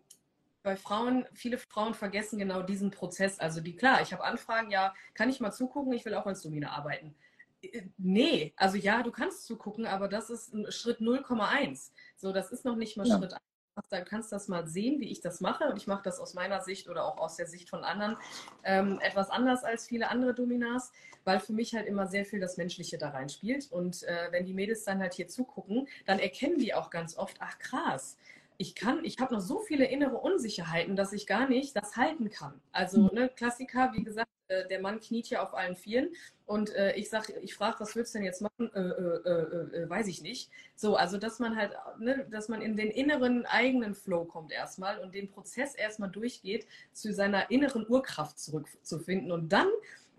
bei 0.67 0.75
Frauen, 0.75 1.25
viele 1.33 1.57
Frauen 1.57 1.93
vergessen 1.93 2.37
genau 2.37 2.61
diesen 2.61 2.91
Prozess. 2.91 3.39
Also 3.39 3.61
die, 3.61 3.73
klar, 3.73 4.01
ich 4.01 4.11
habe 4.11 4.25
Anfragen, 4.25 4.69
ja, 4.69 4.93
kann 5.13 5.29
ich 5.29 5.39
mal 5.39 5.53
zugucken, 5.53 5.93
ich 5.93 6.03
will 6.03 6.13
auch 6.13 6.25
als 6.25 6.41
Domina 6.41 6.71
arbeiten. 6.71 7.15
Äh, 7.61 7.83
nee, 7.97 8.53
also 8.57 8.75
ja, 8.75 9.01
du 9.01 9.11
kannst 9.11 9.45
zugucken, 9.45 9.85
aber 9.85 10.09
das 10.09 10.29
ist 10.29 10.51
Schritt 10.73 10.99
0,1. 10.99 11.91
So, 12.17 12.33
das 12.33 12.51
ist 12.51 12.65
noch 12.65 12.75
nicht 12.75 12.97
mal 12.97 13.07
ja. 13.07 13.17
Schritt 13.17 13.33
1. 13.33 13.41
Du 13.89 14.03
kannst 14.03 14.33
das 14.33 14.49
mal 14.49 14.67
sehen, 14.67 14.99
wie 14.99 15.09
ich 15.09 15.21
das 15.21 15.39
mache. 15.39 15.69
Und 15.69 15.77
ich 15.77 15.87
mache 15.87 16.03
das 16.03 16.19
aus 16.19 16.33
meiner 16.33 16.59
Sicht 16.59 16.89
oder 16.89 17.05
auch 17.05 17.17
aus 17.17 17.37
der 17.37 17.47
Sicht 17.47 17.69
von 17.69 17.85
anderen 17.85 18.17
ähm, 18.65 18.99
etwas 19.01 19.29
anders 19.29 19.63
als 19.63 19.87
viele 19.87 20.09
andere 20.09 20.33
Dominas, 20.33 20.91
weil 21.23 21.39
für 21.39 21.53
mich 21.53 21.75
halt 21.75 21.87
immer 21.87 22.07
sehr 22.07 22.25
viel 22.25 22.41
das 22.41 22.57
Menschliche 22.57 22.97
da 22.97 23.11
reinspielt. 23.11 23.71
Und 23.71 24.03
äh, 24.03 24.27
wenn 24.31 24.45
die 24.45 24.53
Mädels 24.53 24.83
dann 24.83 24.99
halt 24.99 25.13
hier 25.13 25.29
zugucken, 25.29 25.87
dann 26.05 26.19
erkennen 26.19 26.57
die 26.57 26.73
auch 26.73 26.89
ganz 26.89 27.15
oft, 27.15 27.37
ach 27.39 27.57
krass, 27.57 28.17
ich 28.57 28.75
kann, 28.75 29.05
ich 29.05 29.19
habe 29.19 29.35
noch 29.35 29.41
so 29.41 29.59
viele 29.59 29.85
innere 29.85 30.17
Unsicherheiten, 30.17 30.95
dass 30.95 31.13
ich 31.13 31.27
gar 31.27 31.47
nicht 31.47 31.75
das 31.75 31.95
halten 31.95 32.29
kann. 32.29 32.59
Also, 32.71 33.01
mhm. 33.01 33.09
ne, 33.13 33.29
Klassiker, 33.29 33.91
wie 33.93 34.03
gesagt, 34.03 34.29
äh, 34.47 34.67
der 34.67 34.81
Mann 34.81 34.99
kniet 34.99 35.27
hier 35.27 35.43
auf 35.43 35.53
allen 35.53 35.75
Vieren 35.75 36.09
und 36.45 36.73
äh, 36.73 36.95
ich 36.95 37.09
sage, 37.09 37.33
ich 37.41 37.53
frage, 37.53 37.79
was 37.79 37.95
würdest 37.95 38.15
du 38.15 38.19
denn 38.19 38.25
jetzt 38.25 38.41
machen? 38.41 38.71
Äh, 38.73 38.79
äh, 38.79 39.29
äh, 39.29 39.83
äh, 39.83 39.89
weiß 39.89 40.07
ich 40.07 40.21
nicht. 40.21 40.49
So, 40.75 40.95
also 40.95 41.17
dass 41.17 41.39
man 41.39 41.57
halt, 41.57 41.73
ne, 41.99 42.25
dass 42.31 42.47
man 42.47 42.61
in 42.61 42.77
den 42.77 42.89
inneren 42.89 43.45
eigenen 43.45 43.93
Flow 43.93 44.23
kommt 44.23 44.51
erstmal 44.51 44.99
und 44.99 45.13
den 45.13 45.29
Prozess 45.29 45.75
erstmal 45.75 46.09
durchgeht, 46.09 46.65
zu 46.93 47.13
seiner 47.13 47.51
inneren 47.51 47.85
Urkraft 47.87 48.39
zurückzufinden 48.39 49.31
und 49.31 49.51
dann 49.51 49.67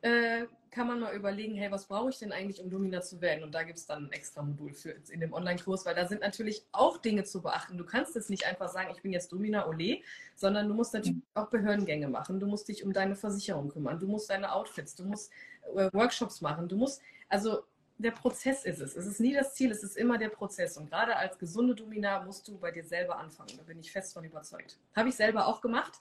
äh, 0.03 0.45
kann 0.70 0.86
man 0.86 1.00
mal 1.00 1.14
überlegen, 1.14 1.54
hey, 1.54 1.70
was 1.70 1.86
brauche 1.86 2.10
ich 2.10 2.18
denn 2.18 2.32
eigentlich, 2.32 2.60
um 2.60 2.70
Domina 2.70 3.00
zu 3.00 3.20
werden? 3.20 3.44
Und 3.44 3.54
da 3.54 3.62
gibt 3.62 3.78
es 3.78 3.86
dann 3.86 4.06
ein 4.06 4.12
extra 4.12 4.42
Modul 4.42 4.72
für 4.72 4.90
in 5.10 5.20
dem 5.20 5.32
Online-Kurs, 5.32 5.86
weil 5.86 5.94
da 5.94 6.06
sind 6.06 6.20
natürlich 6.20 6.64
auch 6.72 6.98
Dinge 6.98 7.24
zu 7.24 7.42
beachten. 7.42 7.78
Du 7.78 7.84
kannst 7.84 8.14
jetzt 8.14 8.30
nicht 8.30 8.46
einfach 8.46 8.68
sagen, 8.68 8.90
ich 8.94 9.02
bin 9.02 9.12
jetzt 9.12 9.32
Domina 9.32 9.66
Ole, 9.66 10.00
sondern 10.34 10.68
du 10.68 10.74
musst 10.74 10.94
natürlich 10.94 11.18
auch 11.34 11.48
Behördengänge 11.48 12.08
machen. 12.08 12.40
Du 12.40 12.46
musst 12.46 12.68
dich 12.68 12.84
um 12.84 12.92
deine 12.92 13.16
Versicherung 13.16 13.68
kümmern. 13.68 13.98
Du 13.98 14.06
musst 14.06 14.30
deine 14.30 14.52
Outfits, 14.52 14.94
du 14.94 15.04
musst 15.04 15.30
äh, 15.74 15.90
Workshops 15.92 16.40
machen. 16.40 16.68
Du 16.68 16.76
musst, 16.76 17.00
also 17.28 17.62
der 17.98 18.12
Prozess 18.12 18.64
ist 18.64 18.80
es. 18.80 18.96
Es 18.96 19.06
ist 19.06 19.20
nie 19.20 19.34
das 19.34 19.54
Ziel, 19.54 19.72
es 19.72 19.82
ist 19.82 19.96
immer 19.96 20.18
der 20.18 20.28
Prozess. 20.28 20.76
Und 20.76 20.88
gerade 20.88 21.16
als 21.16 21.38
gesunde 21.38 21.74
Domina 21.74 22.22
musst 22.24 22.46
du 22.46 22.56
bei 22.58 22.70
dir 22.70 22.84
selber 22.84 23.18
anfangen. 23.18 23.56
Da 23.56 23.62
bin 23.64 23.80
ich 23.80 23.90
fest 23.90 24.14
von 24.14 24.24
überzeugt. 24.24 24.78
Habe 24.94 25.08
ich 25.08 25.16
selber 25.16 25.46
auch 25.46 25.60
gemacht. 25.60 26.00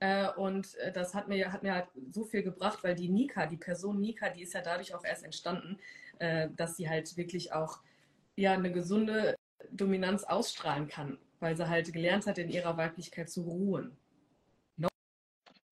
Äh, 0.00 0.28
und 0.32 0.74
äh, 0.76 0.92
das 0.92 1.14
hat 1.14 1.28
mir, 1.28 1.52
hat 1.52 1.62
mir 1.62 1.74
halt 1.74 1.88
so 2.10 2.24
viel 2.24 2.42
gebracht, 2.42 2.82
weil 2.82 2.94
die 2.94 3.10
Nika, 3.10 3.46
die 3.46 3.58
Person 3.58 4.00
Nika, 4.00 4.30
die 4.30 4.42
ist 4.42 4.54
ja 4.54 4.62
dadurch 4.62 4.94
auch 4.94 5.04
erst 5.04 5.24
entstanden, 5.24 5.78
äh, 6.18 6.48
dass 6.56 6.76
sie 6.76 6.88
halt 6.88 7.16
wirklich 7.16 7.52
auch 7.52 7.80
ja, 8.36 8.52
eine 8.52 8.72
gesunde 8.72 9.36
Dominanz 9.70 10.24
ausstrahlen 10.24 10.88
kann, 10.88 11.18
weil 11.38 11.56
sie 11.56 11.68
halt 11.68 11.92
gelernt 11.92 12.26
hat, 12.26 12.38
in 12.38 12.48
ihrer 12.48 12.76
Weiblichkeit 12.78 13.28
zu 13.28 13.42
ruhen. 13.42 13.96
No? 14.78 14.88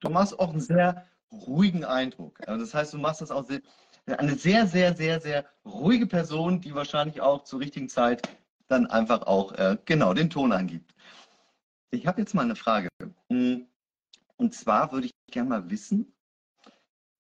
Du 0.01 0.11
machst 0.11 0.39
auch 0.39 0.51
einen 0.51 0.61
sehr 0.61 1.07
ruhigen 1.33 1.85
Eindruck. 1.85 2.39
Das 2.47 2.74
heißt, 2.74 2.93
du 2.93 2.99
machst 2.99 3.22
das 3.22 3.31
auch 3.31 3.47
sehr, 3.47 3.61
eine 4.18 4.35
sehr, 4.35 4.66
sehr, 4.66 4.95
sehr, 4.95 5.20
sehr 5.20 5.47
ruhige 5.64 6.07
Person, 6.07 6.61
die 6.61 6.74
wahrscheinlich 6.74 7.20
auch 7.20 7.45
zur 7.45 7.61
richtigen 7.61 7.89
Zeit 7.89 8.29
dann 8.66 8.87
einfach 8.87 9.22
auch 9.22 9.53
äh, 9.53 9.79
genau 9.87 10.12
den 10.12 10.29
Ton 10.29 10.53
angibt. 10.53 10.95
Ich 11.91 12.07
habe 12.07 12.20
jetzt 12.20 12.35
mal 12.35 12.43
eine 12.43 12.57
Frage. 12.57 12.89
Hm, 13.31 13.66
und 14.39 14.55
zwar 14.55 14.93
würde 14.93 15.07
ich 15.07 15.12
gerne 15.30 15.51
mal 15.51 15.70
wissen, 15.70 16.14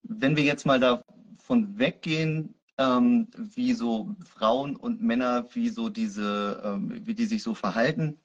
wenn 0.02 0.36
wir 0.36 0.44
jetzt 0.44 0.64
mal 0.64 0.80
davon 0.80 1.78
weggehen, 1.78 2.54
ähm, 2.78 3.28
wie 3.34 3.74
so 3.74 4.16
Frauen 4.24 4.76
und 4.76 5.02
Männer, 5.02 5.46
wie 5.54 5.68
so 5.68 5.88
diese, 5.90 6.62
ähm, 6.64 7.06
wie 7.06 7.14
die 7.14 7.26
sich 7.26 7.42
so 7.42 7.54
verhalten, 7.54 8.18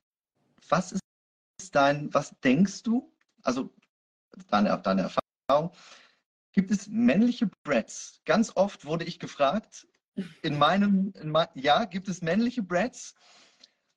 was 0.69 0.93
ist 0.93 1.01
dein, 1.73 2.13
was 2.13 2.39
denkst 2.39 2.83
du, 2.83 3.11
also 3.41 3.73
deine, 4.49 4.77
deine 4.79 5.01
Erfahrung, 5.01 5.71
Gibt 6.53 6.69
es 6.69 6.87
männliche 6.87 7.49
Brats? 7.63 8.21
Ganz 8.25 8.51
oft 8.55 8.85
wurde 8.85 9.05
ich 9.05 9.19
gefragt, 9.19 9.87
in 10.43 10.57
meinem, 10.57 11.11
in 11.19 11.31
mein, 11.31 11.47
ja, 11.55 11.85
gibt 11.85 12.07
es 12.07 12.21
männliche 12.21 12.61
Brats? 12.61 13.15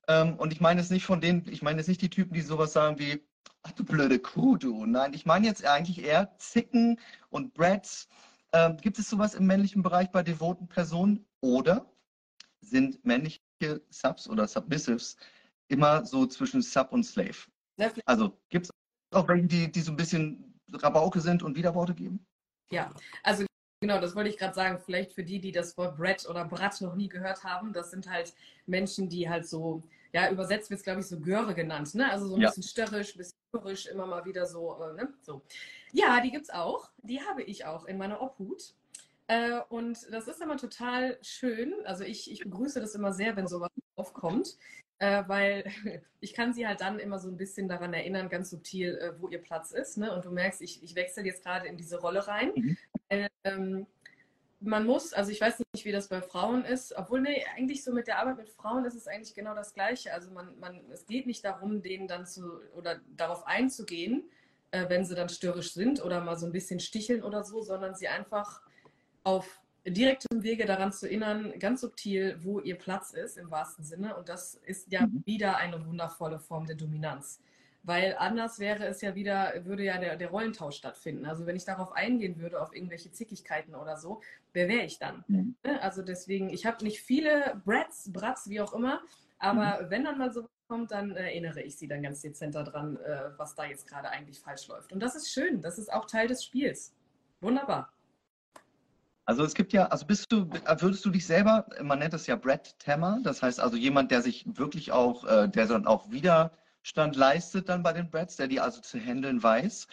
Ähm, 0.08 0.36
und 0.36 0.52
ich 0.54 0.60
meine 0.60 0.80
es 0.80 0.88
nicht 0.88 1.04
von 1.04 1.20
denen, 1.20 1.46
ich 1.48 1.60
meine 1.60 1.80
es 1.80 1.86
nicht 1.86 2.00
die 2.00 2.08
Typen, 2.08 2.32
die 2.32 2.40
sowas 2.40 2.72
sagen 2.72 2.98
wie, 2.98 3.22
ach 3.66 3.72
du 3.72 3.84
blöde 3.84 4.20
Kuh, 4.20 4.56
du. 4.56 4.86
Nein, 4.86 5.12
ich 5.12 5.26
meine 5.26 5.46
jetzt 5.46 5.64
eigentlich 5.64 6.04
eher 6.04 6.36
Zicken 6.38 7.00
und 7.30 7.52
Brats. 7.52 8.08
Ähm, 8.52 8.76
gibt 8.76 8.98
es 8.98 9.10
sowas 9.10 9.34
im 9.34 9.46
männlichen 9.46 9.82
Bereich 9.82 10.10
bei 10.12 10.22
devoten 10.22 10.68
Personen? 10.68 11.26
Oder 11.40 11.90
sind 12.60 13.04
männliche 13.04 13.40
Subs 13.90 14.28
oder 14.28 14.46
Submissives 14.46 15.16
immer 15.68 16.04
so 16.04 16.26
zwischen 16.26 16.62
Sub 16.62 16.92
und 16.92 17.02
Slave? 17.02 17.36
Also 18.04 18.38
gibt 18.50 18.66
es 18.66 18.70
auch 19.12 19.26
welche, 19.26 19.46
die, 19.46 19.72
die 19.72 19.80
so 19.80 19.92
ein 19.92 19.96
bisschen 19.96 20.60
Rabauke 20.72 21.20
sind 21.20 21.42
und 21.42 21.56
Widerworte 21.56 21.94
geben? 21.94 22.24
Ja, 22.70 22.92
also 23.24 23.46
genau, 23.80 24.00
das 24.00 24.14
wollte 24.14 24.30
ich 24.30 24.38
gerade 24.38 24.54
sagen. 24.54 24.78
Vielleicht 24.78 25.12
für 25.12 25.24
die, 25.24 25.40
die 25.40 25.52
das 25.52 25.76
Wort 25.76 25.96
Brett 25.96 26.24
oder 26.28 26.44
Brat 26.44 26.80
noch 26.80 26.94
nie 26.94 27.08
gehört 27.08 27.42
haben, 27.42 27.72
das 27.72 27.90
sind 27.90 28.08
halt 28.08 28.32
Menschen, 28.66 29.08
die 29.08 29.28
halt 29.28 29.48
so, 29.48 29.82
ja, 30.12 30.30
übersetzt 30.30 30.70
wird 30.70 30.78
es, 30.78 30.84
glaube 30.84 31.00
ich, 31.00 31.06
so 31.06 31.20
Göre 31.20 31.54
genannt, 31.54 31.94
ne? 31.94 32.10
Also 32.10 32.28
so 32.28 32.36
ein 32.36 32.42
ja. 32.42 32.48
bisschen 32.48 32.62
störrisch, 32.62 33.14
ein 33.14 33.18
bisschen 33.18 33.38
störrisch, 33.48 33.86
immer 33.86 34.06
mal 34.06 34.24
wieder 34.24 34.46
so, 34.46 34.76
äh, 34.82 34.94
ne? 34.94 35.12
So. 35.22 35.42
Ja, 35.92 36.20
die 36.20 36.30
gibt's 36.30 36.50
auch. 36.50 36.90
Die 37.02 37.20
habe 37.20 37.42
ich 37.42 37.64
auch 37.64 37.84
in 37.84 37.98
meiner 37.98 38.20
Obhut. 38.20 38.74
Äh, 39.28 39.60
und 39.68 39.98
das 40.12 40.28
ist 40.28 40.40
immer 40.40 40.56
total 40.56 41.18
schön. 41.22 41.74
Also 41.84 42.04
ich, 42.04 42.30
ich 42.30 42.40
begrüße 42.40 42.80
das 42.80 42.94
immer 42.94 43.12
sehr, 43.12 43.36
wenn 43.36 43.48
sowas 43.48 43.70
aufkommt, 43.96 44.56
äh, 44.98 45.24
weil 45.26 45.64
ich 46.20 46.32
kann 46.32 46.52
sie 46.52 46.66
halt 46.66 46.80
dann 46.80 46.98
immer 46.98 47.18
so 47.18 47.28
ein 47.28 47.36
bisschen 47.36 47.68
daran 47.68 47.92
erinnern, 47.92 48.28
ganz 48.28 48.50
subtil, 48.50 48.96
äh, 48.98 49.20
wo 49.20 49.28
ihr 49.28 49.42
Platz 49.42 49.72
ist. 49.72 49.96
Ne? 49.98 50.14
Und 50.14 50.24
du 50.24 50.30
merkst, 50.30 50.62
ich, 50.62 50.82
ich 50.82 50.94
wechsle 50.94 51.24
jetzt 51.24 51.42
gerade 51.42 51.66
in 51.66 51.76
diese 51.76 52.00
Rolle 52.00 52.26
rein. 52.26 52.52
Mhm. 52.54 52.76
Ähm, 53.44 53.86
man 54.66 54.84
muss, 54.84 55.12
also 55.12 55.30
ich 55.30 55.40
weiß 55.40 55.62
nicht, 55.72 55.84
wie 55.84 55.92
das 55.92 56.08
bei 56.08 56.20
Frauen 56.20 56.64
ist, 56.64 56.94
obwohl, 56.96 57.20
nee, 57.20 57.44
eigentlich 57.56 57.84
so 57.84 57.92
mit 57.92 58.06
der 58.06 58.18
Arbeit 58.18 58.36
mit 58.36 58.48
Frauen 58.50 58.84
ist 58.84 58.94
es 58.94 59.06
eigentlich 59.06 59.34
genau 59.34 59.54
das 59.54 59.72
Gleiche. 59.74 60.12
Also 60.12 60.30
man, 60.30 60.58
man, 60.58 60.80
es 60.92 61.06
geht 61.06 61.26
nicht 61.26 61.44
darum, 61.44 61.82
denen 61.82 62.08
dann 62.08 62.26
zu 62.26 62.60
oder 62.74 63.00
darauf 63.16 63.46
einzugehen, 63.46 64.24
äh, 64.72 64.88
wenn 64.88 65.04
sie 65.04 65.14
dann 65.14 65.28
störrisch 65.28 65.72
sind 65.72 66.04
oder 66.04 66.20
mal 66.20 66.36
so 66.36 66.46
ein 66.46 66.52
bisschen 66.52 66.80
sticheln 66.80 67.22
oder 67.22 67.44
so, 67.44 67.62
sondern 67.62 67.94
sie 67.94 68.08
einfach 68.08 68.60
auf 69.24 69.60
direktem 69.86 70.42
Wege 70.42 70.66
daran 70.66 70.92
zu 70.92 71.06
erinnern, 71.06 71.58
ganz 71.58 71.80
subtil, 71.80 72.36
wo 72.42 72.60
ihr 72.60 72.76
Platz 72.76 73.12
ist 73.12 73.36
im 73.36 73.50
wahrsten 73.50 73.84
Sinne. 73.84 74.16
Und 74.16 74.28
das 74.28 74.54
ist 74.54 74.90
ja 74.90 75.06
mhm. 75.06 75.22
wieder 75.24 75.56
eine 75.56 75.84
wundervolle 75.86 76.40
Form 76.40 76.66
der 76.66 76.76
Dominanz. 76.76 77.40
Weil 77.82 78.16
anders 78.18 78.58
wäre 78.58 78.84
es 78.86 79.00
ja 79.00 79.14
wieder, 79.14 79.64
würde 79.64 79.84
ja 79.84 79.98
der, 79.98 80.16
der 80.16 80.30
Rollentausch 80.30 80.76
stattfinden. 80.76 81.24
Also 81.24 81.46
wenn 81.46 81.54
ich 81.54 81.64
darauf 81.64 81.92
eingehen 81.92 82.40
würde, 82.40 82.60
auf 82.60 82.74
irgendwelche 82.74 83.12
Zickigkeiten 83.12 83.76
oder 83.76 83.96
so, 83.96 84.22
wer 84.56 84.68
wäre 84.68 84.84
ich 84.84 84.98
dann? 84.98 85.22
Mhm. 85.28 85.54
Also 85.80 86.02
deswegen, 86.02 86.48
ich 86.48 86.66
habe 86.66 86.82
nicht 86.82 87.02
viele 87.02 87.60
Brats, 87.64 88.10
Brats, 88.10 88.48
wie 88.48 88.60
auch 88.60 88.72
immer, 88.72 89.02
aber 89.38 89.82
mhm. 89.82 89.90
wenn 89.90 90.04
dann 90.04 90.18
mal 90.18 90.32
so 90.32 90.48
kommt, 90.66 90.90
dann 90.90 91.14
erinnere 91.14 91.62
ich 91.62 91.76
sie 91.76 91.86
dann 91.86 92.02
ganz 92.02 92.22
dezent 92.22 92.56
daran, 92.56 92.96
äh, 92.96 93.30
was 93.36 93.54
da 93.54 93.66
jetzt 93.66 93.86
gerade 93.86 94.08
eigentlich 94.08 94.40
falsch 94.40 94.66
läuft. 94.66 94.92
Und 94.92 95.00
das 95.00 95.14
ist 95.14 95.30
schön, 95.30 95.60
das 95.60 95.78
ist 95.78 95.92
auch 95.92 96.06
Teil 96.06 96.26
des 96.26 96.42
Spiels. 96.42 96.92
Wunderbar. 97.40 97.92
Also 99.26 99.44
es 99.44 99.54
gibt 99.54 99.72
ja, 99.72 99.86
also 99.88 100.06
bist 100.06 100.32
du, 100.32 100.48
würdest 100.48 101.04
du 101.04 101.10
dich 101.10 101.26
selber, 101.26 101.66
man 101.82 101.98
nennt 101.98 102.14
es 102.14 102.26
ja 102.26 102.36
Brad 102.36 102.78
Tammer, 102.78 103.20
das 103.22 103.42
heißt 103.42 103.60
also 103.60 103.76
jemand, 103.76 104.10
der 104.10 104.22
sich 104.22 104.46
wirklich 104.56 104.90
auch, 104.90 105.24
äh, 105.24 105.48
der 105.48 105.66
dann 105.66 105.86
auch 105.86 106.10
Widerstand 106.10 107.14
leistet 107.14 107.68
dann 107.68 107.82
bei 107.82 107.92
den 107.92 108.08
Brads, 108.08 108.36
der 108.36 108.48
die 108.48 108.60
also 108.60 108.80
zu 108.80 108.98
handeln 108.98 109.42
weiß. 109.42 109.86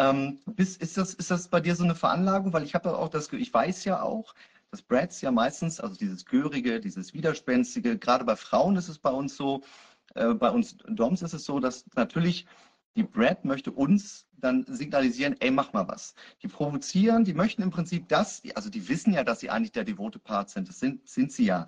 Ähm, 0.00 0.40
bist, 0.46 0.80
ist, 0.82 0.96
das, 0.96 1.14
ist 1.14 1.30
das 1.30 1.48
bei 1.48 1.60
dir 1.60 1.74
so 1.76 1.84
eine 1.84 1.94
Veranlagung? 1.94 2.52
Weil 2.52 2.64
ich 2.64 2.74
habe 2.74 2.96
auch 2.96 3.08
das, 3.10 3.32
ich 3.32 3.52
weiß 3.52 3.84
ja 3.84 4.02
auch, 4.02 4.34
dass 4.70 4.82
Brads 4.82 5.20
ja 5.20 5.30
meistens, 5.30 5.80
also 5.80 5.94
dieses 5.96 6.24
Görige, 6.24 6.80
dieses 6.80 7.12
Widerspenstige, 7.14 7.98
gerade 7.98 8.24
bei 8.24 8.36
Frauen 8.36 8.76
ist 8.76 8.88
es 8.88 8.98
bei 8.98 9.10
uns 9.10 9.36
so, 9.36 9.62
äh, 10.14 10.34
bei 10.34 10.50
uns 10.50 10.76
Doms 10.88 11.22
ist 11.22 11.34
es 11.34 11.44
so, 11.44 11.60
dass 11.60 11.84
natürlich 11.96 12.46
Die 12.96 13.02
Brad 13.04 13.44
möchte 13.44 13.70
uns 13.72 14.26
dann 14.32 14.64
signalisieren, 14.66 15.36
ey, 15.40 15.50
mach 15.50 15.72
mal 15.72 15.86
was. 15.88 16.14
Die 16.42 16.48
provozieren, 16.48 17.24
die 17.24 17.34
möchten 17.34 17.62
im 17.62 17.70
Prinzip 17.70 18.08
das, 18.08 18.42
also 18.54 18.68
die 18.70 18.88
wissen 18.88 19.12
ja, 19.14 19.22
dass 19.24 19.40
sie 19.40 19.50
eigentlich 19.50 19.72
der 19.72 19.84
devote 19.84 20.18
Part 20.18 20.50
sind. 20.50 20.68
Das 20.68 20.80
sind, 20.80 21.08
sind 21.08 21.32
sie 21.32 21.46
ja. 21.46 21.66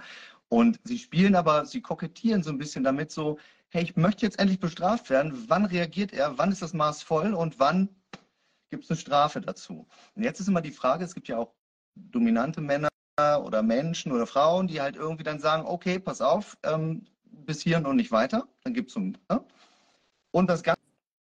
Und 0.48 0.80
sie 0.84 0.98
spielen 0.98 1.34
aber, 1.36 1.64
sie 1.66 1.80
kokettieren 1.80 2.42
so 2.42 2.50
ein 2.50 2.58
bisschen 2.58 2.84
damit 2.84 3.10
so, 3.12 3.38
hey, 3.70 3.82
ich 3.84 3.96
möchte 3.96 4.26
jetzt 4.26 4.38
endlich 4.38 4.60
bestraft 4.60 5.10
werden. 5.10 5.44
Wann 5.48 5.64
reagiert 5.64 6.12
er? 6.12 6.38
Wann 6.38 6.52
ist 6.52 6.62
das 6.62 6.74
Maß 6.74 7.02
voll? 7.02 7.34
Und 7.34 7.58
wann 7.58 7.88
gibt 8.72 8.84
es 8.84 8.90
eine 8.90 8.98
Strafe 8.98 9.42
dazu? 9.42 9.86
Und 10.14 10.22
jetzt 10.24 10.40
ist 10.40 10.48
immer 10.48 10.62
die 10.62 10.72
Frage, 10.72 11.04
es 11.04 11.14
gibt 11.14 11.28
ja 11.28 11.36
auch 11.36 11.52
dominante 11.94 12.62
Männer 12.62 12.88
oder 13.44 13.62
Menschen 13.62 14.10
oder 14.12 14.26
Frauen, 14.26 14.66
die 14.66 14.80
halt 14.80 14.96
irgendwie 14.96 15.24
dann 15.24 15.38
sagen, 15.38 15.66
okay, 15.66 15.98
pass 15.98 16.22
auf, 16.22 16.56
ähm, 16.62 17.04
bis 17.24 17.60
hier 17.60 17.86
und 17.86 17.96
nicht 17.96 18.10
weiter. 18.10 18.48
Dann 18.64 18.72
gibt 18.72 18.88
es 18.88 18.94
so, 18.94 19.00
ne? 19.00 19.44
Und 20.30 20.48
das 20.48 20.62
ganz 20.62 20.78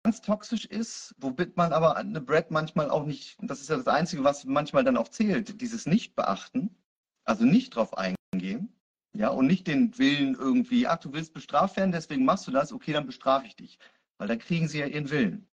ganz 0.03 0.21
toxisch 0.21 0.63
ist, 0.63 1.13
womit 1.17 1.57
man 1.57 1.73
aber 1.73 1.97
eine 1.97 2.21
Brad 2.21 2.49
manchmal 2.49 2.89
auch 2.89 3.05
nicht, 3.05 3.35
das 3.41 3.59
ist 3.59 3.69
ja 3.69 3.75
das 3.75 3.87
Einzige, 3.87 4.23
was 4.23 4.45
manchmal 4.45 4.85
dann 4.85 4.95
auch 4.95 5.09
zählt, 5.09 5.59
dieses 5.59 5.85
Nicht-Beachten, 5.85 6.73
also 7.25 7.43
nicht 7.43 7.75
drauf 7.75 7.93
eingehen, 7.97 8.73
ja, 9.13 9.27
und 9.27 9.47
nicht 9.47 9.67
den 9.67 9.97
Willen 9.97 10.35
irgendwie, 10.35 10.87
ach, 10.87 10.99
du 10.99 11.11
willst 11.11 11.33
bestraft 11.33 11.75
werden, 11.75 11.91
deswegen 11.91 12.23
machst 12.23 12.47
du 12.47 12.51
das, 12.51 12.71
okay, 12.71 12.93
dann 12.93 13.05
bestrafe 13.05 13.47
ich 13.47 13.57
dich, 13.57 13.79
weil 14.17 14.29
dann 14.29 14.39
kriegen 14.39 14.69
sie 14.69 14.79
ja 14.79 14.85
ihren 14.85 15.09
Willen. 15.09 15.45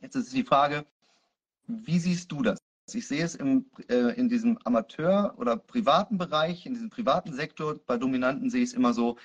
Jetzt 0.00 0.14
ist 0.14 0.32
die 0.32 0.44
Frage, 0.44 0.86
wie 1.66 1.98
siehst 1.98 2.30
du 2.32 2.42
das? 2.42 2.58
Ich 2.92 3.08
sehe 3.08 3.24
es 3.24 3.34
im, 3.34 3.66
äh, 3.88 4.14
in 4.16 4.28
diesem 4.28 4.58
Amateur- 4.64 5.34
oder 5.38 5.56
privaten 5.56 6.18
Bereich, 6.18 6.66
in 6.66 6.74
diesem 6.74 6.90
privaten 6.90 7.32
Sektor, 7.32 7.78
bei 7.86 7.96
Dominanten 7.96 8.48
sehe 8.48 8.62
ich 8.62 8.70
es 8.70 8.74
immer 8.74 8.92
so, 8.92 9.16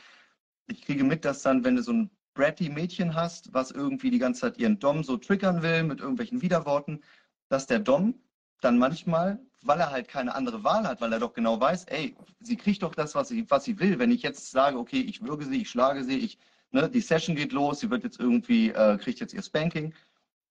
ich 0.67 0.81
kriege 0.81 1.03
mit, 1.03 1.25
dass 1.25 1.43
dann, 1.43 1.63
wenn 1.63 1.75
du 1.75 1.83
so 1.83 1.93
ein 1.93 2.09
bratty 2.33 2.69
Mädchen 2.69 3.13
hast, 3.13 3.53
was 3.53 3.71
irgendwie 3.71 4.09
die 4.09 4.19
ganze 4.19 4.41
Zeit 4.41 4.57
ihren 4.57 4.79
Dom 4.79 5.03
so 5.03 5.17
triggern 5.17 5.61
will 5.61 5.83
mit 5.83 5.99
irgendwelchen 5.99 6.41
Widerworten, 6.41 7.03
dass 7.49 7.67
der 7.67 7.79
Dom 7.79 8.15
dann 8.61 8.77
manchmal, 8.77 9.39
weil 9.63 9.79
er 9.79 9.91
halt 9.91 10.07
keine 10.07 10.33
andere 10.33 10.63
Wahl 10.63 10.87
hat, 10.87 11.01
weil 11.01 11.13
er 11.13 11.19
doch 11.19 11.33
genau 11.33 11.59
weiß, 11.59 11.85
ey, 11.85 12.15
sie 12.39 12.55
kriegt 12.57 12.83
doch 12.83 12.95
das, 12.95 13.15
was 13.15 13.27
sie, 13.29 13.49
was 13.49 13.65
sie 13.65 13.79
will. 13.79 13.99
Wenn 13.99 14.11
ich 14.11 14.21
jetzt 14.23 14.51
sage, 14.51 14.77
okay, 14.77 15.01
ich 15.01 15.21
würge 15.21 15.45
sie, 15.45 15.61
ich 15.61 15.69
schlage 15.69 16.03
sie, 16.03 16.17
ich, 16.17 16.37
ne, 16.71 16.89
die 16.89 17.01
Session 17.01 17.35
geht 17.35 17.51
los, 17.51 17.81
sie 17.81 17.89
wird 17.89 18.03
jetzt 18.03 18.19
irgendwie, 18.19 18.69
äh, 18.69 18.97
kriegt 18.97 19.19
jetzt 19.19 19.33
ihr 19.33 19.43
Spanking, 19.43 19.93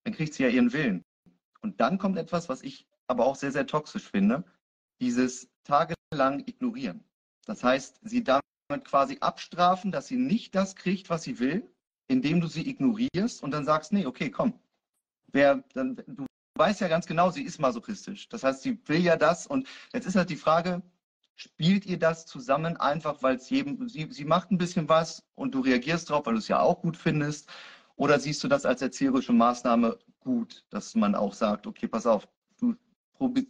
dann 0.05 0.15
kriegt 0.15 0.35
sie 0.35 0.43
ja 0.43 0.49
ihren 0.49 0.73
Willen. 0.73 1.05
Und 1.63 1.81
dann 1.81 1.99
kommt 1.99 2.17
etwas, 2.19 2.49
was 2.49 2.63
ich 2.63 2.87
aber 3.07 3.27
auch 3.27 3.37
sehr, 3.37 3.53
sehr 3.53 3.67
toxisch 3.67 4.11
finde, 4.11 4.45
dieses 5.01 5.49
tagelang 5.65 6.41
ignorieren. 6.47 7.05
Das 7.47 7.65
heißt, 7.65 8.01
sie 8.03 8.23
damit 8.23 8.45
quasi 8.85 9.19
abstrafen, 9.21 9.91
dass 9.91 10.07
sie 10.07 10.17
nicht 10.17 10.55
das 10.55 10.77
kriegt, 10.77 11.11
was 11.11 11.23
sie 11.23 11.39
will, 11.39 11.69
indem 12.09 12.41
du 12.41 12.47
sie 12.47 12.69
ignorierst 12.69 13.43
und 13.43 13.51
dann 13.51 13.65
sagst, 13.65 13.93
nee, 13.93 14.07
okay, 14.07 14.31
komm. 14.31 14.59
Wer, 15.33 15.65
dann, 15.75 15.97
du 16.07 16.27
weißt 16.57 16.81
ja 16.81 16.89
ganz 16.89 17.07
genau, 17.07 17.31
sie 17.31 17.43
ist 17.43 17.59
masochistisch. 17.59 18.29
Das 18.29 18.45
heißt, 18.45 18.63
sie 18.63 18.79
will 18.87 19.01
ja 19.01 19.17
das 19.17 19.47
und 19.47 19.69
jetzt 19.93 20.07
ist 20.07 20.17
halt 20.17 20.31
die 20.31 20.37
Frage, 20.37 20.83
spielt 21.37 21.87
ihr 21.87 21.99
das 21.99 22.27
zusammen 22.27 22.77
einfach, 22.77 23.23
weil 23.23 23.37
es 23.37 23.49
jedem, 23.49 23.89
sie, 23.89 24.09
sie 24.11 24.25
macht 24.25 24.51
ein 24.51 24.59
bisschen 24.59 24.89
was 24.89 25.23
und 25.35 25.55
du 25.55 25.61
reagierst 25.61 26.11
drauf, 26.11 26.27
weil 26.27 26.35
du 26.35 26.39
es 26.39 26.49
ja 26.49 26.61
auch 26.61 26.83
gut 26.83 26.97
findest? 26.97 27.49
Oder 27.97 28.21
siehst 28.21 28.43
du 28.45 28.49
das 28.49 28.67
als 28.67 28.83
erzieherische 28.83 29.33
Maßnahme 29.33 29.99
gut, 30.21 30.65
dass 30.71 30.95
man 30.95 31.15
auch 31.15 31.35
sagt, 31.35 31.67
okay, 31.67 31.89
pass 31.89 32.07
auf, 32.07 32.29
du 32.59 32.77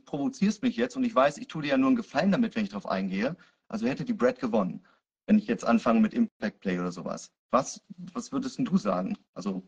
provozierst 0.05 0.63
mich 0.63 0.77
jetzt 0.77 0.97
und 0.97 1.05
ich 1.05 1.15
weiß, 1.15 1.39
ich 1.39 1.47
tue 1.47 1.63
dir 1.63 1.69
ja 1.69 1.77
nur 1.77 1.89
einen 1.89 1.97
Gefallen 1.97 2.33
damit, 2.33 2.57
wenn 2.57 2.65
ich 2.65 2.71
drauf 2.71 2.87
eingehe. 2.87 3.37
Also 3.69 3.87
hätte 3.87 4.05
die 4.05 4.13
Brad 4.13 4.41
gewonnen 4.41 4.85
wenn 5.31 5.39
ich 5.39 5.47
jetzt 5.47 5.65
anfange 5.65 6.01
mit 6.01 6.13
Impact 6.13 6.59
Play 6.59 6.81
oder 6.81 6.91
sowas. 6.91 7.31
Was, 7.53 7.81
was 8.13 8.33
würdest 8.33 8.59
du 8.59 8.77
sagen? 8.77 9.17
Also 9.33 9.63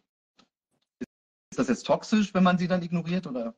ist 0.98 1.56
das 1.56 1.68
jetzt 1.68 1.86
toxisch, 1.86 2.34
wenn 2.34 2.42
man 2.42 2.58
sie 2.58 2.66
dann 2.66 2.82
ignoriert 2.82 3.28
oder? 3.28 3.54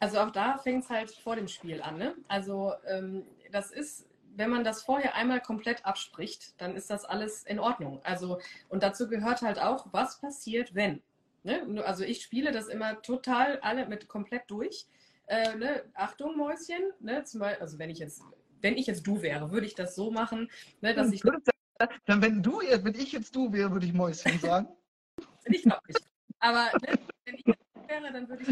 Also 0.00 0.18
auch 0.18 0.32
da 0.32 0.58
fängt 0.58 0.82
es 0.82 0.90
halt 0.90 1.12
vor 1.12 1.36
dem 1.36 1.46
Spiel 1.46 1.80
an. 1.80 1.98
Ne? 1.98 2.16
Also 2.26 2.72
ähm, 2.84 3.24
das 3.52 3.70
ist, 3.70 4.08
wenn 4.34 4.50
man 4.50 4.64
das 4.64 4.82
vorher 4.82 5.14
einmal 5.14 5.40
komplett 5.40 5.86
abspricht, 5.86 6.60
dann 6.60 6.74
ist 6.74 6.90
das 6.90 7.04
alles 7.04 7.44
in 7.44 7.60
Ordnung. 7.60 8.00
Also 8.02 8.40
und 8.68 8.82
dazu 8.82 9.08
gehört 9.08 9.42
halt 9.42 9.60
auch, 9.60 9.86
was 9.92 10.18
passiert, 10.18 10.74
wenn. 10.74 11.00
Ne? 11.44 11.84
Also 11.84 12.02
ich 12.02 12.22
spiele 12.22 12.50
das 12.50 12.66
immer 12.68 13.00
total 13.02 13.60
alle 13.60 13.86
mit 13.86 14.08
komplett 14.08 14.42
durch. 14.48 14.86
Äh, 15.26 15.54
ne? 15.56 15.84
Achtung, 15.94 16.36
Mäuschen. 16.36 16.92
Ne? 17.00 17.24
Zum 17.24 17.40
Beispiel, 17.40 17.62
also 17.62 17.78
wenn 17.78 17.90
ich 17.90 17.98
jetzt 17.98 18.22
wenn 18.64 18.78
ich 18.78 18.86
jetzt 18.86 19.06
du 19.06 19.20
wäre, 19.20 19.52
würde 19.52 19.66
ich 19.66 19.74
das 19.74 19.94
so 19.94 20.10
machen, 20.10 20.50
ne, 20.80 20.94
dass 20.94 21.12
ich. 21.12 21.22
Dann, 22.06 22.22
wenn 22.22 22.42
du 22.42 22.60
wenn 22.60 22.94
ich 22.94 23.12
jetzt 23.12 23.36
du 23.36 23.52
wäre, 23.52 23.70
würde 23.70 23.84
ich 23.84 23.92
Mäuschen 23.92 24.38
sagen. 24.40 24.68
ich 25.44 25.62
glaube 25.62 25.82
nicht. 25.86 26.00
Aber 26.38 26.70
ne, 26.80 26.98
wenn 27.26 27.34
ich 27.34 27.44
jetzt 27.46 27.62
du 27.74 27.88
wäre, 27.88 28.12
dann 28.12 28.28
würde 28.28 28.42
ich 28.42 28.48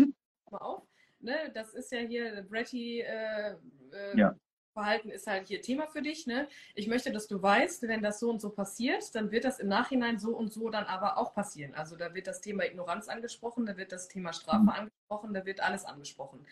mal 0.50 0.58
auf. 0.58 0.82
Ne, 1.20 1.50
das 1.54 1.72
ist 1.72 1.90
ja 1.92 2.00
hier 2.00 2.42
Bretty 2.42 3.00
äh, 3.00 3.52
äh, 3.92 4.18
ja. 4.18 4.34
Verhalten 4.72 5.10
ist 5.10 5.26
halt 5.26 5.48
hier 5.48 5.60
Thema 5.60 5.86
für 5.86 6.02
dich. 6.02 6.26
Ne? 6.26 6.48
Ich 6.74 6.86
möchte, 6.86 7.12
dass 7.12 7.28
du 7.28 7.42
weißt, 7.42 7.82
wenn 7.82 8.02
das 8.02 8.20
so 8.20 8.30
und 8.30 8.40
so 8.40 8.50
passiert, 8.50 9.14
dann 9.14 9.30
wird 9.30 9.44
das 9.44 9.58
im 9.58 9.68
Nachhinein 9.68 10.18
so 10.18 10.36
und 10.36 10.52
so 10.52 10.70
dann 10.70 10.84
aber 10.84 11.18
auch 11.18 11.34
passieren. 11.34 11.74
Also 11.74 11.96
da 11.96 12.14
wird 12.14 12.26
das 12.26 12.40
Thema 12.40 12.64
Ignoranz 12.64 13.08
angesprochen, 13.08 13.66
da 13.66 13.76
wird 13.76 13.92
das 13.92 14.08
Thema 14.08 14.32
Strafe 14.32 14.62
mhm. 14.62 14.68
angesprochen, 14.70 15.34
da 15.34 15.44
wird 15.44 15.60
alles 15.60 15.84
angesprochen. 15.84 16.44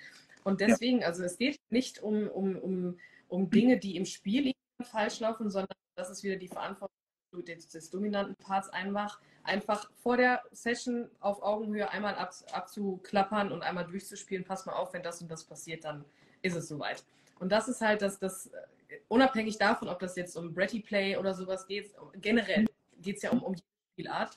Und 0.45 0.61
deswegen, 0.61 1.01
ja. 1.01 1.07
also 1.07 1.23
es 1.23 1.37
geht 1.37 1.59
nicht 1.71 2.03
um, 2.03 2.29
um, 2.29 2.57
um 2.57 2.99
um 3.31 3.49
Dinge, 3.49 3.79
die 3.79 3.97
im 3.97 4.05
Spiel 4.05 4.53
falsch 4.83 5.21
laufen, 5.21 5.51
sondern 5.51 5.77
das 5.95 6.11
ist 6.11 6.23
wieder 6.23 6.37
die 6.37 6.49
Verantwortung 6.49 6.91
des, 7.33 7.69
des 7.69 7.91
dominanten 7.91 8.35
Parts 8.37 8.69
einfach, 8.71 9.21
einfach 9.45 9.91
vor 10.03 10.17
der 10.17 10.43
Session 10.51 11.09
auf 11.21 11.43
Augenhöhe 11.43 11.89
einmal 11.91 12.17
ab, 12.17 12.35
abzuklappern 12.53 13.53
und 13.53 13.63
einmal 13.63 13.87
durchzuspielen. 13.87 14.45
Pass 14.45 14.67
mal 14.67 14.75
auf, 14.75 14.93
wenn 14.93 15.03
das 15.03 15.23
und 15.23 15.31
das 15.31 15.45
passiert, 15.45 15.85
dann 15.85 16.05
ist 16.43 16.57
es 16.57 16.69
soweit. 16.69 17.05
Und 17.41 17.51
das 17.51 17.69
ist 17.69 17.81
halt 17.81 18.03
das, 18.03 18.19
das 18.19 18.47
äh, 18.47 18.99
unabhängig 19.09 19.59
davon, 19.59 19.89
ob 19.89 19.99
das 19.99 20.15
jetzt 20.15 20.37
um 20.37 20.55
Bretty 20.55 20.81
Play 20.81 21.17
oder 21.17 21.35
sowas 21.35 21.67
geht, 21.67 21.93
generell 22.21 22.67
geht 23.01 23.17
es 23.17 23.23
ja 23.23 23.31
um, 23.31 23.43
um 23.43 23.55
die 23.55 23.63
Spielart, 23.95 24.37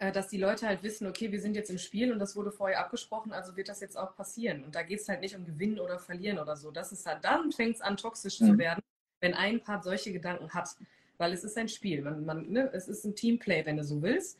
äh, 0.00 0.10
dass 0.10 0.28
die 0.28 0.38
Leute 0.38 0.66
halt 0.66 0.82
wissen, 0.82 1.06
okay, 1.06 1.30
wir 1.30 1.40
sind 1.40 1.54
jetzt 1.54 1.70
im 1.70 1.78
Spiel 1.78 2.10
und 2.10 2.18
das 2.18 2.34
wurde 2.34 2.50
vorher 2.50 2.80
abgesprochen, 2.80 3.32
also 3.32 3.56
wird 3.56 3.68
das 3.68 3.80
jetzt 3.80 3.96
auch 3.96 4.16
passieren. 4.16 4.64
Und 4.64 4.74
da 4.74 4.82
geht 4.82 5.00
es 5.00 5.08
halt 5.08 5.20
nicht 5.20 5.36
um 5.36 5.44
Gewinnen 5.44 5.78
oder 5.78 5.98
Verlieren 5.98 6.38
oder 6.38 6.56
so. 6.56 6.70
Das 6.70 6.92
ist 6.92 7.06
halt, 7.06 7.24
dann 7.24 7.52
fängt 7.52 7.76
es 7.76 7.80
an, 7.82 7.96
toxisch 7.96 8.40
mhm. 8.40 8.46
zu 8.46 8.58
werden, 8.58 8.82
wenn 9.20 9.34
ein 9.34 9.60
Part 9.60 9.84
solche 9.84 10.12
Gedanken 10.12 10.50
hat. 10.54 10.70
Weil 11.18 11.32
es 11.32 11.44
ist 11.44 11.58
ein 11.58 11.68
Spiel. 11.68 12.00
Man, 12.00 12.24
man, 12.24 12.48
ne, 12.48 12.70
es 12.72 12.88
ist 12.88 13.04
ein 13.04 13.14
Teamplay, 13.14 13.66
wenn 13.66 13.76
du 13.76 13.84
so 13.84 14.00
willst. 14.00 14.38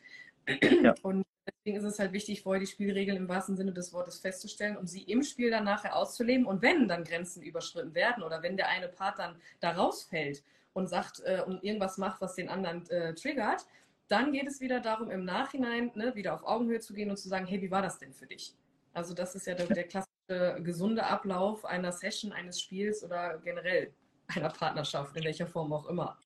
Ja. 0.81 0.95
Und 1.03 1.23
deswegen 1.59 1.77
ist 1.77 1.83
es 1.83 1.99
halt 1.99 2.13
wichtig, 2.13 2.41
vorher 2.41 2.59
die 2.59 2.67
Spielregeln 2.67 3.17
im 3.17 3.29
wahrsten 3.29 3.55
Sinne 3.55 3.73
des 3.73 3.93
Wortes 3.93 4.19
festzustellen, 4.19 4.77
um 4.77 4.87
sie 4.87 5.03
im 5.03 5.23
Spiel 5.23 5.51
dann 5.51 5.65
nachher 5.65 5.95
auszuleben. 5.95 6.45
Und 6.45 6.61
wenn 6.61 6.87
dann 6.87 7.03
Grenzen 7.03 7.43
überschritten 7.43 7.93
werden 7.93 8.23
oder 8.23 8.41
wenn 8.41 8.57
der 8.57 8.69
eine 8.69 8.87
Part 8.87 9.19
dann 9.19 9.35
da 9.59 9.71
rausfällt 9.71 10.43
und 10.73 10.87
sagt 10.87 11.21
äh, 11.25 11.43
und 11.45 11.63
irgendwas 11.63 11.97
macht, 11.97 12.21
was 12.21 12.35
den 12.35 12.49
anderen 12.49 12.89
äh, 12.89 13.13
triggert, 13.13 13.65
dann 14.07 14.31
geht 14.31 14.47
es 14.47 14.59
wieder 14.59 14.79
darum, 14.79 15.11
im 15.11 15.25
Nachhinein 15.25 15.91
ne, 15.95 16.15
wieder 16.15 16.33
auf 16.33 16.43
Augenhöhe 16.43 16.79
zu 16.79 16.93
gehen 16.93 17.09
und 17.09 17.17
zu 17.17 17.29
sagen, 17.29 17.45
hey, 17.45 17.61
wie 17.61 17.71
war 17.71 17.81
das 17.81 17.99
denn 17.99 18.13
für 18.13 18.25
dich? 18.25 18.55
Also 18.93 19.13
das 19.13 19.35
ist 19.35 19.45
ja 19.45 19.53
der, 19.53 19.67
der 19.67 19.83
klassische 19.83 20.61
gesunde 20.63 21.05
Ablauf 21.05 21.65
einer 21.65 21.91
Session, 21.91 22.31
eines 22.31 22.59
Spiels 22.59 23.03
oder 23.03 23.37
generell 23.43 23.93
einer 24.27 24.49
Partnerschaft, 24.49 25.15
in 25.15 25.23
welcher 25.23 25.47
Form 25.47 25.71
auch 25.73 25.87
immer. 25.87 26.17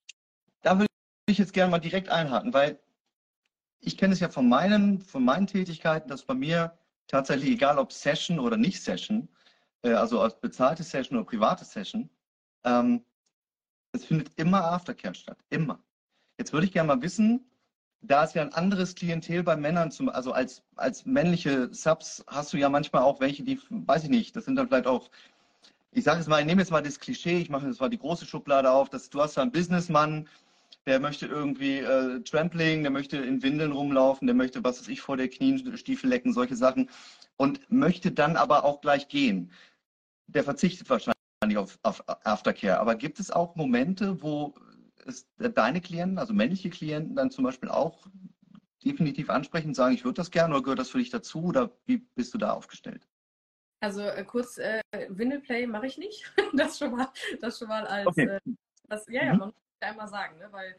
Da 0.62 0.78
würde 0.78 0.88
ich 1.26 1.38
jetzt 1.38 1.52
gerne 1.52 1.70
mal 1.70 1.78
direkt 1.78 2.08
einhaken, 2.08 2.54
weil 2.54 2.78
ich 3.86 3.96
kenne 3.96 4.14
es 4.14 4.20
ja 4.20 4.28
von 4.28 4.48
meinen, 4.48 5.00
von 5.00 5.24
meinen 5.24 5.46
Tätigkeiten, 5.46 6.08
dass 6.08 6.24
bei 6.24 6.34
mir 6.34 6.76
tatsächlich, 7.06 7.50
egal 7.50 7.78
ob 7.78 7.92
Session 7.92 8.38
oder 8.38 8.56
nicht 8.56 8.82
Session, 8.82 9.28
äh, 9.82 9.92
also 9.92 10.20
als 10.20 10.40
bezahlte 10.40 10.82
Session 10.82 11.18
oder 11.18 11.26
private 11.26 11.64
Session, 11.64 12.10
ähm, 12.64 13.04
es 13.92 14.04
findet 14.04 14.30
immer 14.36 14.64
Aftercare 14.64 15.14
statt. 15.14 15.38
Immer. 15.50 15.82
Jetzt 16.38 16.52
würde 16.52 16.66
ich 16.66 16.72
gerne 16.72 16.88
mal 16.88 17.02
wissen, 17.02 17.48
da 18.00 18.24
ist 18.24 18.34
ja 18.34 18.42
ein 18.42 18.52
anderes 18.52 18.94
Klientel 18.94 19.42
bei 19.42 19.56
Männern, 19.56 19.90
zum, 19.90 20.08
also 20.08 20.32
als, 20.32 20.62
als 20.76 21.06
männliche 21.06 21.72
Subs 21.72 22.24
hast 22.26 22.52
du 22.52 22.58
ja 22.58 22.68
manchmal 22.68 23.02
auch 23.02 23.20
welche, 23.20 23.44
die, 23.44 23.60
weiß 23.70 24.04
ich 24.04 24.10
nicht, 24.10 24.36
das 24.36 24.44
sind 24.44 24.56
dann 24.56 24.68
vielleicht 24.68 24.86
auch, 24.86 25.10
ich 25.92 26.04
sage 26.04 26.20
es 26.20 26.26
mal, 26.26 26.40
ich 26.40 26.46
nehme 26.46 26.60
jetzt 26.60 26.70
mal 26.70 26.82
das 26.82 26.98
Klischee, 26.98 27.38
ich 27.38 27.50
mache 27.50 27.66
jetzt 27.66 27.80
mal 27.80 27.88
die 27.88 27.98
große 27.98 28.26
Schublade 28.26 28.70
auf, 28.70 28.90
dass 28.90 29.08
du 29.10 29.22
hast 29.22 29.36
da 29.36 29.42
einen 29.42 29.52
Businessmann, 29.52 30.28
der 30.86 31.00
möchte 31.00 31.26
irgendwie 31.26 31.78
äh, 31.78 32.20
Trampling, 32.20 32.82
der 32.82 32.90
möchte 32.90 33.16
in 33.16 33.42
Windeln 33.42 33.72
rumlaufen, 33.72 34.26
der 34.26 34.34
möchte, 34.34 34.62
was 34.64 34.80
weiß 34.80 34.88
ich, 34.88 35.00
vor 35.00 35.16
der 35.16 35.28
Knien 35.28 35.76
Stiefel 35.76 36.10
lecken, 36.10 36.32
solche 36.32 36.56
Sachen 36.56 36.90
und 37.36 37.70
möchte 37.70 38.12
dann 38.12 38.36
aber 38.36 38.64
auch 38.64 38.80
gleich 38.80 39.08
gehen. 39.08 39.50
Der 40.26 40.44
verzichtet 40.44 40.88
wahrscheinlich 40.90 41.56
auf, 41.56 41.78
auf 41.82 42.02
Aftercare. 42.06 42.80
Aber 42.80 42.94
gibt 42.94 43.18
es 43.18 43.30
auch 43.30 43.56
Momente, 43.56 44.22
wo 44.22 44.54
ist 45.06 45.28
deine 45.36 45.80
Klienten, 45.80 46.18
also 46.18 46.32
männliche 46.32 46.70
Klienten, 46.70 47.16
dann 47.16 47.30
zum 47.30 47.44
Beispiel 47.44 47.68
auch 47.68 48.06
definitiv 48.84 49.30
ansprechen 49.30 49.68
und 49.68 49.74
sagen, 49.74 49.94
ich 49.94 50.04
würde 50.04 50.16
das 50.16 50.30
gerne 50.30 50.54
oder 50.54 50.62
gehört 50.62 50.78
das 50.78 50.90
für 50.90 50.98
dich 50.98 51.10
dazu 51.10 51.44
oder 51.44 51.70
wie 51.86 51.98
bist 52.14 52.34
du 52.34 52.38
da 52.38 52.52
aufgestellt? 52.52 53.06
Also 53.80 54.02
äh, 54.02 54.24
kurz, 54.24 54.58
äh, 54.58 54.80
Windelplay 55.08 55.66
mache 55.66 55.86
ich 55.86 55.98
nicht. 55.98 56.32
das 56.54 56.78
schon 56.78 56.92
mal, 56.92 57.08
das 57.40 57.58
schon 57.58 57.68
mal 57.68 57.86
als, 57.86 58.06
okay. 58.06 58.26
äh, 58.26 58.40
das, 58.88 59.06
ja, 59.08 59.24
ja, 59.24 59.32
mhm. 59.32 59.38
man 59.38 59.48
muss 59.48 59.63
ja 59.84 59.90
einmal 59.90 60.08
sagen, 60.08 60.38
ne? 60.38 60.48
weil 60.50 60.74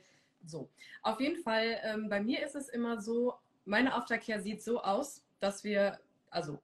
so. 0.45 0.70
Auf 1.01 1.20
jeden 1.20 1.41
Fall, 1.41 1.80
ähm, 1.84 2.10
bei 2.10 2.22
mir 2.22 2.43
ist 2.45 2.56
es 2.56 2.70
immer 2.70 3.01
so, 3.01 3.36
meine 3.66 3.93
Aftercare 3.93 4.41
sieht 4.41 4.62
so 4.62 4.82
aus, 4.82 5.24
dass 5.39 5.64
wir, 5.64 5.99
also 6.30 6.60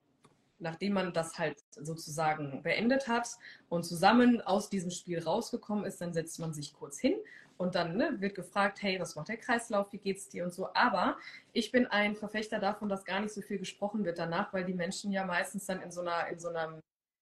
nachdem 0.60 0.94
man 0.94 1.14
das 1.14 1.38
halt 1.40 1.58
sozusagen 1.76 2.62
beendet 2.62 3.08
hat 3.08 3.28
und 3.70 3.84
zusammen 3.84 4.42
aus 4.42 4.70
diesem 4.70 4.92
Spiel 4.92 5.24
rausgekommen 5.24 5.86
ist, 5.86 6.00
dann 6.02 6.14
setzt 6.14 6.40
man 6.40 6.54
sich 6.54 6.74
kurz 6.74 7.00
hin 7.00 7.16
und 7.58 7.76
dann 7.76 7.98
ne, 7.98 8.16
wird 8.20 8.36
gefragt, 8.36 8.82
hey, 8.82 9.00
was 9.00 9.16
macht 9.16 9.30
der 9.30 9.38
Kreislauf, 9.38 9.92
wie 9.92 9.98
geht's 9.98 10.30
dir 10.30 10.44
und 10.44 10.54
so. 10.54 10.74
Aber 10.74 11.18
ich 11.54 11.72
bin 11.72 11.88
ein 11.88 12.16
Verfechter 12.16 12.60
davon, 12.60 12.90
dass 12.90 13.06
gar 13.06 13.20
nicht 13.20 13.34
so 13.34 13.42
viel 13.42 13.60
gesprochen 13.60 14.06
wird 14.06 14.20
danach, 14.20 14.54
weil 14.54 14.66
die 14.66 14.74
Menschen 14.74 15.12
ja 15.12 15.26
meistens 15.26 15.66
dann 15.66 15.82
in 15.82 15.92
so 15.92 16.02
einer, 16.02 16.28
in 16.28 16.40
so 16.40 16.50
einem, 16.50 16.82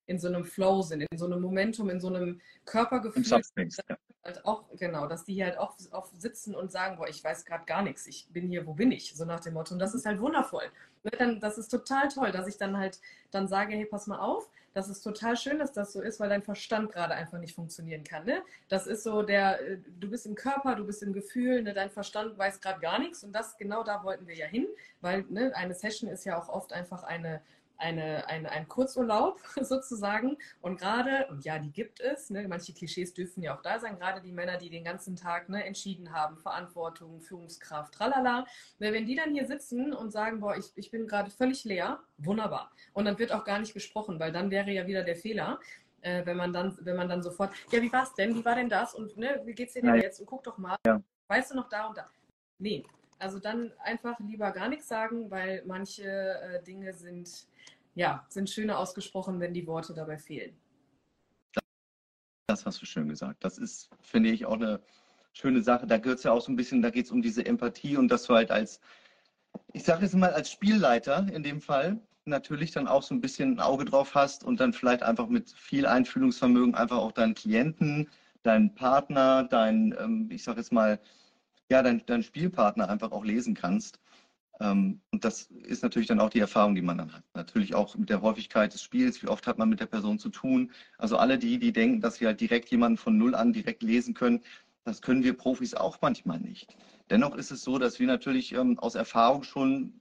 in 0.09 0.19
so 0.19 0.27
einem 0.27 0.43
Flow 0.43 0.81
sind, 0.81 1.01
in 1.01 1.17
so 1.17 1.25
einem 1.25 1.39
Momentum, 1.39 1.89
in 1.89 1.99
so 1.99 2.07
einem 2.07 2.41
Körpergefühl. 2.65 3.23
Substance, 3.23 3.77
ja. 3.87 3.95
Halt 4.23 4.43
auch, 4.43 4.65
genau, 4.75 5.07
dass 5.07 5.23
die 5.23 5.35
hier 5.35 5.45
halt 5.45 5.57
auch, 5.57 5.77
auch 5.91 6.07
sitzen 6.17 6.55
und 6.55 6.71
sagen, 6.71 6.97
boah, 6.97 7.07
ich 7.07 7.23
weiß 7.23 7.45
gerade 7.45 7.63
gar 7.65 7.83
nichts, 7.83 8.07
ich 8.07 8.27
bin 8.29 8.47
hier, 8.47 8.65
wo 8.65 8.73
bin 8.73 8.91
ich? 8.91 9.15
So 9.15 9.23
nach 9.23 9.39
dem 9.39 9.53
Motto. 9.53 9.73
Und 9.73 9.79
das 9.79 9.93
ist 9.93 10.05
halt 10.05 10.19
wundervoll. 10.19 10.65
Ne, 11.03 11.11
dann, 11.17 11.39
das 11.39 11.57
ist 11.57 11.69
total 11.69 12.07
toll, 12.09 12.31
dass 12.31 12.47
ich 12.47 12.57
dann 12.57 12.75
halt 12.77 12.99
dann 13.31 13.47
sage, 13.47 13.75
hey, 13.75 13.85
pass 13.85 14.07
mal 14.07 14.19
auf, 14.19 14.49
das 14.73 14.89
ist 14.89 15.01
total 15.01 15.37
schön, 15.37 15.59
dass 15.59 15.73
das 15.73 15.93
so 15.93 16.01
ist, 16.01 16.19
weil 16.19 16.29
dein 16.29 16.43
Verstand 16.43 16.91
gerade 16.91 17.13
einfach 17.13 17.39
nicht 17.39 17.55
funktionieren 17.55 18.03
kann. 18.03 18.25
Ne? 18.25 18.41
Das 18.67 18.87
ist 18.87 19.03
so 19.03 19.21
der, 19.21 19.61
äh, 19.61 19.77
du 19.99 20.09
bist 20.09 20.25
im 20.25 20.35
Körper, 20.35 20.75
du 20.75 20.85
bist 20.85 21.03
im 21.03 21.13
Gefühl, 21.13 21.61
ne? 21.61 21.73
dein 21.73 21.89
Verstand 21.89 22.37
weiß 22.37 22.61
gerade 22.61 22.79
gar 22.79 22.99
nichts 22.99 23.23
und 23.23 23.31
das 23.31 23.57
genau 23.57 23.83
da 23.83 24.03
wollten 24.03 24.27
wir 24.27 24.35
ja 24.35 24.47
hin, 24.47 24.67
weil 25.01 25.23
ne, 25.29 25.55
eine 25.55 25.73
Session 25.73 26.09
ist 26.09 26.25
ja 26.25 26.39
auch 26.39 26.49
oft 26.49 26.73
einfach 26.73 27.03
eine 27.03 27.41
eine, 27.79 28.27
eine, 28.27 28.51
ein 28.51 28.67
Kurzurlaub 28.67 29.39
sozusagen. 29.61 30.37
Und 30.61 30.79
gerade, 30.79 31.27
und 31.29 31.45
ja, 31.45 31.57
die 31.57 31.71
gibt 31.71 31.99
es, 31.99 32.29
ne, 32.29 32.47
manche 32.47 32.73
Klischees 32.73 33.13
dürfen 33.13 33.41
ja 33.41 33.57
auch 33.57 33.61
da 33.61 33.79
sein, 33.79 33.97
gerade 33.97 34.21
die 34.21 34.31
Männer, 34.31 34.57
die 34.57 34.69
den 34.69 34.83
ganzen 34.83 35.15
Tag 35.15 35.49
ne, 35.49 35.63
entschieden 35.63 36.13
haben, 36.13 36.37
Verantwortung, 36.37 37.21
Führungskraft, 37.21 37.93
tralala. 37.93 38.45
Ne, 38.79 38.93
wenn 38.93 39.05
die 39.05 39.15
dann 39.15 39.33
hier 39.33 39.47
sitzen 39.47 39.93
und 39.93 40.11
sagen, 40.11 40.39
boah, 40.41 40.55
ich, 40.57 40.71
ich 40.75 40.91
bin 40.91 41.07
gerade 41.07 41.31
völlig 41.31 41.63
leer, 41.63 41.99
wunderbar. 42.17 42.71
Und 42.93 43.05
dann 43.05 43.17
wird 43.17 43.31
auch 43.31 43.45
gar 43.45 43.59
nicht 43.59 43.73
gesprochen, 43.73 44.19
weil 44.19 44.31
dann 44.31 44.51
wäre 44.51 44.71
ja 44.71 44.85
wieder 44.85 45.03
der 45.03 45.15
Fehler. 45.15 45.59
Äh, 46.01 46.25
wenn 46.25 46.37
man 46.37 46.53
dann, 46.53 46.77
wenn 46.81 46.95
man 46.95 47.09
dann 47.09 47.21
sofort, 47.21 47.51
ja, 47.71 47.81
wie 47.81 47.91
war's 47.91 48.13
denn? 48.13 48.33
Wie 48.35 48.45
war 48.45 48.55
denn 48.55 48.69
das? 48.69 48.93
Und 48.93 49.17
ne, 49.17 49.41
wie 49.45 49.53
geht's 49.53 49.73
dir 49.73 49.81
denn 49.81 49.95
jetzt? 49.95 50.19
Und 50.19 50.27
guck 50.27 50.43
doch 50.43 50.57
mal, 50.57 50.77
ja. 50.85 51.01
weißt 51.27 51.51
du 51.51 51.55
noch 51.55 51.67
da 51.67 51.87
und 51.87 51.97
da? 51.97 52.09
Nee, 52.57 52.85
also 53.19 53.37
dann 53.37 53.73
einfach 53.83 54.17
lieber 54.19 54.51
gar 54.51 54.69
nichts 54.69 54.87
sagen, 54.87 55.29
weil 55.29 55.61
manche 55.65 56.03
äh, 56.03 56.63
Dinge 56.63 56.93
sind 56.93 57.47
ja, 57.95 58.25
sind 58.29 58.49
schöner 58.49 58.79
ausgesprochen, 58.79 59.39
wenn 59.39 59.53
die 59.53 59.67
Worte 59.67 59.93
dabei 59.93 60.17
fehlen. 60.17 60.57
Das 62.47 62.65
hast 62.65 62.81
du 62.81 62.85
schön 62.85 63.07
gesagt. 63.07 63.43
Das 63.43 63.57
ist, 63.57 63.89
finde 64.01 64.29
ich, 64.29 64.45
auch 64.45 64.53
eine 64.53 64.81
schöne 65.33 65.61
Sache. 65.61 65.85
Da 65.85 65.97
gehört 65.97 66.19
es 66.19 66.23
ja 66.23 66.31
auch 66.31 66.41
so 66.41 66.51
ein 66.51 66.55
bisschen, 66.55 66.81
da 66.81 66.89
geht 66.89 67.05
es 67.05 67.11
um 67.11 67.21
diese 67.21 67.45
Empathie 67.45 67.97
und 67.97 68.09
dass 68.09 68.23
du 68.23 68.33
halt 68.33 68.51
als, 68.51 68.79
ich 69.73 69.83
sage 69.83 70.03
jetzt 70.03 70.15
mal, 70.15 70.33
als 70.33 70.51
Spielleiter 70.51 71.27
in 71.31 71.43
dem 71.43 71.61
Fall 71.61 72.01
natürlich 72.25 72.71
dann 72.71 72.87
auch 72.87 73.03
so 73.03 73.13
ein 73.13 73.21
bisschen 73.21 73.55
ein 73.55 73.59
Auge 73.59 73.85
drauf 73.85 74.15
hast 74.15 74.43
und 74.43 74.59
dann 74.59 74.73
vielleicht 74.73 75.03
einfach 75.03 75.27
mit 75.27 75.51
viel 75.51 75.85
Einfühlungsvermögen 75.85 76.75
einfach 76.75 76.97
auch 76.97 77.11
deinen 77.11 77.33
Klienten, 77.35 78.09
deinen 78.43 78.73
Partner, 78.75 79.43
deinen, 79.43 79.93
ähm, 79.99 80.29
ich 80.31 80.43
sage 80.43 80.59
jetzt 80.59 80.71
mal, 80.71 80.99
ja, 81.69 81.83
deinen, 81.83 82.05
deinen 82.05 82.23
Spielpartner 82.23 82.89
einfach 82.89 83.11
auch 83.11 83.23
lesen 83.23 83.53
kannst. 83.53 83.99
Ähm, 84.59 85.01
und 85.11 85.23
das 85.23 85.43
ist 85.63 85.83
natürlich 85.83 86.07
dann 86.07 86.19
auch 86.19 86.29
die 86.29 86.39
Erfahrung, 86.39 86.75
die 86.75 86.81
man 86.81 86.97
dann 86.97 87.13
hat. 87.13 87.23
Natürlich 87.33 87.75
auch 87.75 87.95
mit 87.95 88.09
der 88.09 88.21
Häufigkeit 88.21 88.73
des 88.73 88.81
Spiels, 88.81 89.21
wie 89.23 89.27
oft 89.27 89.47
hat 89.47 89.57
man 89.57 89.69
mit 89.69 89.79
der 89.79 89.85
Person 89.85 90.19
zu 90.19 90.29
tun. 90.29 90.71
Also 90.97 91.17
alle 91.17 91.37
die, 91.37 91.59
die 91.59 91.71
denken, 91.71 92.01
dass 92.01 92.15
sie 92.15 92.25
halt 92.25 92.41
direkt 92.41 92.69
jemanden 92.69 92.97
von 92.97 93.17
Null 93.17 93.35
an 93.35 93.53
direkt 93.53 93.83
lesen 93.83 94.13
können, 94.13 94.41
das 94.85 95.01
können 95.01 95.23
wir 95.23 95.33
Profis 95.33 95.73
auch 95.75 95.99
manchmal 96.01 96.39
nicht. 96.39 96.75
Dennoch 97.09 97.35
ist 97.35 97.51
es 97.51 97.63
so, 97.63 97.77
dass 97.77 97.99
wir 97.99 98.07
natürlich 98.07 98.53
ähm, 98.53 98.79
aus 98.79 98.95
Erfahrung 98.95 99.43
schon 99.43 99.93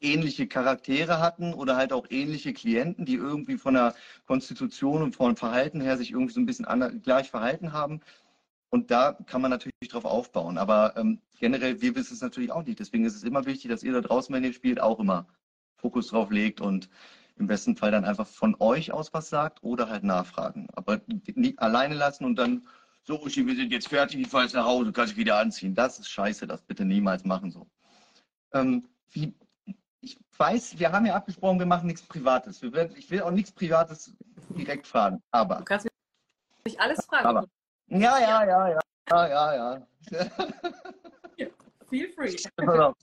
ähnliche 0.00 0.46
Charaktere 0.46 1.20
hatten 1.20 1.52
oder 1.52 1.76
halt 1.76 1.92
auch 1.92 2.06
ähnliche 2.10 2.52
Klienten, 2.52 3.04
die 3.04 3.14
irgendwie 3.14 3.58
von 3.58 3.74
der 3.74 3.94
Konstitution 4.26 5.02
und 5.02 5.14
vom 5.14 5.36
Verhalten 5.36 5.80
her 5.80 5.96
sich 5.96 6.10
irgendwie 6.12 6.32
so 6.32 6.40
ein 6.40 6.46
bisschen 6.46 6.66
gleich 7.02 7.30
verhalten 7.30 7.72
haben. 7.72 8.00
Und 8.70 8.90
da 8.90 9.12
kann 9.26 9.42
man 9.42 9.50
natürlich 9.50 9.74
drauf 9.88 10.04
aufbauen. 10.04 10.56
Aber 10.56 10.96
ähm, 10.96 11.20
generell, 11.38 11.80
wir 11.82 11.94
wissen 11.96 12.14
es 12.14 12.20
natürlich 12.20 12.52
auch 12.52 12.64
nicht. 12.64 12.78
Deswegen 12.78 13.04
ist 13.04 13.16
es 13.16 13.24
immer 13.24 13.44
wichtig, 13.44 13.70
dass 13.70 13.82
ihr 13.82 13.92
da 13.92 14.00
draußen, 14.00 14.34
wenn 14.34 14.44
ihr 14.44 14.52
spielt, 14.52 14.80
auch 14.80 15.00
immer 15.00 15.26
Fokus 15.76 16.08
drauf 16.08 16.30
legt 16.30 16.60
und 16.60 16.88
im 17.36 17.46
besten 17.46 17.76
Fall 17.76 17.90
dann 17.90 18.04
einfach 18.04 18.26
von 18.26 18.54
euch 18.60 18.92
aus 18.92 19.12
was 19.12 19.28
sagt 19.28 19.62
oder 19.62 19.88
halt 19.88 20.04
nachfragen. 20.04 20.68
Aber 20.74 21.00
nicht 21.34 21.58
alleine 21.58 21.94
lassen 21.94 22.24
und 22.24 22.36
dann, 22.36 22.66
so, 23.02 23.20
Uschi, 23.20 23.46
wir 23.46 23.56
sind 23.56 23.72
jetzt 23.72 23.88
fertig, 23.88 24.20
ich 24.20 24.28
fahre 24.28 24.44
jetzt 24.44 24.54
nach 24.54 24.66
Hause, 24.66 24.92
kannst 24.92 25.12
dich 25.12 25.18
wieder 25.18 25.38
anziehen. 25.38 25.74
Das 25.74 25.98
ist 25.98 26.08
scheiße, 26.08 26.46
das 26.46 26.62
bitte 26.62 26.84
niemals 26.84 27.24
machen 27.24 27.50
so. 27.50 27.66
Ähm, 28.52 28.86
wie, 29.10 29.34
ich 30.00 30.18
weiß, 30.36 30.78
wir 30.78 30.92
haben 30.92 31.06
ja 31.06 31.14
abgesprochen, 31.14 31.58
wir 31.58 31.66
machen 31.66 31.86
nichts 31.86 32.02
Privates. 32.02 32.62
Werden, 32.62 32.94
ich 32.96 33.10
will 33.10 33.22
auch 33.22 33.30
nichts 33.30 33.52
Privates 33.52 34.14
direkt 34.50 34.86
fragen, 34.86 35.22
aber. 35.30 35.56
Du 35.56 35.64
kannst 35.64 35.88
mich 36.64 36.80
alles 36.80 37.04
fragen. 37.06 37.26
Aber, 37.26 37.46
ja, 37.90 38.18
ja, 38.18 38.44
ja, 38.44 38.68
ja, 38.68 38.80
ja, 39.08 39.28
ja, 39.28 39.54
ja. 39.56 39.82
Feel 41.88 42.08
free. 42.08 42.36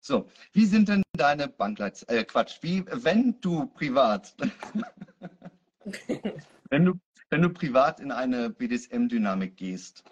So, 0.00 0.28
wie 0.52 0.66
sind 0.66 0.88
denn 0.88 1.02
deine 1.16 1.48
Bankleits, 1.48 2.04
äh, 2.04 2.22
Quatsch, 2.22 2.58
wie, 2.60 2.84
wenn 2.86 3.40
du 3.40 3.66
privat, 3.66 4.36
wenn 6.70 6.84
du, 6.84 6.94
wenn 7.28 7.42
du 7.42 7.50
privat 7.50 7.98
in 7.98 8.12
eine 8.12 8.50
BDSM-Dynamik 8.50 9.56
gehst, 9.56 10.04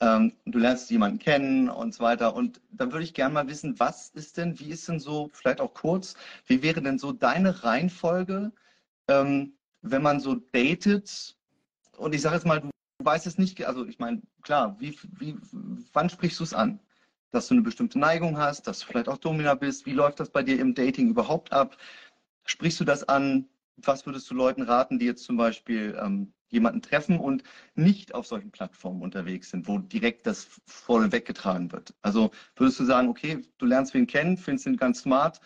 ähm, 0.00 0.32
du 0.46 0.58
lernst 0.58 0.90
jemanden 0.90 1.18
kennen 1.18 1.68
und 1.68 1.92
so 1.92 2.02
weiter 2.02 2.34
und 2.34 2.62
dann 2.70 2.90
würde 2.90 3.04
ich 3.04 3.12
gerne 3.12 3.34
mal 3.34 3.48
wissen, 3.48 3.78
was 3.78 4.08
ist 4.08 4.38
denn, 4.38 4.58
wie 4.58 4.70
ist 4.70 4.88
denn 4.88 4.98
so, 4.98 5.28
vielleicht 5.34 5.60
auch 5.60 5.74
kurz, 5.74 6.14
wie 6.46 6.62
wäre 6.62 6.80
denn 6.80 6.98
so 6.98 7.12
deine 7.12 7.64
Reihenfolge, 7.64 8.50
ähm, 9.08 9.58
wenn 9.82 10.00
man 10.00 10.20
so 10.20 10.36
datet 10.36 11.36
und 11.98 12.14
ich 12.14 12.22
sage 12.22 12.36
jetzt 12.36 12.46
mal, 12.46 12.62
du 12.62 12.70
weiß 13.04 13.26
es 13.26 13.38
nicht, 13.38 13.64
also 13.66 13.86
ich 13.86 13.98
meine, 13.98 14.22
klar, 14.42 14.76
wie, 14.78 14.98
wie, 15.18 15.36
wann 15.92 16.10
sprichst 16.10 16.40
du 16.40 16.44
es 16.44 16.54
an? 16.54 16.80
Dass 17.30 17.48
du 17.48 17.54
eine 17.54 17.62
bestimmte 17.62 17.98
Neigung 17.98 18.38
hast, 18.38 18.66
dass 18.66 18.80
du 18.80 18.86
vielleicht 18.86 19.08
auch 19.08 19.18
Domina 19.18 19.54
bist. 19.54 19.86
Wie 19.86 19.92
läuft 19.92 20.20
das 20.20 20.30
bei 20.30 20.42
dir 20.42 20.60
im 20.60 20.74
Dating 20.74 21.08
überhaupt 21.08 21.52
ab? 21.52 21.76
Sprichst 22.44 22.80
du 22.80 22.84
das 22.84 23.08
an? 23.08 23.48
Was 23.76 24.04
würdest 24.06 24.30
du 24.30 24.34
Leuten 24.34 24.62
raten, 24.62 24.98
die 24.98 25.06
jetzt 25.06 25.24
zum 25.24 25.36
Beispiel 25.36 25.98
ähm, 26.00 26.32
jemanden 26.48 26.82
treffen 26.82 27.18
und 27.18 27.42
nicht 27.74 28.14
auf 28.14 28.26
solchen 28.26 28.50
Plattformen 28.50 29.02
unterwegs 29.02 29.50
sind, 29.50 29.66
wo 29.66 29.78
direkt 29.78 30.26
das 30.26 30.46
voll 30.66 31.10
weggetragen 31.10 31.72
wird? 31.72 31.94
Also 32.02 32.30
würdest 32.56 32.80
du 32.80 32.84
sagen, 32.84 33.08
okay, 33.08 33.40
du 33.58 33.66
lernst 33.66 33.94
wen 33.94 34.06
kennen, 34.06 34.36
findest 34.36 34.66
ihn 34.66 34.76
ganz 34.76 35.00
smart, 35.00 35.40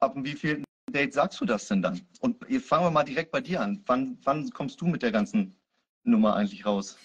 ab 0.00 0.14
wie 0.16 0.34
viel 0.34 0.64
Date 0.90 1.14
sagst 1.14 1.40
du 1.40 1.44
das 1.44 1.68
denn 1.68 1.82
dann? 1.82 2.00
Und 2.20 2.44
fangen 2.62 2.84
wir 2.84 2.90
mal 2.90 3.04
direkt 3.04 3.30
bei 3.30 3.40
dir 3.40 3.60
an. 3.60 3.82
Wann, 3.86 4.18
wann 4.24 4.50
kommst 4.50 4.80
du 4.80 4.86
mit 4.86 5.02
der 5.02 5.12
ganzen 5.12 5.56
Nummer 6.04 6.36
eigentlich 6.36 6.64
raus? 6.64 6.96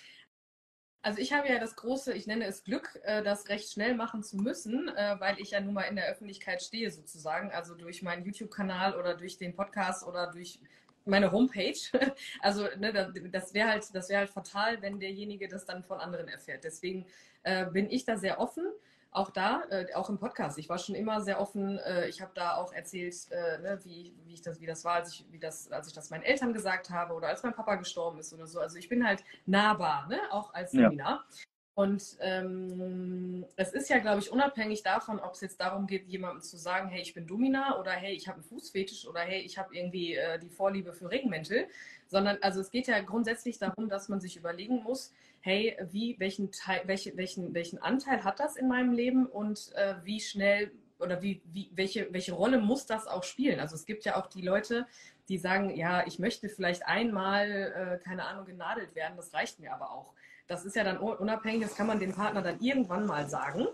Also 1.02 1.20
ich 1.20 1.32
habe 1.32 1.48
ja 1.48 1.60
das 1.60 1.76
große, 1.78 2.14
ich 2.14 2.28
nenne 2.28 2.46
es 2.46 2.64
Glück, 2.64 3.00
äh, 3.04 3.24
das 3.24 3.48
recht 3.48 3.72
schnell 3.72 3.96
machen 3.96 4.22
zu 4.22 4.36
müssen, 4.36 4.90
äh, 4.90 5.16
weil 5.20 5.40
ich 5.40 5.52
ja 5.52 5.62
nun 5.62 5.74
mal 5.74 5.84
in 5.84 5.96
der 5.96 6.08
Öffentlichkeit 6.08 6.62
stehe 6.62 6.92
sozusagen, 6.92 7.52
also 7.52 7.74
durch 7.74 8.02
meinen 8.02 8.26
YouTube-Kanal 8.26 8.96
oder 8.96 9.16
durch 9.16 9.38
den 9.38 9.56
Podcast 9.56 10.06
oder 10.06 10.28
durch 10.28 10.60
meine 11.06 11.32
Homepage. 11.32 11.80
Also 12.42 12.68
ne, 12.78 13.14
das 13.32 13.54
wäre 13.54 13.70
halt, 13.70 13.86
das 13.94 14.10
halt 14.10 14.30
fatal, 14.30 14.82
wenn 14.82 15.00
derjenige 15.00 15.48
das 15.48 15.66
dann 15.66 15.84
von 15.84 16.00
anderen 16.00 16.28
erfährt. 16.28 16.64
Deswegen 16.66 17.06
äh, 17.44 17.66
bin 17.66 17.90
ich 17.90 18.06
da 18.06 18.18
sehr 18.18 18.40
offen 18.40 18.66
auch 19.12 19.32
da, 19.32 19.64
äh, 19.70 19.94
auch 19.96 20.10
im 20.10 20.20
Podcast, 20.20 20.58
ich 20.60 20.70
war 20.70 20.78
schon 20.78 20.96
immer 20.96 21.22
sehr 21.22 21.42
offen. 21.42 21.80
Äh, 21.80 22.08
ich 22.08 22.22
habe 22.22 22.32
da 22.36 22.56
auch 22.56 22.72
erzählt, 22.74 23.16
äh, 23.32 23.58
ne, 23.60 23.80
wie, 23.84 24.14
wie, 24.24 24.34
ich 24.34 24.42
das, 24.42 24.62
wie 24.62 24.68
das 24.68 24.86
war, 24.86 24.96
als 24.96 25.14
ich, 25.14 25.26
wie 25.32 25.40
das, 25.40 25.72
als 25.72 25.88
ich 25.88 25.94
das 25.94 26.10
meinen 26.10 26.24
Eltern 26.24 26.54
gesagt 26.54 26.90
habe 26.92 27.14
oder 27.14 27.28
als 27.28 27.42
mein 27.44 27.54
Papa 27.54 27.76
gestorben 27.76 28.20
ist 28.20 28.34
oder 28.34 28.46
so. 28.46 28.60
Also 28.60 28.78
ich 28.78 28.88
bin 28.88 29.06
halt 29.06 29.24
nahbar, 29.46 30.08
ne? 30.08 30.20
auch 30.32 30.54
als 30.54 30.72
Seminar. 30.72 31.26
Ja. 31.30 31.46
Und 31.80 32.18
ähm, 32.20 33.46
es 33.56 33.72
ist 33.72 33.90
ja, 33.90 34.00
glaube 34.00 34.20
ich, 34.20 34.30
unabhängig 34.30 34.84
davon, 34.84 35.18
ob 35.18 35.36
es 35.36 35.40
jetzt 35.40 35.62
darum 35.62 35.88
geht, 35.88 36.08
jemandem 36.08 36.42
zu 36.42 36.58
sagen, 36.58 36.90
hey, 36.90 37.02
ich 37.02 37.14
bin 37.14 37.26
Domina 37.26 37.80
oder 37.80 37.92
hey, 37.92 38.14
ich 38.14 38.28
habe 38.28 38.36
einen 38.36 38.44
Fußfetisch 38.44 39.08
oder 39.08 39.22
hey, 39.22 39.40
ich 39.40 39.58
habe 39.58 39.74
irgendwie 39.74 40.16
äh, 40.16 40.38
die 40.40 40.50
Vorliebe 40.50 40.92
für 40.92 41.10
Regenmäntel, 41.10 41.68
sondern 42.08 42.38
also 42.42 42.60
es 42.60 42.70
geht 42.70 42.88
ja 42.88 43.00
grundsätzlich 43.00 43.60
darum, 43.60 43.88
dass 43.88 44.10
man 44.10 44.20
sich 44.20 44.36
überlegen 44.36 44.84
muss, 44.84 45.14
hey, 45.42 45.78
wie, 45.92 46.16
welchen, 46.20 46.52
Teil, 46.52 46.82
welche, 46.86 47.16
welchen, 47.18 47.54
welchen 47.54 47.80
Anteil 47.80 48.24
hat 48.24 48.40
das 48.40 48.56
in 48.56 48.68
meinem 48.68 48.92
Leben 48.92 49.26
und 49.26 49.72
äh, 49.76 49.96
wie 50.04 50.20
schnell 50.20 50.72
oder 51.00 51.22
wie, 51.22 51.42
wie, 51.46 51.72
welche, 51.74 52.12
welche 52.12 52.34
Rolle 52.34 52.60
muss 52.60 52.86
das 52.86 53.08
auch 53.08 53.24
spielen? 53.24 53.60
Also 53.60 53.76
es 53.76 53.86
gibt 53.86 54.04
ja 54.06 54.18
auch 54.18 54.28
die 54.28 54.42
Leute, 54.42 54.86
die 55.30 55.38
sagen, 55.38 55.76
ja, 55.76 56.06
ich 56.06 56.20
möchte 56.20 56.50
vielleicht 56.50 56.86
einmal, 56.86 58.00
äh, 58.02 58.04
keine 58.04 58.26
Ahnung, 58.26 58.46
genadelt 58.46 58.96
werden, 58.96 59.16
das 59.16 59.34
reicht 59.34 59.60
mir 59.60 59.74
aber 59.74 59.92
auch. 59.92 60.14
Das 60.48 60.66
ist 60.66 60.76
ja 60.76 60.84
dann 60.84 60.98
unabhängig, 60.98 61.62
das 61.62 61.76
kann 61.76 61.88
man 61.88 62.00
dem 62.00 62.14
Partner 62.14 62.42
dann 62.42 62.60
irgendwann 62.60 63.06
mal 63.06 63.30
sagen. 63.30 63.68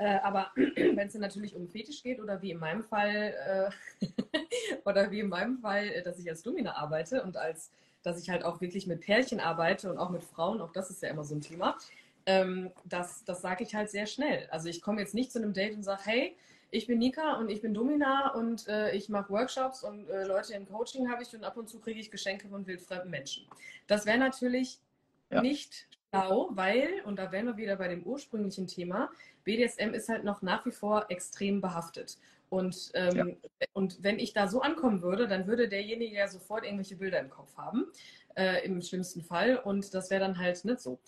Äh, 0.00 0.18
aber 0.22 0.50
wenn 0.56 1.06
es 1.06 1.14
natürlich 1.14 1.54
um 1.54 1.68
Fetisch 1.68 2.02
geht 2.02 2.20
oder 2.20 2.40
wie 2.40 2.52
in 2.52 2.58
meinem 2.58 2.82
Fall, 2.82 3.70
äh, 4.00 4.06
oder 4.86 5.10
wie 5.10 5.20
in 5.20 5.28
meinem 5.28 5.58
Fall, 5.58 5.88
äh, 5.88 6.02
dass 6.02 6.18
ich 6.18 6.28
als 6.30 6.42
Domina 6.42 6.74
arbeite 6.74 7.22
und 7.22 7.36
als, 7.36 7.70
dass 8.02 8.20
ich 8.20 8.30
halt 8.30 8.44
auch 8.44 8.60
wirklich 8.60 8.86
mit 8.86 9.00
Pärchen 9.00 9.40
arbeite 9.40 9.90
und 9.90 9.98
auch 9.98 10.10
mit 10.10 10.24
Frauen, 10.24 10.60
auch 10.60 10.72
das 10.72 10.90
ist 10.90 11.02
ja 11.02 11.08
immer 11.08 11.24
so 11.24 11.34
ein 11.34 11.40
Thema, 11.40 11.76
ähm, 12.26 12.70
das, 12.84 13.24
das 13.24 13.42
sage 13.42 13.64
ich 13.64 13.74
halt 13.74 13.90
sehr 13.90 14.06
schnell. 14.06 14.48
Also 14.50 14.68
ich 14.68 14.82
komme 14.82 15.00
jetzt 15.00 15.14
nicht 15.14 15.32
zu 15.32 15.38
einem 15.38 15.52
Date 15.52 15.74
und 15.74 15.82
sage, 15.82 16.02
hey, 16.04 16.36
ich 16.70 16.86
bin 16.86 16.98
Nika 16.98 17.34
und 17.34 17.50
ich 17.50 17.62
bin 17.62 17.74
Domina 17.74 18.32
und 18.34 18.68
äh, 18.68 18.92
ich 18.94 19.08
mache 19.08 19.30
Workshops 19.30 19.82
und 19.82 20.08
äh, 20.08 20.24
Leute 20.24 20.54
im 20.54 20.68
Coaching 20.68 21.10
habe 21.10 21.22
ich 21.22 21.34
und 21.34 21.44
ab 21.44 21.56
und 21.56 21.68
zu 21.68 21.80
kriege 21.80 21.98
ich 21.98 22.10
Geschenke 22.10 22.48
von 22.48 22.66
wildfremden 22.66 23.10
Menschen. 23.10 23.46
Das 23.86 24.06
wäre 24.06 24.18
natürlich 24.18 24.78
ja. 25.30 25.42
nicht 25.42 25.88
schlau, 26.10 26.48
weil, 26.52 27.02
und 27.04 27.18
da 27.18 27.32
wären 27.32 27.46
wir 27.46 27.56
wieder 27.56 27.76
bei 27.76 27.88
dem 27.88 28.02
ursprünglichen 28.04 28.66
Thema, 28.66 29.10
BDSM 29.44 29.94
ist 29.94 30.08
halt 30.08 30.24
noch 30.24 30.42
nach 30.42 30.64
wie 30.66 30.70
vor 30.70 31.06
extrem 31.08 31.60
behaftet. 31.60 32.18
Und, 32.50 32.90
ähm, 32.94 33.16
ja. 33.16 33.26
und 33.72 34.02
wenn 34.02 34.18
ich 34.18 34.32
da 34.32 34.48
so 34.48 34.60
ankommen 34.60 35.02
würde, 35.02 35.26
dann 35.28 35.46
würde 35.46 35.68
derjenige 35.68 36.16
ja 36.16 36.28
sofort 36.28 36.64
irgendwelche 36.64 36.96
Bilder 36.96 37.20
im 37.20 37.30
Kopf 37.30 37.56
haben, 37.56 37.86
äh, 38.36 38.64
im 38.64 38.82
schlimmsten 38.82 39.22
Fall. 39.22 39.56
Und 39.56 39.94
das 39.94 40.10
wäre 40.10 40.20
dann 40.20 40.38
halt 40.38 40.64
nicht 40.64 40.80
so 40.80 40.98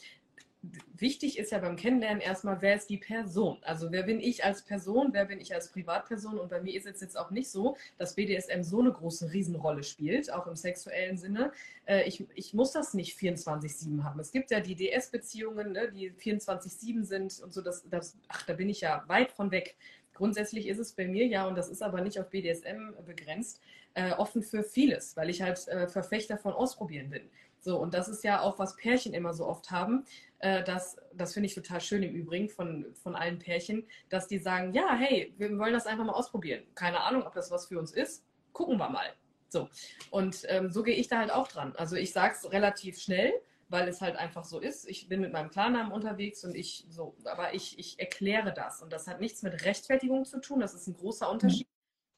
wichtig 0.95 1.38
ist 1.38 1.51
ja 1.51 1.59
beim 1.59 1.76
Kennenlernen 1.76 2.20
erstmal, 2.20 2.62
wer 2.62 2.76
ist 2.76 2.88
die 2.88 2.97
Person? 2.97 3.59
Also 3.62 3.90
wer 3.90 4.05
bin 4.05 4.20
ich 4.20 4.45
als 4.45 4.62
Person, 4.62 5.09
wer 5.12 5.24
bin 5.24 5.40
ich 5.40 5.55
als 5.55 5.68
Privatperson? 5.72 6.38
Und 6.38 6.51
bei 6.51 6.61
mir 6.61 6.76
ist 6.76 6.86
es 6.86 7.01
jetzt 7.01 7.18
auch 7.18 7.30
nicht 7.30 7.51
so, 7.51 7.76
dass 7.99 8.14
BDSM 8.14 8.62
so 8.62 8.78
eine 8.80 8.93
große 8.93 9.32
Riesenrolle 9.32 9.82
spielt, 9.82 10.32
auch 10.32 10.47
im 10.47 10.55
sexuellen 10.55 11.18
Sinne. 11.18 11.53
Äh, 11.86 12.05
ich, 12.05 12.24
ich 12.34 12.55
muss 12.55 12.72
das 12.72 12.95
nicht 12.95 13.18
24-7 13.18 14.05
haben. 14.05 14.20
Es 14.20 14.30
gibt 14.30 14.53
ja 14.53 14.61
die 14.61 14.76
DS-Beziehungen, 14.76 15.72
ne, 15.72 15.90
die 15.90 16.12
24-7 16.12 17.05
sind 17.05 17.40
und 17.43 17.53
so, 17.53 17.61
das, 17.61 17.88
das, 17.88 18.16
ach, 18.28 18.47
da 18.47 18.53
bin 18.53 18.68
ich 18.68 18.82
ja 18.82 19.03
weit 19.09 19.32
von 19.32 19.51
weg. 19.51 19.76
Grundsätzlich 20.14 20.68
ist 20.68 20.78
es 20.78 20.92
bei 20.92 21.06
mir 21.06 21.26
ja, 21.26 21.46
und 21.46 21.56
das 21.56 21.68
ist 21.68 21.82
aber 21.82 22.00
nicht 22.00 22.18
auf 22.18 22.28
BDSM 22.30 22.94
begrenzt, 23.04 23.60
äh, 23.94 24.12
offen 24.12 24.42
für 24.42 24.62
vieles, 24.62 25.16
weil 25.16 25.30
ich 25.30 25.42
halt 25.42 25.66
äh, 25.68 25.88
Verfechter 25.88 26.38
von 26.38 26.52
Ausprobieren 26.52 27.10
bin. 27.10 27.28
So, 27.60 27.78
und 27.78 27.94
das 27.94 28.08
ist 28.08 28.24
ja 28.24 28.40
auch, 28.40 28.58
was 28.58 28.76
Pärchen 28.76 29.14
immer 29.14 29.34
so 29.34 29.46
oft 29.46 29.70
haben. 29.70 30.04
Äh, 30.40 30.64
das 30.64 30.96
das 31.14 31.32
finde 31.32 31.46
ich 31.46 31.54
total 31.54 31.80
schön 31.80 32.02
im 32.02 32.14
Übrigen 32.14 32.48
von, 32.48 32.86
von 33.02 33.14
allen 33.14 33.38
Pärchen, 33.38 33.86
dass 34.08 34.26
die 34.26 34.38
sagen, 34.38 34.72
ja, 34.72 34.94
hey, 34.94 35.32
wir 35.38 35.56
wollen 35.58 35.72
das 35.72 35.86
einfach 35.86 36.04
mal 36.04 36.12
ausprobieren. 36.12 36.64
Keine 36.74 37.00
Ahnung, 37.00 37.22
ob 37.22 37.34
das 37.34 37.50
was 37.50 37.66
für 37.66 37.78
uns 37.78 37.92
ist. 37.92 38.24
Gucken 38.52 38.78
wir 38.78 38.88
mal. 38.88 39.14
So. 39.48 39.68
Und 40.10 40.42
ähm, 40.48 40.70
so 40.70 40.82
gehe 40.82 40.96
ich 40.96 41.08
da 41.08 41.18
halt 41.18 41.30
auch 41.30 41.46
dran. 41.46 41.74
Also 41.76 41.96
ich 41.96 42.12
sage 42.12 42.34
es 42.34 42.50
relativ 42.50 42.98
schnell, 42.98 43.32
weil 43.73 43.89
es 43.89 44.01
halt 44.01 44.16
einfach 44.16 44.45
so 44.45 44.61
ist. 44.61 44.89
Ich 44.89 45.09
bin 45.09 45.20
mit 45.20 45.33
meinem 45.33 45.51
Klarnamen 45.51 45.93
unterwegs 45.93 46.45
und 46.45 46.55
ich 46.55 46.85
so, 46.89 47.16
aber 47.25 47.55
ich, 47.55 47.79
ich 47.79 47.99
erkläre 47.99 48.53
das. 48.53 48.83
Und 48.83 48.93
das 48.93 49.07
hat 49.09 49.20
nichts 49.20 49.43
mit 49.43 49.64
Rechtfertigung 49.64 50.25
zu 50.25 50.41
tun, 50.41 50.61
das 50.61 50.75
ist 50.75 50.87
ein 50.87 50.95
großer 50.95 51.31
Unterschied, 51.31 51.66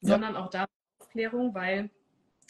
ja. 0.01 0.09
sondern 0.09 0.35
auch 0.35 0.49
da 0.49 0.65
Aufklärung, 0.99 1.55
weil 1.55 1.89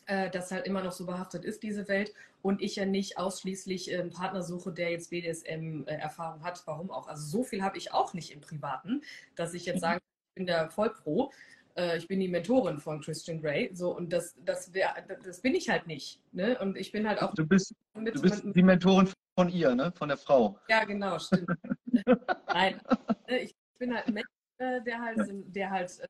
äh, 0.07 0.29
das 0.31 0.51
halt 0.51 0.65
immer 0.65 0.83
noch 0.83 0.91
so 0.91 1.05
behaftet 1.05 1.45
ist, 1.45 1.61
diese 1.63 1.87
Welt. 1.87 2.13
Und 2.41 2.61
ich 2.61 2.75
ja 2.75 2.85
nicht 2.85 3.17
ausschließlich 3.17 3.95
einen 3.95 4.09
Partner 4.09 4.41
suche, 4.41 4.71
der 4.71 4.91
jetzt 4.91 5.11
BDSM-Erfahrung 5.11 6.43
hat. 6.43 6.61
Warum 6.65 6.91
auch? 6.91 7.07
Also 7.07 7.25
so 7.25 7.43
viel 7.43 7.63
habe 7.63 7.77
ich 7.77 7.93
auch 7.93 8.13
nicht 8.13 8.31
im 8.31 8.41
Privaten, 8.41 9.03
dass 9.35 9.53
ich 9.53 9.65
jetzt 9.65 9.77
mhm. 9.77 9.81
sage, 9.81 9.97
ich 9.97 10.35
bin 10.35 10.45
der 10.47 10.69
Vollpro. 10.69 11.31
Äh, 11.77 11.97
ich 11.97 12.07
bin 12.07 12.19
die 12.19 12.27
Mentorin 12.27 12.79
von 12.79 13.01
Christian 13.01 13.41
Grey. 13.41 13.69
So, 13.73 13.95
und 13.95 14.11
das, 14.11 14.35
das, 14.43 14.73
wär, 14.73 14.95
das 15.23 15.41
bin 15.41 15.55
ich 15.55 15.69
halt 15.69 15.87
nicht. 15.87 16.21
Ne? 16.31 16.57
Und 16.59 16.77
ich 16.77 16.91
bin 16.91 17.07
halt 17.07 17.21
auch. 17.21 17.33
Du 17.33 17.45
bist, 17.45 17.73
du 17.93 18.21
bist 18.21 18.43
die 18.45 18.63
Mentorin 18.63 19.09
von 19.37 19.49
ihr, 19.49 19.75
ne? 19.75 19.91
Von 19.95 20.07
der 20.07 20.17
Frau. 20.17 20.57
Ja, 20.69 20.83
genau, 20.85 21.19
stimmt. 21.19 21.49
Nein. 22.47 22.81
Ne, 23.27 23.39
ich 23.39 23.55
bin 23.77 23.93
halt 23.93 24.07
ein 24.07 24.13
Mensch, 24.13 24.27
äh, 24.57 24.81
der 24.81 25.01
halt, 25.01 25.19
der 25.55 25.71
halt 25.71 25.99
ein 26.01 26.07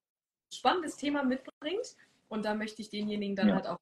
spannendes 0.53 0.97
Thema 0.97 1.23
mitbringt 1.23 1.95
und 2.27 2.45
da 2.45 2.53
möchte 2.53 2.81
ich 2.81 2.89
denjenigen 2.89 3.35
dann 3.35 3.49
ja. 3.49 3.55
halt 3.55 3.67
auch. 3.67 3.79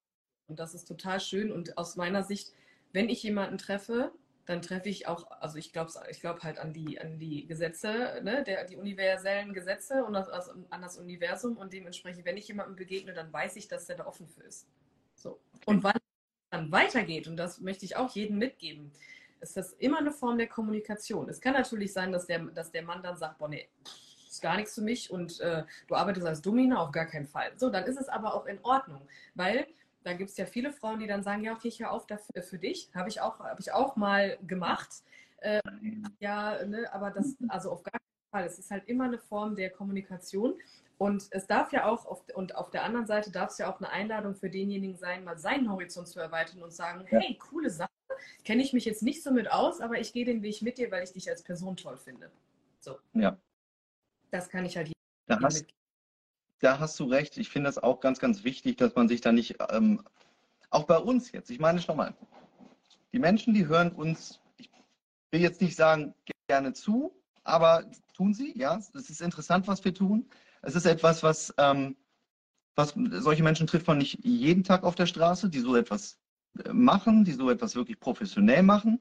Und 0.47 0.59
das 0.59 0.73
ist 0.73 0.85
total 0.85 1.19
schön. 1.19 1.51
Und 1.51 1.77
aus 1.77 1.95
meiner 1.95 2.23
Sicht, 2.23 2.53
wenn 2.91 3.09
ich 3.09 3.23
jemanden 3.23 3.57
treffe, 3.57 4.11
dann 4.45 4.61
treffe 4.61 4.89
ich 4.89 5.07
auch, 5.07 5.29
also 5.31 5.57
ich 5.57 5.71
glaube 5.71 5.91
ich 6.09 6.19
glaub 6.19 6.43
halt 6.43 6.59
an 6.59 6.73
die, 6.73 6.99
an 6.99 7.17
die 7.17 7.45
Gesetze, 7.45 8.19
ne, 8.23 8.43
der, 8.43 8.65
die 8.65 8.75
universellen 8.75 9.53
Gesetze 9.53 10.03
und 10.03 10.13
das, 10.13 10.27
also 10.27 10.51
an 10.69 10.81
das 10.81 10.97
Universum 10.97 11.57
und 11.57 11.71
dementsprechend, 11.71 12.25
wenn 12.25 12.37
ich 12.37 12.47
jemandem 12.47 12.75
begegne, 12.75 13.13
dann 13.13 13.31
weiß 13.31 13.55
ich, 13.55 13.67
dass 13.67 13.85
der 13.85 13.97
da 13.97 14.05
offen 14.05 14.27
für 14.27 14.43
ist. 14.43 14.67
So. 15.15 15.39
Und 15.65 15.83
wann 15.83 15.95
es 15.95 16.49
dann 16.49 16.71
weitergeht, 16.71 17.27
und 17.27 17.37
das 17.37 17.61
möchte 17.61 17.85
ich 17.85 17.95
auch 17.95 18.13
jedem 18.13 18.37
mitgeben, 18.37 18.91
ist 19.39 19.55
das 19.57 19.73
immer 19.73 19.99
eine 19.99 20.11
Form 20.11 20.37
der 20.37 20.47
Kommunikation. 20.47 21.29
Es 21.29 21.39
kann 21.39 21.53
natürlich 21.53 21.93
sein, 21.93 22.11
dass 22.11 22.25
der, 22.25 22.39
dass 22.39 22.71
der 22.71 22.83
Mann 22.83 23.03
dann 23.03 23.17
sagt, 23.17 23.37
boah, 23.37 23.47
nee, 23.47 23.69
ist 24.27 24.41
gar 24.41 24.57
nichts 24.57 24.75
für 24.75 24.81
mich 24.81 25.11
und 25.11 25.39
äh, 25.41 25.63
du 25.87 25.95
arbeitest 25.95 26.25
als 26.25 26.41
Domina, 26.41 26.81
auf 26.81 26.91
gar 26.91 27.05
keinen 27.05 27.27
Fall. 27.27 27.51
So, 27.55 27.69
dann 27.69 27.83
ist 27.85 27.99
es 27.99 28.09
aber 28.09 28.33
auch 28.33 28.45
in 28.45 28.59
Ordnung, 28.63 29.07
weil 29.35 29.67
da 30.03 30.13
gibt 30.13 30.29
es 30.29 30.37
ja 30.37 30.45
viele 30.45 30.71
Frauen, 30.71 30.99
die 30.99 31.07
dann 31.07 31.23
sagen, 31.23 31.43
ja, 31.43 31.53
okay, 31.53 31.67
ich 31.67 31.79
höre 31.79 31.91
auf 31.91 32.05
dafür, 32.05 32.43
für 32.43 32.57
dich. 32.57 32.89
Habe 32.93 33.09
ich, 33.09 33.21
auch, 33.21 33.39
hab 33.39 33.59
ich 33.59 33.71
auch 33.71 33.95
mal 33.95 34.37
gemacht. 34.45 35.03
Äh, 35.37 35.61
ja, 36.19 36.63
ne, 36.65 36.91
aber 36.93 37.11
das, 37.11 37.35
also 37.47 37.71
auf 37.71 37.83
gar 37.83 37.91
keinen 37.91 38.31
Fall. 38.31 38.45
Es 38.45 38.59
ist 38.59 38.71
halt 38.71 38.87
immer 38.87 39.05
eine 39.05 39.19
Form 39.19 39.55
der 39.55 39.69
Kommunikation. 39.69 40.55
Und 40.97 41.27
es 41.31 41.47
darf 41.47 41.71
ja 41.71 41.85
auch, 41.85 42.05
auf, 42.05 42.23
und 42.35 42.55
auf 42.55 42.69
der 42.69 42.83
anderen 42.83 43.07
Seite 43.07 43.31
darf 43.31 43.51
es 43.51 43.57
ja 43.57 43.71
auch 43.71 43.79
eine 43.79 43.89
Einladung 43.89 44.35
für 44.35 44.49
denjenigen 44.49 44.97
sein, 44.97 45.23
mal 45.23 45.37
seinen 45.37 45.71
Horizont 45.71 46.07
zu 46.07 46.19
erweitern 46.19 46.61
und 46.63 46.71
sagen, 46.71 47.05
ja. 47.09 47.19
hey, 47.19 47.37
coole 47.37 47.69
Sache, 47.69 47.89
kenne 48.43 48.61
ich 48.61 48.73
mich 48.73 48.85
jetzt 48.85 49.03
nicht 49.03 49.23
so 49.23 49.31
mit 49.31 49.51
aus, 49.51 49.81
aber 49.81 49.99
ich 49.99 50.13
gehe 50.13 50.25
den 50.25 50.41
Weg 50.43 50.61
mit 50.61 50.77
dir, 50.77 50.91
weil 50.91 51.03
ich 51.03 51.11
dich 51.11 51.29
als 51.29 51.43
Person 51.43 51.75
toll 51.75 51.97
finde. 51.97 52.31
So. 52.79 52.97
Ja, 53.13 53.37
das 54.31 54.49
kann 54.49 54.65
ich 54.65 54.77
halt 54.77 54.91
da 55.27 55.39
hast, 55.41 55.65
da 56.63 56.79
hast 56.79 56.99
du 56.99 57.05
recht. 57.05 57.37
Ich 57.37 57.49
finde 57.49 57.67
das 57.67 57.77
auch 57.77 57.99
ganz, 57.99 58.19
ganz 58.19 58.43
wichtig, 58.43 58.77
dass 58.77 58.95
man 58.95 59.07
sich 59.07 59.21
da 59.21 59.31
nicht, 59.31 59.57
ähm, 59.69 60.01
auch 60.69 60.85
bei 60.85 60.97
uns 60.97 61.31
jetzt, 61.31 61.51
ich 61.51 61.59
meine 61.59 61.81
schon 61.81 61.97
mal, 61.97 62.15
die 63.11 63.19
Menschen, 63.19 63.53
die 63.53 63.67
hören 63.67 63.91
uns, 63.91 64.39
ich 64.57 64.69
will 65.31 65.41
jetzt 65.41 65.61
nicht 65.61 65.75
sagen 65.75 66.13
gerne 66.47 66.73
zu, 66.73 67.13
aber 67.43 67.85
tun 68.15 68.33
sie, 68.33 68.57
ja. 68.57 68.77
Es 68.77 69.09
ist 69.09 69.21
interessant, 69.21 69.67
was 69.67 69.83
wir 69.83 69.93
tun. 69.93 70.29
Es 70.61 70.75
ist 70.75 70.85
etwas, 70.85 71.21
was, 71.21 71.53
ähm, 71.57 71.97
was 72.75 72.93
solche 72.95 73.43
Menschen 73.43 73.67
trifft 73.67 73.87
man 73.87 73.97
nicht 73.97 74.23
jeden 74.23 74.63
Tag 74.63 74.83
auf 74.83 74.95
der 74.95 75.05
Straße, 75.05 75.49
die 75.49 75.59
so 75.59 75.75
etwas 75.75 76.17
äh, 76.63 76.71
machen, 76.71 77.25
die 77.25 77.33
so 77.33 77.49
etwas 77.49 77.75
wirklich 77.75 77.99
professionell 77.99 78.63
machen. 78.63 78.99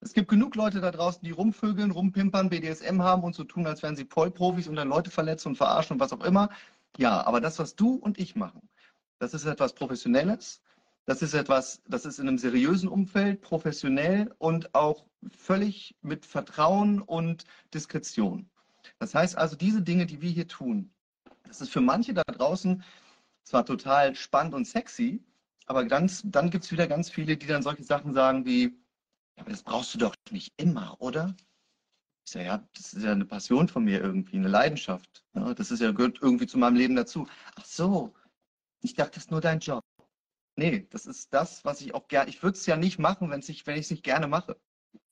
Es 0.00 0.12
gibt 0.12 0.28
genug 0.28 0.56
Leute 0.56 0.80
da 0.80 0.90
draußen, 0.90 1.22
die 1.22 1.30
rumvögeln, 1.30 1.90
rumpimpern, 1.90 2.50
BDSM 2.50 3.02
haben 3.02 3.22
und 3.22 3.34
so 3.34 3.44
tun, 3.44 3.66
als 3.66 3.82
wären 3.82 3.96
sie 3.96 4.04
Vollprofis 4.04 4.68
und 4.68 4.76
dann 4.76 4.88
Leute 4.88 5.10
verletzen 5.10 5.48
und 5.48 5.56
verarschen 5.56 5.94
und 5.94 6.00
was 6.00 6.12
auch 6.12 6.24
immer. 6.24 6.50
Ja, 6.98 7.26
aber 7.26 7.40
das, 7.40 7.58
was 7.58 7.76
du 7.76 7.94
und 7.94 8.18
ich 8.18 8.36
machen, 8.36 8.68
das 9.18 9.34
ist 9.34 9.44
etwas 9.44 9.74
Professionelles. 9.74 10.62
Das 11.06 11.22
ist 11.22 11.34
etwas, 11.34 11.82
das 11.86 12.04
ist 12.04 12.18
in 12.18 12.26
einem 12.26 12.38
seriösen 12.38 12.88
Umfeld, 12.88 13.40
professionell 13.40 14.34
und 14.38 14.74
auch 14.74 15.06
völlig 15.30 15.94
mit 16.02 16.26
Vertrauen 16.26 17.00
und 17.00 17.44
Diskretion. 17.72 18.50
Das 18.98 19.14
heißt 19.14 19.38
also, 19.38 19.54
diese 19.54 19.82
Dinge, 19.82 20.06
die 20.06 20.20
wir 20.20 20.30
hier 20.30 20.48
tun, 20.48 20.92
das 21.44 21.60
ist 21.60 21.70
für 21.70 21.80
manche 21.80 22.12
da 22.12 22.22
draußen 22.22 22.82
zwar 23.44 23.64
total 23.64 24.16
spannend 24.16 24.54
und 24.54 24.66
sexy, 24.66 25.22
aber 25.66 25.84
ganz, 25.84 26.22
dann 26.24 26.50
gibt 26.50 26.64
es 26.64 26.72
wieder 26.72 26.88
ganz 26.88 27.08
viele, 27.08 27.36
die 27.36 27.46
dann 27.46 27.62
solche 27.62 27.84
Sachen 27.84 28.12
sagen 28.12 28.44
wie, 28.44 28.76
aber 29.36 29.50
das 29.50 29.62
brauchst 29.62 29.94
du 29.94 29.98
doch 29.98 30.14
nicht 30.32 30.52
immer, 30.56 31.00
oder? 31.00 31.36
Ich 32.26 32.32
sage, 32.32 32.46
ja, 32.46 32.68
das 32.74 32.92
ist 32.92 33.04
ja 33.04 33.12
eine 33.12 33.24
Passion 33.24 33.68
von 33.68 33.84
mir 33.84 34.00
irgendwie, 34.00 34.36
eine 34.36 34.48
Leidenschaft. 34.48 35.24
Ja, 35.34 35.54
das 35.54 35.70
ist 35.70 35.80
ja, 35.80 35.92
gehört 35.92 36.18
irgendwie 36.20 36.48
zu 36.48 36.58
meinem 36.58 36.74
Leben 36.74 36.96
dazu. 36.96 37.28
Ach 37.54 37.64
so, 37.64 38.14
ich 38.82 38.94
dachte, 38.94 39.12
das 39.14 39.24
ist 39.24 39.30
nur 39.30 39.40
dein 39.40 39.60
Job. 39.60 39.84
Nee, 40.56 40.88
das 40.90 41.06
ist 41.06 41.32
das, 41.32 41.64
was 41.64 41.80
ich 41.80 41.94
auch 41.94 42.08
gerne, 42.08 42.28
ich 42.28 42.42
würde 42.42 42.56
es 42.56 42.66
ja 42.66 42.76
nicht 42.76 42.98
machen, 42.98 43.30
wenn 43.30 43.40
ich 43.40 43.64
es 43.64 43.90
nicht 43.90 44.02
gerne 44.02 44.26
mache. 44.26 44.56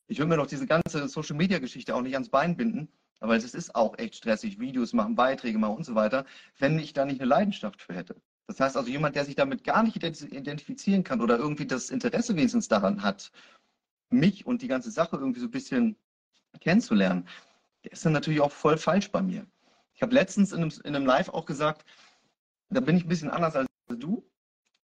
Ich 0.09 0.19
würde 0.19 0.31
mir 0.31 0.37
doch 0.37 0.49
diese 0.49 0.67
ganze 0.67 1.07
Social-Media-Geschichte 1.07 1.95
auch 1.95 2.03
nicht 2.03 2.15
ans 2.15 2.31
Bein 2.31 2.57
binden, 2.57 2.89
aber 3.21 3.37
es 3.37 3.55
ist 3.55 3.77
auch 3.77 3.97
echt 3.97 4.17
stressig, 4.17 4.59
Videos 4.59 4.93
machen, 4.93 5.15
Beiträge 5.15 5.59
machen 5.59 5.77
und 5.77 5.85
so 5.85 5.95
weiter, 5.95 6.27
wenn 6.59 6.79
ich 6.81 6.95
da 6.95 7.05
nicht 7.05 7.21
eine 7.21 7.29
Leidenschaft 7.29 7.81
für 7.81 7.95
hätte. 7.95 8.21
Das 8.49 8.59
heißt 8.59 8.77
also, 8.77 8.91
jemand, 8.91 9.15
der 9.15 9.25
sich 9.25 9.37
damit 9.37 9.63
gar 9.63 9.85
nicht 9.85 10.03
identifizieren 10.03 11.05
kann 11.05 11.21
oder 11.21 11.39
irgendwie 11.39 11.67
das 11.67 11.91
Interesse 11.91 12.35
wenigstens 12.35 12.67
daran 12.67 13.03
hat 13.03 13.31
mich 14.11 14.47
und 14.47 14.63
die 14.63 14.69
ganze 14.69 14.91
Sache 14.91 15.17
irgendwie 15.17 15.41
so 15.41 15.47
ein 15.47 15.53
bisschen 15.53 15.97
kennenzulernen, 16.61 17.27
der 17.85 17.93
ist 17.93 18.05
dann 18.05 18.13
natürlich 18.13 18.41
auch 18.41 18.53
voll 18.53 18.77
falsch 18.77 19.11
bei 19.11 19.23
mir. 19.23 19.47
Ich 19.95 20.03
habe 20.03 20.15
letztens 20.15 20.53
in 20.53 20.63
einem, 20.63 20.73
in 20.85 20.97
einem, 20.97 21.07
Live 21.07 21.29
auch 21.29 21.47
gesagt, 21.47 21.85
da 22.71 22.81
bin 22.81 22.97
ich 22.97 23.05
ein 23.05 23.09
bisschen 23.09 23.31
anders 23.31 23.55
als 23.55 23.69
du. 23.89 24.29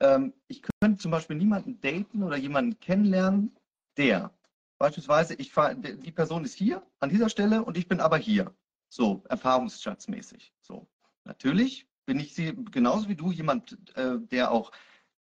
Ähm, 0.01 0.35
ich 0.49 0.63
könnte 0.63 1.01
zum 1.01 1.11
Beispiel 1.11 1.37
niemanden 1.37 1.81
daten 1.81 2.23
oder 2.23 2.37
jemanden 2.37 2.79
kennenlernen, 2.81 3.57
der 3.97 4.33
beispielsweise, 4.79 5.35
ich 5.35 5.53
fahr, 5.53 5.75
die 5.75 6.13
Person 6.13 6.45
ist 6.45 6.55
hier 6.55 6.83
an 7.01 7.11
dieser 7.11 7.29
Stelle 7.29 7.63
und 7.65 7.77
ich 7.77 7.89
bin 7.89 8.01
aber 8.01 8.17
hier. 8.19 8.55
So, 8.89 9.23
erfahrungsschatzmäßig. 9.29 10.53
So. 10.61 10.89
Natürlich 11.25 11.87
bin 12.07 12.19
ich 12.19 12.35
sie 12.35 12.57
genauso 12.71 13.09
wie 13.09 13.15
du 13.15 13.31
jemand, 13.31 13.79
äh, 13.97 14.19
der 14.19 14.51
auch 14.51 14.73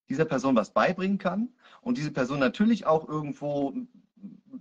dieser 0.08 0.24
Person 0.24 0.54
was 0.54 0.72
beibringen 0.72 1.18
kann 1.18 1.48
und 1.80 1.98
diese 1.98 2.12
Person 2.12 2.38
natürlich 2.38 2.86
auch 2.86 3.08
irgendwo 3.08 3.70
ein 3.70 3.88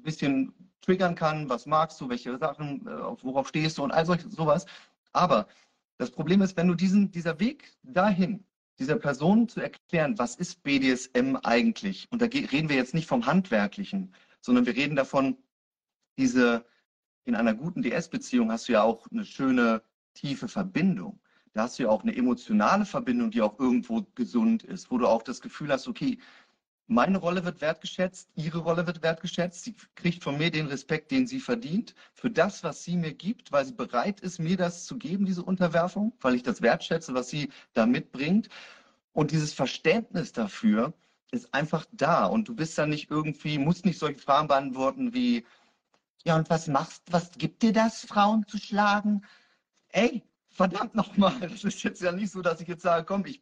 bisschen 0.02 0.53
triggern 0.86 1.16
kann, 1.16 1.49
was 1.49 1.66
magst 1.66 1.99
du, 1.99 2.10
welche 2.10 2.38
Sachen, 2.38 2.88
äh, 2.88 3.24
worauf 3.24 3.48
stehst 3.48 3.78
du 3.78 3.84
und 3.84 3.91
all 3.91 4.06
solches, 4.06 4.34
sowas. 4.34 4.66
Aber 5.14 5.48
das 5.98 6.12
Problem 6.12 6.41
ist, 6.41 6.57
wenn 6.57 6.68
du 6.68 6.76
diesen, 6.76 7.12
dieser 7.12 7.40
Weg 7.40 7.76
dahin, 7.84 8.45
dieser 8.80 8.98
Person 8.98 9.48
zu 9.48 9.62
erklären, 9.62 10.18
was 10.20 10.36
ist 10.36 10.64
BDSM 10.64 11.38
eigentlich? 11.44 12.07
Und 12.12 12.22
da 12.22 12.26
reden 12.26 12.70
wir 12.70 12.76
jetzt 12.76 12.94
nicht 12.94 13.07
vom 13.07 13.26
Handwerklichen, 13.26 14.14
sondern 14.41 14.66
wir 14.66 14.76
reden 14.76 14.95
davon, 14.95 15.38
diese, 16.18 16.66
in 17.24 17.36
einer 17.36 17.53
guten 17.53 17.82
DS-Beziehung 17.82 18.52
hast 18.52 18.68
du 18.68 18.74
ja 18.74 18.84
auch 18.84 19.07
eine 19.12 19.26
schöne, 19.26 19.82
tiefe 20.14 20.48
Verbindung. 20.48 21.20
Da 21.53 21.64
hast 21.64 21.80
du 21.80 21.84
ja 21.84 21.90
auch 21.90 22.03
eine 22.03 22.16
emotionale 22.16 22.86
Verbindung, 22.86 23.32
die 23.32 23.41
auch 23.41 23.60
irgendwo 23.60 24.06
gesund 24.16 24.64
ist, 24.64 24.91
wo 24.91 24.98
du 24.98 25.07
auch 25.07 25.24
das 25.24 25.41
Gefühl 25.41 25.72
hast, 25.72 25.88
okay, 25.88 26.20
meine 26.88 27.18
Rolle 27.18 27.44
wird 27.45 27.62
wertgeschätzt, 27.62 28.30
ihre 28.36 28.60
Rolle 28.60 28.86
wird 28.86 29.02
wertgeschätzt, 29.02 29.64
sie 29.64 29.76
kriegt 29.95 30.24
von 30.24 30.38
mir 30.38 30.52
den 30.52 30.68
Respekt, 30.68 31.12
den 31.12 31.26
sie 31.26 31.40
verdient, 31.40 31.95
für 32.14 32.30
das, 32.30 32.64
was 32.64 32.84
sie 32.84 32.95
mir 32.95 33.14
gibt, 33.14 33.52
weil 33.52 33.66
sie 33.66 33.74
bereit 33.74 34.20
ist, 34.22 34.40
mir 34.40 34.57
das 34.57 34.86
zu 34.86 34.98
geben, 34.98 35.26
diese 35.26 35.44
Unterwerfung, 35.44 36.14
weil 36.22 36.36
ich 36.36 36.44
das 36.44 36.62
wertschätze, 36.62 37.14
was 37.14 37.30
sie 37.30 37.49
da 37.74 37.86
mitbringt. 37.86 38.49
Und 39.14 39.32
dieses 39.32 39.53
Verständnis 39.53 40.32
dafür 40.32 40.94
ist 41.32 41.53
einfach 41.53 41.86
da. 41.91 42.26
Und 42.26 42.48
du 42.48 42.56
bist 42.56 42.78
dann 42.78 42.90
nicht 42.90 43.10
irgendwie, 43.10 43.57
musst 43.57 43.86
nicht 43.86 43.98
solche 43.98 44.20
Fragen 44.20 44.48
beantworten 44.48 45.14
wie, 45.14 45.45
ja, 46.24 46.36
und 46.36 46.49
was 46.49 46.68
machst, 46.68 47.03
was 47.12 47.32
gibt 47.32 47.64
dir 47.64 47.74
das, 47.74 48.06
Frauen 48.06 48.45
zu 48.48 48.57
schlagen? 48.57 49.24
Ey, 49.90 50.24
verdammt 50.49 50.95
nochmal, 50.95 51.40
das 51.41 51.64
ist 51.64 51.84
jetzt 51.84 52.02
ja 52.02 52.12
nicht 52.12 52.32
so, 52.32 52.41
dass 52.41 52.62
ich 52.62 52.68
jetzt 52.68 52.84
sage, 52.84 53.06
komm, 53.06 53.26
ich 53.26 53.41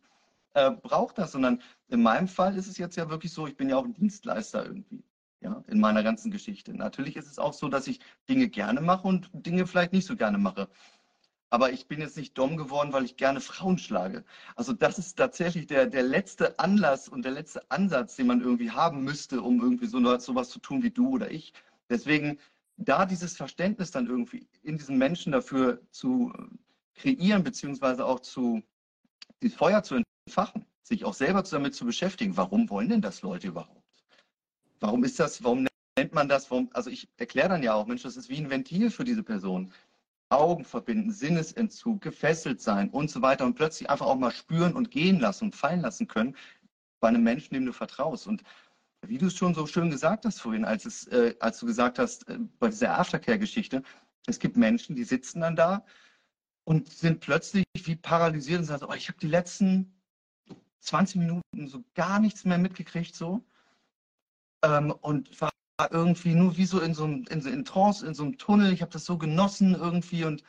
äh, 0.53 0.71
braucht 0.71 1.17
das, 1.17 1.31
sondern 1.31 1.61
in 1.89 2.01
meinem 2.01 2.27
Fall 2.27 2.57
ist 2.57 2.67
es 2.67 2.77
jetzt 2.77 2.95
ja 2.95 3.09
wirklich 3.09 3.33
so, 3.33 3.47
ich 3.47 3.57
bin 3.57 3.69
ja 3.69 3.77
auch 3.77 3.85
ein 3.85 3.93
Dienstleister 3.93 4.65
irgendwie, 4.65 5.03
ja, 5.41 5.63
in 5.67 5.79
meiner 5.79 6.03
ganzen 6.03 6.31
Geschichte. 6.31 6.73
Natürlich 6.73 7.15
ist 7.15 7.27
es 7.27 7.39
auch 7.39 7.53
so, 7.53 7.69
dass 7.69 7.87
ich 7.87 7.99
Dinge 8.29 8.47
gerne 8.49 8.81
mache 8.81 9.07
und 9.07 9.29
Dinge 9.33 9.67
vielleicht 9.67 9.93
nicht 9.93 10.07
so 10.07 10.15
gerne 10.15 10.37
mache. 10.37 10.69
Aber 11.49 11.71
ich 11.71 11.87
bin 11.87 12.01
jetzt 12.01 12.17
nicht 12.17 12.35
dumm 12.35 12.57
geworden, 12.57 12.93
weil 12.93 13.05
ich 13.05 13.15
gerne 13.15 13.39
Frauen 13.39 13.77
schlage. 13.77 14.25
Also 14.55 14.73
das 14.73 14.97
ist 14.97 15.15
tatsächlich 15.15 15.67
der, 15.67 15.85
der 15.85 16.01
letzte 16.01 16.57
Anlass 16.57 17.07
und 17.07 17.23
der 17.23 17.31
letzte 17.31 17.69
Ansatz, 17.69 18.15
den 18.15 18.27
man 18.27 18.41
irgendwie 18.41 18.71
haben 18.71 19.03
müsste, 19.03 19.41
um 19.41 19.61
irgendwie 19.61 19.85
so 19.85 19.99
sowas 20.17 20.49
zu 20.49 20.59
tun 20.59 20.81
wie 20.81 20.89
du 20.89 21.09
oder 21.09 21.29
ich. 21.29 21.53
Deswegen 21.89 22.39
da 22.77 23.05
dieses 23.05 23.37
Verständnis 23.37 23.91
dann 23.91 24.07
irgendwie 24.07 24.47
in 24.63 24.77
diesen 24.77 24.97
Menschen 24.97 25.31
dafür 25.31 25.81
zu 25.91 26.33
kreieren, 26.95 27.43
beziehungsweise 27.43 28.05
auch 28.05 28.19
zu, 28.19 28.63
dieses 29.41 29.57
Feuer 29.57 29.83
zu 29.83 30.01
entfachen, 30.25 30.65
sich 30.83 31.05
auch 31.05 31.13
selber 31.13 31.43
damit 31.43 31.75
zu 31.75 31.85
beschäftigen. 31.85 32.37
Warum 32.37 32.69
wollen 32.69 32.89
denn 32.89 33.01
das 33.01 33.21
Leute 33.21 33.47
überhaupt? 33.47 33.83
Warum 34.79 35.03
ist 35.03 35.19
das, 35.19 35.43
warum 35.43 35.67
nennt 35.97 36.13
man 36.13 36.27
das? 36.27 36.49
Warum, 36.51 36.69
also 36.73 36.89
ich 36.89 37.09
erkläre 37.17 37.49
dann 37.49 37.63
ja 37.63 37.73
auch, 37.73 37.85
Mensch, 37.85 38.03
das 38.03 38.17
ist 38.17 38.29
wie 38.29 38.37
ein 38.37 38.49
Ventil 38.49 38.91
für 38.91 39.03
diese 39.03 39.23
Person. 39.23 39.71
Augen 40.29 40.65
verbinden, 40.65 41.11
Sinnesentzug, 41.11 42.01
gefesselt 42.01 42.59
sein 42.59 42.89
und 42.89 43.11
so 43.11 43.21
weiter 43.21 43.45
und 43.45 43.53
plötzlich 43.53 43.89
einfach 43.89 44.07
auch 44.07 44.17
mal 44.17 44.31
spüren 44.31 44.73
und 44.73 44.89
gehen 44.89 45.19
lassen 45.19 45.45
und 45.45 45.55
fallen 45.55 45.81
lassen 45.81 46.07
können 46.07 46.35
bei 46.99 47.09
einem 47.09 47.23
Menschen, 47.23 47.53
dem 47.53 47.65
du 47.65 47.73
vertraust. 47.73 48.25
Und 48.27 48.43
wie 49.05 49.17
du 49.17 49.27
es 49.27 49.35
schon 49.35 49.53
so 49.53 49.67
schön 49.67 49.91
gesagt 49.91 50.25
hast 50.25 50.39
vorhin, 50.39 50.65
als, 50.65 50.85
es, 50.85 51.07
äh, 51.07 51.35
als 51.39 51.59
du 51.59 51.67
gesagt 51.67 51.99
hast, 51.99 52.27
äh, 52.29 52.39
bei 52.59 52.69
dieser 52.69 52.97
Aftercare-Geschichte, 52.97 53.83
es 54.25 54.39
gibt 54.39 54.57
Menschen, 54.57 54.95
die 54.95 55.03
sitzen 55.03 55.41
dann 55.41 55.55
da 55.55 55.85
und 56.63 56.89
sind 56.89 57.19
plötzlich 57.19 57.65
wie 57.75 57.95
paralysiert 57.95 58.59
und 58.59 58.65
sagen, 58.65 58.85
oh, 58.87 58.93
ich 58.93 59.09
habe 59.09 59.19
die 59.19 59.27
letzten 59.27 59.92
20 60.83 61.17
Minuten 61.17 61.67
so 61.67 61.83
gar 61.95 62.19
nichts 62.19 62.45
mehr 62.45 62.57
mitgekriegt 62.57 63.15
so 63.15 63.43
ähm, 64.63 64.91
und 64.91 65.39
war 65.41 65.51
irgendwie 65.91 66.35
nur 66.35 66.57
wie 66.57 66.65
so 66.65 66.79
in 66.79 66.93
so 66.93 67.03
einem 67.05 67.25
in, 67.29 67.45
in 67.45 67.65
Trance, 67.65 68.05
in 68.05 68.13
so 68.13 68.23
einem 68.23 68.37
Tunnel. 68.37 68.71
Ich 68.71 68.81
habe 68.81 68.91
das 68.91 69.05
so 69.05 69.17
genossen 69.17 69.75
irgendwie 69.75 70.25
und 70.25 70.43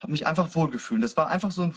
habe 0.00 0.12
mich 0.12 0.26
einfach 0.26 0.54
wohlgefühlt. 0.54 1.02
Das 1.02 1.16
war 1.16 1.28
einfach 1.28 1.50
so, 1.50 1.62
ein, 1.62 1.74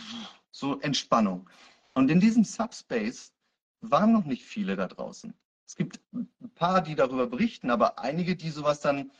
so 0.51 0.79
Entspannung. 0.81 1.49
Und 1.93 2.11
in 2.11 2.19
diesem 2.19 2.43
Subspace 2.43 3.33
waren 3.81 4.11
noch 4.11 4.25
nicht 4.25 4.43
viele 4.43 4.75
da 4.75 4.87
draußen. 4.87 5.33
Es 5.65 5.75
gibt 5.75 5.99
ein 6.13 6.29
paar, 6.53 6.81
die 6.81 6.95
darüber 6.95 7.27
berichten, 7.27 7.71
aber 7.71 7.99
einige, 7.99 8.35
die 8.35 8.49
sowas 8.49 8.81
dann, 8.81 9.11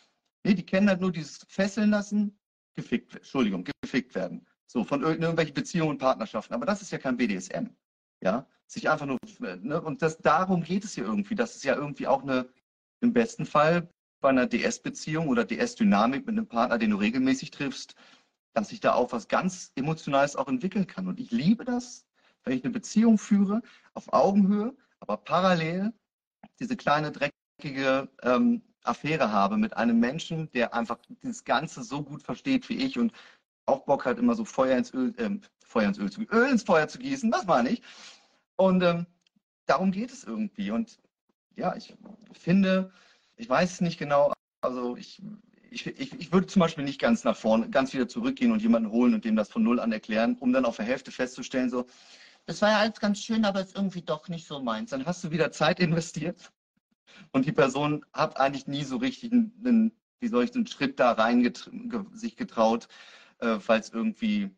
nee, 0.44 0.54
die 0.54 0.66
kennen 0.66 0.90
halt 0.90 1.02
nur 1.02 1.12
dieses 1.12 1.40
Fesseln 1.48 1.90
lassen, 1.90 2.38
gefickt, 2.76 3.16
Entschuldigung, 3.16 3.66
gefickt 3.82 4.14
werden. 4.16 4.46
So, 4.68 4.84
von 4.84 5.02
irgendwelchen 5.02 5.54
Beziehungen 5.54 5.92
und 5.92 5.98
Partnerschaften. 5.98 6.54
Aber 6.54 6.66
das 6.66 6.82
ist 6.82 6.92
ja 6.92 6.98
kein 6.98 7.18
BDSM. 7.18 7.70
Ja, 8.26 8.48
sich 8.66 8.90
einfach 8.90 9.06
nur, 9.06 9.20
ne? 9.40 9.80
und 9.80 10.02
das, 10.02 10.18
darum 10.18 10.64
geht 10.64 10.84
es 10.84 10.96
hier 10.96 11.04
irgendwie. 11.04 11.36
Das 11.36 11.56
ist 11.56 11.64
ja 11.64 11.76
irgendwie 11.76 12.08
auch 12.08 12.24
eine, 12.24 12.50
im 13.00 13.14
besten 13.14 13.46
Fall 13.46 13.88
bei 14.20 14.30
einer 14.30 14.48
DS-Beziehung 14.48 15.28
oder 15.28 15.46
DS-Dynamik 15.46 16.26
mit 16.26 16.36
einem 16.36 16.48
Partner, 16.48 16.80
den 16.80 16.90
du 16.90 16.98
regelmäßig 16.98 17.52
triffst, 17.52 17.94
dass 18.54 18.70
sich 18.70 18.80
da 18.80 18.96
auch 18.96 19.12
was 19.12 19.28
ganz 19.28 19.72
Emotionales 19.76 20.36
auch 20.36 20.48
entwickeln 20.48 20.88
kann. 20.88 21.08
Und 21.08 21.20
ich 21.20 21.30
liebe 21.30 21.66
das, 21.66 22.08
wenn 22.44 22.58
ich 22.58 22.64
eine 22.64 22.74
Beziehung 22.74 23.20
führe, 23.20 23.62
auf 23.94 24.12
Augenhöhe, 24.12 24.76
aber 25.00 25.18
parallel 25.18 25.94
diese 26.60 26.76
kleine 26.76 27.12
dreckige 27.12 28.10
ähm, 28.24 28.64
Affäre 28.82 29.32
habe 29.32 29.58
mit 29.58 29.78
einem 29.78 30.00
Menschen, 30.00 30.52
der 30.54 30.74
einfach 30.74 30.98
das 31.22 31.44
Ganze 31.44 31.84
so 31.84 32.02
gut 32.02 32.24
versteht 32.24 32.70
wie 32.70 32.78
ich 32.78 32.98
und 32.98 33.14
auch 33.66 33.86
Bock 33.86 34.06
hat, 34.06 34.20
immer 34.20 34.36
so 34.36 34.46
Feuer 34.46 34.78
ins 34.78 34.94
Öl, 34.94 35.14
äh, 35.18 35.30
Feuer 35.66 35.88
ins 35.88 35.98
Öl 35.98 36.12
zu, 36.12 36.22
Öl 36.22 36.50
ins 36.50 36.64
Feuer 36.64 36.88
zu 36.88 37.00
gießen, 37.00 37.32
das 37.32 37.46
meine 37.46 37.70
ich. 37.70 37.82
Und 38.56 38.84
ähm, 38.84 39.06
darum 39.66 39.92
geht 39.92 40.12
es 40.12 40.24
irgendwie. 40.24 40.72
Und 40.72 41.00
ja, 41.56 41.76
ich 41.76 41.96
finde, 42.34 42.92
ich 43.36 43.50
weiß 43.50 43.74
es 43.74 43.82
nicht 43.82 43.98
genau, 43.98 44.34
also 44.62 44.96
ich, 44.96 45.22
ich, 45.70 45.88
ich, 45.88 46.14
ich 46.14 46.32
würde 46.32 46.48
zum 46.48 46.62
Beispiel 46.62 46.84
nicht 46.84 47.02
ganz 47.02 47.24
nach 47.24 47.36
vorne, 47.36 47.70
ganz 47.70 47.94
wieder 47.94 48.08
zurückgehen 48.08 48.52
und 48.52 48.62
jemanden 48.62 48.92
holen 48.92 49.14
und 49.14 49.26
dem 49.26 49.36
das 49.36 49.50
von 49.50 49.64
null 49.64 49.80
an 49.80 49.92
erklären, 49.92 50.38
um 50.40 50.54
dann 50.54 50.66
auf 50.66 50.78
der 50.78 50.86
Hälfte 50.86 51.12
festzustellen, 51.12 51.70
so, 51.70 51.86
das 52.46 52.62
war 52.62 52.70
ja 52.70 52.80
alles 52.80 53.00
ganz 53.00 53.20
schön, 53.20 53.44
aber 53.44 53.62
ist 53.62 53.76
irgendwie 53.76 54.04
doch 54.04 54.30
nicht 54.30 54.48
so 54.48 54.62
meins. 54.62 54.92
Dann 54.92 55.06
hast 55.06 55.24
du 55.24 55.32
wieder 55.32 55.52
Zeit 55.52 55.80
investiert 55.80 56.52
und 57.32 57.46
die 57.46 57.52
Person 57.52 58.06
hat 58.14 58.40
eigentlich 58.40 58.68
nie 58.68 58.84
so 58.84 58.98
richtig 58.98 59.32
einen, 59.32 59.92
wie 60.20 60.28
soll 60.28 60.44
ich, 60.44 60.56
einen 60.56 60.68
Schritt 60.68 61.00
da 61.00 61.12
rein 61.12 61.52
sich 62.14 62.36
getraut, 62.36 62.88
äh, 63.46 63.78
es 63.78 63.90
irgendwie 63.90 64.52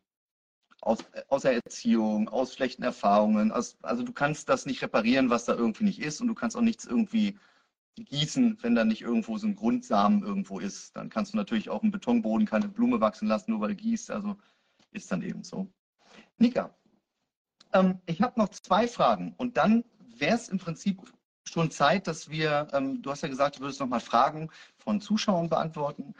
aus, 0.80 0.98
aus 1.28 1.42
der 1.42 1.54
Erziehung, 1.54 2.28
aus 2.28 2.54
schlechten 2.54 2.82
Erfahrungen. 2.82 3.52
Aus, 3.52 3.78
also 3.82 4.02
du 4.02 4.12
kannst 4.12 4.48
das 4.48 4.66
nicht 4.66 4.82
reparieren, 4.82 5.30
was 5.30 5.44
da 5.44 5.54
irgendwie 5.54 5.84
nicht 5.84 6.00
ist 6.00 6.20
und 6.20 6.28
du 6.28 6.34
kannst 6.34 6.56
auch 6.56 6.62
nichts 6.62 6.84
irgendwie 6.84 7.38
gießen, 7.96 8.58
wenn 8.62 8.74
da 8.74 8.84
nicht 8.84 9.02
irgendwo 9.02 9.38
so 9.38 9.46
ein 9.46 9.56
Grundsamen 9.56 10.22
irgendwo 10.22 10.60
ist. 10.60 10.96
Dann 10.96 11.10
kannst 11.10 11.32
du 11.32 11.36
natürlich 11.36 11.70
auch 11.70 11.82
im 11.82 11.90
Betonboden 11.90 12.46
keine 12.46 12.68
Blume 12.68 13.00
wachsen 13.00 13.28
lassen, 13.28 13.50
nur 13.50 13.60
weil 13.60 13.70
du 13.70 13.76
gießt. 13.76 14.10
Also 14.10 14.36
ist 14.92 15.10
dann 15.10 15.22
eben 15.22 15.42
so. 15.42 15.68
Nika, 16.38 16.74
ähm, 17.72 18.00
ich 18.06 18.22
habe 18.22 18.38
noch 18.38 18.48
zwei 18.48 18.88
Fragen 18.88 19.34
und 19.36 19.56
dann 19.56 19.84
wäre 19.98 20.36
es 20.36 20.48
im 20.48 20.58
Prinzip 20.58 21.00
schon 21.44 21.70
Zeit, 21.70 22.06
dass 22.06 22.30
wir, 22.30 22.68
ähm, 22.72 23.02
du 23.02 23.10
hast 23.10 23.22
ja 23.22 23.28
gesagt, 23.28 23.56
du 23.56 23.60
würdest 23.60 23.80
noch 23.80 23.88
mal 23.88 24.00
Fragen 24.00 24.50
von 24.76 25.00
Zuschauern 25.00 25.48
beantworten. 25.48 26.14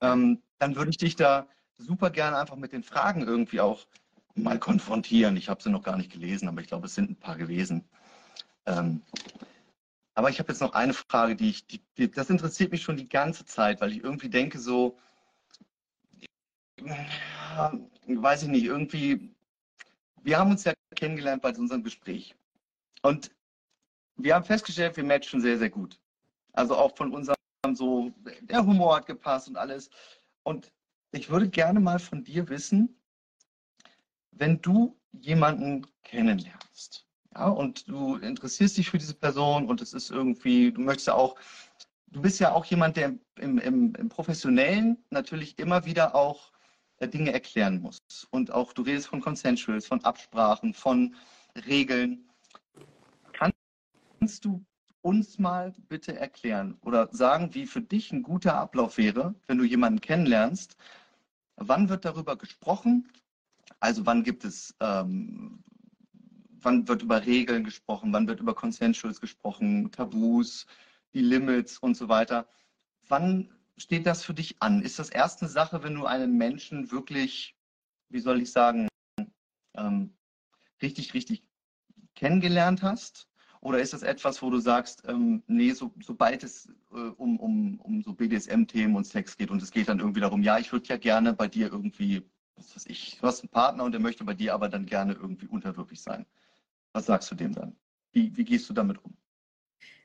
Ähm, 0.00 0.42
dann 0.58 0.76
würde 0.76 0.90
ich 0.90 0.98
dich 0.98 1.16
da 1.16 1.46
super 1.78 2.10
gerne 2.10 2.38
einfach 2.38 2.56
mit 2.56 2.72
den 2.72 2.82
Fragen 2.82 3.22
irgendwie 3.22 3.60
auch 3.60 3.86
mal 4.34 4.58
konfrontieren. 4.58 5.36
Ich 5.36 5.48
habe 5.48 5.62
sie 5.62 5.70
noch 5.70 5.82
gar 5.82 5.96
nicht 5.96 6.12
gelesen, 6.12 6.48
aber 6.48 6.60
ich 6.60 6.68
glaube, 6.68 6.86
es 6.86 6.94
sind 6.94 7.10
ein 7.10 7.16
paar 7.16 7.36
gewesen. 7.36 7.88
Ähm, 8.66 9.02
aber 10.14 10.30
ich 10.30 10.38
habe 10.38 10.52
jetzt 10.52 10.60
noch 10.60 10.74
eine 10.74 10.94
Frage, 10.94 11.36
die 11.36 11.50
ich, 11.50 11.66
die, 11.66 11.82
die, 11.98 12.10
das 12.10 12.30
interessiert 12.30 12.70
mich 12.70 12.82
schon 12.82 12.96
die 12.96 13.08
ganze 13.08 13.44
Zeit, 13.44 13.80
weil 13.80 13.92
ich 13.92 14.02
irgendwie 14.02 14.28
denke 14.28 14.58
so, 14.58 14.98
weiß 18.06 18.42
ich 18.42 18.48
nicht, 18.48 18.64
irgendwie, 18.64 19.34
wir 20.22 20.38
haben 20.38 20.50
uns 20.50 20.64
ja 20.64 20.72
kennengelernt 20.94 21.42
bei 21.42 21.50
unserem 21.50 21.82
Gespräch. 21.82 22.34
Und 23.02 23.30
wir 24.16 24.34
haben 24.34 24.44
festgestellt, 24.44 24.96
wir 24.96 25.04
matchen 25.04 25.40
sehr, 25.40 25.58
sehr 25.58 25.70
gut. 25.70 25.98
Also 26.52 26.76
auch 26.76 26.96
von 26.96 27.12
unserem 27.12 27.34
so, 27.72 28.12
der 28.42 28.64
Humor 28.64 28.96
hat 28.96 29.06
gepasst 29.06 29.48
und 29.48 29.56
alles. 29.56 29.90
Und 30.44 30.70
ich 31.14 31.30
würde 31.30 31.48
gerne 31.48 31.80
mal 31.80 31.98
von 31.98 32.24
dir 32.24 32.48
wissen, 32.48 33.00
wenn 34.32 34.60
du 34.60 34.98
jemanden 35.12 35.86
kennenlernst, 36.02 37.06
ja, 37.34 37.48
und 37.48 37.88
du 37.88 38.16
interessierst 38.16 38.76
dich 38.76 38.90
für 38.90 38.98
diese 38.98 39.14
Person 39.14 39.68
und 39.68 39.80
es 39.80 39.92
ist 39.92 40.10
irgendwie, 40.10 40.72
du 40.72 40.80
möchtest 40.80 41.08
ja 41.08 41.14
auch, 41.14 41.36
du 42.08 42.20
bist 42.20 42.40
ja 42.40 42.52
auch 42.52 42.64
jemand, 42.64 42.96
der 42.96 43.14
im, 43.36 43.58
im, 43.58 43.94
im 43.94 44.08
Professionellen 44.08 45.04
natürlich 45.10 45.58
immer 45.58 45.84
wieder 45.84 46.14
auch 46.14 46.52
äh, 46.98 47.08
Dinge 47.08 47.32
erklären 47.32 47.80
muss. 47.80 47.98
Und 48.30 48.50
auch 48.52 48.72
du 48.72 48.82
redest 48.82 49.08
von 49.08 49.20
Consensuals, 49.20 49.86
von 49.86 50.02
Absprachen, 50.04 50.74
von 50.74 51.14
Regeln. 51.66 52.28
Kannst 53.32 54.44
du 54.44 54.64
uns 55.02 55.38
mal 55.38 55.74
bitte 55.88 56.16
erklären 56.18 56.78
oder 56.82 57.08
sagen, 57.12 57.54
wie 57.54 57.66
für 57.66 57.82
dich 57.82 58.10
ein 58.10 58.22
guter 58.22 58.56
Ablauf 58.56 58.96
wäre, 58.96 59.34
wenn 59.46 59.58
du 59.58 59.64
jemanden 59.64 60.00
kennenlernst? 60.00 60.76
Wann 61.56 61.88
wird 61.88 62.04
darüber 62.04 62.36
gesprochen? 62.36 63.08
Also 63.80 64.06
wann 64.06 64.24
gibt 64.24 64.44
es, 64.44 64.74
ähm, 64.80 65.62
wann 66.60 66.88
wird 66.88 67.02
über 67.02 67.24
Regeln 67.24 67.64
gesprochen, 67.64 68.12
wann 68.12 68.26
wird 68.26 68.40
über 68.40 68.54
Consensuals 68.54 69.20
gesprochen, 69.20 69.90
Tabus, 69.90 70.66
die 71.12 71.20
Limits 71.20 71.78
und 71.78 71.96
so 71.96 72.08
weiter. 72.08 72.48
Wann 73.08 73.52
steht 73.76 74.06
das 74.06 74.24
für 74.24 74.34
dich 74.34 74.60
an? 74.60 74.82
Ist 74.82 74.98
das 74.98 75.10
erst 75.10 75.42
eine 75.42 75.50
Sache, 75.50 75.82
wenn 75.82 75.94
du 75.94 76.06
einen 76.06 76.36
Menschen 76.36 76.90
wirklich, 76.90 77.56
wie 78.08 78.20
soll 78.20 78.42
ich 78.42 78.50
sagen, 78.52 78.88
ähm, 79.74 80.16
richtig, 80.82 81.14
richtig 81.14 81.44
kennengelernt 82.14 82.82
hast? 82.82 83.28
Oder 83.64 83.78
ist 83.78 83.94
das 83.94 84.02
etwas, 84.02 84.42
wo 84.42 84.50
du 84.50 84.58
sagst, 84.60 85.04
ähm, 85.08 85.42
nee, 85.46 85.72
so, 85.72 85.90
sobald 86.02 86.44
es 86.44 86.68
äh, 86.92 86.96
um, 86.96 87.40
um, 87.40 87.80
um 87.80 88.02
so 88.02 88.12
BDSM-Themen 88.12 88.94
und 88.94 89.04
Sex 89.04 89.38
geht 89.38 89.50
und 89.50 89.62
es 89.62 89.70
geht 89.70 89.88
dann 89.88 90.00
irgendwie 90.00 90.20
darum, 90.20 90.42
ja, 90.42 90.58
ich 90.58 90.70
würde 90.70 90.86
ja 90.86 90.98
gerne 90.98 91.32
bei 91.32 91.48
dir 91.48 91.72
irgendwie, 91.72 92.22
was 92.56 92.76
weiß 92.76 92.84
ich, 92.86 93.16
du 93.18 93.26
hast 93.26 93.40
einen 93.40 93.48
Partner 93.48 93.84
und 93.84 93.92
der 93.92 94.02
möchte 94.02 94.22
bei 94.22 94.34
dir 94.34 94.52
aber 94.52 94.68
dann 94.68 94.84
gerne 94.84 95.14
irgendwie 95.14 95.46
unterwürfig 95.46 95.98
sein. 95.98 96.26
Was 96.92 97.06
sagst 97.06 97.30
du 97.30 97.34
dem 97.34 97.54
dann? 97.54 97.74
Wie, 98.12 98.36
wie 98.36 98.44
gehst 98.44 98.68
du 98.68 98.74
damit 98.74 99.02
um? 99.02 99.16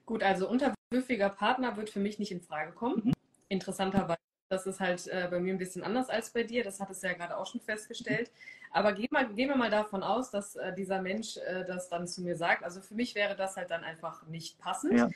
Gut, 0.06 0.23
also 0.23 0.49
unterwürfiger 0.49 1.30
Partner 1.30 1.76
wird 1.76 1.90
für 1.90 1.99
mich 1.99 2.18
nicht 2.18 2.31
in 2.31 2.40
Frage 2.40 2.72
kommen. 2.72 3.07
Mhm. 3.07 3.14
Interessanterweise. 3.49 4.19
Das 4.48 4.65
ist 4.68 4.80
halt 4.80 5.06
äh, 5.07 5.27
bei 5.30 5.41
mir 5.41 5.53
ein 5.53 5.60
bisschen 5.60 5.84
anders 5.84 6.10
als 6.10 6.31
bei 6.31 6.44
dir. 6.44 6.64
Das 6.64 6.80
hat 6.80 6.90
es 6.91 7.02
ja 7.02 7.11
gerade 7.11 7.36
auch 7.36 7.45
schon 7.45 7.60
festgestellt. 7.60 8.31
Aber 8.72 8.94
gehen, 8.94 9.08
mal, 9.12 9.28
gehen 9.34 9.50
wir 9.50 9.56
mal 9.56 9.70
davon 9.70 10.04
aus, 10.04 10.32
dass 10.32 10.56
äh, 10.56 10.74
dieser 10.74 11.02
Mensch 11.02 11.38
äh, 11.38 11.66
das 11.66 11.90
dann 11.90 12.08
zu 12.08 12.22
mir 12.22 12.36
sagt. 12.36 12.64
Also 12.64 12.82
für 12.82 12.94
mich 12.94 13.16
wäre 13.16 13.36
das 13.36 13.58
halt 13.58 13.72
dann 13.72 13.84
einfach 13.84 14.26
nicht 14.28 14.60
passend. 14.60 14.94
Ja. 14.94 15.10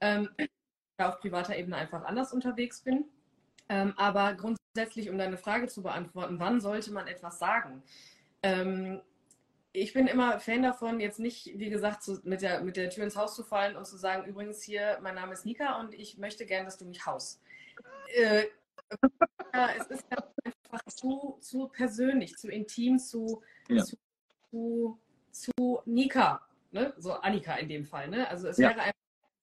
Ähm, 0.00 0.28
auf 0.98 1.20
privater 1.20 1.56
Ebene 1.56 1.76
einfach 1.76 2.04
anders 2.04 2.32
unterwegs 2.32 2.80
bin. 2.80 3.04
Ähm, 3.68 3.94
aber 3.96 4.34
grundsätzlich, 4.34 5.10
um 5.10 5.18
deine 5.18 5.36
Frage 5.36 5.68
zu 5.68 5.82
beantworten, 5.82 6.40
wann 6.40 6.60
sollte 6.60 6.92
man 6.92 7.06
etwas 7.06 7.38
sagen? 7.38 7.82
Ähm, 8.42 9.00
ich 9.72 9.92
bin 9.92 10.06
immer 10.06 10.40
Fan 10.40 10.62
davon, 10.62 11.00
jetzt 11.00 11.20
nicht, 11.20 11.58
wie 11.58 11.70
gesagt, 11.70 12.02
zu, 12.02 12.20
mit, 12.24 12.42
der, 12.42 12.62
mit 12.62 12.76
der 12.76 12.90
Tür 12.90 13.04
ins 13.04 13.16
Haus 13.16 13.34
zu 13.34 13.44
fallen 13.44 13.76
und 13.76 13.86
zu 13.86 13.96
sagen, 13.96 14.26
übrigens 14.26 14.62
hier, 14.62 14.98
mein 15.02 15.14
Name 15.14 15.34
ist 15.34 15.44
Nika 15.44 15.78
und 15.80 15.94
ich 15.94 16.18
möchte 16.18 16.46
gern, 16.46 16.64
dass 16.64 16.78
du 16.78 16.84
mich 16.84 17.04
haust. 17.06 17.40
Äh, 18.14 18.44
ja, 19.52 19.68
es 19.78 19.86
ist 19.86 20.04
ja 20.10 20.52
einfach 20.68 20.84
zu, 20.86 21.38
zu 21.40 21.68
persönlich, 21.68 22.36
zu 22.36 22.48
intim, 22.48 22.98
zu, 22.98 23.42
ja. 23.68 23.82
zu, 23.84 23.96
zu, 24.50 24.98
zu, 25.30 25.80
Nika, 25.84 26.46
ne? 26.72 26.92
so 26.98 27.12
Annika 27.12 27.54
in 27.56 27.68
dem 27.68 27.84
Fall. 27.84 28.08
Ne? 28.08 28.28
Also 28.28 28.48
es 28.48 28.58
ja. 28.58 28.70
wäre 28.70 28.80
ein 28.80 28.92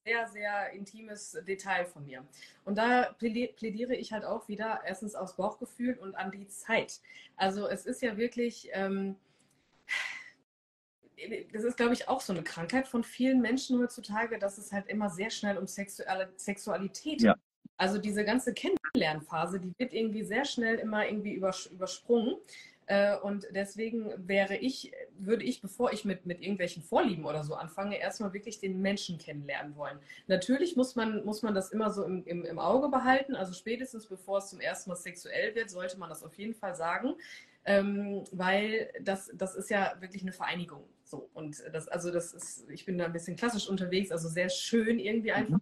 sehr, 0.06 0.27
sehr 0.27 0.72
intimes 0.72 1.38
Detail 1.47 1.85
von 1.85 2.06
mir. 2.06 2.26
Und 2.64 2.77
da 2.77 3.14
plädiere 3.14 3.95
ich 3.95 4.14
halt 4.14 4.23
auch 4.23 4.47
wieder 4.47 4.81
erstens 4.85 5.15
aufs 5.15 5.35
Bauchgefühl 5.35 5.97
und 5.97 6.15
an 6.15 6.31
die 6.31 6.47
Zeit. 6.47 7.02
Also 7.35 7.68
es 7.68 7.85
ist 7.85 8.02
ja 8.02 8.18
wirklich... 8.18 8.69
Ähm, 8.73 9.15
das 11.53 11.64
ist, 11.64 11.77
glaube 11.77 11.93
ich, 11.93 12.10
auch 12.10 12.19
so 12.19 12.34
eine 12.34 12.43
Krankheit 12.43 12.89
von 12.89 13.02
vielen 13.02 13.39
Menschen 13.39 13.80
heutzutage, 13.80 14.38
dass 14.38 14.57
es 14.57 14.73
halt 14.73 14.88
immer 14.88 15.10
sehr 15.10 15.30
schnell 15.30 15.57
um 15.57 15.65
Sexuelle, 15.65 16.30
Sexualität 16.35 17.22
ja. 17.22 17.35
Also 17.77 17.97
diese 17.97 18.23
ganze 18.23 18.53
Kennenlernphase, 18.53 19.60
die 19.60 19.73
wird 19.77 19.93
irgendwie 19.93 20.23
sehr 20.23 20.45
schnell 20.45 20.76
immer 20.76 21.06
irgendwie 21.06 21.34
übersprungen. 21.34 22.35
Äh, 22.88 23.18
und 23.18 23.47
deswegen 23.52 24.14
wäre 24.27 24.56
ich, 24.57 24.91
würde 25.18 25.43
ich, 25.43 25.61
bevor 25.61 25.91
ich 25.91 26.06
mit, 26.06 26.26
mit 26.26 26.41
irgendwelchen 26.41 26.84
Vorlieben 26.84 27.26
oder 27.26 27.43
so 27.43 27.56
anfange, 27.56 27.99
erstmal 27.99 28.34
wirklich 28.34 28.60
den 28.60 28.81
Menschen 28.81 29.18
kennenlernen 29.18 29.76
wollen. 29.76 29.97
Natürlich 30.27 30.76
muss 30.76 30.95
man, 30.95 31.26
muss 31.26 31.41
man 31.41 31.56
das 31.56 31.72
immer 31.72 31.89
so 31.91 32.03
im, 32.03 32.23
im, 32.26 32.45
im 32.45 32.60
Auge 32.60 32.89
behalten. 32.89 33.35
Also 33.35 33.53
spätestens 33.53 34.06
bevor 34.06 34.38
es 34.38 34.49
zum 34.49 34.60
ersten 34.60 34.91
Mal 34.91 34.97
sexuell 34.97 35.56
wird, 35.56 35.69
sollte 35.69 35.97
man 35.97 36.10
das 36.10 36.23
auf 36.23 36.35
jeden 36.35 36.53
Fall 36.53 36.76
sagen. 36.76 37.15
Ähm, 37.68 38.23
weil 38.31 38.91
das, 39.02 39.31
das 39.34 39.56
ist 39.56 39.72
ja 39.72 39.95
wirklich 39.99 40.22
eine 40.22 40.31
Vereinigung. 40.31 40.84
So. 41.03 41.30
Und 41.34 41.64
das, 41.73 41.88
also 41.88 42.11
das 42.11 42.34
ist, 42.34 42.69
ich 42.69 42.85
bin 42.85 42.99
da 42.99 43.06
ein 43.06 43.14
bisschen 43.14 43.35
klassisch 43.35 43.68
unterwegs, 43.68 44.11
also 44.11 44.30
sehr 44.30 44.49
schön 44.49 44.99
irgendwie 44.99 45.31
einfach. 45.31 45.60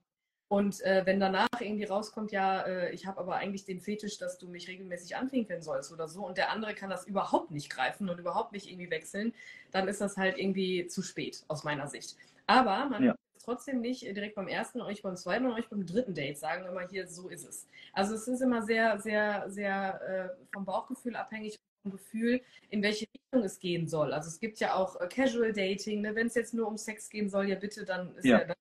Und 0.54 0.82
äh, 0.82 1.04
wenn 1.08 1.20
danach 1.20 1.48
irgendwie 1.60 1.86
rauskommt, 1.86 2.32
ja, 2.32 2.62
äh, 2.62 2.94
ich 2.94 3.08
habe 3.08 3.20
aber 3.20 3.38
eigentlich 3.38 3.66
den 3.66 3.82
Fetisch, 3.82 4.20
dass 4.20 4.38
du 4.38 4.48
mich 4.48 4.68
regelmäßig 4.68 5.16
anfinkeln 5.16 5.64
sollst 5.64 5.92
oder 5.92 6.08
so, 6.08 6.28
und 6.28 6.38
der 6.38 6.52
andere 6.52 6.76
kann 6.76 6.92
das 6.92 7.08
überhaupt 7.08 7.50
nicht 7.50 7.72
greifen 7.72 8.08
und 8.08 8.20
überhaupt 8.20 8.52
nicht 8.52 8.70
irgendwie 8.70 8.92
wechseln, 8.92 9.34
dann 9.72 9.88
ist 9.88 10.00
das 10.00 10.16
halt 10.16 10.38
irgendwie 10.38 10.86
zu 10.86 11.02
spät 11.02 11.44
aus 11.48 11.64
meiner 11.64 11.88
Sicht. 11.88 12.18
Aber 12.46 12.86
man 12.86 13.04
ja. 13.04 13.16
trotzdem 13.44 13.82
nicht 13.82 14.04
direkt 14.04 14.36
beim 14.36 14.48
ersten, 14.48 14.80
euch 14.80 15.02
beim 15.02 15.18
zweiten 15.18 15.48
und 15.48 15.54
euch 15.54 15.68
beim 15.70 15.88
dritten 15.88 16.14
Date 16.14 16.38
sagen, 16.38 16.68
immer 16.68 16.88
hier, 16.88 17.08
so 17.08 17.30
ist 17.30 17.50
es. 17.50 17.66
Also 17.92 18.14
es 18.14 18.28
ist 18.28 18.42
immer 18.42 18.62
sehr, 18.62 19.00
sehr, 19.00 19.50
sehr 19.50 20.02
äh, 20.08 20.54
vom 20.54 20.66
Bauchgefühl 20.66 21.16
abhängig 21.16 21.58
vom 21.82 21.94
Gefühl, 21.94 22.42
in 22.70 22.84
welche 22.84 23.08
Richtung 23.12 23.44
es 23.44 23.58
gehen 23.58 23.88
soll. 23.88 24.14
Also 24.14 24.28
es 24.28 24.40
gibt 24.40 24.60
ja 24.60 24.76
auch 24.76 25.02
äh, 25.02 25.08
Casual 25.08 25.52
Dating, 25.52 26.02
ne? 26.02 26.14
wenn 26.14 26.28
es 26.28 26.36
jetzt 26.36 26.54
nur 26.54 26.68
um 26.68 26.78
Sex 26.78 27.10
gehen 27.10 27.28
soll, 27.28 27.50
ja 27.50 27.56
bitte, 27.56 27.86
dann 27.86 28.16
ist 28.18 28.26
ja, 28.26 28.38
ja 28.38 28.46
dann 28.46 28.56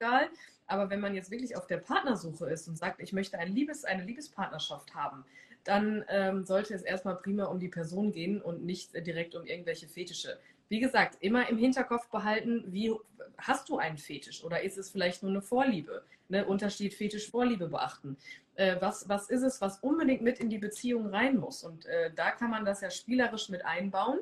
egal. 0.00 0.28
Aber 0.66 0.90
wenn 0.90 1.00
man 1.00 1.14
jetzt 1.14 1.30
wirklich 1.30 1.56
auf 1.56 1.66
der 1.66 1.78
Partnersuche 1.78 2.50
ist 2.50 2.68
und 2.68 2.76
sagt, 2.76 3.00
ich 3.00 3.12
möchte 3.12 3.38
ein 3.38 3.54
Liebes, 3.54 3.84
eine 3.84 4.04
Liebespartnerschaft 4.04 4.94
haben, 4.94 5.24
dann 5.64 6.04
ähm, 6.08 6.44
sollte 6.44 6.74
es 6.74 6.82
erstmal 6.82 7.16
prima 7.16 7.44
um 7.44 7.58
die 7.58 7.68
Person 7.68 8.12
gehen 8.12 8.40
und 8.40 8.64
nicht 8.64 8.94
direkt 9.06 9.34
um 9.34 9.44
irgendwelche 9.44 9.88
Fetische. 9.88 10.38
Wie 10.68 10.80
gesagt, 10.80 11.18
immer 11.20 11.48
im 11.48 11.58
Hinterkopf 11.58 12.08
behalten, 12.08 12.64
wie 12.68 12.92
hast 13.38 13.68
du 13.68 13.78
einen 13.78 13.98
Fetisch 13.98 14.42
oder 14.44 14.62
ist 14.62 14.78
es 14.78 14.90
vielleicht 14.90 15.22
nur 15.22 15.30
eine 15.30 15.42
Vorliebe? 15.42 16.02
Ne? 16.28 16.44
Unterschied 16.44 16.94
Fetisch-Vorliebe 16.94 17.68
beachten. 17.68 18.16
Äh, 18.54 18.76
was, 18.80 19.08
was 19.08 19.30
ist 19.30 19.42
es, 19.42 19.60
was 19.60 19.78
unbedingt 19.78 20.22
mit 20.22 20.40
in 20.40 20.50
die 20.50 20.58
Beziehung 20.58 21.08
rein 21.08 21.36
muss? 21.36 21.62
Und 21.62 21.86
äh, 21.86 22.10
da 22.14 22.32
kann 22.32 22.50
man 22.50 22.64
das 22.64 22.80
ja 22.80 22.90
spielerisch 22.90 23.48
mit 23.48 23.64
einbauen 23.64 24.18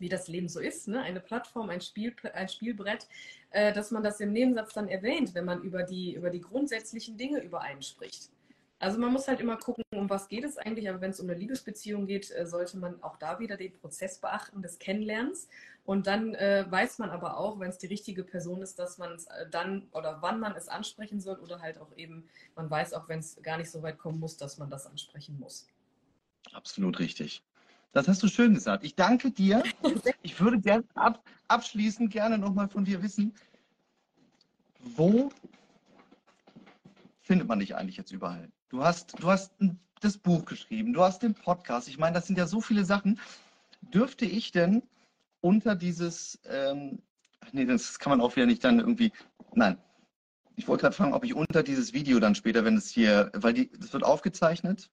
wie 0.00 0.08
das 0.08 0.28
Leben 0.28 0.48
so 0.48 0.60
ist, 0.60 0.88
ne? 0.88 1.02
eine 1.02 1.20
Plattform, 1.20 1.70
ein, 1.70 1.80
Spiel, 1.80 2.14
ein 2.34 2.48
Spielbrett, 2.48 3.06
äh, 3.50 3.72
dass 3.72 3.90
man 3.90 4.02
das 4.02 4.20
im 4.20 4.32
Nebensatz 4.32 4.74
dann 4.74 4.88
erwähnt, 4.88 5.34
wenn 5.34 5.44
man 5.44 5.62
über 5.62 5.82
die, 5.82 6.14
über 6.14 6.30
die 6.30 6.40
grundsätzlichen 6.40 7.16
Dinge 7.16 7.42
übereinspricht. 7.42 8.30
Also 8.80 8.98
man 9.00 9.12
muss 9.12 9.26
halt 9.26 9.40
immer 9.40 9.56
gucken, 9.56 9.82
um 9.90 10.08
was 10.08 10.28
geht 10.28 10.44
es 10.44 10.56
eigentlich, 10.56 10.88
aber 10.88 11.00
wenn 11.00 11.10
es 11.10 11.18
um 11.18 11.28
eine 11.28 11.36
Liebesbeziehung 11.36 12.06
geht, 12.06 12.30
äh, 12.30 12.46
sollte 12.46 12.78
man 12.78 13.02
auch 13.02 13.16
da 13.16 13.40
wieder 13.40 13.56
den 13.56 13.72
Prozess 13.72 14.18
beachten 14.18 14.62
des 14.62 14.78
Kennenlernens. 14.78 15.48
Und 15.84 16.06
dann 16.06 16.34
äh, 16.34 16.64
weiß 16.68 16.98
man 16.98 17.10
aber 17.10 17.38
auch, 17.38 17.58
wenn 17.58 17.70
es 17.70 17.78
die 17.78 17.86
richtige 17.86 18.22
Person 18.22 18.62
ist, 18.62 18.78
dass 18.78 18.98
man 18.98 19.12
es 19.12 19.26
äh, 19.26 19.48
dann 19.50 19.88
oder 19.92 20.22
wann 20.22 20.38
man 20.38 20.54
es 20.54 20.68
ansprechen 20.68 21.20
soll 21.20 21.38
oder 21.38 21.60
halt 21.60 21.78
auch 21.78 21.96
eben, 21.96 22.28
man 22.54 22.70
weiß 22.70 22.92
auch, 22.92 23.08
wenn 23.08 23.18
es 23.18 23.42
gar 23.42 23.58
nicht 23.58 23.70
so 23.70 23.82
weit 23.82 23.98
kommen 23.98 24.20
muss, 24.20 24.36
dass 24.36 24.58
man 24.58 24.70
das 24.70 24.86
ansprechen 24.86 25.38
muss. 25.40 25.66
Absolut 26.52 27.00
richtig. 27.00 27.42
Das 27.92 28.06
hast 28.06 28.22
du 28.22 28.28
schön 28.28 28.54
gesagt. 28.54 28.84
Ich 28.84 28.94
danke 28.94 29.30
dir. 29.30 29.62
Ich 30.22 30.40
würde 30.40 30.60
gerne 30.60 30.84
ab, 30.94 31.24
abschließend 31.48 32.12
gerne 32.12 32.38
nochmal 32.38 32.68
von 32.68 32.84
dir 32.84 33.02
wissen, 33.02 33.34
wo 34.80 35.30
findet 37.20 37.48
man 37.48 37.58
dich 37.60 37.76
eigentlich 37.76 37.96
jetzt 37.96 38.12
überall? 38.12 38.50
Du 38.68 38.84
hast, 38.84 39.14
du 39.22 39.28
hast 39.28 39.52
das 40.00 40.18
Buch 40.18 40.44
geschrieben, 40.44 40.92
du 40.92 41.02
hast 41.02 41.22
den 41.22 41.34
Podcast. 41.34 41.88
Ich 41.88 41.98
meine, 41.98 42.14
das 42.14 42.26
sind 42.26 42.38
ja 42.38 42.46
so 42.46 42.60
viele 42.60 42.84
Sachen. 42.84 43.18
Dürfte 43.80 44.26
ich 44.26 44.52
denn 44.52 44.82
unter 45.40 45.74
dieses, 45.74 46.38
ähm, 46.44 47.02
nee, 47.52 47.64
das 47.64 47.98
kann 47.98 48.10
man 48.10 48.20
auch 48.20 48.36
wieder 48.36 48.46
nicht 48.46 48.64
dann 48.64 48.80
irgendwie, 48.80 49.12
nein. 49.54 49.78
Ich 50.56 50.66
wollte 50.66 50.82
gerade 50.82 50.96
fragen, 50.96 51.14
ob 51.14 51.24
ich 51.24 51.34
unter 51.34 51.62
dieses 51.62 51.92
Video 51.92 52.18
dann 52.18 52.34
später, 52.34 52.64
wenn 52.64 52.76
es 52.76 52.90
hier, 52.90 53.30
weil 53.34 53.54
die, 53.54 53.70
das 53.78 53.92
wird 53.92 54.02
aufgezeichnet, 54.02 54.90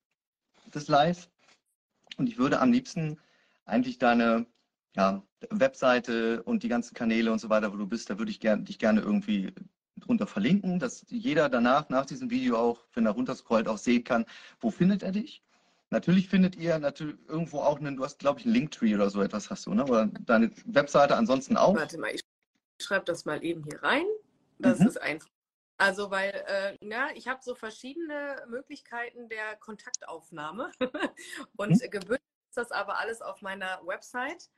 das 0.72 0.88
Live, 0.88 1.30
und 2.17 2.27
ich 2.27 2.37
würde 2.37 2.59
am 2.59 2.71
liebsten 2.71 3.19
eigentlich 3.65 3.97
deine 3.97 4.45
ja, 4.95 5.23
Webseite 5.49 6.43
und 6.43 6.63
die 6.63 6.69
ganzen 6.69 6.93
Kanäle 6.93 7.31
und 7.31 7.39
so 7.39 7.49
weiter, 7.49 7.73
wo 7.73 7.77
du 7.77 7.87
bist, 7.87 8.09
da 8.09 8.17
würde 8.17 8.31
ich 8.31 8.39
gern, 8.39 8.65
dich 8.65 8.79
gerne 8.79 9.01
irgendwie 9.01 9.53
drunter 9.97 10.27
verlinken, 10.27 10.79
dass 10.79 11.05
jeder 11.07 11.49
danach, 11.49 11.89
nach 11.89 12.05
diesem 12.05 12.29
Video 12.29 12.57
auch, 12.57 12.85
wenn 12.93 13.05
er 13.05 13.13
runterscrollt, 13.13 13.67
auch 13.67 13.77
sehen 13.77 14.03
kann, 14.03 14.25
wo 14.59 14.71
findet 14.71 15.03
er 15.03 15.11
dich. 15.11 15.41
Natürlich 15.89 16.29
findet 16.29 16.55
ihr 16.55 16.79
natürlich 16.79 17.15
irgendwo 17.27 17.59
auch 17.59 17.79
einen, 17.79 17.95
du 17.95 18.03
hast, 18.03 18.19
glaube 18.19 18.39
ich, 18.39 18.45
einen 18.45 18.55
Linktree 18.55 18.95
oder 18.95 19.09
so 19.09 19.21
etwas 19.21 19.49
hast 19.49 19.65
du, 19.65 19.73
ne? 19.73 19.85
Oder 19.85 20.07
deine 20.07 20.51
Webseite 20.65 21.15
ansonsten 21.15 21.57
auch. 21.57 21.75
Warte 21.75 21.97
mal, 21.97 22.11
ich 22.13 22.21
schreibe 22.81 23.05
das 23.05 23.25
mal 23.25 23.43
eben 23.43 23.63
hier 23.63 23.81
rein. 23.83 24.05
Das 24.59 24.79
mhm. 24.79 24.87
ist 24.87 25.01
einfach. 25.01 25.29
Also, 25.77 26.10
weil, 26.10 26.31
äh, 26.47 26.77
ja, 26.81 27.10
ich 27.14 27.27
habe 27.27 27.41
so 27.43 27.53
verschiedene 27.53 28.45
Möglichkeiten 28.47 29.27
der 29.27 29.57
Kontaktaufnahme 29.57 30.72
und 31.57 31.72
mhm. 31.72 31.89
gebündelt 31.89 32.22
ist 32.49 32.57
das 32.57 32.72
aber 32.72 32.99
alles 32.99 33.22
auf 33.22 33.41
meiner 33.41 33.81
Website. 33.85 34.49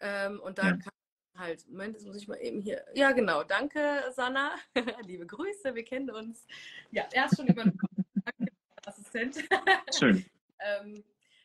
Ähm, 0.00 0.40
und 0.40 0.58
da 0.58 0.68
ja. 0.68 0.76
kann 0.76 0.92
halt, 1.36 1.68
Moment, 1.68 1.94
jetzt 1.94 2.06
muss 2.06 2.16
ich 2.16 2.28
mal 2.28 2.36
eben 2.36 2.60
hier. 2.60 2.84
Ja, 2.94 3.12
genau. 3.12 3.42
Danke, 3.42 4.04
Sanna. 4.14 4.54
Liebe 5.02 5.26
Grüße, 5.26 5.74
wir 5.74 5.84
kennen 5.84 6.10
uns. 6.10 6.46
Ja, 6.90 7.04
er 7.12 7.26
ist 7.26 7.36
schon 7.36 7.48
über 7.48 7.64
Danke, 7.64 8.52
Assistent. 8.86 9.44
Schön. 9.94 10.24
ähm, 10.60 11.04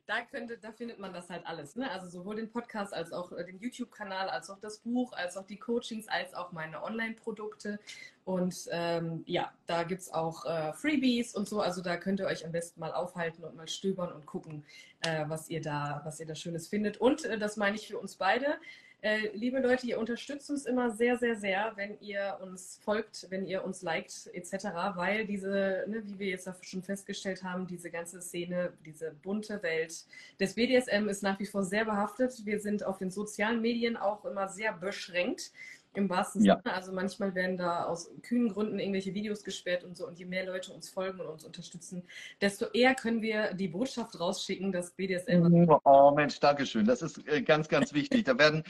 da 0.09 0.21
könnte, 0.21 0.57
da 0.57 0.71
findet 0.71 0.97
man 0.97 1.13
das 1.13 1.29
halt 1.29 1.45
alles. 1.45 1.75
Ne? 1.75 1.89
Also 1.91 2.09
sowohl 2.09 2.37
den 2.37 2.49
Podcast 2.49 2.95
als 2.95 3.13
auch 3.13 3.31
äh, 3.31 3.45
den 3.45 3.59
YouTube-Kanal, 3.59 4.27
als 4.27 4.49
auch 4.49 4.59
das 4.59 4.79
Buch, 4.79 5.13
als 5.13 5.37
auch 5.37 5.45
die 5.45 5.57
Coachings, 5.57 6.07
als 6.07 6.33
auch 6.33 6.51
meine 6.51 6.81
Online-Produkte. 6.83 7.79
Und 8.25 8.67
ähm, 8.71 9.21
ja, 9.27 9.53
da 9.67 9.83
gibt 9.83 10.01
es 10.01 10.11
auch 10.11 10.45
äh, 10.45 10.73
Freebies 10.73 11.35
und 11.35 11.47
so. 11.47 11.61
Also 11.61 11.83
da 11.83 11.95
könnt 11.95 12.19
ihr 12.19 12.25
euch 12.25 12.43
am 12.43 12.51
besten 12.51 12.79
mal 12.79 12.91
aufhalten 12.91 13.43
und 13.43 13.55
mal 13.55 13.67
stöbern 13.67 14.11
und 14.11 14.25
gucken, 14.25 14.65
äh, 15.01 15.25
was 15.27 15.47
ihr 15.47 15.61
da, 15.61 16.01
was 16.03 16.19
ihr 16.19 16.25
da 16.25 16.33
Schönes 16.33 16.67
findet. 16.67 16.97
Und 16.97 17.25
äh, 17.25 17.37
das 17.37 17.55
meine 17.55 17.75
ich 17.75 17.87
für 17.87 17.99
uns 17.99 18.15
beide. 18.15 18.57
Äh, 19.01 19.29
liebe 19.33 19.59
Leute, 19.59 19.87
ihr 19.87 19.97
unterstützt 19.97 20.49
uns 20.49 20.65
immer 20.65 20.91
sehr, 20.91 21.17
sehr, 21.17 21.37
sehr, 21.37 21.71
wenn 21.77 21.97
ihr 22.01 22.37
uns 22.41 22.81
folgt, 22.83 23.27
wenn 23.29 23.45
ihr 23.45 23.63
uns 23.63 23.81
liked 23.81 24.29
etc., 24.33 24.65
weil 24.95 25.25
diese, 25.25 25.85
ne, 25.87 26.01
wie 26.03 26.19
wir 26.19 26.27
jetzt 26.27 26.49
schon 26.63 26.83
festgestellt 26.83 27.41
haben, 27.41 27.65
diese 27.65 27.91
ganze 27.91 28.21
Szene, 28.21 28.73
diese 28.85 29.11
bunte 29.23 29.63
Welt 29.63 30.03
des 30.37 30.55
BDSM 30.55 31.07
ist 31.07 31.23
nach 31.23 31.39
wie 31.39 31.45
vor 31.45 31.63
sehr 31.63 31.85
behaftet. 31.85 32.45
Wir 32.45 32.59
sind 32.59 32.83
auf 32.83 32.97
den 32.97 33.09
sozialen 33.09 33.61
Medien 33.61 33.95
auch 33.95 34.25
immer 34.25 34.49
sehr 34.49 34.73
beschränkt. 34.73 35.53
Im 35.95 36.07
wahrsten 36.09 36.43
Ja. 36.43 36.59
Sinne. 36.61 36.75
Also 36.75 36.91
manchmal 36.91 37.33
werden 37.33 37.57
da 37.57 37.85
aus 37.85 38.11
kühnen 38.21 38.49
Gründen 38.49 38.77
irgendwelche 38.79 39.13
Videos 39.13 39.43
gesperrt 39.43 39.83
und 39.83 39.97
so. 39.97 40.07
Und 40.07 40.19
je 40.19 40.25
mehr 40.25 40.45
Leute 40.45 40.71
uns 40.71 40.89
folgen 40.89 41.19
und 41.19 41.27
uns 41.27 41.43
unterstützen, 41.43 42.03
desto 42.41 42.67
eher 42.73 42.93
können 42.93 43.21
wir 43.21 43.53
die 43.55 43.67
Botschaft 43.69 44.19
rausschicken, 44.19 44.71
dass 44.71 44.91
BDSM. 44.91 45.67
Oh 45.83 46.11
Mensch, 46.15 46.39
Dankeschön. 46.39 46.85
Das 46.85 47.01
ist 47.01 47.27
äh, 47.27 47.41
ganz, 47.41 47.67
ganz 47.69 47.91
wichtig. 47.93 48.25
Da 48.25 48.37
werden, 48.37 48.63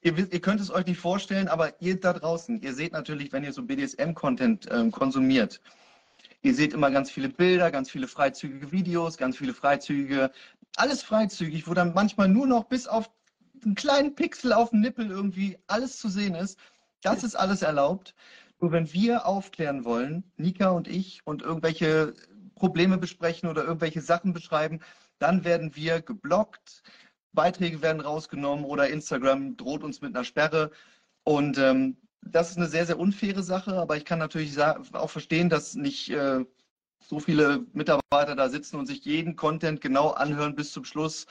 ihr, 0.00 0.16
wisst- 0.16 0.32
ihr 0.32 0.40
könnt 0.40 0.60
es 0.60 0.70
euch 0.72 0.84
nicht 0.86 0.98
vorstellen, 0.98 1.46
aber 1.46 1.80
ihr 1.80 2.00
da 2.00 2.12
draußen, 2.12 2.60
ihr 2.60 2.74
seht 2.74 2.92
natürlich, 2.92 3.32
wenn 3.32 3.44
ihr 3.44 3.52
so 3.52 3.62
BDSM-Content 3.62 4.68
ähm, 4.72 4.90
konsumiert, 4.90 5.60
ihr 6.42 6.54
seht 6.54 6.74
immer 6.74 6.90
ganz 6.90 7.08
viele 7.10 7.28
Bilder, 7.28 7.70
ganz 7.70 7.88
viele 7.88 8.08
freizügige 8.08 8.72
Videos, 8.72 9.16
ganz 9.16 9.36
viele 9.36 9.54
freizügige, 9.54 10.32
alles 10.74 11.04
freizügig, 11.04 11.68
wo 11.68 11.74
dann 11.74 11.94
manchmal 11.94 12.26
nur 12.28 12.48
noch 12.48 12.64
bis 12.64 12.88
auf 12.88 13.08
einen 13.64 13.74
kleinen 13.74 14.14
Pixel 14.14 14.52
auf 14.52 14.70
dem 14.70 14.80
Nippel 14.80 15.10
irgendwie 15.10 15.58
alles 15.66 15.98
zu 15.98 16.08
sehen 16.08 16.34
ist. 16.34 16.58
Das 17.02 17.24
ist 17.24 17.34
alles 17.34 17.62
erlaubt. 17.62 18.14
Nur 18.60 18.72
wenn 18.72 18.92
wir 18.92 19.26
aufklären 19.26 19.84
wollen, 19.84 20.24
Nika 20.36 20.70
und 20.70 20.86
ich, 20.86 21.20
und 21.24 21.42
irgendwelche 21.42 22.14
Probleme 22.54 22.96
besprechen 22.96 23.48
oder 23.48 23.64
irgendwelche 23.64 24.00
Sachen 24.00 24.32
beschreiben, 24.32 24.80
dann 25.18 25.44
werden 25.44 25.74
wir 25.74 26.00
geblockt, 26.00 26.82
Beiträge 27.32 27.82
werden 27.82 28.00
rausgenommen 28.00 28.64
oder 28.64 28.88
Instagram 28.88 29.56
droht 29.56 29.82
uns 29.82 30.00
mit 30.00 30.14
einer 30.14 30.24
Sperre. 30.24 30.70
Und 31.24 31.58
ähm, 31.58 31.96
das 32.20 32.50
ist 32.50 32.56
eine 32.56 32.68
sehr, 32.68 32.86
sehr 32.86 32.98
unfaire 32.98 33.42
Sache, 33.42 33.74
aber 33.74 33.96
ich 33.96 34.04
kann 34.04 34.18
natürlich 34.18 34.56
auch 34.60 35.10
verstehen, 35.10 35.48
dass 35.48 35.74
nicht 35.74 36.10
äh, 36.10 36.44
so 37.04 37.18
viele 37.18 37.66
Mitarbeiter 37.72 38.36
da 38.36 38.48
sitzen 38.48 38.76
und 38.76 38.86
sich 38.86 39.04
jeden 39.04 39.36
Content 39.36 39.80
genau 39.80 40.10
anhören 40.10 40.54
bis 40.54 40.72
zum 40.72 40.84
Schluss. 40.84 41.26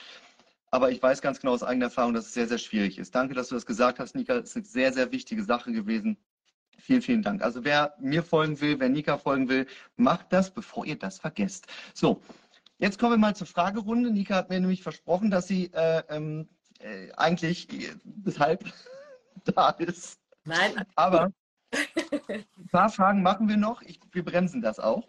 Aber 0.72 0.89
ich 0.89 1.03
weiß 1.03 1.22
ganz 1.22 1.39
genau 1.39 1.53
aus 1.53 1.64
eigener 1.64 1.85
Erfahrung, 1.85 2.14
dass 2.14 2.27
es 2.27 2.34
sehr, 2.34 2.48
sehr 2.48 2.57
schwierig 2.57 2.98
ist. 2.98 3.14
Danke, 3.14 3.34
dass 3.34 3.49
du 3.49 3.56
das 3.56 3.65
gesagt 3.65 3.99
hast, 3.99 4.15
Nika. 4.15 4.39
Das 4.39 4.52
ist 4.52 4.56
eine 4.56 4.65
sehr, 4.65 4.93
sehr 4.93 5.11
wichtige 5.11 5.43
Sache 5.43 5.73
gewesen. 5.73 6.18
Vielen, 6.80 7.02
vielen 7.02 7.22
Dank. 7.22 7.43
Also 7.43 7.65
wer 7.65 7.93
mir 7.99 8.23
folgen 8.23 8.60
will, 8.61 8.80
wer 8.80 8.89
Nika 8.89 9.18
folgen 9.18 9.49
will, 9.49 9.68
macht 9.98 10.31
das, 10.31 10.49
bevor 10.49 10.85
ihr 10.85 10.98
das 10.98 11.19
vergesst. 11.19 11.68
So, 11.93 12.22
jetzt 12.80 12.98
kommen 12.98 13.14
wir 13.14 13.18
mal 13.18 13.35
zur 13.35 13.48
Fragerunde. 13.48 14.11
Nika 14.11 14.35
hat 14.35 14.49
mir 14.49 14.60
nämlich 14.61 14.81
versprochen, 14.81 15.30
dass 15.30 15.48
sie 15.48 15.72
äh, 15.73 16.03
ähm, 16.10 16.48
äh, 16.80 17.11
eigentlich 17.18 17.72
äh, 17.72 17.93
deshalb 18.03 18.64
da 19.43 19.72
ist. 19.72 20.19
Nein, 20.45 20.85
Aber 20.95 21.31
ein 22.30 22.68
paar 22.72 22.89
Fragen 22.89 23.22
machen 23.22 23.49
wir 23.49 23.57
noch. 23.57 23.81
Ich, 23.81 23.99
wir 24.11 24.23
bremsen 24.23 24.61
das 24.61 24.80
auch. 24.80 25.07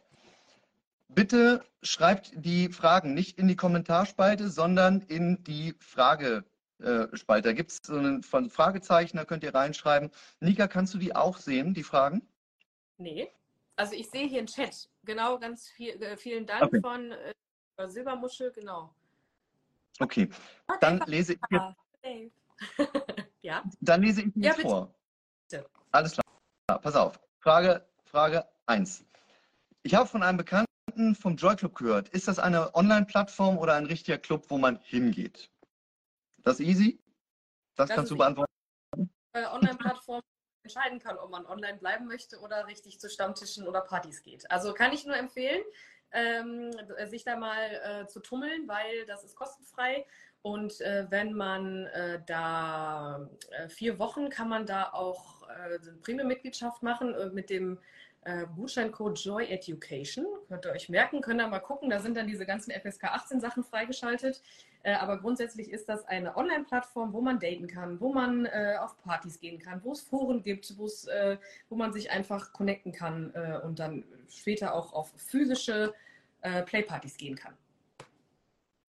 Bitte 1.14 1.64
schreibt 1.82 2.32
die 2.34 2.68
Fragen 2.70 3.12
nicht 3.14 3.39
in 3.39 3.48
die 3.48 3.56
Kommentarspalte, 3.56 4.48
sondern 4.48 5.01
in 5.02 5.43
die 5.44 5.74
Fragespalte. 5.80 7.48
Da 7.48 7.52
gibt 7.52 7.72
es 7.72 7.78
so 7.84 7.97
einen 7.97 8.22
von 8.22 8.48
Fragezeichen, 8.51 9.16
da 9.18 9.24
könnt 9.24 9.44
ihr 9.44 9.55
reinschreiben. 9.55 10.10
Nika, 10.40 10.68
kannst 10.68 10.94
du 10.94 10.98
die 10.98 11.14
auch 11.14 11.36
sehen, 11.39 11.74
die 11.74 11.82
Fragen? 11.82 12.26
nee. 12.97 13.28
Also 13.74 13.94
ich 13.94 14.10
sehe 14.10 14.28
hier 14.28 14.39
einen 14.39 14.47
Chat. 14.47 14.90
Genau, 15.02 15.39
ganz 15.39 15.68
viel, 15.70 16.01
äh, 16.02 16.16
vielen 16.16 16.47
Dank 16.47 16.62
Okay. 16.64 16.80
von 16.80 17.10
äh, 17.10 17.32
Silbermuschel, 17.89 18.52
genau. 18.52 18.94
Okay, 19.98 20.28
dann 20.80 21.02
lese 21.06 21.32
ich 21.32 21.40
jetzt, 21.51 22.28
ja, 23.43 23.64
dann 23.80 24.02
lese 24.02 24.22
ich 24.22 24.26
Ja, 24.36 24.43
jetzt 24.43 24.56
bitte. 24.56 24.68
vor. 24.68 24.94
Bitte. 25.51 25.66
Alles 25.90 26.12
klar, 26.12 26.80
pass 26.80 26.94
auf. 26.94 27.18
Frage, 27.39 27.84
Frage 28.05 28.47
1. 28.66 29.05
Ich 29.82 29.94
habe 29.94 30.06
von 30.06 30.22
einem 30.22 30.36
Bekannten 30.36 30.71
vom 31.14 31.36
Joy 31.36 31.56
Club 31.56 31.74
gehört. 31.74 32.09
Ist 32.10 32.28
das 32.28 32.39
eine 32.39 32.74
Online-Plattform 32.74 33.59
oder 33.59 33.74
ein 33.74 33.86
richtiger 33.86 34.19
Club, 34.19 34.47
wo 34.48 34.59
man 34.59 34.78
hingeht? 34.82 35.51
Das 36.43 36.60
ist 36.60 36.66
easy? 36.66 37.01
Das, 37.77 37.89
Das 37.89 37.97
kannst 37.97 38.10
du 38.10 38.16
beantworten. 38.16 38.51
äh, 39.32 39.47
Online-Plattform 39.47 40.23
entscheiden 40.64 40.98
kann, 40.98 41.19
ob 41.19 41.31
man 41.31 41.44
online 41.47 41.78
bleiben 41.78 42.06
möchte 42.06 42.39
oder 42.39 42.66
richtig 42.66 43.01
zu 43.01 43.09
Stammtischen 43.09 43.66
oder 43.66 43.81
Partys 43.81 44.23
geht. 44.23 44.51
Also 44.51 44.73
kann 44.73 44.93
ich 44.93 45.05
nur 45.05 45.16
empfehlen, 45.16 45.62
ähm, 46.12 46.70
sich 47.06 47.24
da 47.24 47.36
mal 47.36 48.02
äh, 48.02 48.06
zu 48.06 48.20
tummeln, 48.20 48.69
weil 48.69 49.06
das 49.06 49.24
ist 49.24 49.35
kostenfrei. 49.35 50.06
Und 50.43 50.81
äh, 50.81 51.06
wenn 51.09 51.35
man 51.35 51.86
äh, 51.86 52.20
da 52.27 53.28
äh, 53.51 53.69
vier 53.69 53.98
Wochen 53.98 54.28
kann 54.28 54.48
man 54.48 54.66
da 54.66 54.93
auch 54.93 55.43
äh, 55.48 55.78
eine 55.81 55.93
Premium-Mitgliedschaft 56.02 56.82
machen 56.82 57.14
äh, 57.14 57.31
mit 57.31 57.48
dem 57.48 57.78
äh, 58.24 58.46
Gutscheincode 58.54 59.18
Joy 59.18 59.46
Education. 59.46 60.24
Könnt 60.48 60.64
ihr 60.64 60.72
euch 60.72 60.88
merken, 60.88 61.20
könnt 61.20 61.40
ihr 61.40 61.48
mal 61.48 61.60
gucken. 61.60 61.90
Da 61.90 62.00
sind 62.00 62.16
dann 62.16 62.26
diese 62.26 62.46
ganzen 62.46 62.72
FSK 62.72 63.04
18 63.04 63.40
Sachen 63.40 63.64
freigeschaltet. 63.64 64.42
Äh, 64.84 64.94
aber 64.94 65.18
grundsätzlich 65.18 65.70
ist 65.70 65.88
das 65.88 66.04
eine 66.06 66.36
Online-Plattform, 66.36 67.12
wo 67.12 67.20
man 67.20 67.38
daten 67.38 67.66
kann, 67.66 68.00
wo 68.00 68.12
man 68.12 68.46
äh, 68.46 68.76
auf 68.80 68.96
Partys 69.02 69.40
gehen 69.40 69.58
kann, 69.58 69.82
wo 69.84 69.92
es 69.92 70.00
Foren 70.00 70.42
gibt, 70.42 70.70
äh, 70.70 71.36
wo 71.68 71.76
man 71.76 71.92
sich 71.92 72.10
einfach 72.10 72.52
connecten 72.52 72.92
kann 72.92 73.32
äh, 73.34 73.58
und 73.64 73.78
dann 73.78 74.04
später 74.28 74.74
auch 74.74 74.92
auf 74.92 75.12
physische 75.16 75.94
äh, 76.42 76.62
Playpartys 76.62 77.16
gehen 77.16 77.36
kann. 77.36 77.54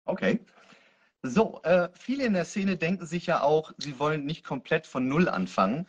Okay. 0.05 0.39
So, 1.25 1.61
äh, 1.63 1.87
viele 1.93 2.25
in 2.25 2.33
der 2.33 2.43
Szene 2.43 2.75
denken 2.75 3.05
sich 3.05 3.27
ja 3.27 3.41
auch, 3.43 3.71
sie 3.77 3.97
wollen 3.97 4.25
nicht 4.25 4.43
komplett 4.43 4.85
von 4.85 5.07
Null 5.07 5.29
anfangen. 5.29 5.87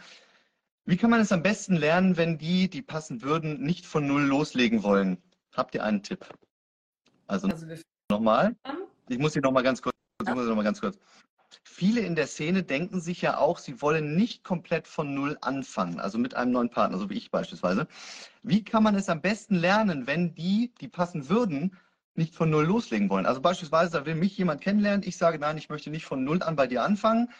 Wie 0.86 0.98
kann 0.98 1.08
man 1.08 1.20
es 1.20 1.32
am 1.32 1.42
besten 1.42 1.76
lernen, 1.76 2.18
wenn 2.18 2.36
die, 2.36 2.68
die 2.68 2.82
passen 2.82 3.22
würden, 3.22 3.62
nicht 3.62 3.86
von 3.86 4.06
Null 4.06 4.22
loslegen 4.24 4.82
wollen? 4.82 5.16
Habt 5.54 5.74
ihr 5.74 5.82
einen 5.82 6.02
Tipp? 6.02 6.26
Also 7.26 7.48
Also 7.48 7.66
nochmal. 8.10 8.54
an. 8.64 8.76
Ich 9.08 9.18
muss 9.18 9.32
hier 9.32 9.40
noch 9.40 9.52
mal 9.52 9.62
ganz 9.62 9.80
kurz, 9.80 9.94
ich 10.22 10.28
muss 10.28 10.46
noch 10.46 10.56
mal 10.56 10.62
ganz 10.62 10.80
kurz. 10.80 10.98
Viele 11.62 12.00
in 12.00 12.16
der 12.16 12.26
Szene 12.26 12.64
denken 12.64 13.00
sich 13.00 13.22
ja 13.22 13.38
auch, 13.38 13.58
sie 13.58 13.80
wollen 13.80 14.14
nicht 14.14 14.44
komplett 14.44 14.86
von 14.86 15.14
Null 15.14 15.38
anfangen, 15.40 16.00
also 16.00 16.18
mit 16.18 16.34
einem 16.34 16.52
neuen 16.52 16.68
Partner, 16.70 16.98
so 16.98 17.08
wie 17.08 17.14
ich 17.14 17.30
beispielsweise. 17.30 17.86
Wie 18.42 18.62
kann 18.62 18.82
man 18.82 18.94
es 18.94 19.08
am 19.08 19.22
besten 19.22 19.54
lernen, 19.54 20.06
wenn 20.06 20.34
die, 20.34 20.74
die 20.80 20.88
passen 20.88 21.30
würden, 21.30 21.78
nicht 22.14 22.34
von 22.34 22.50
Null 22.50 22.66
loslegen 22.66 23.08
wollen? 23.08 23.24
Also 23.24 23.40
beispielsweise, 23.40 23.92
da 23.92 24.04
will 24.04 24.16
mich 24.16 24.36
jemand 24.36 24.60
kennenlernen, 24.60 25.06
ich 25.06 25.16
sage, 25.16 25.38
nein, 25.38 25.56
ich 25.56 25.70
möchte 25.70 25.88
nicht 25.88 26.04
von 26.04 26.24
Null 26.24 26.42
an 26.42 26.56
bei 26.56 26.66
dir 26.66 26.82
anfangen. 26.82 27.30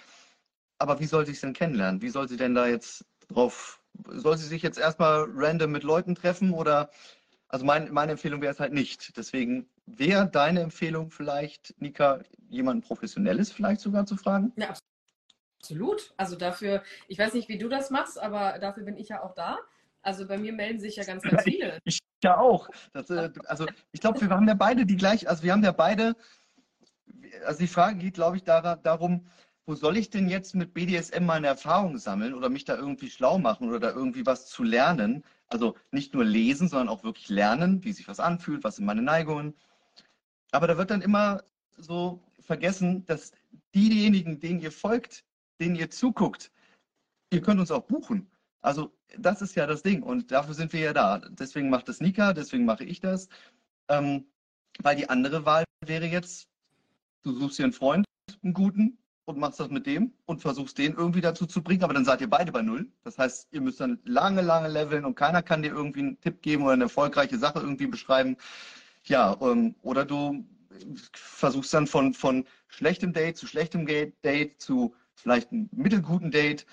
Aber 0.78 0.98
wie 1.00 1.06
soll 1.06 1.26
sie 1.26 1.32
es 1.32 1.40
denn 1.40 1.52
kennenlernen? 1.52 2.02
Wie 2.02 2.08
soll 2.08 2.28
sie 2.28 2.36
denn 2.36 2.54
da 2.54 2.66
jetzt 2.66 3.04
drauf, 3.28 3.80
soll 4.09 4.36
sie 4.36 4.46
sich 4.46 4.62
jetzt 4.62 4.78
erstmal 4.78 5.26
random 5.34 5.72
mit 5.72 5.82
Leuten 5.82 6.14
treffen 6.14 6.52
oder 6.52 6.90
also 7.48 7.64
mein, 7.64 7.92
meine 7.92 8.12
Empfehlung 8.12 8.40
wäre 8.42 8.52
es 8.52 8.60
halt 8.60 8.72
nicht. 8.72 9.16
Deswegen 9.16 9.68
wäre 9.86 10.28
deine 10.28 10.60
Empfehlung 10.60 11.10
vielleicht, 11.10 11.74
Nika, 11.80 12.20
jemanden 12.48 12.82
Professionelles 12.82 13.52
vielleicht 13.52 13.80
sogar 13.80 14.06
zu 14.06 14.16
fragen? 14.16 14.52
Ja, 14.56 14.74
absolut. 15.60 16.14
Also 16.16 16.36
dafür, 16.36 16.82
ich 17.06 17.18
weiß 17.18 17.34
nicht, 17.34 17.48
wie 17.48 17.59
du 17.59 17.68
das 17.68 17.90
machst, 17.90 18.20
aber 18.20 18.59
dafür 18.59 18.82
bin 18.82 18.96
ich 18.96 19.09
ja 19.09 19.22
auch 19.22 19.34
da. 19.34 19.59
Also 20.02 20.26
bei 20.26 20.36
mir 20.36 20.52
melden 20.52 20.80
sich 20.80 20.96
ja 20.96 21.05
ganz, 21.05 21.22
ganz 21.22 21.42
viele. 21.44 21.78
Ich 21.84 22.01
ja 22.24 22.38
auch. 22.38 22.68
Das, 22.92 23.09
äh, 23.10 23.30
also 23.46 23.66
ich 23.92 24.01
glaube, 24.01 24.20
wir 24.20 24.28
haben 24.30 24.48
ja 24.48 24.55
beide 24.55 24.84
die 24.84 24.96
gleich, 24.96 25.28
also 25.28 25.44
wir 25.44 25.52
haben 25.52 25.62
ja 25.62 25.72
beide, 25.72 26.16
also 27.44 27.60
die 27.60 27.68
Frage 27.68 27.96
geht, 27.96 28.14
glaube 28.14 28.36
ich, 28.36 28.42
dar 28.42 28.76
darum, 28.76 29.28
wo 29.66 29.74
soll 29.74 29.97
ich 29.97 30.11
denn 30.11 30.28
jetzt 30.28 30.55
mit 30.55 30.74
BDSM 30.74 31.24
meine 31.24 31.47
Erfahrungen 31.47 31.99
sammeln 31.99 32.35
oder 32.35 32.51
mich 32.51 32.65
da 32.65 32.77
irgendwie 32.77 33.11
schlau 33.11 33.39
machen 33.39 33.69
oder 33.69 33.81
da 33.81 33.91
irgendwie 33.91 34.27
was 34.27 34.47
zu 34.47 34.62
lernen? 34.62 35.24
Also 35.49 35.77
nicht 35.91 36.15
nur 36.15 36.24
lesen, 36.24 36.69
sondern 36.69 36.89
auch 36.89 37.05
wirklich 37.05 37.28
lernen, 37.28 37.82
wie 37.85 37.93
sich 37.93 38.07
was 38.09 38.20
anfühlt, 38.20 38.65
was 38.65 38.77
sind 38.77 38.85
meine 38.85 39.03
Neigungen. 39.03 39.55
Aber 40.53 40.66
da 40.66 40.77
wird 40.77 40.91
dann 40.91 41.03
immer 41.03 41.43
so 41.77 42.23
vergessen, 42.41 43.05
dass 43.07 43.32
diejenigen, 43.74 44.41
denen 44.41 44.61
ihr 44.61 44.73
folgt, 44.73 45.24
denen 45.61 45.77
ihr 45.77 45.91
zuguckt, 45.91 46.53
ihr 47.32 47.41
könnt 47.41 47.61
uns 47.61 47.70
auch 47.70 47.85
buchen. 47.85 48.31
Also 48.61 48.93
das 49.19 49.43
ist 49.43 49.55
ja 49.55 49.66
das 49.66 49.82
Ding 49.82 50.03
und 50.03 50.31
dafür 50.31 50.55
sind 50.55 50.73
wir 50.73 50.81
ja 50.81 50.93
da. 50.93 51.19
Deswegen 51.19 51.70
macht 51.70 51.89
das 51.89 52.01
Nika, 52.01 52.32
deswegen 52.32 52.65
mache 52.65 52.85
ich 52.85 53.01
das. 53.01 53.28
Ähm, 53.89 54.27
weil 54.81 54.97
die 54.97 55.09
andere 55.09 55.45
Wahl 55.45 55.65
wäre 55.85 56.07
jetzt, 56.07 56.49
du 57.23 57.32
suchst 57.32 57.59
dir 57.59 57.65
einen 57.65 57.73
Freund, 57.73 58.05
einen 58.43 58.55
guten, 58.55 58.99
und 59.26 59.38
machst 59.38 59.60
das 59.60 59.70
mit 59.70 59.86
dem 59.86 60.12
und 60.26 60.42
versuchst 60.42 60.78
den 60.78 60.94
irgendwie 60.94 61.20
dazu 61.20 61.46
zu 61.46 61.62
bringen, 61.62 61.82
aber 61.84 61.94
dann 61.94 62.05
seid 62.05 62.20
ihr 62.20 62.28
beide 62.28 62.52
bei 62.52 62.62
Null. 62.62 62.86
Das 63.05 63.18
heißt, 63.18 63.48
ihr 63.52 63.60
müsst 63.60 63.80
dann 63.80 63.98
lange, 64.05 64.42
lange 64.42 64.68
leveln 64.68 65.05
und 65.05 65.14
keiner 65.14 65.42
kann 65.42 65.62
dir 65.62 65.72
irgendwie 65.72 66.01
einen 66.01 66.20
Tipp 66.20 66.42
geben 66.42 66.64
oder 66.64 66.74
eine 66.74 66.84
erfolgreiche 66.84 67.38
Sache 67.38 67.60
irgendwie 67.60 67.86
beschreiben. 67.86 68.36
Ja, 69.05 69.36
ähm, 69.40 69.74
oder 69.82 70.05
du 70.05 70.44
versuchst 71.12 71.72
dann 71.72 71.86
von, 71.86 72.14
von 72.14 72.44
schlechtem 72.68 73.12
Date 73.12 73.36
zu 73.36 73.46
schlechtem 73.46 73.86
Date 73.86 74.60
zu 74.60 74.94
vielleicht 75.14 75.52
einem 75.52 75.68
mittelguten 75.72 76.30
Date 76.30 76.66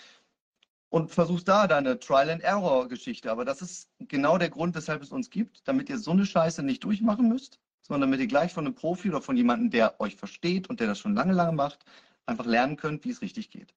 und 0.90 1.10
versuchst 1.10 1.48
da 1.48 1.68
deine 1.68 2.00
Trial-and-Error-Geschichte. 2.00 3.32
Aber 3.32 3.46
das 3.46 3.62
ist 3.62 3.90
genau 4.00 4.38
der 4.38 4.50
Grund, 4.50 4.76
weshalb 4.76 5.02
es 5.02 5.12
uns 5.12 5.30
gibt, 5.30 5.68
damit 5.68 5.90
ihr 5.90 5.98
so 5.98 6.12
eine 6.12 6.26
Scheiße 6.26 6.64
nicht 6.64 6.84
durchmachen 6.84 7.30
müsst, 7.30 7.60
sondern 7.82 8.10
damit 8.10 8.20
ihr 8.20 8.28
gleich 8.28 8.52
von 8.52 8.66
einem 8.66 8.76
Profi 8.76 9.10
oder 9.10 9.22
von 9.22 9.38
jemandem, 9.38 9.70
der 9.70 10.02
euch 10.02 10.18
versteht 10.18 10.70
und 10.70 10.80
der 10.80 10.88
das 10.88 11.00
schon 11.00 11.16
lange, 11.16 11.34
lange 11.34 11.54
macht, 11.54 11.86
einfach 12.32 12.46
lernen 12.46 12.78
könnt, 12.78 13.04
wie 13.06 13.12
es 13.12 13.22
richtig 13.22 13.50
geht. 13.52 13.74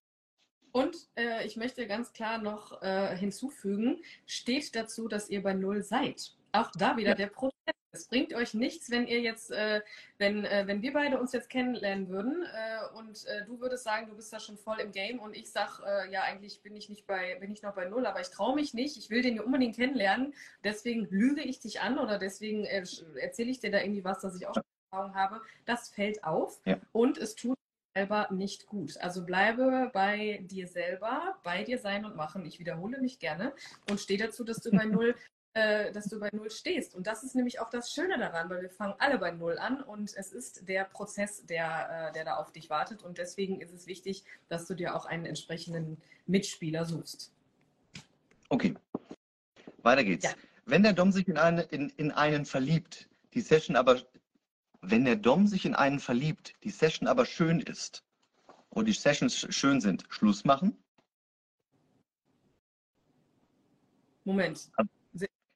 Und 0.72 0.96
äh, 1.16 1.46
ich 1.46 1.56
möchte 1.56 1.86
ganz 1.86 2.12
klar 2.12 2.38
noch 2.38 2.82
äh, 2.82 3.16
hinzufügen, 3.16 4.02
steht 4.26 4.74
dazu, 4.74 5.06
dass 5.08 5.30
ihr 5.30 5.42
bei 5.42 5.52
Null 5.52 5.82
seid. 5.82 6.34
Auch 6.52 6.70
da 6.72 6.96
wieder 6.96 7.10
Ja. 7.10 7.14
der 7.14 7.26
Prozess 7.28 7.54
Es 7.92 8.08
bringt 8.08 8.34
euch 8.34 8.54
nichts, 8.54 8.90
wenn 8.90 9.06
ihr 9.06 9.20
jetzt, 9.20 9.52
äh, 9.52 9.80
wenn, 10.18 10.44
äh, 10.44 10.64
wenn 10.66 10.82
wir 10.82 10.92
beide 10.92 11.20
uns 11.20 11.30
jetzt 11.32 11.48
kennenlernen 11.48 12.08
würden 12.08 12.42
äh, 12.42 12.98
und 12.98 13.24
äh, 13.26 13.44
du 13.44 13.60
würdest 13.60 13.84
sagen, 13.84 14.08
du 14.08 14.16
bist 14.16 14.32
da 14.32 14.40
schon 14.40 14.58
voll 14.58 14.80
im 14.80 14.90
Game 14.90 15.20
und 15.20 15.36
ich 15.36 15.48
sag, 15.52 15.78
ja, 16.10 16.22
eigentlich 16.22 16.60
bin 16.62 16.74
ich 16.74 16.88
nicht 16.88 17.06
bei, 17.06 17.36
bin 17.36 17.52
ich 17.52 17.62
noch 17.62 17.74
bei 17.76 17.84
null, 17.88 18.04
aber 18.06 18.20
ich 18.20 18.30
traue 18.30 18.56
mich 18.56 18.74
nicht, 18.74 18.96
ich 18.96 19.10
will 19.10 19.22
den 19.22 19.36
ja 19.36 19.42
unbedingt 19.42 19.76
kennenlernen, 19.76 20.34
deswegen 20.64 21.06
lüge 21.08 21.42
ich 21.42 21.60
dich 21.60 21.82
an 21.82 22.00
oder 22.00 22.18
deswegen 22.18 22.64
äh, 22.64 22.84
erzähle 23.20 23.50
ich 23.52 23.60
dir 23.60 23.70
da 23.70 23.78
irgendwie 23.78 24.02
was, 24.02 24.18
dass 24.20 24.34
ich 24.36 24.44
auch 24.48 24.54
schon 24.54 24.64
Erfahrung 24.90 25.14
habe. 25.14 25.40
Das 25.64 25.90
fällt 25.90 26.24
auf 26.24 26.60
Ja. 26.64 26.80
und 26.90 27.16
es 27.16 27.36
tut 27.36 27.56
selber 27.94 28.28
nicht 28.30 28.66
gut. 28.66 28.96
Also 29.00 29.24
bleibe 29.24 29.90
bei 29.92 30.40
dir 30.42 30.66
selber, 30.66 31.38
bei 31.42 31.62
dir 31.62 31.78
sein 31.78 32.04
und 32.04 32.16
machen. 32.16 32.44
Ich 32.44 32.58
wiederhole 32.58 33.00
mich 33.00 33.18
gerne 33.18 33.52
und 33.88 34.00
stehe 34.00 34.18
dazu, 34.18 34.44
dass 34.44 34.58
du 34.58 34.70
bei 34.70 34.84
null 34.84 35.14
äh, 35.56 35.92
dass 35.92 36.06
du 36.06 36.18
bei 36.18 36.30
Null 36.32 36.50
stehst. 36.50 36.96
Und 36.96 37.06
das 37.06 37.22
ist 37.22 37.36
nämlich 37.36 37.60
auch 37.60 37.70
das 37.70 37.92
Schöne 37.92 38.18
daran, 38.18 38.50
weil 38.50 38.62
wir 38.62 38.70
fangen 38.70 38.94
alle 38.98 39.18
bei 39.18 39.30
Null 39.30 39.56
an 39.56 39.84
und 39.84 40.12
es 40.16 40.32
ist 40.32 40.68
der 40.68 40.82
Prozess, 40.82 41.46
der, 41.46 42.08
äh, 42.08 42.12
der 42.12 42.24
da 42.24 42.36
auf 42.38 42.50
dich 42.50 42.70
wartet. 42.70 43.04
Und 43.04 43.18
deswegen 43.18 43.60
ist 43.60 43.72
es 43.72 43.86
wichtig, 43.86 44.24
dass 44.48 44.66
du 44.66 44.74
dir 44.74 44.96
auch 44.96 45.06
einen 45.06 45.26
entsprechenden 45.26 46.02
Mitspieler 46.26 46.84
suchst. 46.84 47.32
Okay. 48.48 48.74
Weiter 49.84 50.02
geht's. 50.02 50.24
Ja. 50.24 50.32
Wenn 50.66 50.82
der 50.82 50.92
Dom 50.92 51.12
sich 51.12 51.28
in, 51.28 51.38
eine, 51.38 51.62
in, 51.62 51.88
in 51.90 52.10
einen 52.10 52.46
verliebt, 52.46 53.08
die 53.34 53.40
Session 53.40 53.76
aber, 53.76 54.02
wenn 54.90 55.04
der 55.04 55.16
Dom 55.16 55.46
sich 55.46 55.64
in 55.64 55.74
einen 55.74 56.00
verliebt, 56.00 56.54
die 56.62 56.70
Session 56.70 57.08
aber 57.08 57.26
schön 57.26 57.60
ist 57.60 58.04
und 58.70 58.86
die 58.86 58.92
Sessions 58.92 59.36
sch- 59.36 59.52
schön 59.52 59.80
sind, 59.80 60.04
Schluss 60.08 60.44
machen? 60.44 60.76
Moment. 64.24 64.70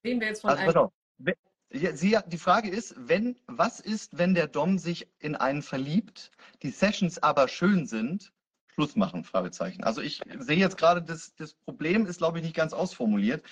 Reden 0.04 0.20
wir 0.20 0.28
jetzt 0.28 0.42
von 0.42 0.50
Also 0.50 0.90
einem. 1.30 1.38
Sie, 1.70 2.16
die 2.26 2.38
Frage 2.38 2.70
ist, 2.70 2.94
wenn, 2.96 3.38
was 3.46 3.80
ist, 3.80 4.16
wenn 4.16 4.34
der 4.34 4.46
Dom 4.46 4.78
sich 4.78 5.06
in 5.18 5.36
einen 5.36 5.62
verliebt, 5.62 6.30
die 6.62 6.70
Sessions 6.70 7.22
aber 7.22 7.46
schön 7.46 7.86
sind, 7.86 8.32
Schluss 8.68 8.96
machen? 8.96 9.22
Fragezeichen. 9.22 9.84
Also 9.84 10.00
ich 10.00 10.22
sehe 10.38 10.56
jetzt 10.56 10.78
gerade, 10.78 11.02
das, 11.02 11.34
das 11.36 11.52
Problem 11.52 12.06
ist, 12.06 12.18
glaube 12.18 12.38
ich, 12.38 12.44
nicht 12.44 12.56
ganz 12.56 12.72
ausformuliert. 12.72 13.42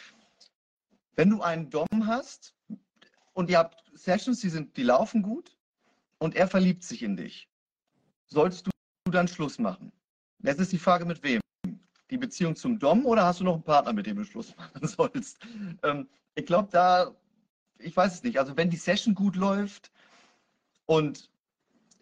Wenn 1.15 1.28
du 1.28 1.43
einen 1.43 1.69
Dom 1.69 2.07
hast 2.07 2.55
und 3.35 3.51
ihr 3.51 3.59
habt 3.59 3.85
Sessions, 3.93 4.40
die, 4.40 4.48
sind, 4.48 4.77
die 4.78 4.82
laufen 4.82 5.23
gut 5.23 5.56
und 6.18 6.34
er 6.34 6.48
verliebt 6.48 6.82
sich 6.82 7.02
in 7.02 7.16
dich, 7.16 7.48
solltest 8.26 8.66
du 8.66 8.70
dann 9.10 9.28
Schluss 9.28 9.59
machen? 9.59 9.93
Jetzt 10.43 10.60
ist 10.60 10.72
die 10.72 10.78
Frage, 10.78 11.05
mit 11.05 11.22
wem? 11.22 11.40
Die 12.10 12.18
Beziehung 12.18 12.55
zum 12.55 12.78
Dom 12.78 13.05
oder 13.05 13.24
hast 13.24 13.40
du 13.40 13.44
noch 13.44 13.55
einen 13.55 13.64
Partner, 13.64 13.93
mit 13.93 14.06
dem 14.06 14.16
du 14.16 14.24
Schluss 14.24 14.56
machen 14.56 14.86
sollst? 14.86 15.38
Ähm, 15.82 16.09
ich 16.34 16.47
glaube, 16.47 16.68
da, 16.70 17.14
ich 17.78 17.97
weiß 17.97 18.14
es 18.14 18.22
nicht. 18.22 18.38
Also 18.38 18.56
wenn 18.56 18.70
die 18.70 18.76
Session 18.76 19.14
gut 19.14 19.36
läuft 19.36 19.90
und 20.86 21.30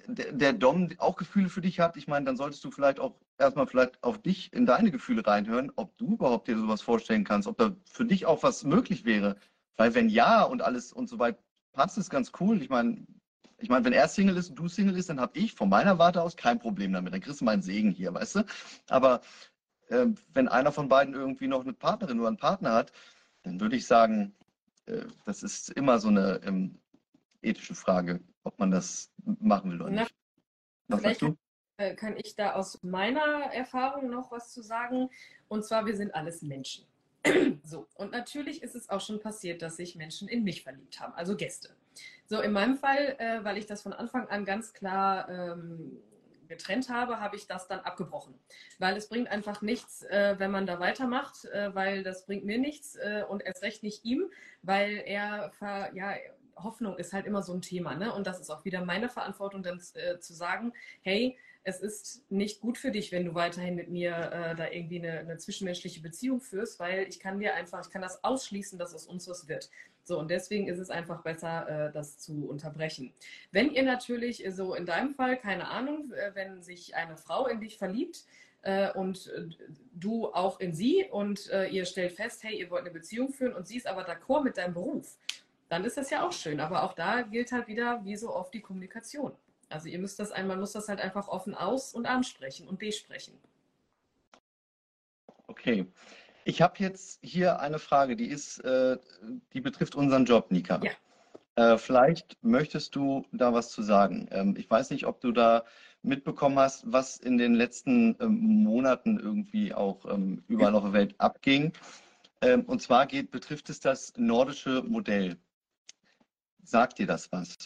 der, 0.06 0.32
der 0.32 0.52
Dom 0.52 0.90
auch 0.98 1.16
Gefühle 1.16 1.48
für 1.48 1.62
dich 1.62 1.80
hat, 1.80 1.96
ich 1.96 2.06
meine, 2.06 2.26
dann 2.26 2.36
solltest 2.36 2.62
du 2.64 2.70
vielleicht 2.70 3.00
auch 3.00 3.18
erstmal 3.38 3.66
vielleicht 3.66 4.02
auf 4.02 4.20
dich 4.20 4.52
in 4.52 4.66
deine 4.66 4.90
Gefühle 4.90 5.26
reinhören, 5.26 5.72
ob 5.76 5.96
du 5.96 6.14
überhaupt 6.14 6.48
dir 6.48 6.58
sowas 6.58 6.82
vorstellen 6.82 7.24
kannst, 7.24 7.48
ob 7.48 7.56
da 7.58 7.74
für 7.84 8.04
dich 8.04 8.26
auch 8.26 8.42
was 8.42 8.64
möglich 8.64 9.04
wäre. 9.04 9.36
Weil 9.76 9.94
wenn 9.94 10.08
ja 10.08 10.42
und 10.42 10.62
alles 10.62 10.92
und 10.92 11.08
so 11.08 11.18
weit 11.18 11.38
passt, 11.72 11.98
ist 11.98 12.10
ganz 12.10 12.32
cool. 12.40 12.62
Ich 12.62 12.68
meine, 12.68 13.06
ich 13.58 13.68
meine, 13.68 13.84
wenn 13.84 13.92
er 13.92 14.08
Single 14.08 14.36
ist 14.36 14.50
und 14.50 14.56
du 14.56 14.68
Single 14.68 14.96
ist, 14.96 15.08
dann 15.08 15.20
habe 15.20 15.38
ich 15.38 15.54
von 15.54 15.68
meiner 15.68 15.98
Warte 15.98 16.22
aus 16.22 16.36
kein 16.36 16.58
Problem 16.58 16.92
damit. 16.92 17.12
Dann 17.12 17.20
kriegst 17.20 17.40
du 17.40 17.44
meinen 17.44 17.62
Segen 17.62 17.90
hier, 17.90 18.12
weißt 18.12 18.36
du? 18.36 18.44
Aber 18.88 19.20
äh, 19.88 20.06
wenn 20.32 20.48
einer 20.48 20.72
von 20.72 20.88
beiden 20.88 21.14
irgendwie 21.14 21.48
noch 21.48 21.62
eine 21.62 21.72
Partnerin 21.72 22.18
oder 22.18 22.28
einen 22.28 22.36
Partner 22.36 22.72
hat, 22.72 22.92
dann 23.42 23.60
würde 23.60 23.76
ich 23.76 23.86
sagen, 23.86 24.34
äh, 24.86 25.02
das 25.24 25.42
ist 25.42 25.70
immer 25.70 25.98
so 25.98 26.08
eine 26.08 26.40
ähm, 26.44 26.78
ethische 27.42 27.74
Frage, 27.74 28.20
ob 28.42 28.58
man 28.58 28.70
das 28.70 29.10
machen 29.24 29.70
will 29.70 29.82
oder 29.82 29.90
Na, 29.90 30.02
nicht. 30.02 30.14
Was 30.88 31.00
vielleicht 31.00 31.20
sagst 31.20 31.32
du? 31.32 31.38
äh, 31.76 31.94
kann 31.94 32.16
ich 32.16 32.34
da 32.36 32.54
aus 32.54 32.82
meiner 32.82 33.52
Erfahrung 33.52 34.10
noch 34.10 34.30
was 34.30 34.52
zu 34.52 34.62
sagen. 34.62 35.10
Und 35.48 35.64
zwar, 35.64 35.86
wir 35.86 35.96
sind 35.96 36.14
alles 36.14 36.42
Menschen. 36.42 36.84
So, 37.64 37.86
und 37.94 38.12
natürlich 38.12 38.62
ist 38.62 38.74
es 38.74 38.90
auch 38.90 39.00
schon 39.00 39.18
passiert, 39.18 39.62
dass 39.62 39.76
sich 39.76 39.96
Menschen 39.96 40.28
in 40.28 40.44
mich 40.44 40.62
verliebt 40.62 41.00
haben, 41.00 41.14
also 41.14 41.34
Gäste. 41.36 41.70
So, 42.34 42.40
in 42.40 42.50
meinem 42.50 42.76
Fall, 42.76 43.14
äh, 43.20 43.44
weil 43.44 43.58
ich 43.58 43.66
das 43.66 43.82
von 43.82 43.92
Anfang 43.92 44.26
an 44.28 44.44
ganz 44.44 44.72
klar 44.72 45.28
ähm, 45.28 46.02
getrennt 46.48 46.88
habe, 46.88 47.20
habe 47.20 47.36
ich 47.36 47.46
das 47.46 47.68
dann 47.68 47.78
abgebrochen. 47.78 48.34
Weil 48.80 48.96
es 48.96 49.08
bringt 49.08 49.28
einfach 49.28 49.62
nichts, 49.62 50.02
äh, 50.02 50.34
wenn 50.38 50.50
man 50.50 50.66
da 50.66 50.80
weitermacht, 50.80 51.44
äh, 51.44 51.72
weil 51.76 52.02
das 52.02 52.26
bringt 52.26 52.44
mir 52.44 52.58
nichts 52.58 52.96
äh, 52.96 53.22
und 53.28 53.44
erst 53.44 53.62
recht 53.62 53.84
nicht 53.84 54.04
ihm, 54.04 54.32
weil 54.62 55.00
er, 55.06 55.52
ja, 55.94 56.14
Hoffnung 56.56 56.98
ist 56.98 57.12
halt 57.12 57.26
immer 57.26 57.44
so 57.44 57.54
ein 57.54 57.62
Thema, 57.62 57.94
ne? 57.94 58.12
Und 58.12 58.26
das 58.26 58.40
ist 58.40 58.50
auch 58.50 58.64
wieder 58.64 58.84
meine 58.84 59.08
Verantwortung, 59.08 59.62
dann 59.62 59.80
äh, 59.94 60.18
zu 60.18 60.34
sagen, 60.34 60.72
hey, 61.02 61.38
es 61.62 61.80
ist 61.80 62.30
nicht 62.30 62.60
gut 62.60 62.78
für 62.78 62.90
dich, 62.90 63.12
wenn 63.12 63.24
du 63.24 63.34
weiterhin 63.34 63.76
mit 63.76 63.90
mir 63.90 64.10
äh, 64.10 64.56
da 64.56 64.70
irgendwie 64.70 64.98
eine, 64.98 65.20
eine 65.20 65.36
zwischenmenschliche 65.38 66.02
Beziehung 66.02 66.40
führst, 66.40 66.80
weil 66.80 67.06
ich 67.08 67.20
kann 67.20 67.38
dir 67.38 67.54
einfach, 67.54 67.86
ich 67.86 67.92
kann 67.92 68.02
das 68.02 68.22
ausschließen, 68.24 68.76
dass 68.76 68.92
aus 68.92 69.06
uns 69.06 69.28
was 69.28 69.46
wird. 69.46 69.70
So, 70.04 70.18
und 70.18 70.30
deswegen 70.30 70.68
ist 70.68 70.78
es 70.78 70.90
einfach 70.90 71.22
besser, 71.22 71.88
äh, 71.88 71.92
das 71.92 72.18
zu 72.18 72.46
unterbrechen. 72.46 73.12
Wenn 73.52 73.72
ihr 73.72 73.82
natürlich, 73.82 74.44
äh, 74.44 74.52
so 74.52 74.74
in 74.74 74.84
deinem 74.84 75.14
Fall, 75.14 75.38
keine 75.38 75.68
Ahnung, 75.68 76.12
äh, 76.12 76.34
wenn 76.34 76.62
sich 76.62 76.94
eine 76.94 77.16
Frau 77.16 77.46
in 77.46 77.60
dich 77.60 77.78
verliebt, 77.78 78.24
und 78.94 79.30
du 79.92 80.32
auch 80.32 80.58
in 80.58 80.72
sie 80.72 81.04
und 81.10 81.50
ihr 81.70 81.84
stellt 81.84 82.12
fest, 82.12 82.42
hey, 82.44 82.58
ihr 82.58 82.70
wollt 82.70 82.80
eine 82.80 82.92
Beziehung 82.92 83.30
führen 83.30 83.52
und 83.52 83.68
sie 83.68 83.76
ist 83.76 83.86
aber 83.86 84.08
d'accord 84.08 84.42
mit 84.42 84.56
deinem 84.56 84.72
Beruf, 84.72 85.18
dann 85.68 85.84
ist 85.84 85.98
das 85.98 86.08
ja 86.08 86.26
auch 86.26 86.32
schön. 86.32 86.60
Aber 86.60 86.82
auch 86.82 86.94
da 86.94 87.20
gilt 87.20 87.52
halt 87.52 87.68
wieder, 87.68 88.02
wie 88.06 88.16
so 88.16 88.34
oft, 88.34 88.54
die 88.54 88.62
Kommunikation. 88.62 89.32
Also 89.68 89.90
ihr 89.90 89.98
müsst 89.98 90.18
das 90.18 90.32
einmal, 90.32 90.56
muss 90.56 90.72
das 90.72 90.88
halt 90.88 90.98
einfach 90.98 91.28
offen 91.28 91.54
aus- 91.54 91.92
und 91.92 92.06
ansprechen 92.06 92.66
und 92.66 92.78
besprechen. 92.78 93.34
Okay. 95.46 95.84
Ich 96.44 96.60
habe 96.60 96.74
jetzt 96.78 97.18
hier 97.22 97.60
eine 97.60 97.78
Frage, 97.78 98.16
die 98.16 98.26
ist, 98.26 98.58
äh, 98.64 98.98
die 99.54 99.60
betrifft 99.60 99.94
unseren 99.94 100.26
Job, 100.26 100.50
Nika. 100.50 100.80
Ja. 100.82 100.92
Äh, 101.56 101.78
vielleicht 101.78 102.36
möchtest 102.42 102.94
du 102.96 103.24
da 103.32 103.52
was 103.54 103.70
zu 103.70 103.82
sagen. 103.82 104.28
Ähm, 104.30 104.54
ich 104.56 104.68
weiß 104.68 104.90
nicht, 104.90 105.06
ob 105.06 105.20
du 105.20 105.32
da 105.32 105.64
mitbekommen 106.02 106.58
hast, 106.58 106.84
was 106.90 107.16
in 107.16 107.38
den 107.38 107.54
letzten 107.54 108.16
ähm, 108.20 108.62
Monaten 108.62 109.18
irgendwie 109.18 109.72
auch 109.72 110.04
ähm, 110.04 110.44
überall 110.48 110.74
auf 110.74 110.82
der 110.82 110.92
Welt 110.92 111.14
abging. 111.18 111.72
Ähm, 112.42 112.64
und 112.66 112.82
zwar 112.82 113.06
geht, 113.06 113.30
betrifft 113.30 113.70
es 113.70 113.80
das 113.80 114.12
nordische 114.16 114.82
Modell. 114.82 115.38
Sagt 116.62 116.98
dir 116.98 117.06
das 117.06 117.32
was? 117.32 117.56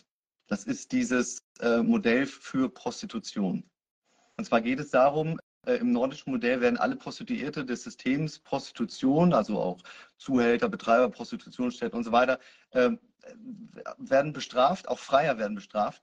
Das 0.47 0.65
ist 0.65 0.93
dieses 0.93 1.43
äh, 1.61 1.79
Modell 1.79 2.27
für 2.27 2.69
Prostitution. 2.69 3.65
Und 4.37 4.45
zwar 4.45 4.61
geht 4.61 4.79
es 4.79 4.91
darum, 4.91 5.39
im 5.67 5.93
nordischen 5.93 6.33
Modell 6.33 6.61
werden 6.61 6.79
alle 6.79 6.97
Prostituierte 6.97 7.65
des 7.65 7.83
Systems 7.83 8.39
Prostitution, 8.39 9.33
also 9.33 9.61
auch 9.61 9.79
Zuhälter, 10.17 10.69
Betreiber, 10.69 11.11
Prostitutionsstätten 11.11 11.97
und 11.99 12.05
so 12.05 12.13
weiter, 12.13 12.39
ähm, 12.73 12.99
werden 13.99 14.33
bestraft, 14.33 14.89
auch 14.89 14.99
Freier 14.99 15.39
werden 15.39 15.55
bestraft, 15.55 16.03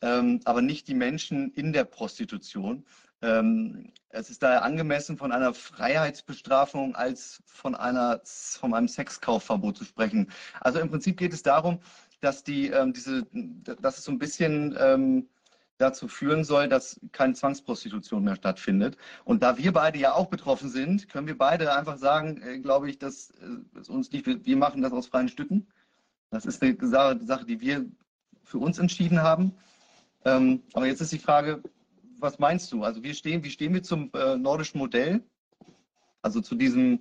ähm, 0.00 0.40
aber 0.44 0.62
nicht 0.62 0.88
die 0.88 0.94
Menschen 0.94 1.52
in 1.52 1.72
der 1.72 1.84
Prostitution. 1.84 2.84
Ähm, 3.20 3.92
es 4.08 4.30
ist 4.30 4.42
daher 4.42 4.64
angemessen, 4.64 5.18
von 5.18 5.32
einer 5.32 5.54
Freiheitsbestrafung 5.54 6.96
als 6.96 7.42
von, 7.46 7.74
einer, 7.74 8.20
von 8.24 8.74
einem 8.74 8.88
Sexkaufverbot 8.88 9.78
zu 9.78 9.84
sprechen. 9.84 10.30
Also 10.60 10.80
im 10.80 10.90
Prinzip 10.90 11.18
geht 11.18 11.32
es 11.32 11.42
darum, 11.42 11.80
dass, 12.20 12.44
die, 12.44 12.72
diese, 12.94 13.26
dass 13.32 13.98
es 13.98 14.04
so 14.04 14.12
ein 14.12 14.18
bisschen 14.18 15.26
dazu 15.82 16.08
führen 16.08 16.44
soll, 16.44 16.68
dass 16.68 17.00
keine 17.10 17.34
Zwangsprostitution 17.34 18.24
mehr 18.24 18.36
stattfindet. 18.36 18.96
Und 19.24 19.42
da 19.42 19.58
wir 19.58 19.72
beide 19.72 19.98
ja 19.98 20.14
auch 20.14 20.28
betroffen 20.28 20.70
sind, 20.70 21.08
können 21.08 21.26
wir 21.26 21.36
beide 21.36 21.74
einfach 21.74 21.98
sagen, 21.98 22.40
äh, 22.42 22.58
glaube 22.60 22.88
ich, 22.88 22.98
dass 22.98 23.30
äh, 23.30 23.90
uns 23.90 24.10
nicht, 24.12 24.26
wir 24.26 24.56
machen 24.56 24.82
das 24.82 24.92
aus 24.92 25.08
freien 25.08 25.28
Stücken. 25.28 25.66
Das 26.30 26.46
ist 26.46 26.62
eine 26.62 27.26
Sache, 27.26 27.44
die 27.44 27.60
wir 27.60 27.84
für 28.44 28.58
uns 28.58 28.78
entschieden 28.78 29.22
haben. 29.22 29.52
Ähm, 30.24 30.62
aber 30.72 30.86
jetzt 30.86 31.00
ist 31.00 31.12
die 31.12 31.18
Frage, 31.18 31.62
was 32.18 32.38
meinst 32.38 32.72
du? 32.72 32.84
Also 32.84 33.02
wir 33.02 33.14
stehen, 33.14 33.42
wie 33.44 33.50
stehen 33.50 33.74
wir 33.74 33.82
zum 33.82 34.10
äh, 34.14 34.36
nordischen 34.36 34.78
Modell? 34.78 35.22
Also 36.22 36.40
zu 36.40 36.54
diesem, 36.54 37.00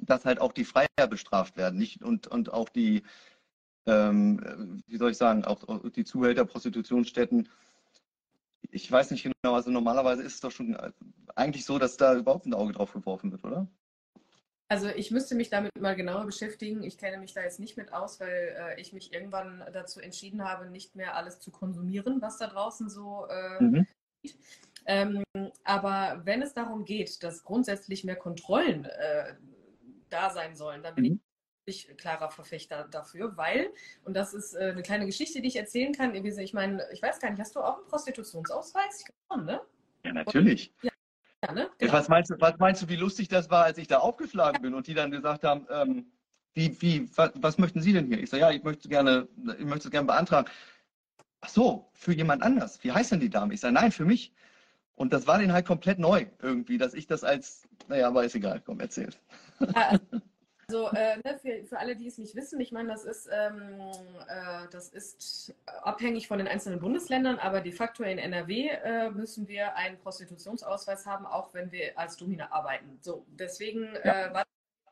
dass 0.00 0.24
halt 0.24 0.40
auch 0.40 0.52
die 0.52 0.64
Freier 0.64 1.06
bestraft 1.10 1.56
werden, 1.56 1.78
nicht 1.78 2.02
und, 2.02 2.28
und 2.28 2.52
auch 2.52 2.68
die, 2.68 3.02
ähm, 3.86 4.82
wie 4.86 4.96
soll 4.96 5.10
ich 5.10 5.16
sagen, 5.16 5.44
auch, 5.44 5.66
auch 5.68 5.90
die 5.90 6.04
Zuhälter, 6.04 6.44
Prostitutionsstätten. 6.44 7.48
Ich 8.72 8.90
weiß 8.90 9.10
nicht 9.10 9.22
genau, 9.22 9.54
also 9.54 9.70
normalerweise 9.70 10.22
ist 10.22 10.34
es 10.34 10.40
doch 10.40 10.50
schon 10.50 10.76
eigentlich 11.36 11.64
so, 11.64 11.78
dass 11.78 11.96
da 11.96 12.14
überhaupt 12.16 12.46
ein 12.46 12.54
Auge 12.54 12.72
drauf 12.72 12.92
geworfen 12.92 13.30
wird, 13.30 13.44
oder? 13.44 13.68
Also 14.68 14.88
ich 14.88 15.10
müsste 15.10 15.34
mich 15.34 15.50
damit 15.50 15.78
mal 15.78 15.94
genauer 15.94 16.24
beschäftigen. 16.24 16.82
Ich 16.82 16.96
kenne 16.96 17.18
mich 17.18 17.34
da 17.34 17.42
jetzt 17.42 17.60
nicht 17.60 17.76
mit 17.76 17.92
aus, 17.92 18.18
weil 18.20 18.56
äh, 18.58 18.80
ich 18.80 18.94
mich 18.94 19.12
irgendwann 19.12 19.62
dazu 19.72 20.00
entschieden 20.00 20.42
habe, 20.42 20.70
nicht 20.70 20.96
mehr 20.96 21.14
alles 21.14 21.38
zu 21.40 21.50
konsumieren, 21.50 22.22
was 22.22 22.38
da 22.38 22.46
draußen 22.46 22.88
so 22.88 23.26
äh, 23.28 23.62
Mhm. 23.62 23.86
Ähm, 24.86 25.24
aber 25.64 26.22
wenn 26.24 26.42
es 26.42 26.54
darum 26.54 26.84
geht, 26.84 27.22
dass 27.22 27.44
grundsätzlich 27.44 28.04
mehr 28.04 28.16
Kontrollen 28.16 28.84
äh, 28.84 29.34
da 30.10 30.30
sein 30.30 30.56
sollen, 30.56 30.82
dann 30.82 30.94
bin 30.94 31.04
Mhm. 31.04 31.12
ich 31.14 31.20
ich 31.64 31.96
klarer 31.96 32.30
Verfechter 32.30 32.88
dafür, 32.90 33.36
weil, 33.36 33.70
und 34.04 34.14
das 34.14 34.34
ist 34.34 34.54
äh, 34.54 34.70
eine 34.72 34.82
kleine 34.82 35.06
Geschichte, 35.06 35.40
die 35.40 35.48
ich 35.48 35.56
erzählen 35.56 35.92
kann. 35.92 36.14
Ich 36.14 36.54
meine, 36.54 36.84
ich 36.92 37.02
weiß 37.02 37.20
gar 37.20 37.30
nicht, 37.30 37.40
hast 37.40 37.54
du 37.54 37.60
auch 37.60 37.78
einen 37.78 37.86
Prostitutionsausweis? 37.86 39.04
Glaube, 39.28 39.44
ne? 39.44 39.60
Ja, 40.04 40.12
natürlich. 40.12 40.72
Ja. 40.82 40.90
Ja, 41.44 41.52
ne? 41.52 41.70
genau. 41.78 41.92
was, 41.92 42.08
meinst 42.08 42.30
du, 42.30 42.36
was 42.38 42.56
meinst 42.58 42.82
du, 42.82 42.88
wie 42.88 42.96
lustig 42.96 43.28
das 43.28 43.50
war, 43.50 43.64
als 43.64 43.76
ich 43.76 43.88
da 43.88 43.98
aufgeschlagen 43.98 44.62
bin 44.62 44.74
und 44.74 44.86
die 44.86 44.94
dann 44.94 45.10
gesagt 45.10 45.42
haben, 45.42 45.66
ähm, 45.70 46.06
wie, 46.54 46.80
wie, 46.80 47.16
was, 47.16 47.32
was, 47.34 47.58
möchten 47.58 47.80
Sie 47.80 47.92
denn 47.92 48.06
hier? 48.06 48.22
Ich 48.22 48.30
sage, 48.30 48.42
ja, 48.42 48.50
ich 48.50 48.62
möchte 48.62 48.88
gerne, 48.88 49.26
ich 49.58 49.64
möchte 49.64 49.88
es 49.88 49.90
gerne 49.90 50.06
beantragen. 50.06 50.48
Ach 51.40 51.48
so, 51.48 51.90
für 51.94 52.12
jemand 52.12 52.42
anders. 52.42 52.82
Wie 52.84 52.92
heißt 52.92 53.10
denn 53.10 53.20
die 53.20 53.30
Dame? 53.30 53.54
Ich 53.54 53.60
sage, 53.60 53.74
nein, 53.74 53.90
für 53.90 54.04
mich. 54.04 54.32
Und 54.94 55.12
das 55.12 55.26
war 55.26 55.38
denen 55.38 55.52
halt 55.52 55.66
komplett 55.66 55.98
neu 55.98 56.26
irgendwie, 56.40 56.78
dass 56.78 56.94
ich 56.94 57.08
das 57.08 57.24
als, 57.24 57.66
naja, 57.88 58.06
aber 58.06 58.24
ist 58.24 58.36
egal, 58.36 58.62
komm, 58.64 58.78
erzählt. 58.78 59.18
Ja, 59.58 59.88
also 59.88 60.20
äh, 60.72 61.16
ne, 61.24 61.38
für, 61.40 61.64
für, 61.64 61.78
alle, 61.78 61.96
die 61.96 62.06
es 62.06 62.18
nicht 62.18 62.34
wissen, 62.34 62.60
ich 62.60 62.72
meine, 62.72 62.88
das 62.88 63.04
ist, 63.04 63.28
ähm, 63.32 63.80
äh, 64.28 64.68
das 64.70 64.88
ist 64.88 65.54
abhängig 65.82 66.28
von 66.28 66.38
den 66.38 66.48
einzelnen 66.48 66.80
Bundesländern, 66.80 67.38
aber 67.38 67.60
de 67.60 67.72
facto 67.72 68.02
in 68.02 68.18
NRW 68.18 68.68
äh, 68.68 69.10
müssen 69.10 69.48
wir 69.48 69.76
einen 69.76 69.98
Prostitutionsausweis 69.98 71.06
haben, 71.06 71.26
auch 71.26 71.54
wenn 71.54 71.72
wir 71.72 71.98
als 71.98 72.16
Domina 72.16 72.50
arbeiten. 72.52 72.98
So, 73.00 73.24
deswegen 73.28 73.94
ja. 74.04 74.26
Äh, 74.26 74.34
war 74.34 74.44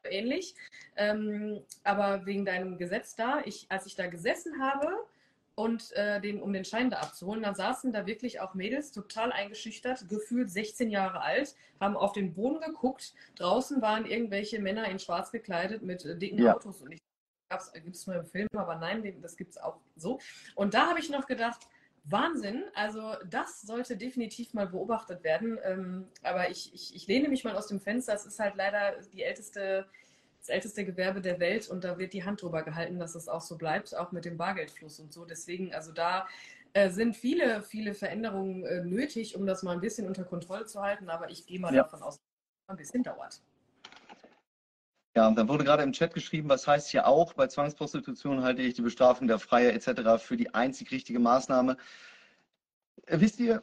das 0.03 0.13
ähnlich. 0.13 0.55
Ähm, 0.97 1.63
aber 1.85 2.27
wegen 2.27 2.45
deinem 2.45 2.79
Gesetz 2.79 3.15
da, 3.17 3.41
ich, 3.45 3.67
als 3.69 3.87
ich 3.87 3.97
da 3.97 4.07
gesessen 4.07 4.61
habe, 4.61 4.89
und 5.61 5.93
äh, 5.93 6.21
den, 6.23 6.41
um 6.41 6.55
den 6.55 6.65
Schein 6.65 6.89
da 6.89 7.01
abzuholen. 7.01 7.43
Dann 7.43 7.55
saßen 7.55 7.93
da 7.93 8.07
wirklich 8.07 8.41
auch 8.41 8.55
Mädels, 8.55 8.93
total 8.93 9.31
eingeschüchtert, 9.31 10.09
gefühlt 10.09 10.51
16 10.51 10.91
Jahre 10.91 11.21
alt, 11.21 11.55
haben 11.79 11.99
auf 11.99 12.13
den 12.13 12.33
Boden 12.33 12.61
geguckt. 12.61 13.13
Draußen 13.37 13.83
waren 13.83 14.07
irgendwelche 14.07 14.59
Männer 14.59 14.89
in 14.89 14.99
schwarz 14.99 15.31
gekleidet 15.31 15.83
mit 15.83 16.05
äh, 16.07 16.17
dicken 16.17 16.43
ja. 16.43 16.55
Autos. 16.55 16.81
Und 16.81 16.93
ich 16.93 17.01
gibt 17.83 17.97
es 17.97 18.07
nur 18.07 18.17
im 18.17 18.27
Film, 18.27 18.49
aber 18.57 18.77
nein, 18.77 19.21
das 19.21 19.37
gibt 19.37 19.51
es 19.51 19.59
auch 19.59 19.77
so. 19.97 20.19
Und 20.55 20.73
da 20.73 20.89
habe 20.89 21.01
ich 21.01 21.11
noch 21.11 21.27
gedacht, 21.27 21.67
Wahnsinn, 22.05 22.65
also 22.75 23.17
das 23.29 23.61
sollte 23.61 23.99
definitiv 23.99 24.55
mal 24.55 24.67
beobachtet 24.67 25.23
werden. 25.25 25.59
Ähm, 25.63 26.09
aber 26.23 26.49
ich, 26.49 26.73
ich, 26.73 26.95
ich 26.97 27.07
lehne 27.07 27.29
mich 27.29 27.45
mal 27.45 27.55
aus 27.55 27.67
dem 27.67 27.81
Fenster. 27.81 28.15
Es 28.15 28.25
ist 28.25 28.39
halt 28.39 28.55
leider 28.57 28.97
die 29.13 29.23
älteste 29.23 29.87
das 30.41 30.49
älteste 30.49 30.85
Gewerbe 30.85 31.21
der 31.21 31.39
Welt 31.39 31.69
und 31.69 31.85
da 31.85 31.99
wird 31.99 32.13
die 32.13 32.25
Hand 32.25 32.43
drüber 32.43 32.63
gehalten, 32.63 32.99
dass 32.99 33.15
es 33.15 33.29
auch 33.29 33.43
so 33.43 33.57
bleibt, 33.59 33.95
auch 33.95 34.11
mit 34.11 34.25
dem 34.25 34.39
Bargeldfluss 34.39 34.99
und 34.99 35.13
so. 35.13 35.25
Deswegen, 35.25 35.75
also 35.75 35.93
da 35.93 36.27
äh, 36.73 36.89
sind 36.89 37.15
viele, 37.15 37.63
viele 37.63 37.95
Veränderungen 37.95 38.65
äh, 38.65 38.83
nötig, 38.83 39.37
um 39.37 39.47
das 39.47 39.63
mal 39.63 39.73
ein 39.73 39.81
bisschen 39.81 40.07
unter 40.07 40.25
Kontrolle 40.25 40.65
zu 40.65 40.81
halten, 40.81 41.11
aber 41.11 41.31
ich 41.31 41.47
gehe 41.47 41.61
mal 41.61 41.75
ja. 41.75 41.83
davon 41.83 42.03
aus, 42.03 42.17
dass 42.17 42.23
es 42.23 42.69
ein 42.69 42.77
bisschen 42.77 43.03
dauert. 43.03 43.43
Ja, 45.15 45.29
und 45.29 45.37
dann 45.37 45.49
wurde 45.49 45.65
gerade 45.65 45.83
im 45.83 45.93
Chat 45.93 46.15
geschrieben, 46.15 46.49
was 46.49 46.67
heißt 46.67 46.89
hier 46.89 47.07
auch, 47.07 47.35
bei 47.35 47.49
Zwangsprostitution 47.49 48.43
halte 48.43 48.63
ich 48.63 48.75
die 48.75 48.83
Bestrafung 48.83 49.27
der 49.27 49.39
Freier 49.39 49.73
etc. 49.75 50.25
für 50.25 50.37
die 50.37 50.55
einzig 50.55 50.91
richtige 50.91 51.19
Maßnahme. 51.19 51.77
Äh, 53.07 53.21
wisst 53.21 53.41
ihr, 53.41 53.63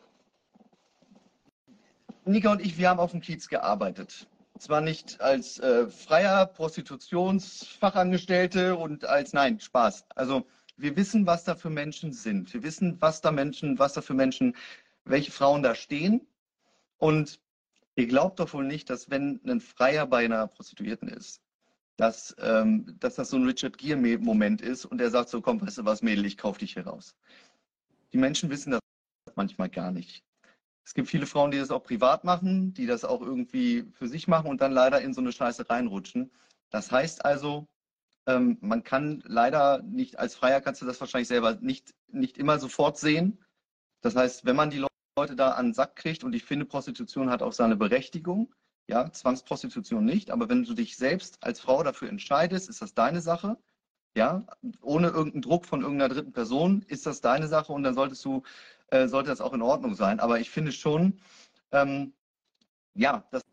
Nika 2.26 2.52
und 2.52 2.62
ich, 2.62 2.78
wir 2.78 2.90
haben 2.90 3.00
auf 3.00 3.12
dem 3.12 3.22
Kiez 3.22 3.48
gearbeitet 3.48 4.28
zwar 4.62 4.82
nicht 4.82 5.22
als 5.22 5.60
äh, 5.60 5.90
freier 5.90 6.46
Prostitutionsfachangestellte 6.46 8.76
und 8.76 9.06
als, 9.06 9.34
nein, 9.34 9.60
Spaß. 9.60 10.06
Also 10.16 10.46
wir 10.78 10.96
wissen, 10.96 11.26
was 11.26 11.44
da 11.44 11.56
für 11.56 11.70
Menschen 11.70 12.14
sind. 12.14 12.54
Wir 12.54 12.64
wissen, 12.64 12.98
was 13.02 13.22
da 13.22 13.32
Menschen, 13.32 13.80
was 13.80 13.94
da 13.94 14.02
für 14.02 14.14
Menschen, 14.14 14.56
welche 15.06 15.32
Frauen 15.32 15.64
da 15.64 15.76
stehen. 15.76 16.28
Und 16.98 17.40
ihr 17.96 18.08
glaubt 18.08 18.40
doch 18.40 18.54
wohl 18.54 18.66
nicht, 18.66 18.90
dass 18.90 19.10
wenn 19.10 19.42
ein 19.46 19.62
Freier 19.62 20.06
bei 20.06 20.26
einer 20.26 20.48
Prostituierten 20.48 21.10
ist, 21.10 21.42
dass, 21.98 22.36
ähm, 22.40 22.96
dass 23.00 23.16
das 23.16 23.32
so 23.32 23.38
ein 23.38 23.46
Richard 23.46 23.78
Gere-Moment 23.78 24.62
ist 24.62 24.86
und 24.86 25.02
er 25.02 25.10
sagt 25.10 25.30
so, 25.30 25.42
komm, 25.42 25.62
weißt 25.62 25.80
du 25.80 25.86
was, 25.86 26.04
Mädel, 26.04 26.26
ich 26.26 26.38
kauf 26.38 26.60
dich 26.60 26.74
hier 26.74 26.86
raus. 26.86 27.16
Die 28.14 28.18
Menschen 28.18 28.50
wissen 28.50 28.72
das 28.72 28.82
manchmal 29.36 29.70
gar 29.70 29.92
nicht. 29.92 30.24
Es 30.88 30.94
gibt 30.94 31.10
viele 31.10 31.26
Frauen, 31.26 31.52
die 31.52 31.58
das 31.58 31.70
auch 31.70 31.84
privat 31.84 32.24
machen, 32.24 32.74
die 32.74 32.86
das 32.86 33.04
auch 33.04 33.20
irgendwie 33.20 33.92
für 33.92 34.08
sich 34.08 34.30
machen 34.30 34.50
und 34.50 34.62
dann 34.62 34.72
leider 34.72 35.02
in 35.02 35.14
so 35.14 35.20
eine 35.20 35.34
Scheiße 35.34 35.70
reinrutschen. 35.70 36.32
Das 36.70 36.94
heißt 36.94 37.26
also, 37.26 37.68
ähm, 38.26 38.58
man 38.62 38.86
kann 38.86 39.22
leider 39.26 39.82
nicht, 39.82 40.18
als 40.18 40.36
Freier 40.36 40.62
kannst 40.62 40.82
du 40.82 40.86
das 40.86 41.02
wahrscheinlich 41.02 41.28
selber 41.28 41.56
nicht, 41.56 41.94
nicht 42.08 42.38
immer 42.38 42.58
sofort 42.58 42.98
sehen. 42.98 43.44
Das 44.00 44.16
heißt, 44.16 44.46
wenn 44.46 44.56
man 44.56 44.70
die 44.70 44.86
Leute 45.18 45.36
da 45.36 45.52
an 45.52 45.68
den 45.68 45.74
Sack 45.74 45.98
kriegt, 45.98 46.24
und 46.24 46.34
ich 46.34 46.46
finde, 46.46 46.64
Prostitution 46.64 47.30
hat 47.30 47.42
auch 47.42 47.52
seine 47.52 47.76
Berechtigung, 47.76 48.56
ja, 48.88 49.12
Zwangsprostitution 49.12 50.06
nicht, 50.06 50.32
aber 50.32 50.48
wenn 50.48 50.64
du 50.64 50.74
dich 50.74 50.96
selbst 50.96 51.44
als 51.44 51.60
Frau 51.60 51.84
dafür 51.84 52.08
entscheidest, 52.08 52.70
ist 52.70 52.82
das 52.82 52.94
deine 52.94 53.20
Sache. 53.20 53.58
Ja, 54.16 54.48
ohne 54.82 55.10
irgendeinen 55.10 55.42
Druck 55.42 55.66
von 55.66 55.82
irgendeiner 55.82 56.14
dritten 56.14 56.32
Person 56.32 56.86
ist 56.88 57.06
das 57.06 57.20
deine 57.20 57.50
Sache 57.50 57.74
und 57.74 57.84
dann 57.84 57.94
solltest 57.94 58.24
du 58.24 58.44
äh, 58.92 59.08
sollte 59.08 59.30
das 59.30 59.42
auch 59.42 59.54
in 59.54 59.62
Ordnung 59.62 59.96
sein. 59.96 60.20
Aber 60.20 60.40
ich 60.40 60.50
finde 60.50 60.72
schon, 60.72 61.20
ähm, 61.72 62.14
ja, 62.96 63.24
dass, 63.32 63.44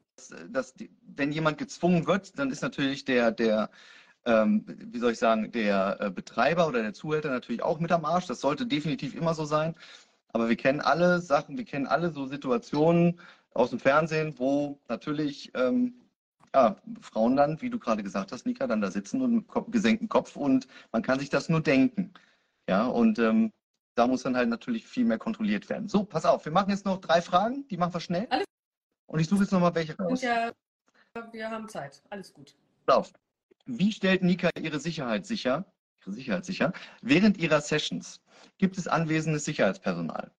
dass 0.50 0.74
die, 0.74 0.90
wenn 1.02 1.32
jemand 1.32 1.58
gezwungen 1.58 2.06
wird, 2.06 2.38
dann 2.38 2.50
ist 2.50 2.62
natürlich 2.62 3.04
der, 3.04 3.30
der 3.30 3.70
ähm, 4.26 4.64
wie 4.66 4.98
soll 4.98 5.12
ich 5.12 5.18
sagen, 5.18 5.52
der 5.52 5.98
äh, 6.00 6.10
Betreiber 6.10 6.66
oder 6.66 6.82
der 6.82 6.94
Zuhälter 6.94 7.30
natürlich 7.30 7.62
auch 7.62 7.78
mit 7.80 7.92
am 7.92 8.04
Arsch. 8.04 8.26
Das 8.26 8.40
sollte 8.40 8.66
definitiv 8.66 9.14
immer 9.14 9.34
so 9.34 9.44
sein. 9.44 9.74
Aber 10.32 10.48
wir 10.48 10.56
kennen 10.56 10.80
alle 10.80 11.20
Sachen, 11.20 11.58
wir 11.58 11.64
kennen 11.64 11.86
alle 11.86 12.10
so 12.10 12.26
Situationen 12.26 13.20
aus 13.52 13.70
dem 13.70 13.78
Fernsehen, 13.78 14.34
wo 14.38 14.80
natürlich 14.88 15.52
ähm, 15.54 15.94
ja, 16.54 16.76
Frauen 17.00 17.36
dann, 17.36 17.60
wie 17.60 17.70
du 17.70 17.78
gerade 17.78 18.02
gesagt 18.02 18.32
hast, 18.32 18.46
Nika, 18.46 18.66
dann 18.66 18.80
da 18.80 18.90
sitzen 18.90 19.20
und 19.22 19.34
mit 19.34 19.46
gesenktem 19.68 20.08
Kopf 20.08 20.36
und 20.36 20.66
man 20.92 21.02
kann 21.02 21.18
sich 21.20 21.30
das 21.30 21.48
nur 21.48 21.60
denken. 21.60 22.12
Ja, 22.68 22.86
und 22.86 23.18
ähm, 23.18 23.52
da 23.94 24.06
muss 24.06 24.22
dann 24.22 24.36
halt 24.36 24.48
natürlich 24.48 24.86
viel 24.86 25.04
mehr 25.04 25.18
kontrolliert 25.18 25.68
werden. 25.68 25.88
So, 25.88 26.04
pass 26.04 26.24
auf, 26.24 26.44
wir 26.44 26.52
machen 26.52 26.70
jetzt 26.70 26.84
noch 26.84 27.00
drei 27.00 27.22
Fragen, 27.22 27.66
die 27.68 27.76
machen 27.76 27.94
wir 27.94 28.00
schnell. 28.00 28.26
Alles 28.30 28.46
und 29.06 29.20
ich 29.20 29.28
suche 29.28 29.42
jetzt 29.42 29.52
nochmal 29.52 29.74
welche 29.74 29.96
raus. 29.96 30.22
Ja, 30.22 30.52
wir 31.32 31.50
haben 31.50 31.68
Zeit, 31.68 32.02
alles 32.10 32.32
gut. 32.32 32.56
Pass 32.86 32.96
auf. 32.96 33.12
Wie 33.66 33.92
stellt 33.92 34.22
Nika 34.22 34.50
ihre 34.60 34.80
Sicherheit 34.80 35.26
sicher, 35.26 35.64
ihre 36.02 36.12
Sicherheit 36.12 36.44
sicher 36.44 36.72
während 37.02 37.38
ihrer 37.38 37.60
Sessions? 37.60 38.20
Gibt 38.58 38.76
es 38.76 38.88
anwesendes 38.88 39.44
Sicherheitspersonal? 39.44 40.30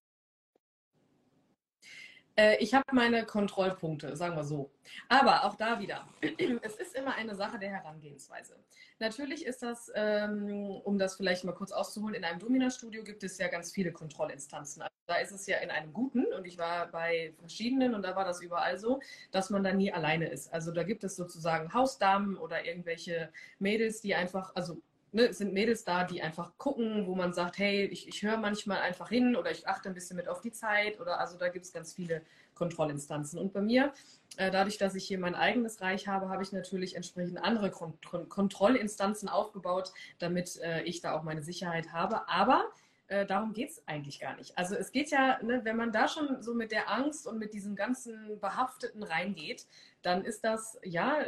Äh, 2.38 2.58
ich 2.58 2.74
habe 2.74 2.84
meine 2.92 3.26
Kontrollpunkte, 3.26 4.16
sagen 4.16 4.36
wir 4.36 4.44
so. 4.44 4.72
Aber 5.10 5.46
auch 5.46 5.56
da 5.56 5.80
wieder, 5.80 6.08
es 6.62 6.76
ist 6.76 6.96
immer 6.96 7.16
eine 7.16 7.36
Sache 7.36 7.60
der 7.60 7.70
Herangehensweise. 7.70 8.56
Natürlich 9.00 9.46
ist 9.46 9.64
das, 9.64 9.92
ähm, 9.96 10.70
um 10.84 10.98
das 10.98 11.16
vielleicht 11.16 11.44
mal 11.44 11.54
kurz 11.54 11.72
auszuholen, 11.72 12.16
in 12.16 12.24
einem 12.24 12.40
Domina-Studio 12.40 13.04
gibt 13.04 13.24
es 13.24 13.38
ja 13.38 13.48
ganz 13.48 13.72
viele 13.72 13.92
Kontrollinstanzen. 13.92 14.82
Also 14.82 14.94
da 15.08 15.16
ist 15.16 15.32
es 15.32 15.48
ja 15.48 15.58
in 15.58 15.70
einem 15.70 15.94
guten 15.94 16.26
und 16.34 16.46
ich 16.46 16.58
war 16.58 16.88
bei 16.88 17.34
verschiedenen 17.40 17.94
und 17.94 18.04
da 18.04 18.16
war 18.16 18.26
das 18.26 18.42
überall 18.42 18.78
so, 18.78 19.02
dass 19.32 19.50
man 19.50 19.64
da 19.64 19.74
nie 19.74 19.92
alleine 19.92 20.30
ist. 20.30 20.54
Also 20.54 20.72
da 20.72 20.84
gibt 20.84 21.04
es 21.04 21.16
sozusagen 21.16 21.74
Hausdamen 21.74 22.38
oder 22.38 22.66
irgendwelche 22.66 23.32
Mädels, 23.60 24.02
die 24.02 24.16
einfach, 24.16 24.56
also 24.56 24.82
ne, 25.16 25.34
sind 25.34 25.54
Mädels 25.54 25.84
da, 25.86 26.04
die 26.04 26.22
einfach 26.22 26.58
gucken, 26.58 27.08
wo 27.08 27.16
man 27.16 27.34
sagt, 27.34 27.58
hey, 27.58 27.86
ich, 27.86 28.08
ich 28.08 28.22
höre 28.22 28.38
manchmal 28.38 28.80
einfach 28.80 29.10
hin 29.10 29.36
oder 29.36 29.50
ich 29.50 29.68
achte 29.68 29.90
ein 29.90 29.96
bisschen 29.96 30.18
mit 30.18 30.28
auf 30.28 30.42
die 30.42 30.52
Zeit 30.52 31.00
oder 31.00 31.20
also 31.20 31.38
da 31.38 31.48
gibt 31.48 31.66
es 31.66 31.74
ganz 31.74 31.94
viele 31.94 32.22
Kontrollinstanzen. 32.54 33.40
Und 33.40 33.54
bei 33.54 33.62
mir, 33.62 33.94
äh, 34.38 34.52
dadurch, 34.52 34.78
dass 34.78 34.94
ich 34.94 35.06
hier 35.06 35.18
mein 35.18 35.36
eigenes 35.36 35.82
Reich 35.82 36.08
habe, 36.08 36.30
habe 36.30 36.44
ich 36.44 36.52
natürlich 36.52 36.96
entsprechend 36.96 37.38
andere 37.44 37.72
Kon 37.72 37.98
Kon 38.06 38.30
Kontrollinstanzen 38.30 39.30
aufgebaut, 39.30 39.92
damit 40.20 40.60
äh, 40.62 40.84
ich 40.84 41.02
da 41.02 41.14
auch 41.14 41.24
meine 41.24 41.42
Sicherheit 41.42 41.94
habe. 41.94 42.28
Aber 42.28 42.66
äh, 43.08 43.26
darum 43.26 43.54
geht 43.54 43.70
es 43.70 43.88
eigentlich 43.88 44.20
gar 44.20 44.36
nicht. 44.36 44.58
Also 44.58 44.76
es 44.76 44.92
geht 44.92 45.12
ja, 45.12 45.42
ne, 45.42 45.62
wenn 45.64 45.78
man 45.78 45.92
da 45.92 46.08
schon 46.08 46.42
so 46.42 46.54
mit 46.54 46.72
der 46.72 46.92
Angst 46.92 47.28
und 47.28 47.38
mit 47.38 47.54
diesem 47.54 47.76
ganzen 47.76 48.40
Behafteten 48.40 49.04
reingeht, 49.04 49.66
dann 50.02 50.26
ist 50.26 50.44
das, 50.44 50.78
ja, 50.84 51.20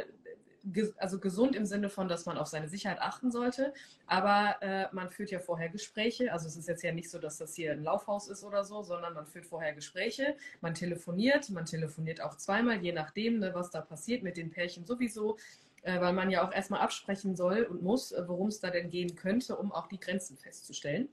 also 0.96 1.18
gesund 1.18 1.56
im 1.56 1.66
Sinne 1.66 1.88
von, 1.88 2.08
dass 2.08 2.26
man 2.26 2.36
auf 2.38 2.48
seine 2.48 2.68
Sicherheit 2.68 3.00
achten 3.00 3.30
sollte. 3.30 3.72
Aber 4.06 4.56
äh, 4.60 4.86
man 4.92 5.10
führt 5.10 5.30
ja 5.30 5.38
vorher 5.38 5.68
Gespräche. 5.68 6.32
Also 6.32 6.46
es 6.46 6.56
ist 6.56 6.68
jetzt 6.68 6.82
ja 6.82 6.92
nicht 6.92 7.10
so, 7.10 7.18
dass 7.18 7.38
das 7.38 7.54
hier 7.54 7.72
ein 7.72 7.82
Laufhaus 7.82 8.28
ist 8.28 8.44
oder 8.44 8.64
so, 8.64 8.82
sondern 8.82 9.14
man 9.14 9.26
führt 9.26 9.46
vorher 9.46 9.74
Gespräche. 9.74 10.36
Man 10.60 10.74
telefoniert, 10.74 11.50
man 11.50 11.64
telefoniert 11.64 12.20
auch 12.20 12.36
zweimal, 12.36 12.82
je 12.82 12.92
nachdem, 12.92 13.38
ne, 13.38 13.54
was 13.54 13.70
da 13.70 13.80
passiert 13.80 14.22
mit 14.22 14.36
den 14.36 14.50
Pärchen 14.50 14.84
sowieso. 14.84 15.36
Äh, 15.82 16.00
weil 16.00 16.12
man 16.12 16.30
ja 16.30 16.46
auch 16.46 16.52
erstmal 16.52 16.80
absprechen 16.80 17.36
soll 17.36 17.62
und 17.62 17.82
muss, 17.82 18.12
äh, 18.12 18.26
worum 18.26 18.48
es 18.48 18.60
da 18.60 18.70
denn 18.70 18.90
gehen 18.90 19.14
könnte, 19.14 19.56
um 19.56 19.72
auch 19.72 19.86
die 19.86 20.00
Grenzen 20.00 20.36
festzustellen. 20.36 21.08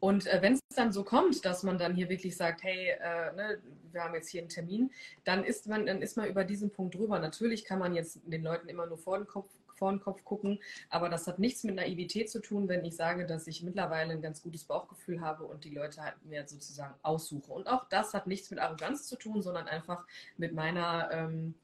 Und 0.00 0.26
äh, 0.26 0.42
wenn 0.42 0.54
es 0.54 0.60
dann 0.74 0.92
so 0.92 1.04
kommt, 1.04 1.44
dass 1.44 1.62
man 1.62 1.78
dann 1.78 1.94
hier 1.94 2.08
wirklich 2.08 2.36
sagt, 2.36 2.62
hey, 2.62 2.96
äh, 3.00 3.32
ne, 3.34 3.58
wir 3.92 4.04
haben 4.04 4.14
jetzt 4.14 4.30
hier 4.30 4.40
einen 4.40 4.48
Termin, 4.48 4.90
dann 5.24 5.44
ist 5.44 5.66
man, 5.66 5.86
dann 5.86 6.02
ist 6.02 6.16
man 6.16 6.28
über 6.28 6.44
diesen 6.44 6.70
Punkt 6.70 6.94
drüber. 6.94 7.18
Natürlich 7.18 7.64
kann 7.64 7.78
man 7.78 7.94
jetzt 7.94 8.20
den 8.24 8.42
Leuten 8.42 8.68
immer 8.68 8.86
nur 8.86 8.98
vor 8.98 9.18
den 9.18 9.26
Kopf 9.26 9.48
vor 9.82 9.90
den 9.90 10.00
Kopf 10.00 10.24
gucken. 10.24 10.60
Aber 10.90 11.08
das 11.08 11.26
hat 11.26 11.40
nichts 11.40 11.64
mit 11.64 11.74
Naivität 11.74 12.30
zu 12.30 12.40
tun, 12.40 12.68
wenn 12.68 12.84
ich 12.84 12.94
sage, 12.94 13.26
dass 13.26 13.48
ich 13.48 13.64
mittlerweile 13.64 14.12
ein 14.12 14.22
ganz 14.22 14.40
gutes 14.40 14.62
Bauchgefühl 14.62 15.20
habe 15.20 15.42
und 15.42 15.64
die 15.64 15.74
Leute 15.74 16.02
halt 16.02 16.14
mir 16.24 16.46
sozusagen 16.46 16.94
aussuche. 17.02 17.50
Und 17.52 17.66
auch 17.66 17.88
das 17.88 18.14
hat 18.14 18.28
nichts 18.28 18.50
mit 18.50 18.60
Arroganz 18.60 19.08
zu 19.08 19.16
tun, 19.16 19.42
sondern 19.42 19.66
einfach 19.66 20.04
mit 20.36 20.54
meiner 20.54 21.10
ähm, 21.10 21.54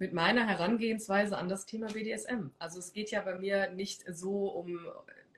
mit 0.00 0.14
meiner 0.14 0.48
Herangehensweise 0.48 1.36
an 1.36 1.48
das 1.48 1.66
Thema 1.66 1.86
BDSM. 1.88 2.48
Also 2.58 2.78
es 2.78 2.92
geht 2.92 3.10
ja 3.10 3.20
bei 3.20 3.38
mir 3.38 3.70
nicht 3.70 4.02
so 4.08 4.48
um, 4.48 4.80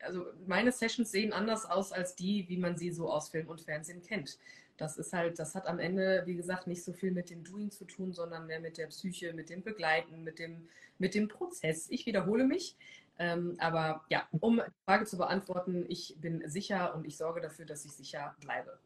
also 0.03 0.27
meine 0.47 0.73
Sessions 0.73 1.11
sehen 1.11 1.33
anders 1.33 1.65
aus 1.65 1.93
als 1.93 2.15
die, 2.15 2.49
wie 2.49 2.59
man 2.59 2.77
sie 2.77 2.91
so 2.91 3.11
aus 3.11 3.29
Film 3.29 3.49
und 3.49 3.61
Fernsehen 3.61 4.03
kennt. 4.03 4.39
Das 4.77 4.97
ist 4.97 5.13
halt, 5.13 5.39
das 5.39 5.55
hat 5.55 5.67
am 5.67 5.79
Ende, 5.79 6.23
wie 6.27 6.35
gesagt, 6.35 6.67
nicht 6.67 6.83
so 6.83 6.93
viel 6.93 7.13
mit 7.13 7.31
dem 7.31 7.45
Doing 7.45 7.71
zu 7.71 7.85
tun, 7.85 8.13
sondern 8.13 8.47
mehr 8.47 8.61
mit 8.61 8.79
der 8.79 8.87
Psyche, 8.89 9.33
mit 9.33 9.51
dem 9.51 9.63
Begleiten, 9.63 10.25
mit 10.25 10.39
dem, 10.39 10.69
mit 10.99 11.15
dem 11.15 11.29
Prozess. 11.29 11.89
Ich 11.91 12.07
wiederhole 12.07 12.45
mich. 12.45 12.77
Ähm, 13.19 13.57
aber 13.59 14.05
ja, 14.09 14.27
um 14.41 14.57
die 14.57 14.85
Frage 14.85 15.05
zu 15.05 15.19
beantworten, 15.19 15.85
ich 15.89 16.17
bin 16.19 16.49
sicher 16.49 16.95
und 16.95 17.07
ich 17.07 17.17
sorge 17.17 17.41
dafür, 17.41 17.67
dass 17.67 17.85
ich 17.85 17.93
sicher 17.93 18.35
bleibe. 18.41 18.79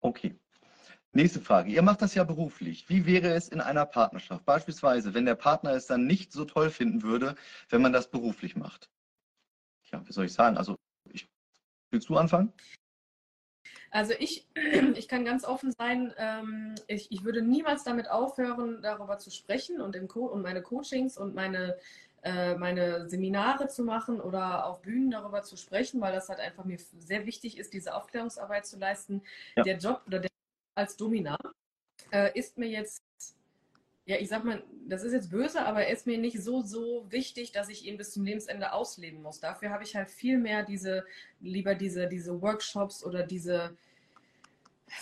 Okay. 0.00 0.36
Nächste 1.12 1.40
Frage. 1.40 1.70
Ihr 1.70 1.80
macht 1.80 2.02
das 2.02 2.14
ja 2.14 2.24
beruflich. 2.24 2.90
Wie 2.90 3.06
wäre 3.06 3.32
es 3.32 3.48
in 3.48 3.62
einer 3.62 3.86
Partnerschaft? 3.86 4.44
Beispielsweise, 4.44 5.14
wenn 5.14 5.24
der 5.24 5.34
Partner 5.34 5.70
es 5.70 5.86
dann 5.86 6.06
nicht 6.06 6.30
so 6.30 6.44
toll 6.44 6.68
finden 6.68 7.02
würde, 7.02 7.34
wenn 7.70 7.80
man 7.80 7.94
das 7.94 8.10
beruflich 8.10 8.54
macht. 8.54 8.90
Ja, 9.96 10.02
wie 10.06 10.12
soll 10.12 10.26
ich 10.26 10.32
sagen? 10.32 10.56
Also, 10.56 10.76
ich, 11.10 11.28
willst 11.90 12.08
du 12.08 12.16
anfangen? 12.16 12.52
Also 13.90 14.12
ich, 14.18 14.46
ich 14.94 15.08
kann 15.08 15.24
ganz 15.24 15.44
offen 15.44 15.72
sein, 15.72 16.12
ähm, 16.18 16.74
ich, 16.86 17.10
ich 17.10 17.24
würde 17.24 17.40
niemals 17.40 17.84
damit 17.84 18.10
aufhören, 18.10 18.82
darüber 18.82 19.18
zu 19.18 19.30
sprechen 19.30 19.80
und, 19.80 19.96
im 19.96 20.08
Co 20.08 20.26
und 20.26 20.42
meine 20.42 20.60
Coachings 20.60 21.16
und 21.16 21.34
meine, 21.34 21.78
äh, 22.22 22.56
meine 22.56 23.08
Seminare 23.08 23.68
zu 23.68 23.84
machen 23.84 24.20
oder 24.20 24.66
auf 24.66 24.82
Bühnen 24.82 25.10
darüber 25.10 25.42
zu 25.42 25.56
sprechen, 25.56 26.00
weil 26.00 26.12
das 26.12 26.28
halt 26.28 26.40
einfach 26.40 26.64
mir 26.64 26.78
sehr 26.78 27.24
wichtig 27.24 27.56
ist, 27.56 27.72
diese 27.72 27.94
Aufklärungsarbeit 27.94 28.66
zu 28.66 28.78
leisten. 28.78 29.22
Ja. 29.56 29.62
Der 29.62 29.78
Job 29.78 30.02
oder 30.06 30.18
der 30.18 30.30
als 30.74 30.96
Domina 30.96 31.38
äh, 32.10 32.38
ist 32.38 32.58
mir 32.58 32.68
jetzt 32.68 33.02
ja, 34.06 34.16
ich 34.18 34.28
sag 34.28 34.44
mal, 34.44 34.62
das 34.86 35.02
ist 35.02 35.12
jetzt 35.12 35.30
böse, 35.30 35.66
aber 35.66 35.84
er 35.84 35.92
ist 35.92 36.06
mir 36.06 36.16
nicht 36.16 36.40
so, 36.40 36.62
so 36.62 37.04
wichtig, 37.10 37.50
dass 37.50 37.68
ich 37.68 37.84
ihn 37.84 37.96
bis 37.96 38.12
zum 38.12 38.24
Lebensende 38.24 38.72
ausleben 38.72 39.20
muss. 39.20 39.40
Dafür 39.40 39.70
habe 39.70 39.82
ich 39.82 39.96
halt 39.96 40.10
viel 40.10 40.38
mehr 40.38 40.62
diese, 40.62 41.04
lieber 41.40 41.74
diese, 41.74 42.06
diese 42.06 42.40
Workshops 42.40 43.04
oder 43.04 43.24
diese 43.24 43.76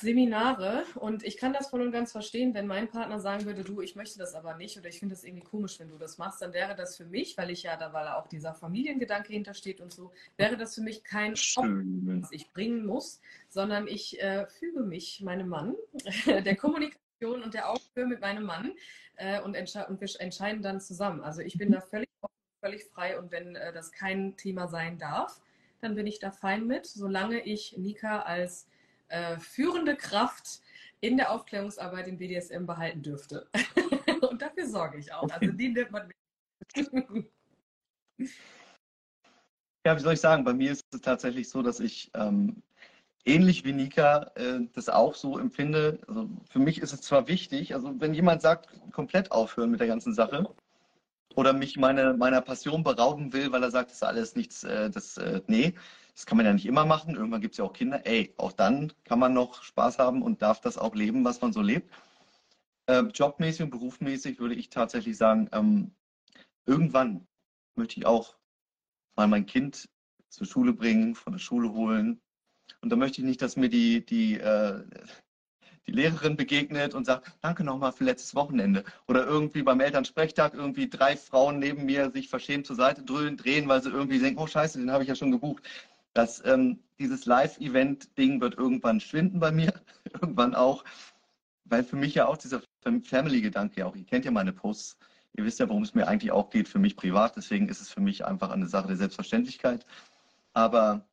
Seminare. 0.01 0.85
Und 0.95 1.23
ich 1.23 1.37
kann 1.37 1.53
das 1.53 1.69
voll 1.69 1.83
und 1.83 1.93
ganz 1.93 2.13
verstehen, 2.13 2.55
wenn 2.55 2.67
mein 2.67 2.89
Partner 2.89 3.21
sagen 3.21 3.45
würde, 3.45 3.63
du, 3.63 3.83
ich 3.83 3.95
möchte 3.95 4.19
das 4.19 4.35
aber 4.35 4.57
nicht 4.57 4.79
oder 4.79 4.89
ich 4.89 4.99
finde 4.99 5.15
das 5.15 5.23
irgendwie 5.23 5.45
komisch, 5.45 5.79
wenn 5.79 5.91
du 5.91 5.99
das 5.99 6.17
machst, 6.17 6.41
dann 6.41 6.55
wäre 6.55 6.75
das 6.75 6.97
für 6.97 7.05
mich, 7.05 7.37
weil 7.37 7.51
ich 7.51 7.65
ja, 7.65 7.77
da 7.77 7.93
weil 7.93 8.09
auch 8.09 8.27
dieser 8.27 8.55
Familiengedanke 8.55 9.35
hintersteht 9.35 9.83
und 9.83 9.93
so, 9.93 10.13
wäre 10.39 10.57
das 10.57 10.77
für 10.77 10.81
mich 10.81 11.05
kein 11.05 11.33
Opfer, 11.33 11.83
was 12.23 12.33
ich 12.33 12.51
bringen 12.53 12.87
muss, 12.87 13.21
sondern 13.51 13.87
ich 13.87 14.19
äh, 14.23 14.47
füge 14.47 14.81
mich 14.81 15.21
meinem 15.21 15.49
Mann, 15.49 15.75
der 16.27 16.57
Kommunikation 16.57 17.04
und 17.23 17.55
der 17.55 17.71
Augenhöhe 17.71 18.07
mit 18.07 18.21
meinem 18.21 18.45
Mann 18.45 18.73
äh, 19.17 19.41
und, 19.41 19.57
und, 19.57 20.01
wir 20.01 20.21
entscheiden 20.21 20.63
dann 20.63 20.81
zusammen. 20.81 21.23
Also 21.23 21.41
ich 21.41 21.57
bin 21.57 21.73
da 21.73 21.81
völlig 21.81 22.09
völlig 22.65 22.85
frei 22.85 23.19
und 23.19 23.31
wenn 23.31 23.57
äh, 23.57 23.75
das 23.75 23.93
kein 23.93 24.39
Thema 24.39 24.69
sein 24.69 24.99
darf, 24.99 25.39
dann 25.83 25.95
bin 25.95 26.07
ich 26.07 26.19
da 26.19 26.31
fein 26.31 26.67
mit, 26.67 26.87
solange 26.87 27.41
ich 27.41 27.77
Nika 27.77 28.21
als 28.23 28.67
äh, 29.09 29.37
führende 29.37 29.97
Kraft 29.97 30.61
in 31.01 31.19
der 31.19 31.31
Aufklärungsarbeit 31.31 32.09
im 32.09 32.17
BDSM 32.17 32.65
behalten 32.65 33.03
dürfte. 33.03 33.47
und 34.31 34.41
dafür 34.41 34.67
sorge 34.67 34.97
ich 34.97 35.13
auch. 35.13 35.29
Also 35.31 35.53
die 35.53 35.69
nimmt 35.69 35.91
man 35.91 36.09
mit. 36.09 37.27
Ja, 39.87 39.95
wie 39.95 40.01
soll 40.01 40.15
ich 40.15 40.21
sagen, 40.21 40.45
bei 40.45 40.55
mir 40.55 40.73
ist 40.73 40.83
es 40.95 41.03
tatsächlich 41.03 41.51
so, 41.51 41.61
dass 41.61 41.81
ich 41.81 42.11
ähm, 42.15 42.63
ähnlich 43.25 43.65
wie 43.65 43.73
Nika 43.73 44.31
äh, 44.35 44.61
das 44.73 44.89
auch 44.89 45.15
so 45.15 45.39
empfinde. 45.39 46.01
Also 46.09 46.29
für 46.51 46.59
mich 46.59 46.81
ist 46.81 46.93
es 46.93 47.01
zwar 47.03 47.29
wichtig, 47.29 47.75
also 47.75 47.93
wenn 48.01 48.15
jemand 48.15 48.43
sagt, 48.43 48.69
komplett 48.93 49.33
aufhören 49.33 49.71
mit 49.71 49.81
der 49.81 49.87
ganzen 49.87 50.15
Sache 50.15 50.49
oder 51.35 51.53
mich 51.53 51.77
meine, 51.77 52.15
meiner 52.15 52.41
Passion 52.41 52.85
berauben 52.85 53.33
will, 53.33 53.51
weil 53.53 53.63
er 53.63 53.71
sagt, 53.71 53.91
das 53.91 53.97
ist 53.97 54.03
alles 54.05 54.37
nichts, 54.37 54.65
äh, 54.65 54.91
das, 54.91 55.17
äh, 55.17 55.41
nee, 55.47 55.75
das 56.15 56.27
kann 56.27 56.37
man 56.37 56.47
ja 56.47 56.53
nicht 56.53 56.67
immer 56.67 56.85
machen. 56.85 57.17
Irgendwann 57.17 57.41
gibt 57.41 57.55
es 57.55 57.59
ja 57.59 57.65
auch 57.65 57.73
Kinder. 57.73 58.07
Ey, 58.07 58.35
auch 58.37 58.53
dann 58.53 58.93
kann 59.05 59.19
man 59.19 59.33
noch 59.33 59.63
Spaß 59.63 59.99
haben 59.99 60.23
und 60.23 60.43
darf 60.43 60.61
das 60.61 60.79
auch 60.79 60.95
leben, 60.95 61.25
was 61.25 61.41
man 61.41 61.53
so 61.53 61.61
lebt. 61.61 61.93
Äh, 62.87 63.03
jobmäßig 63.15 63.63
und 63.63 63.71
berufsmäßig 63.71 64.39
würde 64.39 64.55
ich 64.55 64.71
tatsächlich 64.71 65.17
sagen, 65.17 65.49
ähm, 65.53 65.95
irgendwann 66.67 67.27
möchte 67.75 67.99
ich 67.99 68.07
auch 68.07 68.37
mal 69.17 69.27
mein 69.27 69.47
Kind 69.47 69.89
zur 70.29 70.47
Schule 70.47 70.73
bringen, 70.73 71.15
von 71.15 71.33
der 71.33 71.41
Schule 71.41 71.73
holen, 71.73 72.21
und 72.81 72.91
da 72.91 72.97
möchte 72.97 73.21
ich 73.21 73.27
nicht, 73.27 73.41
dass 73.41 73.57
mir 73.57 73.69
die, 73.69 74.05
die, 74.05 74.39
äh, 74.39 74.83
die 75.87 75.93
Lehrerin 75.93 76.37
begegnet 76.37 76.95
und 76.95 77.05
sagt, 77.05 77.33
danke 77.41 77.65
nochmal 77.65 77.93
für 77.93 78.05
letztes 78.05 78.35
Wochenende. 78.35 78.85
Oder 79.07 79.27
irgendwie 79.27 79.63
beim 79.63 79.81
Elternsprechtag 79.81 80.55
irgendwie 80.55 80.89
drei 80.89 81.17
Frauen 81.17 81.59
neben 81.59 81.85
mir 81.85 82.11
sich 82.11 82.29
verschämt 82.29 82.67
zur 82.67 82.77
Seite 82.77 83.03
drehen, 83.03 83.69
weil 83.69 83.83
sie 83.83 83.91
irgendwie 83.91 84.19
denken, 84.19 84.39
oh 84.39 84.47
scheiße, 84.47 84.79
den 84.79 84.91
habe 84.91 85.03
ich 85.03 85.09
ja 85.09 85.15
schon 85.15 85.31
gebucht. 85.31 85.63
Das, 86.15 86.45
ähm, 86.45 86.79
dieses 86.99 87.27
Live-Event-Ding 87.27 88.41
wird 88.41 88.57
irgendwann 88.57 89.01
schwinden 89.01 89.41
bei 89.41 89.51
mir, 89.51 89.73
irgendwann 90.13 90.55
auch, 90.55 90.85
weil 91.65 91.83
für 91.85 91.97
mich 91.97 92.15
ja 92.15 92.27
auch 92.27 92.37
dieser 92.37 92.63
Family-Gedanke 92.83 93.81
ja 93.81 93.87
auch, 93.87 93.97
ihr 93.97 94.05
kennt 94.05 94.25
ja 94.25 94.31
meine 94.31 94.53
Posts, 94.53 94.97
ihr 95.33 95.45
wisst 95.45 95.59
ja, 95.59 95.69
worum 95.69 95.83
es 95.83 95.95
mir 95.95 96.07
eigentlich 96.07 96.31
auch 96.31 96.51
geht, 96.51 96.69
für 96.69 96.79
mich 96.79 96.97
privat, 96.97 97.37
deswegen 97.37 97.69
ist 97.69 97.81
es 97.81 97.91
für 97.91 98.01
mich 98.01 98.25
einfach 98.25 98.51
eine 98.51 98.69
Sache 98.69 98.89
der 98.89 98.97
Selbstverständlichkeit. 98.97 99.85
Aber 100.53 101.09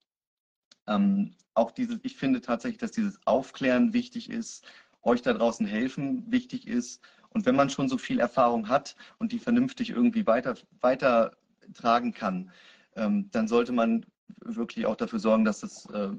ähm, 0.87 1.33
auch 1.53 1.71
dieses, 1.71 1.99
ich 2.03 2.15
finde 2.15 2.41
tatsächlich, 2.41 2.79
dass 2.79 2.91
dieses 2.91 3.19
Aufklären 3.25 3.93
wichtig 3.93 4.29
ist, 4.29 4.65
euch 5.03 5.21
da 5.21 5.33
draußen 5.33 5.65
helfen 5.65 6.31
wichtig 6.31 6.67
ist. 6.67 7.01
Und 7.29 7.45
wenn 7.45 7.55
man 7.55 7.69
schon 7.69 7.89
so 7.89 7.97
viel 7.97 8.19
Erfahrung 8.19 8.67
hat 8.67 8.95
und 9.17 9.31
die 9.31 9.39
vernünftig 9.39 9.89
irgendwie 9.89 10.27
weiter, 10.27 10.55
weitertragen 10.81 12.13
kann, 12.13 12.51
ähm, 12.95 13.29
dann 13.31 13.47
sollte 13.47 13.71
man 13.71 14.05
wirklich 14.43 14.85
auch 14.85 14.95
dafür 14.95 15.19
sorgen, 15.19 15.45
dass 15.45 15.63
es 15.63 15.85
äh, 15.87 16.09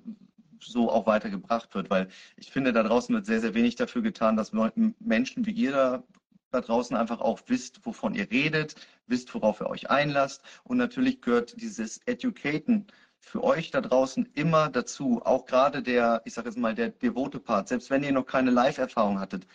so 0.61 0.91
auch 0.91 1.07
weitergebracht 1.07 1.75
wird. 1.75 1.91
Weil 1.91 2.09
ich 2.37 2.51
finde, 2.51 2.73
da 2.73 2.83
draußen 2.83 3.15
wird 3.15 3.27
sehr, 3.27 3.41
sehr 3.41 3.55
wenig 3.55 3.77
dafür 3.77 4.03
getan, 4.03 4.37
dass 4.37 4.53
Menschen 4.53 5.47
wie 5.47 5.53
ihr 5.53 5.73
da, 5.73 6.03
da 6.51 6.61
draußen 6.61 6.97
einfach 6.97 7.21
auch 7.21 7.41
wisst, 7.47 7.85
wovon 7.85 8.15
ihr 8.15 8.31
redet, 8.31 8.75
wisst, 9.07 9.35
worauf 9.35 9.61
ihr 9.61 9.69
euch 9.69 9.91
einlasst. 9.91 10.43
Und 10.65 10.79
natürlich 10.79 11.21
gehört 11.21 11.61
dieses 11.61 11.99
Educaten 12.07 12.87
für 13.23 13.43
euch 13.43 13.71
da 13.71 13.81
draußen 13.81 14.29
immer 14.35 14.69
dazu, 14.69 15.23
auch 15.25 15.47
gerade 15.47 15.83
der, 15.83 16.21
ich 16.25 16.35
sage 16.35 16.49
jetzt 16.49 16.59
mal, 16.59 16.75
der 16.75 16.91
devote 16.91 17.39
Part, 17.41 17.69
selbst 17.69 17.89
wenn 17.89 18.03
ihr 18.03 18.13
noch 18.13 18.27
keine 18.27 18.51
Live-Erfahrung 18.51 19.21
hattet, 19.21 19.47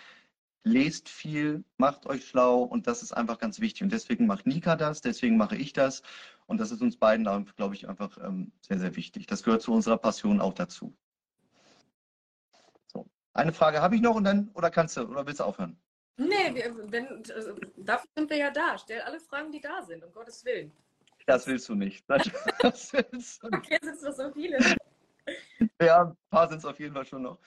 lest 0.63 1.09
viel, 1.09 1.63
macht 1.77 2.05
euch 2.07 2.25
schlau 2.27 2.63
und 2.63 2.87
das 2.87 3.03
ist 3.03 3.11
einfach 3.11 3.37
ganz 3.37 3.59
wichtig. 3.59 3.83
Und 3.83 3.91
deswegen 3.91 4.25
macht 4.25 4.47
Nika 4.47 4.75
das, 4.75 5.01
deswegen 5.01 5.37
mache 5.37 5.57
ich 5.57 5.73
das 5.73 6.01
und 6.47 6.59
das 6.59 6.71
ist 6.71 6.81
uns 6.81 6.97
beiden, 6.97 7.25
glaube 7.55 7.75
ich, 7.75 7.87
einfach 7.87 8.17
ähm, 8.23 8.51
sehr, 8.61 8.79
sehr 8.79 8.95
wichtig. 8.95 9.27
Das 9.27 9.43
gehört 9.43 9.61
zu 9.61 9.73
unserer 9.73 9.97
Passion 9.97 10.41
auch 10.41 10.53
dazu. 10.53 10.93
So. 12.87 13.05
Eine 13.33 13.53
Frage 13.53 13.81
habe 13.81 13.95
ich 13.95 14.01
noch 14.01 14.15
und 14.15 14.23
dann, 14.23 14.49
oder 14.53 14.71
kannst 14.71 14.97
du, 14.97 15.01
oder 15.01 15.25
willst 15.27 15.41
du 15.41 15.43
aufhören? 15.43 15.77
Nee, 16.17 16.71
wenn, 16.85 17.21
dafür 17.77 18.09
sind 18.15 18.29
wir 18.29 18.37
ja 18.37 18.49
da. 18.49 18.77
Stell 18.77 19.01
alle 19.01 19.19
Fragen, 19.19 19.51
die 19.51 19.61
da 19.61 19.83
sind, 19.83 20.03
um 20.03 20.11
Gottes 20.11 20.43
Willen. 20.45 20.71
Das 21.27 21.45
willst 21.45 21.67
du 21.67 21.75
nicht. 21.75 22.09
Das 22.09 22.23
willst 22.93 23.43
du 23.43 23.49
nicht. 23.49 23.65
Okay, 23.65 23.77
sind 23.81 23.95
es 23.95 24.01
noch 24.01 24.13
so 24.13 24.31
viele. 24.31 24.57
Ja, 25.81 26.05
ein 26.05 26.17
paar 26.29 26.47
sind 26.47 26.59
es 26.59 26.65
auf 26.65 26.79
jeden 26.79 26.93
Fall 26.93 27.05
schon 27.05 27.23
noch. 27.23 27.37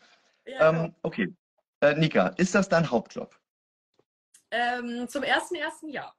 Ja, 0.45 0.71
ähm, 0.71 0.95
okay. 1.03 1.35
Äh, 1.81 1.95
Nika, 1.95 2.29
ist 2.37 2.55
das 2.55 2.69
dein 2.69 2.89
Hauptjob? 2.91 3.35
Ähm, 4.51 5.09
zum 5.09 5.23
ersten 5.23 5.55
ersten 5.55 5.89
Jahr. 5.89 6.15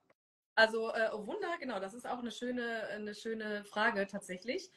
Also 0.56 0.90
äh, 0.90 1.10
oh 1.14 1.28
Wunder, 1.28 1.56
genau, 1.60 1.80
das 1.80 1.94
ist 1.94 2.08
auch 2.08 2.20
eine 2.20 2.32
schöne, 2.32 2.88
eine 2.88 3.14
schöne 3.14 3.64
Frage 3.66 4.08
tatsächlich. 4.08 4.72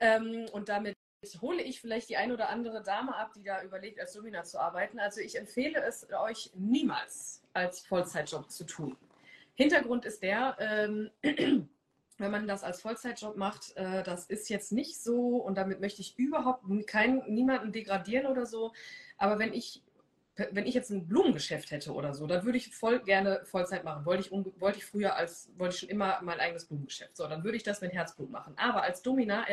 Ähm, 0.00 0.46
und 0.52 0.70
damit 0.70 0.96
hole 1.42 1.62
ich 1.62 1.80
vielleicht 1.80 2.08
die 2.08 2.16
eine 2.16 2.32
oder 2.32 2.48
andere 2.48 2.82
Dame 2.82 3.14
ab, 3.14 3.32
die 3.34 3.42
da 3.42 3.62
überlegt, 3.62 4.00
als 4.00 4.14
Domina 4.14 4.44
zu 4.44 4.58
arbeiten. 4.58 4.98
Also 4.98 5.20
ich 5.20 5.36
empfehle 5.36 5.82
es 5.82 6.06
euch 6.10 6.50
niemals 6.54 7.42
als 7.52 7.80
Vollzeitjob 7.80 8.50
zu 8.50 8.64
tun. 8.64 8.96
Hintergrund 9.54 10.04
ist 10.04 10.22
der, 10.22 10.56
ähm, 10.58 11.10
wenn 12.18 12.30
man 12.30 12.46
das 12.46 12.62
als 12.62 12.80
Vollzeitjob 12.80 13.36
macht, 13.36 13.76
äh, 13.76 14.02
das 14.02 14.26
ist 14.26 14.48
jetzt 14.48 14.72
nicht 14.72 15.02
so 15.02 15.36
und 15.36 15.56
damit 15.56 15.80
möchte 15.80 16.00
ich 16.00 16.18
überhaupt 16.18 16.64
kein, 16.86 17.22
niemanden 17.26 17.72
degradieren 17.72 18.26
oder 18.26 18.46
so. 18.46 18.72
Aber 19.18 19.38
wenn 19.38 19.52
ich, 19.52 19.82
wenn 20.50 20.66
ich 20.66 20.74
jetzt 20.74 20.90
ein 20.90 21.06
Blumengeschäft 21.06 21.70
hätte 21.70 21.92
oder 21.92 22.12
so, 22.12 22.26
dann 22.26 22.44
würde 22.44 22.58
ich 22.58 22.74
voll 22.74 23.00
gerne 23.00 23.42
Vollzeit 23.44 23.84
machen. 23.84 24.04
Wollte 24.04 24.22
ich, 24.22 24.32
wollte 24.60 24.78
ich 24.78 24.84
früher 24.84 25.14
als, 25.14 25.50
wollte 25.56 25.74
ich 25.74 25.80
schon 25.80 25.88
immer 25.88 26.20
mein 26.22 26.40
eigenes 26.40 26.64
Blumengeschäft. 26.66 27.16
So, 27.16 27.28
dann 27.28 27.44
würde 27.44 27.56
ich 27.56 27.62
das 27.62 27.80
mit 27.80 27.92
Herzblut 27.92 28.30
machen. 28.30 28.54
Aber 28.56 28.82
als 28.82 29.02
Domina 29.02 29.44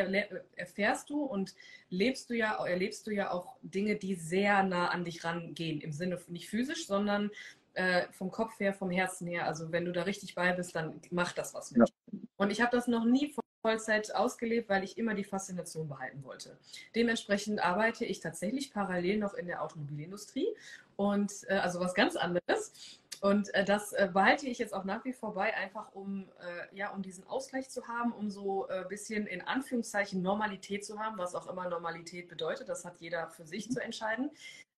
erfährst 0.55 1.09
du 1.09 1.23
und 1.23 1.53
lebst 1.89 2.29
du 2.29 2.35
ja, 2.35 2.63
erlebst 2.65 3.05
du 3.05 3.11
ja 3.11 3.31
auch 3.31 3.57
Dinge, 3.61 3.95
die 3.95 4.15
sehr 4.15 4.63
nah 4.63 4.89
an 4.89 5.05
dich 5.05 5.23
rangehen. 5.23 5.81
Im 5.81 5.91
Sinne 5.91 6.19
nicht 6.27 6.49
physisch, 6.49 6.87
sondern 6.87 7.29
äh, 7.73 8.03
vom 8.11 8.31
Kopf 8.31 8.59
her, 8.59 8.73
vom 8.73 8.89
Herzen 8.89 9.27
her. 9.27 9.47
Also 9.47 9.71
wenn 9.71 9.85
du 9.85 9.91
da 9.91 10.03
richtig 10.03 10.35
bei 10.35 10.51
bist, 10.53 10.75
dann 10.75 10.99
macht 11.11 11.37
das 11.37 11.53
was 11.53 11.71
mit. 11.71 11.89
Ja. 11.89 12.19
Und 12.37 12.51
ich 12.51 12.61
habe 12.61 12.75
das 12.75 12.87
noch 12.87 13.05
nie 13.05 13.33
Vollzeit 13.61 14.13
ausgelebt, 14.15 14.69
weil 14.69 14.83
ich 14.83 14.97
immer 14.97 15.13
die 15.13 15.23
Faszination 15.23 15.87
behalten 15.87 16.23
wollte. 16.23 16.57
Dementsprechend 16.95 17.63
arbeite 17.63 18.05
ich 18.05 18.19
tatsächlich 18.19 18.73
parallel 18.73 19.19
noch 19.19 19.33
in 19.33 19.47
der 19.47 19.61
Automobilindustrie 19.61 20.47
und 20.95 21.31
äh, 21.47 21.53
also 21.55 21.79
was 21.79 21.93
ganz 21.93 22.15
anderes. 22.15 22.99
Und 23.21 23.53
äh, 23.53 23.63
das 23.63 23.93
äh, 23.93 24.09
behalte 24.11 24.47
ich 24.47 24.57
jetzt 24.57 24.73
auch 24.73 24.83
nach 24.83 25.05
wie 25.05 25.13
vor 25.13 25.35
bei, 25.35 25.55
einfach 25.55 25.93
um, 25.93 26.27
äh, 26.39 26.75
ja, 26.75 26.89
um 26.89 27.03
diesen 27.03 27.25
Ausgleich 27.27 27.69
zu 27.69 27.87
haben, 27.87 28.11
um 28.13 28.31
so 28.31 28.67
ein 28.67 28.85
äh, 28.85 28.87
bisschen 28.87 29.27
in 29.27 29.41
Anführungszeichen 29.41 30.23
Normalität 30.23 30.83
zu 30.83 30.97
haben, 30.97 31.19
was 31.19 31.35
auch 31.35 31.47
immer 31.47 31.69
Normalität 31.69 32.27
bedeutet. 32.27 32.67
Das 32.67 32.83
hat 32.83 32.97
jeder 32.97 33.27
für 33.29 33.45
sich 33.45 33.69
zu 33.71 33.79
entscheiden. 33.79 34.31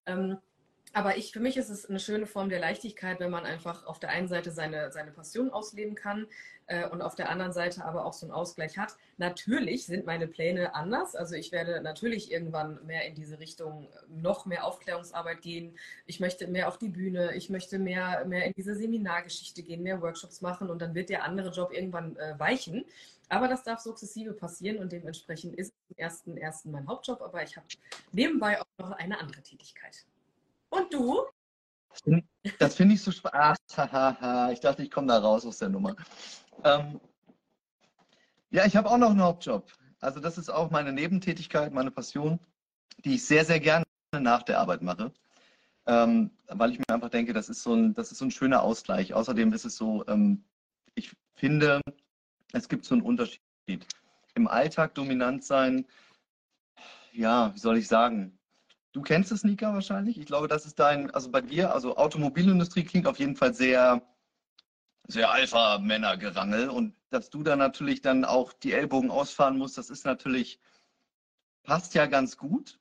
Ähm, 0.06 0.40
aber 0.94 1.18
ich, 1.18 1.32
für 1.32 1.40
mich 1.40 1.57
ist 1.57 1.70
es 1.70 1.90
eine 1.90 1.99
schöne 1.99 2.28
Form 2.28 2.49
der 2.49 2.60
Leichtigkeit, 2.60 3.20
wenn 3.20 3.32
man 3.32 3.45
einfach 3.45 3.88
auf 3.88 3.99
der 3.99 4.11
einen 4.11 4.28
Seite 4.28 4.52
seine, 4.52 4.91
seine 4.91 5.10
Passion 5.10 5.49
ausleben 5.49 5.95
kann 5.95 6.28
äh, 6.68 6.88
und 6.88 7.02
auf 7.02 7.15
der 7.15 7.30
anderen 7.30 7.52
Seite 7.52 7.84
aber 7.84 8.06
auch 8.06 8.14
so 8.14 8.28
einen 8.28 8.32
Ausgleich 8.32 8.78
hat. 8.78 8.95
Natürlich 9.18 9.88
sind 9.88 10.06
meine 10.06 10.28
Pläne 10.28 10.76
anders. 10.76 11.15
Also 11.15 11.34
ich 11.34 11.52
werde 11.52 11.82
natürlich 11.82 12.32
irgendwann 12.32 12.86
mehr 12.86 13.07
in 13.07 13.15
diese 13.15 13.40
Richtung 13.40 13.90
noch 14.07 14.45
mehr 14.45 14.65
Aufklärungsarbeit 14.65 15.41
gehen. 15.41 15.76
Ich 16.06 16.20
möchte 16.20 16.45
mehr 16.45 16.68
auf 16.68 16.78
die 16.78 16.90
Bühne, 16.90 17.34
ich 17.36 17.49
möchte 17.49 17.80
mehr, 17.80 18.24
mehr 18.26 18.45
in 18.45 18.53
diese 18.56 18.76
Seminargeschichte 18.76 19.64
gehen, 19.64 19.82
mehr 19.82 19.99
Workshops 19.99 20.41
machen 20.41 20.70
und 20.70 20.80
dann 20.80 20.94
wird 20.94 21.10
der 21.10 21.24
andere 21.24 21.49
Job 21.49 21.74
irgendwann 21.74 22.15
äh, 22.18 22.38
weichen. 22.38 22.86
Aber 23.30 23.48
das 23.48 23.64
darf 23.64 23.80
sukzessive 23.80 24.34
passieren 24.34 24.78
und 24.78 24.91
dementsprechend 24.91 25.56
ist 25.56 25.74
im 25.90 25.98
ersten, 25.98 26.38
ersten 26.38 26.70
mein 26.70 26.88
Hauptjob, 26.88 27.20
aber 27.20 27.41
ich 27.41 27.57
habe 27.57 27.65
nebenbei 28.11 28.61
auch 28.61 28.65
noch 28.78 28.91
eine 28.91 29.20
andere 29.20 29.41
Tätigkeit. 29.41 30.06
Und 30.73 30.91
du? 30.91 31.23
Das 32.57 32.75
finde 32.75 32.95
ich 32.95 33.03
so 33.03 33.11
spannend. 33.11 33.57
Ich 34.51 34.59
dachte, 34.59 34.81
ich 34.81 34.89
komme 34.89 35.07
da 35.07 35.19
raus 35.19 35.45
aus 35.45 35.59
der 35.59 35.69
Nummer. 35.69 35.95
Ähm, 36.63 36.99
ja, 38.49 38.65
ich 38.65 38.75
habe 38.75 38.89
auch 38.89 38.97
noch 38.97 39.11
einen 39.11 39.21
Hauptjob. 39.21 39.71
Also 39.99 40.19
das 40.19 40.39
ist 40.39 40.49
auch 40.49 40.71
meine 40.71 40.91
Nebentätigkeit, 40.91 41.71
meine 41.73 41.91
Passion, 41.91 42.39
die 43.05 43.15
ich 43.15 43.25
sehr, 43.25 43.45
sehr 43.45 43.59
gerne 43.59 43.85
nach 44.11 44.41
der 44.41 44.59
Arbeit 44.59 44.81
mache. 44.81 45.13
Ähm, 45.85 46.31
weil 46.47 46.71
ich 46.71 46.79
mir 46.79 46.89
einfach 46.89 47.09
denke, 47.09 47.33
das 47.33 47.49
ist 47.49 47.61
so 47.61 47.75
ein, 47.75 47.93
das 47.93 48.11
ist 48.11 48.17
so 48.17 48.25
ein 48.25 48.31
schöner 48.31 48.63
Ausgleich. 48.63 49.13
Außerdem 49.13 49.53
ist 49.53 49.65
es 49.65 49.75
so, 49.75 50.03
ähm, 50.07 50.43
ich 50.95 51.11
finde, 51.35 51.81
es 52.51 52.67
gibt 52.67 52.85
so 52.85 52.95
einen 52.95 53.03
Unterschied. 53.03 53.39
Im 54.33 54.47
Alltag 54.47 54.95
dominant 54.95 55.43
sein, 55.43 55.85
ja, 57.11 57.53
wie 57.53 57.59
soll 57.59 57.77
ich 57.77 57.87
sagen, 57.87 58.39
Du 58.94 59.02
kennst 59.02 59.32
es, 59.32 59.44
Nika, 59.44 59.74
wahrscheinlich. 59.74 60.20
Ich 60.20 60.28
glaube, 60.28 60.48
das 60.48 60.68
ist 60.68 60.78
dein, 60.78 61.10
also 61.11 61.32
bei 61.32 61.41
dir, 61.41 61.74
also 61.74 61.98
Automobilindustrie 61.98 62.84
klingt 62.84 63.07
auf 63.07 63.18
jeden 63.18 63.36
Fall 63.36 63.56
sehr, 63.56 64.03
sehr 65.07 65.32
Alpha-Männer-Gerangel. 65.32 66.70
Und 66.70 66.95
dass 67.10 67.32
du 67.32 67.41
da 67.41 67.56
natürlich 67.56 68.02
dann 68.02 68.24
auch 68.24 68.53
die 68.53 68.72
Ellbogen 68.72 69.10
ausfahren 69.10 69.57
musst, 69.57 69.80
das 69.80 69.90
ist 69.90 70.06
natürlich, 70.06 70.60
passt 71.64 71.95
ja 71.95 72.06
ganz 72.06 72.38
gut. 72.38 72.80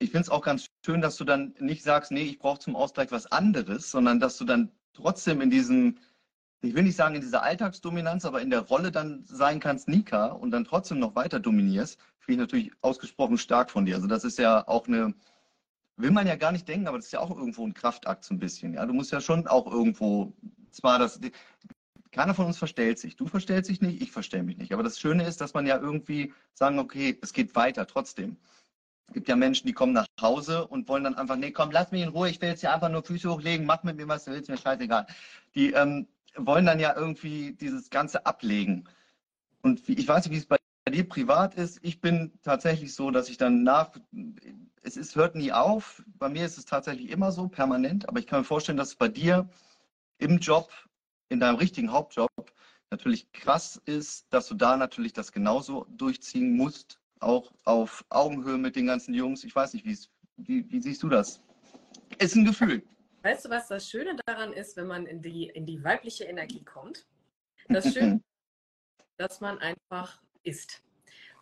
Ich 0.00 0.10
finde 0.10 0.22
es 0.22 0.30
auch 0.30 0.42
ganz 0.42 0.66
schön, 0.84 1.00
dass 1.00 1.16
du 1.16 1.24
dann 1.24 1.54
nicht 1.60 1.84
sagst, 1.84 2.10
nee, 2.10 2.24
ich 2.24 2.40
brauche 2.40 2.58
zum 2.58 2.74
Ausgleich 2.74 3.12
was 3.12 3.30
anderes, 3.30 3.90
sondern 3.90 4.18
dass 4.18 4.36
du 4.38 4.44
dann 4.44 4.72
trotzdem 4.94 5.40
in 5.40 5.50
diesem, 5.50 5.98
ich 6.60 6.74
will 6.74 6.82
nicht 6.82 6.96
sagen 6.96 7.14
in 7.14 7.20
dieser 7.20 7.44
Alltagsdominanz, 7.44 8.24
aber 8.24 8.42
in 8.42 8.50
der 8.50 8.62
Rolle 8.62 8.90
dann 8.90 9.24
sein 9.24 9.60
kannst, 9.60 9.86
Nika, 9.86 10.26
und 10.26 10.50
dann 10.50 10.64
trotzdem 10.64 10.98
noch 10.98 11.14
weiter 11.14 11.38
dominierst, 11.38 12.00
finde 12.18 12.32
ich 12.32 12.38
natürlich 12.38 12.72
ausgesprochen 12.80 13.38
stark 13.38 13.70
von 13.70 13.86
dir. 13.86 13.94
Also 13.94 14.08
das 14.08 14.24
ist 14.24 14.38
ja 14.38 14.66
auch 14.66 14.88
eine, 14.88 15.14
will 15.96 16.10
man 16.10 16.26
ja 16.26 16.36
gar 16.36 16.52
nicht 16.52 16.68
denken, 16.68 16.88
aber 16.88 16.98
das 16.98 17.06
ist 17.06 17.12
ja 17.12 17.20
auch 17.20 17.30
irgendwo 17.30 17.66
ein 17.66 17.74
Kraftakt 17.74 18.24
so 18.24 18.34
ein 18.34 18.38
bisschen. 18.38 18.74
Ja, 18.74 18.86
du 18.86 18.92
musst 18.92 19.12
ja 19.12 19.20
schon 19.20 19.46
auch 19.46 19.66
irgendwo, 19.70 20.32
zwar 20.70 20.98
das, 20.98 21.20
keiner 22.12 22.34
von 22.34 22.46
uns 22.46 22.58
verstellt 22.58 22.98
sich. 22.98 23.16
Du 23.16 23.26
verstellst 23.26 23.70
dich 23.70 23.80
nicht, 23.80 24.00
ich 24.00 24.12
verstell 24.12 24.42
mich 24.42 24.58
nicht. 24.58 24.72
Aber 24.72 24.82
das 24.82 24.98
Schöne 24.98 25.24
ist, 25.24 25.40
dass 25.40 25.54
man 25.54 25.66
ja 25.66 25.78
irgendwie 25.78 26.32
sagen, 26.54 26.78
okay, 26.78 27.18
es 27.22 27.32
geht 27.32 27.54
weiter 27.54 27.86
trotzdem. 27.86 28.36
Es 29.08 29.14
gibt 29.14 29.28
ja 29.28 29.36
Menschen, 29.36 29.66
die 29.66 29.72
kommen 29.72 29.92
nach 29.92 30.06
Hause 30.20 30.66
und 30.66 30.88
wollen 30.88 31.04
dann 31.04 31.14
einfach, 31.14 31.36
nee, 31.36 31.52
komm, 31.52 31.70
lass 31.70 31.92
mich 31.92 32.02
in 32.02 32.08
Ruhe, 32.08 32.28
ich 32.28 32.40
will 32.40 32.48
jetzt 32.48 32.60
hier 32.60 32.72
einfach 32.72 32.88
nur 32.88 33.04
Füße 33.04 33.30
hochlegen, 33.30 33.66
mach 33.66 33.82
mit 33.84 33.96
mir, 33.96 34.08
was 34.08 34.24
du 34.24 34.32
willst, 34.32 34.50
mir 34.50 34.58
scheißegal. 34.58 35.06
Die 35.54 35.72
ähm, 35.72 36.08
wollen 36.36 36.66
dann 36.66 36.80
ja 36.80 36.94
irgendwie 36.96 37.52
dieses 37.52 37.90
Ganze 37.90 38.26
ablegen. 38.26 38.88
Und 39.62 39.86
wie, 39.88 39.94
ich 39.94 40.08
weiß 40.08 40.24
nicht, 40.24 40.34
wie 40.34 40.38
es 40.38 40.46
bei 40.46 40.56
dir 40.90 41.08
privat 41.08 41.54
ist. 41.54 41.78
Ich 41.82 42.00
bin 42.00 42.32
tatsächlich 42.42 42.94
so, 42.94 43.10
dass 43.10 43.28
ich 43.28 43.36
dann 43.36 43.62
nach, 43.62 43.92
es 44.82 44.96
ist, 44.96 45.16
hört 45.16 45.34
nie 45.34 45.52
auf. 45.52 46.02
Bei 46.18 46.28
mir 46.28 46.46
ist 46.46 46.58
es 46.58 46.64
tatsächlich 46.64 47.10
immer 47.10 47.32
so, 47.32 47.48
permanent. 47.48 48.08
Aber 48.08 48.18
ich 48.18 48.26
kann 48.26 48.40
mir 48.40 48.44
vorstellen, 48.44 48.78
dass 48.78 48.88
es 48.88 48.96
bei 48.96 49.08
dir 49.08 49.48
im 50.18 50.38
Job, 50.38 50.70
in 51.28 51.40
deinem 51.40 51.56
richtigen 51.56 51.90
Hauptjob, 51.92 52.30
natürlich 52.90 53.32
krass 53.32 53.80
ist, 53.84 54.32
dass 54.32 54.46
du 54.46 54.54
da 54.54 54.76
natürlich 54.76 55.12
das 55.12 55.32
genauso 55.32 55.86
durchziehen 55.90 56.56
musst, 56.56 57.00
auch 57.20 57.52
auf 57.64 58.04
Augenhöhe 58.10 58.58
mit 58.58 58.76
den 58.76 58.86
ganzen 58.86 59.12
Jungs. 59.12 59.42
Ich 59.42 59.54
weiß 59.54 59.74
nicht, 59.74 60.08
wie, 60.36 60.70
wie 60.70 60.80
siehst 60.80 61.02
du 61.02 61.08
das? 61.08 61.40
Ist 62.18 62.36
ein 62.36 62.44
Gefühl. 62.44 62.82
Weißt 63.22 63.44
du, 63.44 63.50
was 63.50 63.66
das 63.66 63.88
Schöne 63.88 64.16
daran 64.26 64.52
ist, 64.52 64.76
wenn 64.76 64.86
man 64.86 65.06
in 65.06 65.20
die, 65.20 65.46
in 65.48 65.66
die 65.66 65.82
weibliche 65.82 66.24
Energie 66.24 66.62
kommt? 66.62 67.06
Das 67.68 67.92
Schöne, 67.92 68.20
dass 69.16 69.40
man 69.40 69.58
einfach 69.58 70.22
ist. 70.46 70.82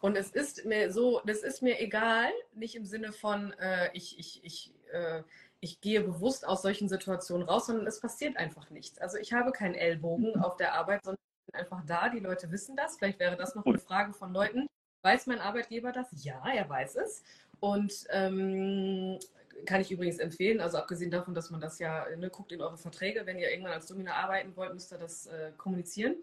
Und 0.01 0.17
es 0.17 0.31
ist 0.31 0.67
mir 0.67 0.93
so, 0.93 1.23
das 1.25 1.43
ist 1.43 1.63
mir 1.63 1.81
egal, 1.81 2.31
nicht 2.55 2.75
im 2.75 2.85
Sinne 2.85 3.13
von, 3.13 3.53
äh, 3.55 3.89
ich, 3.95 4.19
ich, 4.19 4.45
ich, 4.45 4.75
äh, 4.93 5.23
ich 5.61 5.81
gehe 5.81 6.03
bewusst 6.03 6.47
aus 6.47 6.61
solchen 6.61 6.91
Situationen 6.91 7.49
raus, 7.49 7.67
sondern 7.67 7.87
es 7.87 8.01
passiert 8.01 8.37
einfach 8.37 8.69
nichts. 8.69 8.99
Also 8.99 9.17
ich 9.17 9.33
habe 9.33 9.51
keinen 9.51 9.75
Ellbogen 9.75 10.33
mhm. 10.35 10.43
auf 10.43 10.57
der 10.59 10.75
Arbeit, 10.75 11.05
sondern 11.05 11.23
ich 11.23 11.53
bin 11.53 11.61
einfach 11.61 11.83
da. 11.87 12.11
Die 12.11 12.21
Leute 12.21 12.51
wissen 12.51 12.77
das. 12.77 12.99
Vielleicht 12.99 13.19
wäre 13.19 13.37
das 13.37 13.55
noch 13.55 13.65
eine 13.65 13.79
Frage 13.79 14.13
von 14.13 14.35
Leuten. 14.35 14.67
Weiß 15.01 15.27
mein 15.27 15.41
Arbeitgeber 15.41 15.91
das? 15.91 16.09
Ja, 16.23 16.43
er 16.47 16.69
weiß 16.69 16.97
es. 16.97 17.23
Und 17.61 18.07
ähm, 18.11 19.19
kann 19.65 19.81
ich 19.81 19.91
übrigens 19.91 20.19
empfehlen, 20.19 20.61
also 20.61 20.77
abgesehen 20.77 21.11
davon, 21.11 21.35
dass 21.35 21.51
man 21.51 21.63
das 21.63 21.79
ja, 21.79 22.05
ne, 22.17 22.29
guckt 22.29 22.53
in 22.53 22.61
eure 22.61 22.77
Verträge, 22.77 23.25
wenn 23.25 23.39
ihr 23.39 23.51
irgendwann 23.51 23.73
als 23.73 23.87
Domina 23.87 24.13
arbeiten 24.13 24.55
wollt, 24.55 24.75
müsst 24.75 24.93
ihr 24.93 24.99
das 24.99 25.29
äh, 25.29 25.53
kommunizieren 25.57 26.17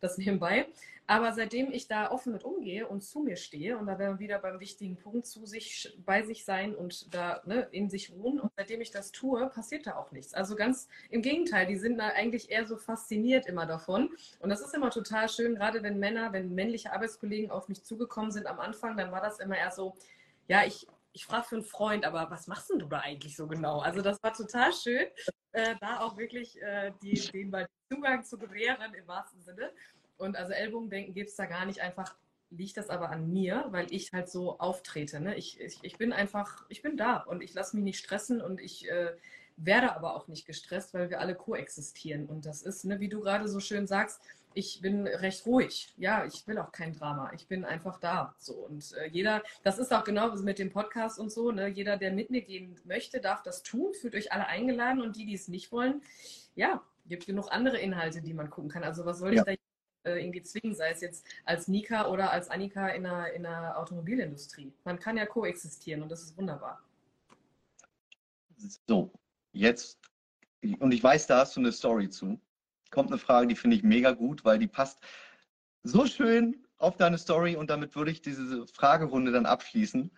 das 0.00 0.18
nebenbei. 0.18 0.66
Aber 1.08 1.32
seitdem 1.32 1.70
ich 1.70 1.86
da 1.86 2.10
offen 2.10 2.32
mit 2.32 2.42
umgehe 2.42 2.88
und 2.88 3.02
zu 3.02 3.20
mir 3.20 3.36
stehe, 3.36 3.78
und 3.78 3.86
da 3.86 3.98
wären 3.98 4.14
wir 4.14 4.18
wieder 4.18 4.38
beim 4.40 4.58
wichtigen 4.58 4.96
Punkt, 4.96 5.26
zu 5.26 5.46
sich, 5.46 5.96
bei 6.04 6.24
sich 6.24 6.44
sein 6.44 6.74
und 6.74 7.14
da 7.14 7.42
ne, 7.44 7.68
in 7.70 7.88
sich 7.88 8.10
ruhen, 8.10 8.40
und 8.40 8.50
seitdem 8.56 8.80
ich 8.80 8.90
das 8.90 9.12
tue, 9.12 9.48
passiert 9.48 9.86
da 9.86 9.96
auch 9.96 10.10
nichts. 10.10 10.34
Also 10.34 10.56
ganz 10.56 10.88
im 11.10 11.22
Gegenteil, 11.22 11.66
die 11.66 11.76
sind 11.76 11.98
da 11.98 12.08
eigentlich 12.08 12.50
eher 12.50 12.66
so 12.66 12.76
fasziniert 12.76 13.46
immer 13.46 13.66
davon. 13.66 14.10
Und 14.40 14.50
das 14.50 14.60
ist 14.60 14.74
immer 14.74 14.90
total 14.90 15.28
schön, 15.28 15.54
gerade 15.54 15.82
wenn 15.84 16.00
Männer, 16.00 16.32
wenn 16.32 16.54
männliche 16.54 16.92
Arbeitskollegen 16.92 17.52
auf 17.52 17.68
mich 17.68 17.84
zugekommen 17.84 18.32
sind 18.32 18.46
am 18.46 18.58
Anfang, 18.58 18.96
dann 18.96 19.12
war 19.12 19.20
das 19.20 19.38
immer 19.38 19.56
eher 19.56 19.70
so, 19.70 19.94
ja, 20.48 20.64
ich, 20.64 20.88
ich 21.12 21.24
frage 21.24 21.46
für 21.46 21.56
einen 21.56 21.64
Freund, 21.64 22.04
aber 22.04 22.30
was 22.30 22.48
machst 22.48 22.70
denn 22.70 22.80
du 22.80 22.86
da 22.86 22.98
eigentlich 22.98 23.36
so 23.36 23.46
genau? 23.46 23.78
Also 23.78 24.02
das 24.02 24.20
war 24.24 24.32
total 24.32 24.72
schön, 24.72 25.06
äh, 25.56 25.74
da 25.80 26.00
auch 26.00 26.18
wirklich 26.18 26.60
äh, 26.60 26.92
die, 27.02 27.14
den 27.32 27.50
mal 27.50 27.66
Zugang 27.90 28.22
zu 28.24 28.36
gewähren 28.36 28.92
im 28.94 29.08
wahrsten 29.08 29.42
Sinne. 29.42 29.72
Und 30.18 30.36
also 30.36 30.52
Ellbogendenken 30.52 31.14
gibt 31.14 31.30
es 31.30 31.36
da 31.36 31.46
gar 31.46 31.64
nicht 31.64 31.80
einfach, 31.80 32.14
liegt 32.50 32.76
das 32.76 32.90
aber 32.90 33.10
an 33.10 33.32
mir, 33.32 33.66
weil 33.70 33.90
ich 33.90 34.12
halt 34.12 34.28
so 34.28 34.58
auftrete. 34.58 35.18
Ne? 35.18 35.34
Ich, 35.36 35.58
ich, 35.58 35.78
ich 35.82 35.96
bin 35.96 36.12
einfach, 36.12 36.66
ich 36.68 36.82
bin 36.82 36.96
da 36.96 37.16
und 37.16 37.42
ich 37.42 37.54
lasse 37.54 37.74
mich 37.74 37.84
nicht 37.84 37.98
stressen 37.98 38.42
und 38.42 38.60
ich 38.60 38.88
äh, 38.90 39.12
werde 39.56 39.96
aber 39.96 40.14
auch 40.14 40.28
nicht 40.28 40.46
gestresst, 40.46 40.92
weil 40.92 41.08
wir 41.08 41.20
alle 41.20 41.34
koexistieren. 41.34 42.26
Und 42.26 42.44
das 42.44 42.60
ist, 42.60 42.84
ne, 42.84 43.00
wie 43.00 43.08
du 43.08 43.20
gerade 43.20 43.48
so 43.48 43.58
schön 43.58 43.86
sagst, 43.86 44.20
ich 44.56 44.80
bin 44.80 45.06
recht 45.06 45.44
ruhig. 45.44 45.92
Ja, 45.98 46.24
ich 46.24 46.46
will 46.46 46.58
auch 46.58 46.72
kein 46.72 46.94
Drama. 46.94 47.30
Ich 47.34 47.46
bin 47.46 47.66
einfach 47.66 48.00
da. 48.00 48.34
So 48.38 48.54
und 48.54 48.90
äh, 48.92 49.06
jeder, 49.06 49.42
das 49.62 49.78
ist 49.78 49.92
auch 49.92 50.02
genau 50.02 50.34
mit 50.36 50.58
dem 50.58 50.70
Podcast 50.70 51.18
und 51.18 51.30
so. 51.30 51.52
Ne? 51.52 51.68
Jeder, 51.68 51.98
der 51.98 52.10
mit 52.10 52.30
mir 52.30 52.40
gehen 52.40 52.74
möchte, 52.84 53.20
darf 53.20 53.42
das 53.42 53.62
tun. 53.62 53.92
Fühlt 53.92 54.14
euch 54.14 54.32
alle 54.32 54.46
eingeladen 54.46 55.02
und 55.02 55.16
die, 55.16 55.26
die 55.26 55.34
es 55.34 55.48
nicht 55.48 55.72
wollen, 55.72 56.00
ja, 56.54 56.82
gibt 57.06 57.26
genug 57.26 57.52
andere 57.52 57.78
Inhalte, 57.78 58.22
die 58.22 58.32
man 58.32 58.48
gucken 58.48 58.70
kann. 58.70 58.82
Also 58.82 59.04
was 59.04 59.18
soll 59.18 59.34
ich 59.34 59.42
da 59.42 59.52
äh, 60.04 60.18
irgendwie 60.18 60.42
zwingen, 60.42 60.74
sei 60.74 60.90
es 60.90 61.02
jetzt 61.02 61.26
als 61.44 61.68
Nika 61.68 62.08
oder 62.08 62.30
als 62.30 62.48
Annika 62.48 62.88
in 62.88 63.02
der, 63.02 63.34
in 63.34 63.42
der 63.42 63.78
Automobilindustrie? 63.78 64.72
Man 64.84 64.98
kann 64.98 65.18
ja 65.18 65.26
koexistieren 65.26 66.02
und 66.02 66.10
das 66.10 66.22
ist 66.22 66.36
wunderbar. 66.38 66.82
So, 68.88 69.12
jetzt, 69.52 69.98
und 70.78 70.92
ich 70.92 71.04
weiß, 71.04 71.26
da 71.26 71.40
hast 71.40 71.56
du 71.56 71.60
eine 71.60 71.72
Story 71.72 72.08
zu 72.08 72.40
kommt 72.90 73.10
eine 73.10 73.18
Frage, 73.18 73.46
die 73.46 73.56
finde 73.56 73.76
ich 73.76 73.82
mega 73.82 74.12
gut, 74.12 74.44
weil 74.44 74.58
die 74.58 74.68
passt 74.68 75.00
so 75.82 76.06
schön 76.06 76.66
auf 76.78 76.96
deine 76.96 77.18
Story 77.18 77.56
und 77.56 77.70
damit 77.70 77.96
würde 77.96 78.10
ich 78.10 78.22
diese 78.22 78.66
Fragerunde 78.66 79.32
dann 79.32 79.46
abschließen. 79.46 80.10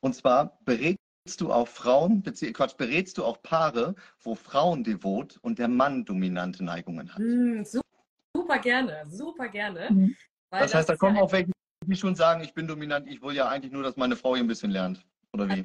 Und 0.00 0.14
zwar 0.14 0.58
berätst 0.64 0.98
du 1.38 1.52
auch 1.52 1.68
Frauen, 1.68 2.22
Quatsch, 2.22 2.76
berätst 2.76 3.18
du 3.18 3.24
auch 3.24 3.42
Paare, 3.42 3.94
wo 4.20 4.34
Frauen 4.34 4.82
devot 4.84 5.38
und 5.42 5.58
der 5.58 5.68
Mann 5.68 6.04
dominante 6.04 6.64
Neigungen 6.64 7.12
hat? 7.12 7.20
Mm, 7.20 7.62
super 7.62 8.58
gerne, 8.58 9.04
super 9.10 9.48
gerne. 9.48 9.90
Mhm. 9.90 10.16
das 10.50 10.74
heißt, 10.74 10.74
das 10.74 10.86
da 10.86 10.96
kommen 10.96 11.16
ja 11.16 11.22
auch 11.22 11.32
welche, 11.32 11.52
die 11.86 11.96
schon 11.96 12.14
sagen, 12.14 12.42
ich 12.42 12.54
bin 12.54 12.66
dominant, 12.66 13.08
ich 13.08 13.22
will 13.22 13.34
ja 13.34 13.48
eigentlich 13.48 13.72
nur, 13.72 13.82
dass 13.82 13.96
meine 13.96 14.16
Frau 14.16 14.34
hier 14.34 14.44
ein 14.44 14.48
bisschen 14.48 14.70
lernt. 14.70 15.04
Oder 15.32 15.48
wie? 15.48 15.62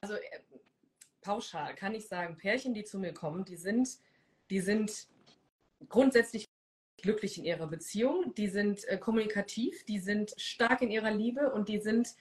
Also 0.00 0.14
äh, 0.14 0.20
pauschal 1.20 1.74
kann 1.74 1.94
ich 1.94 2.06
sagen, 2.06 2.36
Pärchen, 2.36 2.74
die 2.74 2.84
zu 2.84 2.98
mir 2.98 3.12
kommen, 3.12 3.44
die 3.44 3.56
sind, 3.56 3.88
die 4.50 4.60
sind 4.60 5.08
grundsätzlich 5.88 6.46
glücklich 7.00 7.38
in 7.38 7.44
ihrer 7.44 7.66
Beziehung, 7.66 8.34
die 8.34 8.48
sind 8.48 8.84
äh, 8.88 8.98
kommunikativ, 8.98 9.84
die 9.84 9.98
sind 9.98 10.34
stark 10.36 10.82
in 10.82 10.90
ihrer 10.90 11.10
Liebe 11.10 11.52
und 11.52 11.68
die 11.68 11.78
sind, 11.78 12.14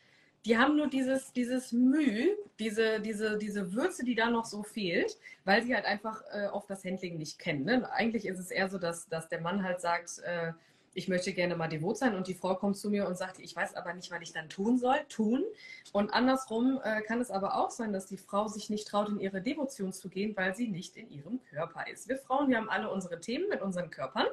die 0.46 0.58
haben 0.58 0.78
nur 0.78 0.88
dieses, 0.88 1.34
dieses 1.34 1.72
Mühe, 1.72 2.38
diese, 2.60 3.00
diese, 3.02 3.38
diese 3.38 3.74
Würze, 3.74 4.06
die 4.06 4.16
da 4.16 4.30
noch 4.30 4.46
so 4.46 4.64
fehlt, 4.64 5.18
weil 5.46 5.64
sie 5.64 5.74
halt 5.74 5.86
einfach 5.86 6.22
äh, 6.32 6.48
oft 6.48 6.70
das 6.70 6.86
Handling 6.86 7.18
nicht 7.18 7.40
kennen. 7.40 7.66
Ne? 7.66 7.92
Eigentlich 7.92 8.26
ist 8.28 8.40
es 8.40 8.52
eher 8.52 8.70
so, 8.70 8.78
dass, 8.78 9.08
dass 9.10 9.30
der 9.30 9.42
Mann 9.42 9.64
halt 9.64 9.82
sagt, 9.82 10.20
äh, 10.20 10.54
ich 10.98 11.08
möchte 11.08 11.32
gerne 11.32 11.56
mal 11.56 11.68
devot 11.68 11.96
sein 11.96 12.16
und 12.16 12.26
die 12.26 12.34
Frau 12.34 12.56
kommt 12.56 12.76
zu 12.76 12.90
mir 12.90 13.08
und 13.08 13.16
sagt, 13.16 13.38
ich 13.38 13.56
weiß 13.56 13.76
aber 13.76 13.94
nicht, 13.94 14.10
was 14.10 14.20
ich 14.24 14.34
dann 14.34 14.50
tun 14.50 14.80
soll, 14.80 14.98
tun. 15.10 15.44
Und 15.92 16.12
andersrum 16.12 16.82
äh, 16.84 17.02
kann 17.02 17.22
es 17.22 17.30
aber 17.30 17.56
auch 17.56 17.70
sein, 17.70 17.94
dass 17.94 18.08
die 18.08 18.18
Frau 18.18 18.48
sich 18.48 18.72
nicht 18.72 18.88
traut, 18.88 19.08
in 19.10 19.20
ihre 19.20 19.40
Devotion 19.40 19.94
zu 19.94 20.10
gehen, 20.10 20.36
weil 20.36 20.56
sie 20.56 20.68
nicht 20.68 20.98
in 20.98 21.12
ihrem 21.12 21.40
Körper 21.52 21.86
ist. 21.88 22.10
Wir 22.10 22.18
Frauen, 22.18 22.50
wir 22.50 22.58
haben 22.58 22.70
alle 22.70 22.90
unsere 22.90 23.20
Themen 23.20 23.48
mit 23.48 23.62
unseren 23.62 23.92
Körpern 23.92 24.26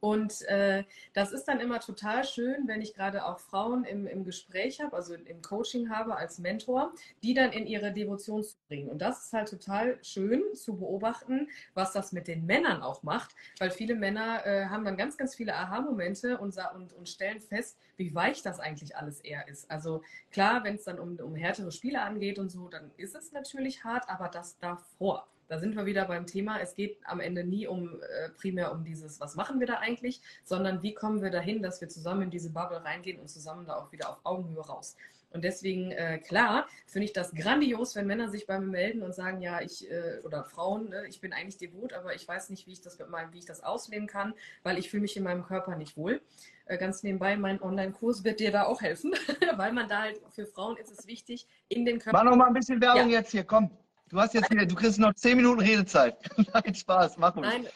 und 0.00 0.42
äh, 0.42 0.84
das 1.12 1.32
ist 1.32 1.44
dann 1.44 1.60
immer 1.60 1.78
total 1.80 2.24
schön, 2.24 2.66
wenn 2.66 2.80
ich 2.80 2.94
gerade 2.94 3.26
auch 3.26 3.38
Frauen 3.38 3.84
im, 3.84 4.06
im 4.06 4.24
Gespräch 4.24 4.80
habe, 4.80 4.96
also 4.96 5.14
im 5.14 5.42
Coaching 5.42 5.90
habe 5.90 6.16
als 6.16 6.38
Mentor, 6.38 6.92
die 7.22 7.34
dann 7.34 7.52
in 7.52 7.66
ihre 7.66 7.92
Devotion 7.92 8.42
zu 8.42 8.56
bringen. 8.66 8.88
Und 8.88 9.02
das 9.02 9.26
ist 9.26 9.32
halt 9.34 9.50
total 9.50 10.02
schön 10.02 10.42
zu 10.54 10.78
beobachten, 10.78 11.48
was 11.74 11.92
das 11.92 12.12
mit 12.12 12.28
den 12.28 12.46
Männern 12.46 12.82
auch 12.82 13.02
macht, 13.02 13.34
weil 13.58 13.70
viele 13.70 13.94
Männer 13.94 14.46
äh, 14.46 14.66
haben 14.66 14.84
dann 14.84 14.96
ganz, 14.96 15.18
ganz 15.18 15.34
viele 15.34 15.54
Aha-Momente 15.54 16.38
und, 16.38 16.56
und, 16.74 16.92
und 16.94 17.08
stellen 17.08 17.40
fest, 17.40 17.78
wie 17.96 18.14
weich 18.14 18.42
das 18.42 18.58
eigentlich 18.58 18.96
alles 18.96 19.20
eher 19.20 19.46
ist. 19.48 19.70
Also 19.70 20.02
klar, 20.30 20.64
wenn 20.64 20.76
es 20.76 20.84
dann 20.84 20.98
um, 20.98 21.18
um 21.18 21.34
härtere 21.34 21.72
Spiele 21.72 22.00
angeht 22.00 22.38
und 22.38 22.48
so, 22.48 22.68
dann 22.68 22.90
ist 22.96 23.14
es 23.14 23.32
natürlich 23.32 23.84
hart, 23.84 24.08
aber 24.08 24.28
das 24.28 24.58
davor 24.58 25.26
da 25.50 25.58
sind 25.58 25.74
wir 25.74 25.84
wieder 25.84 26.04
beim 26.04 26.26
Thema. 26.26 26.60
Es 26.60 26.76
geht 26.76 26.98
am 27.04 27.18
Ende 27.18 27.42
nie 27.42 27.66
um 27.66 28.00
äh, 28.00 28.28
primär 28.30 28.70
um 28.70 28.84
dieses, 28.84 29.18
was 29.18 29.34
machen 29.34 29.58
wir 29.58 29.66
da 29.66 29.78
eigentlich, 29.78 30.22
sondern 30.44 30.80
wie 30.82 30.94
kommen 30.94 31.22
wir 31.22 31.30
dahin, 31.30 31.60
dass 31.60 31.80
wir 31.80 31.88
zusammen 31.88 32.22
in 32.22 32.30
diese 32.30 32.50
Bubble 32.50 32.84
reingehen 32.84 33.18
und 33.18 33.28
zusammen 33.28 33.66
da 33.66 33.74
auch 33.74 33.90
wieder 33.90 34.10
auf 34.10 34.20
Augenhöhe 34.22 34.64
raus. 34.64 34.96
Und 35.32 35.42
deswegen, 35.42 35.90
äh, 35.90 36.18
klar, 36.18 36.68
finde 36.86 37.06
ich 37.06 37.12
das 37.12 37.32
grandios, 37.32 37.96
wenn 37.96 38.06
Männer 38.06 38.28
sich 38.28 38.46
bei 38.46 38.60
mir 38.60 38.66
melden 38.66 39.02
und 39.02 39.12
sagen, 39.12 39.40
ja, 39.40 39.60
ich, 39.60 39.90
äh, 39.90 40.20
oder 40.22 40.44
Frauen, 40.44 40.92
äh, 40.92 41.06
ich 41.06 41.20
bin 41.20 41.32
eigentlich 41.32 41.58
devot, 41.58 41.92
aber 41.94 42.14
ich 42.14 42.26
weiß 42.26 42.50
nicht, 42.50 42.68
wie 42.68 42.72
ich 42.72 42.80
das 42.80 42.98
mit 42.98 43.10
meinem, 43.10 43.32
wie 43.32 43.38
ich 43.38 43.44
das 43.44 43.62
ausleben 43.62 44.06
kann, 44.06 44.34
weil 44.62 44.78
ich 44.78 44.88
fühle 44.88 45.02
mich 45.02 45.16
in 45.16 45.24
meinem 45.24 45.44
Körper 45.44 45.74
nicht 45.74 45.96
wohl. 45.96 46.20
Äh, 46.66 46.78
ganz 46.78 47.02
nebenbei, 47.02 47.36
mein 47.36 47.60
Online-Kurs 47.60 48.22
wird 48.22 48.38
dir 48.38 48.52
da 48.52 48.64
auch 48.64 48.82
helfen, 48.82 49.14
weil 49.56 49.72
man 49.72 49.88
da 49.88 50.02
halt, 50.02 50.20
für 50.30 50.46
Frauen 50.46 50.76
ist 50.76 50.96
es 50.96 51.08
wichtig, 51.08 51.48
in 51.68 51.84
den 51.84 51.98
Körper. 51.98 52.18
Mach 52.18 52.30
noch 52.30 52.36
mal 52.36 52.46
ein 52.46 52.54
bisschen 52.54 52.80
Werbung 52.80 53.10
ja. 53.10 53.18
jetzt 53.18 53.32
hier, 53.32 53.44
komm. 53.44 53.70
Du 54.10 54.18
hast 54.18 54.34
jetzt 54.34 54.50
wieder, 54.50 54.66
du 54.66 54.74
kriegst 54.74 54.98
noch 54.98 55.14
zehn 55.14 55.36
Minuten 55.36 55.60
Redezeit. 55.60 56.18
Nein, 56.52 56.74
Spaß, 56.74 57.16
mach 57.16 57.36
uns. 57.36 57.46
Nein. 57.46 57.68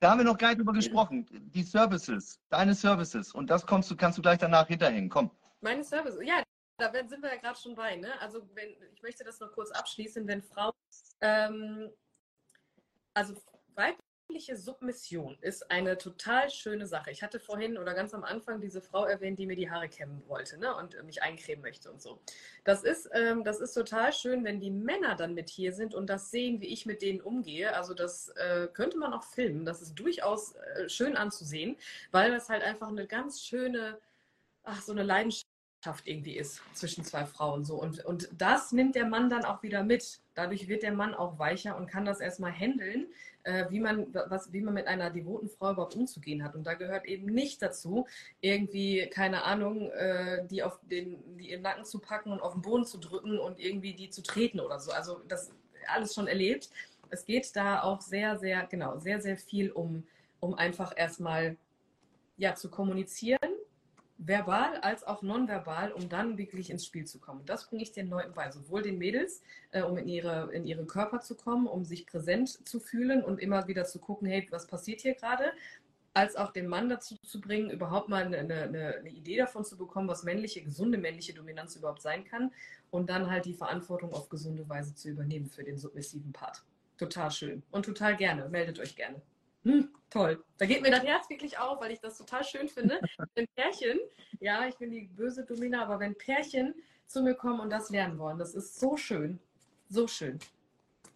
Da 0.00 0.10
haben 0.10 0.18
wir 0.18 0.24
noch 0.24 0.36
gar 0.36 0.48
nicht 0.48 0.58
drüber 0.58 0.74
gesprochen. 0.74 1.26
Die 1.30 1.62
Services, 1.62 2.38
deine 2.50 2.74
Services. 2.74 3.32
Und 3.32 3.48
das 3.48 3.66
kommst 3.66 3.90
du, 3.90 3.96
kannst 3.96 4.18
du 4.18 4.22
gleich 4.22 4.38
danach 4.38 4.68
hinterhängen. 4.68 5.08
Komm. 5.08 5.30
Meine 5.60 5.82
Services, 5.82 6.20
ja, 6.24 6.42
da 6.76 6.92
sind 6.92 7.22
wir 7.22 7.30
ja 7.30 7.40
gerade 7.40 7.58
schon 7.58 7.74
bei. 7.74 7.96
Ne? 7.96 8.12
Also 8.20 8.46
wenn, 8.54 8.76
ich 8.94 9.02
möchte 9.02 9.24
das 9.24 9.40
noch 9.40 9.50
kurz 9.52 9.70
abschließen, 9.70 10.26
wenn 10.28 10.42
Frauen, 10.42 10.74
ähm, 11.22 11.90
also 13.14 13.34
weibliche 14.38 14.56
Submission 14.56 15.36
ist 15.40 15.68
eine 15.68 15.98
total 15.98 16.48
schöne 16.48 16.86
Sache. 16.86 17.10
Ich 17.10 17.24
hatte 17.24 17.40
vorhin 17.40 17.76
oder 17.76 17.92
ganz 17.92 18.14
am 18.14 18.22
Anfang 18.22 18.60
diese 18.60 18.80
Frau 18.80 19.04
erwähnt, 19.04 19.36
die 19.40 19.46
mir 19.46 19.56
die 19.56 19.68
Haare 19.68 19.88
kämmen 19.88 20.22
wollte 20.28 20.58
ne? 20.58 20.76
und 20.76 21.02
mich 21.02 21.22
eincremen 21.22 21.60
möchte 21.60 21.90
und 21.90 22.00
so. 22.00 22.20
Das 22.62 22.84
ist, 22.84 23.10
ähm, 23.14 23.42
das 23.42 23.58
ist 23.58 23.74
total 23.74 24.12
schön, 24.12 24.44
wenn 24.44 24.60
die 24.60 24.70
Männer 24.70 25.16
dann 25.16 25.34
mit 25.34 25.50
hier 25.50 25.72
sind 25.72 25.92
und 25.92 26.08
das 26.08 26.30
sehen, 26.30 26.60
wie 26.60 26.68
ich 26.68 26.86
mit 26.86 27.02
denen 27.02 27.20
umgehe. 27.20 27.74
Also 27.74 27.94
das 27.94 28.28
äh, 28.36 28.68
könnte 28.72 28.96
man 28.96 29.12
auch 29.12 29.24
filmen. 29.24 29.64
Das 29.64 29.82
ist 29.82 29.96
durchaus 29.96 30.54
äh, 30.54 30.88
schön 30.88 31.16
anzusehen, 31.16 31.76
weil 32.12 32.30
das 32.30 32.48
halt 32.48 32.62
einfach 32.62 32.88
eine 32.88 33.08
ganz 33.08 33.42
schöne, 33.42 33.98
ach, 34.62 34.82
so 34.82 34.92
eine 34.92 35.02
Leidenschaft 35.02 35.46
irgendwie 36.04 36.36
ist 36.36 36.60
zwischen 36.74 37.04
zwei 37.04 37.26
Frauen 37.26 37.64
so. 37.64 37.80
Und 37.80 38.04
und 38.04 38.28
das 38.36 38.72
nimmt 38.72 38.94
der 38.94 39.06
Mann 39.06 39.30
dann 39.30 39.44
auch 39.44 39.62
wieder 39.62 39.82
mit. 39.82 40.20
Dadurch 40.34 40.68
wird 40.68 40.82
der 40.82 40.92
Mann 40.92 41.14
auch 41.14 41.38
weicher 41.38 41.76
und 41.76 41.88
kann 41.88 42.04
das 42.04 42.20
erstmal 42.20 42.52
handeln 42.52 43.08
äh, 43.48 43.70
wie 43.70 43.80
man 43.80 44.12
was 44.12 44.52
wie 44.52 44.60
man 44.60 44.74
mit 44.74 44.86
einer 44.86 45.10
devoten 45.10 45.48
Frau 45.48 45.72
überhaupt 45.72 45.96
umzugehen 45.96 46.44
hat. 46.44 46.54
Und 46.54 46.64
da 46.64 46.74
gehört 46.74 47.06
eben 47.06 47.26
nicht 47.26 47.62
dazu 47.62 48.06
irgendwie 48.40 49.08
keine 49.08 49.44
Ahnung 49.44 49.90
äh, 49.92 50.46
die 50.46 50.62
auf 50.62 50.78
den 50.90 51.36
die 51.38 51.52
im 51.52 51.62
Nacken 51.62 51.84
zu 51.84 51.98
packen 51.98 52.30
und 52.30 52.40
auf 52.40 52.52
den 52.52 52.62
Boden 52.62 52.84
zu 52.84 52.98
drücken 52.98 53.38
und 53.38 53.58
irgendwie 53.58 53.94
die 53.94 54.10
zu 54.10 54.22
treten 54.22 54.60
oder 54.60 54.78
so. 54.78 54.92
Also 54.92 55.20
das 55.28 55.50
alles 55.86 56.14
schon 56.14 56.28
erlebt. 56.28 56.68
Es 57.10 57.24
geht 57.24 57.56
da 57.56 57.82
auch 57.82 58.02
sehr 58.02 58.38
sehr 58.38 58.66
genau 58.66 58.98
sehr 58.98 59.20
sehr 59.20 59.38
viel 59.38 59.70
um 59.70 60.06
um 60.40 60.54
einfach 60.54 60.92
erstmal 60.94 61.56
ja 62.36 62.54
zu 62.54 62.70
kommunizieren 62.70 63.57
verbal 64.28 64.76
als 64.76 65.02
auch 65.04 65.22
nonverbal, 65.22 65.90
um 65.90 66.08
dann 66.08 66.38
wirklich 66.38 66.70
ins 66.70 66.86
Spiel 66.86 67.06
zu 67.06 67.18
kommen. 67.18 67.44
Das 67.46 67.68
bringe 67.68 67.82
ich 67.82 67.92
den 67.92 68.08
Leuten 68.08 68.34
bei, 68.34 68.50
sowohl 68.50 68.82
den 68.82 68.98
Mädels, 68.98 69.42
äh, 69.72 69.82
um 69.82 69.96
in 69.96 70.06
ihre, 70.06 70.52
in 70.52 70.66
ihre 70.66 70.86
Körper 70.86 71.20
zu 71.20 71.34
kommen, 71.34 71.66
um 71.66 71.84
sich 71.84 72.06
präsent 72.06 72.68
zu 72.68 72.78
fühlen 72.78 73.24
und 73.24 73.40
immer 73.40 73.66
wieder 73.66 73.84
zu 73.84 73.98
gucken, 73.98 74.28
hey, 74.28 74.46
was 74.50 74.66
passiert 74.66 75.00
hier 75.00 75.14
gerade, 75.14 75.52
als 76.14 76.36
auch 76.36 76.52
den 76.52 76.66
Mann 76.66 76.88
dazu 76.88 77.16
zu 77.22 77.40
bringen, 77.40 77.70
überhaupt 77.70 78.08
mal 78.08 78.24
eine, 78.24 78.38
eine, 78.38 78.62
eine, 78.62 79.08
Idee 79.08 79.36
davon 79.36 79.64
zu 79.64 79.76
bekommen, 79.76 80.08
was 80.08 80.24
männliche, 80.24 80.62
gesunde 80.62 80.98
männliche 80.98 81.32
Dominanz 81.32 81.76
überhaupt 81.76 82.02
sein 82.02 82.24
kann 82.24 82.52
und 82.90 83.08
dann 83.08 83.30
halt 83.30 83.44
die 83.44 83.54
Verantwortung 83.54 84.12
auf 84.12 84.28
gesunde 84.28 84.68
Weise 84.68 84.94
zu 84.94 85.08
übernehmen 85.08 85.46
für 85.46 85.64
den 85.64 85.78
submissiven 85.78 86.32
Part. 86.32 86.64
Total 86.98 87.30
schön 87.30 87.62
und 87.70 87.86
total 87.86 88.16
gerne. 88.16 88.48
Meldet 88.48 88.80
euch 88.80 88.96
gerne. 88.96 89.22
Hm, 89.64 89.88
toll. 90.10 90.42
Da 90.58 90.66
geht 90.66 90.82
mir 90.82 90.90
das 90.90 91.04
Herz 91.04 91.28
wirklich 91.28 91.58
auf, 91.58 91.80
weil 91.80 91.92
ich 91.92 92.00
das 92.00 92.18
total 92.18 92.44
schön 92.44 92.68
finde. 92.68 93.00
wenn 93.34 93.46
Pärchen, 93.54 93.98
ja, 94.40 94.66
ich 94.66 94.76
bin 94.76 94.90
die 94.90 95.02
böse 95.06 95.44
Domina, 95.44 95.82
aber 95.82 96.00
wenn 96.00 96.16
Pärchen 96.16 96.74
zu 97.06 97.22
mir 97.22 97.34
kommen 97.34 97.60
und 97.60 97.70
das 97.70 97.90
lernen 97.90 98.18
wollen, 98.18 98.38
das 98.38 98.54
ist 98.54 98.78
so 98.78 98.96
schön. 98.96 99.38
So 99.88 100.06
schön. 100.06 100.38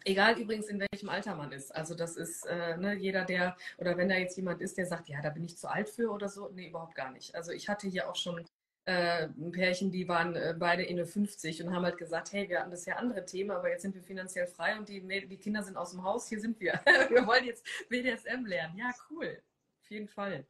Egal 0.05 0.37
übrigens, 0.37 0.67
in 0.67 0.79
welchem 0.79 1.09
Alter 1.09 1.35
man 1.35 1.51
ist. 1.51 1.73
Also 1.73 1.95
das 1.95 2.17
ist 2.17 2.45
äh, 2.45 2.75
ne, 2.75 2.93
jeder, 2.95 3.23
der, 3.23 3.55
oder 3.77 3.95
wenn 3.95 4.09
da 4.09 4.15
jetzt 4.15 4.35
jemand 4.35 4.61
ist, 4.61 4.77
der 4.77 4.85
sagt, 4.85 5.07
ja, 5.07 5.21
da 5.21 5.29
bin 5.29 5.43
ich 5.45 5.57
zu 5.57 5.69
alt 5.69 5.89
für 5.89 6.11
oder 6.11 6.27
so, 6.27 6.49
nee, 6.53 6.67
überhaupt 6.67 6.95
gar 6.95 7.11
nicht. 7.11 7.33
Also 7.35 7.51
ich 7.51 7.69
hatte 7.69 7.87
hier 7.87 8.09
auch 8.09 8.15
schon 8.15 8.43
äh, 8.85 9.27
ein 9.27 9.51
Pärchen, 9.51 9.91
die 9.91 10.07
waren 10.07 10.35
äh, 10.35 10.55
beide 10.57 10.83
in 10.83 10.97
der 10.97 11.05
50 11.05 11.63
und 11.63 11.73
haben 11.73 11.85
halt 11.85 11.97
gesagt, 11.97 12.33
hey, 12.33 12.49
wir 12.49 12.59
hatten 12.59 12.71
bisher 12.71 12.99
andere 12.99 13.25
Themen, 13.25 13.51
aber 13.51 13.69
jetzt 13.69 13.83
sind 13.83 13.95
wir 13.95 14.03
finanziell 14.03 14.47
frei 14.47 14.77
und 14.77 14.89
die, 14.89 15.01
die 15.01 15.37
Kinder 15.37 15.63
sind 15.63 15.77
aus 15.77 15.91
dem 15.91 16.03
Haus, 16.03 16.27
hier 16.27 16.39
sind 16.39 16.59
wir. 16.59 16.73
wir 17.09 17.25
wollen 17.25 17.45
jetzt 17.45 17.65
BDSM 17.89 18.45
lernen. 18.45 18.77
Ja, 18.77 18.91
cool. 19.09 19.41
Auf 19.81 19.89
jeden 19.89 20.07
Fall. 20.07 20.45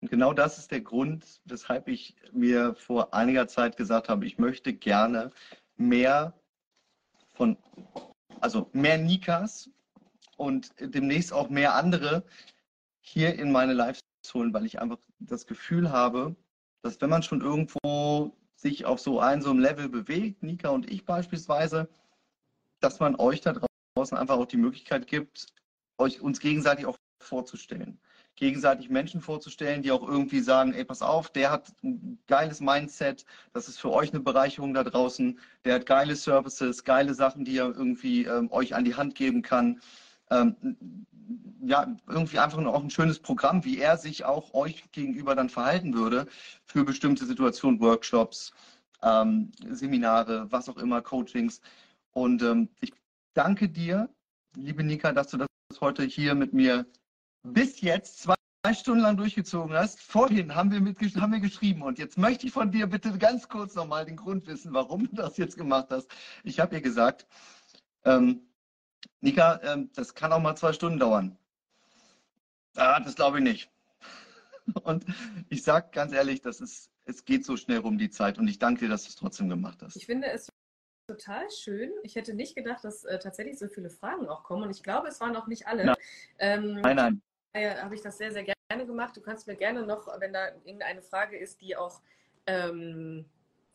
Und 0.00 0.10
genau 0.10 0.32
das 0.32 0.58
ist 0.58 0.70
der 0.70 0.80
Grund, 0.80 1.40
weshalb 1.44 1.88
ich 1.88 2.16
mir 2.32 2.74
vor 2.74 3.12
einiger 3.12 3.48
Zeit 3.48 3.76
gesagt 3.76 4.08
habe, 4.08 4.24
ich 4.24 4.38
möchte 4.38 4.72
gerne 4.72 5.30
mehr 5.76 6.34
von, 7.32 7.56
also 8.40 8.70
mehr 8.72 8.96
Nikas 8.96 9.70
und 10.36 10.72
demnächst 10.78 11.32
auch 11.32 11.50
mehr 11.50 11.74
andere 11.74 12.24
hier 13.00 13.38
in 13.38 13.52
meine 13.52 13.74
Lives 13.74 14.00
holen, 14.32 14.54
weil 14.54 14.64
ich 14.64 14.80
einfach 14.80 14.98
das 15.18 15.46
Gefühl 15.46 15.90
habe, 15.90 16.36
dass 16.82 17.00
wenn 17.00 17.10
man 17.10 17.22
schon 17.22 17.40
irgendwo 17.40 18.36
sich 18.54 18.84
auf 18.84 19.00
so 19.00 19.20
einem 19.20 19.42
so 19.42 19.50
einem 19.50 19.60
Level 19.60 19.88
bewegt, 19.88 20.42
Nika 20.42 20.68
und 20.68 20.90
ich 20.90 21.04
beispielsweise, 21.04 21.88
dass 22.80 23.00
man 23.00 23.16
euch 23.16 23.40
da 23.40 23.54
draußen 23.96 24.16
einfach 24.16 24.36
auch 24.36 24.46
die 24.46 24.56
Möglichkeit 24.56 25.06
gibt, 25.06 25.46
euch 25.98 26.20
uns 26.20 26.40
gegenseitig 26.40 26.86
auch 26.86 26.96
vorzustellen. 27.22 28.00
Gegenseitig 28.36 28.88
Menschen 28.88 29.20
vorzustellen, 29.20 29.82
die 29.82 29.90
auch 29.90 30.06
irgendwie 30.06 30.40
sagen, 30.40 30.72
ey, 30.72 30.84
pass 30.84 31.02
auf, 31.02 31.30
der 31.30 31.50
hat 31.50 31.72
ein 31.82 32.18
geiles 32.26 32.60
Mindset, 32.60 33.24
das 33.52 33.68
ist 33.68 33.78
für 33.78 33.90
euch 33.90 34.12
eine 34.12 34.20
Bereicherung 34.20 34.72
da 34.72 34.84
draußen, 34.84 35.38
der 35.64 35.74
hat 35.74 35.86
geile 35.86 36.16
Services, 36.16 36.84
geile 36.84 37.12
Sachen, 37.12 37.44
die 37.44 37.58
er 37.58 37.66
irgendwie 37.66 38.24
ähm, 38.24 38.50
euch 38.50 38.74
an 38.74 38.84
die 38.84 38.94
Hand 38.94 39.14
geben 39.14 39.42
kann. 39.42 39.80
Ähm, 40.30 40.56
ja, 41.62 41.96
irgendwie 42.08 42.38
einfach 42.38 42.58
auch 42.64 42.82
ein 42.82 42.90
schönes 42.90 43.18
Programm, 43.18 43.64
wie 43.64 43.78
er 43.78 43.96
sich 43.96 44.24
auch 44.24 44.54
euch 44.54 44.90
gegenüber 44.92 45.34
dann 45.34 45.48
verhalten 45.48 45.94
würde 45.94 46.26
für 46.64 46.84
bestimmte 46.84 47.26
Situationen, 47.26 47.80
Workshops, 47.80 48.52
ähm, 49.02 49.52
Seminare, 49.68 50.46
was 50.50 50.68
auch 50.68 50.78
immer, 50.78 51.02
Coachings. 51.02 51.60
Und 52.12 52.42
ähm, 52.42 52.68
ich 52.80 52.92
danke 53.34 53.68
dir, 53.68 54.08
liebe 54.56 54.82
Nika, 54.82 55.12
dass 55.12 55.28
du 55.28 55.38
das 55.38 55.48
heute 55.80 56.04
hier 56.04 56.34
mit 56.34 56.52
mir 56.52 56.86
bis 57.42 57.80
jetzt 57.80 58.20
zwei 58.20 58.34
Stunden 58.74 59.02
lang 59.02 59.16
durchgezogen 59.16 59.74
hast. 59.74 60.00
Vorhin 60.00 60.54
haben 60.54 60.70
wir, 60.70 60.80
haben 61.20 61.32
wir 61.32 61.40
geschrieben 61.40 61.82
und 61.82 61.98
jetzt 61.98 62.18
möchte 62.18 62.46
ich 62.46 62.52
von 62.52 62.70
dir 62.70 62.86
bitte 62.86 63.16
ganz 63.16 63.48
kurz 63.48 63.74
nochmal 63.74 64.04
den 64.04 64.16
Grund 64.16 64.46
wissen, 64.46 64.72
warum 64.74 65.08
du 65.08 65.16
das 65.16 65.36
jetzt 65.36 65.56
gemacht 65.56 65.86
hast. 65.90 66.10
Ich 66.44 66.60
habe 66.60 66.74
ihr 66.74 66.82
gesagt, 66.82 67.26
ähm, 68.04 68.49
Nika, 69.20 69.60
ähm, 69.62 69.90
das 69.94 70.14
kann 70.14 70.32
auch 70.32 70.40
mal 70.40 70.56
zwei 70.56 70.72
Stunden 70.72 70.98
dauern. 70.98 71.36
Ah, 72.76 73.00
das 73.00 73.16
glaube 73.16 73.38
ich 73.38 73.44
nicht. 73.44 73.70
Und 74.82 75.04
ich 75.48 75.62
sage 75.62 75.88
ganz 75.92 76.12
ehrlich, 76.12 76.40
das 76.40 76.60
ist, 76.60 76.90
es 77.04 77.24
geht 77.24 77.44
so 77.44 77.56
schnell 77.56 77.78
rum 77.78 77.98
die 77.98 78.10
Zeit 78.10 78.38
und 78.38 78.46
ich 78.46 78.58
danke 78.60 78.82
dir, 78.82 78.88
dass 78.88 79.02
du 79.02 79.08
es 79.08 79.16
trotzdem 79.16 79.48
gemacht 79.48 79.82
hast. 79.82 79.96
Ich 79.96 80.06
finde 80.06 80.28
es 80.28 80.48
total 81.08 81.50
schön. 81.50 81.90
Ich 82.04 82.14
hätte 82.14 82.34
nicht 82.34 82.54
gedacht, 82.54 82.84
dass 82.84 83.04
äh, 83.04 83.18
tatsächlich 83.18 83.58
so 83.58 83.66
viele 83.66 83.90
Fragen 83.90 84.28
auch 84.28 84.44
kommen 84.44 84.62
und 84.62 84.70
ich 84.70 84.82
glaube, 84.82 85.08
es 85.08 85.20
waren 85.20 85.34
auch 85.34 85.48
nicht 85.48 85.66
alle. 85.66 85.86
Nein, 85.86 85.96
ähm, 86.38 86.74
nein. 86.80 86.96
nein. 86.96 87.22
Daher 87.52 87.82
habe 87.82 87.96
ich 87.96 88.00
das 88.00 88.18
sehr, 88.18 88.30
sehr 88.30 88.44
gerne 88.44 88.86
gemacht. 88.86 89.16
Du 89.16 89.20
kannst 89.20 89.48
mir 89.48 89.56
gerne 89.56 89.84
noch, 89.84 90.06
wenn 90.20 90.32
da 90.32 90.48
irgendeine 90.64 91.02
Frage 91.02 91.36
ist, 91.36 91.60
die 91.60 91.76
auch 91.76 92.00
ähm, 92.46 93.24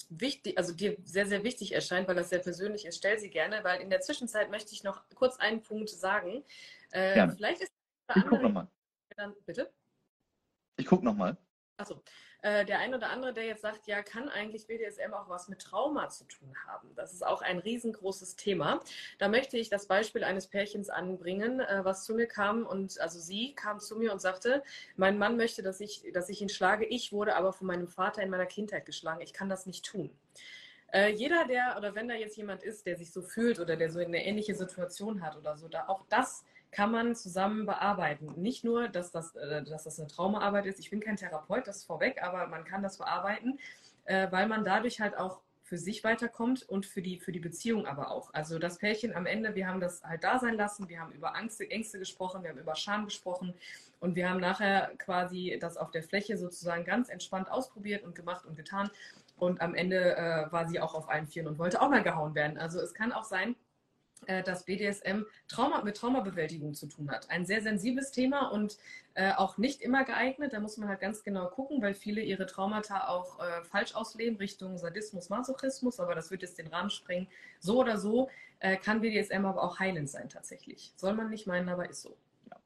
wichtig, 0.09 0.57
also 0.57 0.73
dir 0.73 0.97
sehr, 1.03 1.25
sehr 1.25 1.43
wichtig 1.43 1.73
erscheint, 1.73 2.07
weil 2.07 2.15
das 2.15 2.29
sehr 2.29 2.39
persönlich 2.39 2.85
ist, 2.85 2.97
stell 2.97 3.17
sie 3.19 3.29
gerne, 3.29 3.63
weil 3.63 3.81
in 3.81 3.89
der 3.89 4.01
Zwischenzeit 4.01 4.51
möchte 4.51 4.73
ich 4.73 4.83
noch 4.83 5.03
kurz 5.15 5.37
einen 5.37 5.61
Punkt 5.61 5.89
sagen. 5.89 6.43
Äh, 6.91 7.29
vielleicht 7.29 7.61
ist 7.61 7.71
ich 8.15 8.25
gucke 8.27 8.43
nochmal. 8.43 8.67
Bitte? 9.45 9.71
Ich 10.77 10.85
gucke 10.85 11.05
nochmal. 11.05 11.37
Achso, 11.77 12.01
äh, 12.45 12.63
der 12.63 12.77
ein 12.77 12.93
oder 12.93 13.09
andere, 13.09 13.33
der 13.33 13.45
jetzt 13.45 13.63
sagt, 13.63 13.87
ja, 13.87 14.03
kann 14.03 14.29
eigentlich 14.29 14.67
BDSM 14.67 15.13
auch 15.13 15.27
was 15.29 15.47
mit 15.47 15.63
Trauma 15.63 16.09
zu 16.09 16.25
tun 16.25 16.53
haben? 16.67 16.93
Das 16.95 17.11
ist 17.11 17.25
auch 17.25 17.41
ein 17.41 17.57
riesengroßes 17.57 18.35
Thema. 18.35 18.81
Da 19.17 19.29
möchte 19.29 19.57
ich 19.57 19.69
das 19.69 19.87
Beispiel 19.87 20.23
eines 20.23 20.45
Pärchens 20.45 20.89
anbringen, 20.89 21.59
äh, 21.59 21.83
was 21.83 22.05
zu 22.05 22.13
mir 22.13 22.27
kam 22.27 22.67
und 22.67 23.01
also 23.01 23.19
sie 23.19 23.55
kam 23.55 23.79
zu 23.79 23.95
mir 23.95 24.13
und 24.13 24.21
sagte, 24.21 24.61
mein 24.95 25.17
Mann 25.17 25.37
möchte, 25.37 25.63
dass 25.63 25.81
ich, 25.81 26.03
dass 26.13 26.29
ich 26.29 26.39
ihn 26.39 26.49
schlage. 26.49 26.85
Ich 26.85 27.11
wurde 27.11 27.35
aber 27.35 27.51
von 27.51 27.65
meinem 27.65 27.87
Vater 27.87 28.21
in 28.21 28.29
meiner 28.29 28.45
Kindheit 28.45 28.85
geschlagen. 28.85 29.21
Ich 29.21 29.33
kann 29.33 29.49
das 29.49 29.65
nicht 29.65 29.83
tun. 29.83 30.11
Äh, 30.93 31.13
jeder, 31.13 31.47
der 31.47 31.75
oder 31.79 31.95
wenn 31.95 32.07
da 32.07 32.13
jetzt 32.13 32.37
jemand 32.37 32.61
ist, 32.61 32.85
der 32.85 32.95
sich 32.95 33.11
so 33.11 33.23
fühlt 33.23 33.59
oder 33.59 33.75
der 33.75 33.89
so 33.89 33.97
eine 33.97 34.23
ähnliche 34.23 34.53
Situation 34.53 35.23
hat 35.23 35.35
oder 35.35 35.57
so, 35.57 35.67
da 35.67 35.87
auch 35.87 36.05
das 36.09 36.45
kann 36.75 36.91
man 36.91 37.15
zusammen 37.15 37.65
bearbeiten. 37.65 38.33
Nicht 38.35 38.65
nur, 38.65 38.89
dass 38.89 39.09
das, 39.09 39.33
äh, 39.35 39.63
dass 39.63 39.85
das 39.85 39.97
eine 39.97 40.09
Traumaarbeit 40.09 40.65
ist. 40.65 40.79
Ich 40.79 40.89
bin 40.89 40.99
kein 40.99 41.15
Therapeut, 41.15 41.67
das 41.67 41.77
ist 41.77 41.85
vorweg, 41.85 42.21
aber 42.21 42.47
man 42.47 42.65
kann 42.65 42.83
das 42.83 42.97
bearbeiten, 42.97 43.59
äh, 44.03 44.29
weil 44.29 44.47
man 44.47 44.65
dadurch 44.65 44.99
halt 44.99 45.17
auch 45.17 45.39
für 45.63 45.77
sich 45.77 46.03
weiterkommt 46.03 46.67
und 46.67 46.85
für 46.85 47.01
die, 47.01 47.17
für 47.17 47.31
die 47.31 47.39
Beziehung 47.39 47.87
aber 47.87 48.11
auch. 48.11 48.33
Also 48.33 48.59
das 48.59 48.77
Pärchen 48.77 49.15
am 49.15 49.25
Ende, 49.25 49.55
wir 49.55 49.67
haben 49.67 49.79
das 49.79 50.03
halt 50.03 50.25
da 50.25 50.37
sein 50.37 50.55
lassen, 50.55 50.89
wir 50.89 50.99
haben 50.99 51.13
über 51.13 51.35
Angst, 51.35 51.61
Ängste 51.61 51.97
gesprochen, 51.97 52.43
wir 52.43 52.49
haben 52.49 52.59
über 52.59 52.75
Scham 52.75 53.05
gesprochen 53.05 53.53
und 54.01 54.17
wir 54.17 54.29
haben 54.29 54.41
nachher 54.41 54.91
quasi 54.97 55.57
das 55.59 55.77
auf 55.77 55.91
der 55.91 56.03
Fläche 56.03 56.37
sozusagen 56.37 56.83
ganz 56.83 57.07
entspannt 57.07 57.49
ausprobiert 57.49 58.03
und 58.03 58.15
gemacht 58.15 58.45
und 58.45 58.57
getan. 58.57 58.91
Und 59.37 59.61
am 59.61 59.75
Ende 59.75 60.17
äh, 60.17 60.51
war 60.51 60.67
sie 60.67 60.81
auch 60.81 60.93
auf 60.93 61.09
allen 61.09 61.27
Vieren 61.27 61.47
und 61.47 61.57
wollte 61.57 61.81
auch 61.81 61.89
mal 61.89 62.03
gehauen 62.03 62.35
werden. 62.35 62.57
Also 62.57 62.79
es 62.81 62.93
kann 62.93 63.13
auch 63.13 63.23
sein, 63.23 63.55
äh, 64.27 64.43
dass 64.43 64.65
BDSM 64.65 65.23
Trauma, 65.47 65.83
mit 65.83 65.97
Traumabewältigung 65.97 66.73
zu 66.73 66.87
tun 66.87 67.09
hat. 67.11 67.29
Ein 67.29 67.45
sehr 67.45 67.61
sensibles 67.61 68.11
Thema 68.11 68.47
und 68.47 68.77
äh, 69.13 69.31
auch 69.33 69.57
nicht 69.57 69.81
immer 69.81 70.03
geeignet. 70.03 70.53
Da 70.53 70.59
muss 70.59 70.77
man 70.77 70.89
halt 70.89 70.99
ganz 70.99 71.23
genau 71.23 71.47
gucken, 71.47 71.81
weil 71.81 71.93
viele 71.93 72.21
ihre 72.21 72.45
Traumata 72.45 73.07
auch 73.07 73.39
äh, 73.39 73.63
falsch 73.63 73.95
ausleben, 73.95 74.37
Richtung 74.37 74.77
Sadismus, 74.77 75.29
Masochismus. 75.29 75.99
Aber 75.99 76.15
das 76.15 76.31
wird 76.31 76.41
jetzt 76.41 76.57
den 76.57 76.67
Rahmen 76.67 76.89
sprengen. 76.89 77.27
So 77.59 77.79
oder 77.79 77.97
so 77.97 78.29
äh, 78.59 78.77
kann 78.77 79.01
BDSM 79.01 79.45
aber 79.45 79.63
auch 79.63 79.79
heilend 79.79 80.09
sein 80.09 80.29
tatsächlich. 80.29 80.93
Soll 80.95 81.13
man 81.13 81.29
nicht 81.29 81.47
meinen, 81.47 81.69
aber 81.69 81.89
ist 81.89 82.01
so. 82.01 82.17
Ja. 82.49 82.57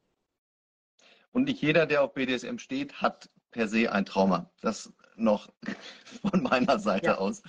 Und 1.31 1.45
nicht 1.45 1.61
jeder, 1.61 1.85
der 1.85 2.03
auf 2.03 2.13
BDSM 2.13 2.57
steht, 2.57 3.01
hat 3.01 3.29
per 3.51 3.67
se 3.67 3.91
ein 3.91 4.05
Trauma. 4.05 4.49
Das 4.61 4.91
noch 5.15 5.49
von 6.21 6.41
meiner 6.43 6.79
Seite 6.79 7.07
ja. 7.07 7.17
aus. 7.17 7.43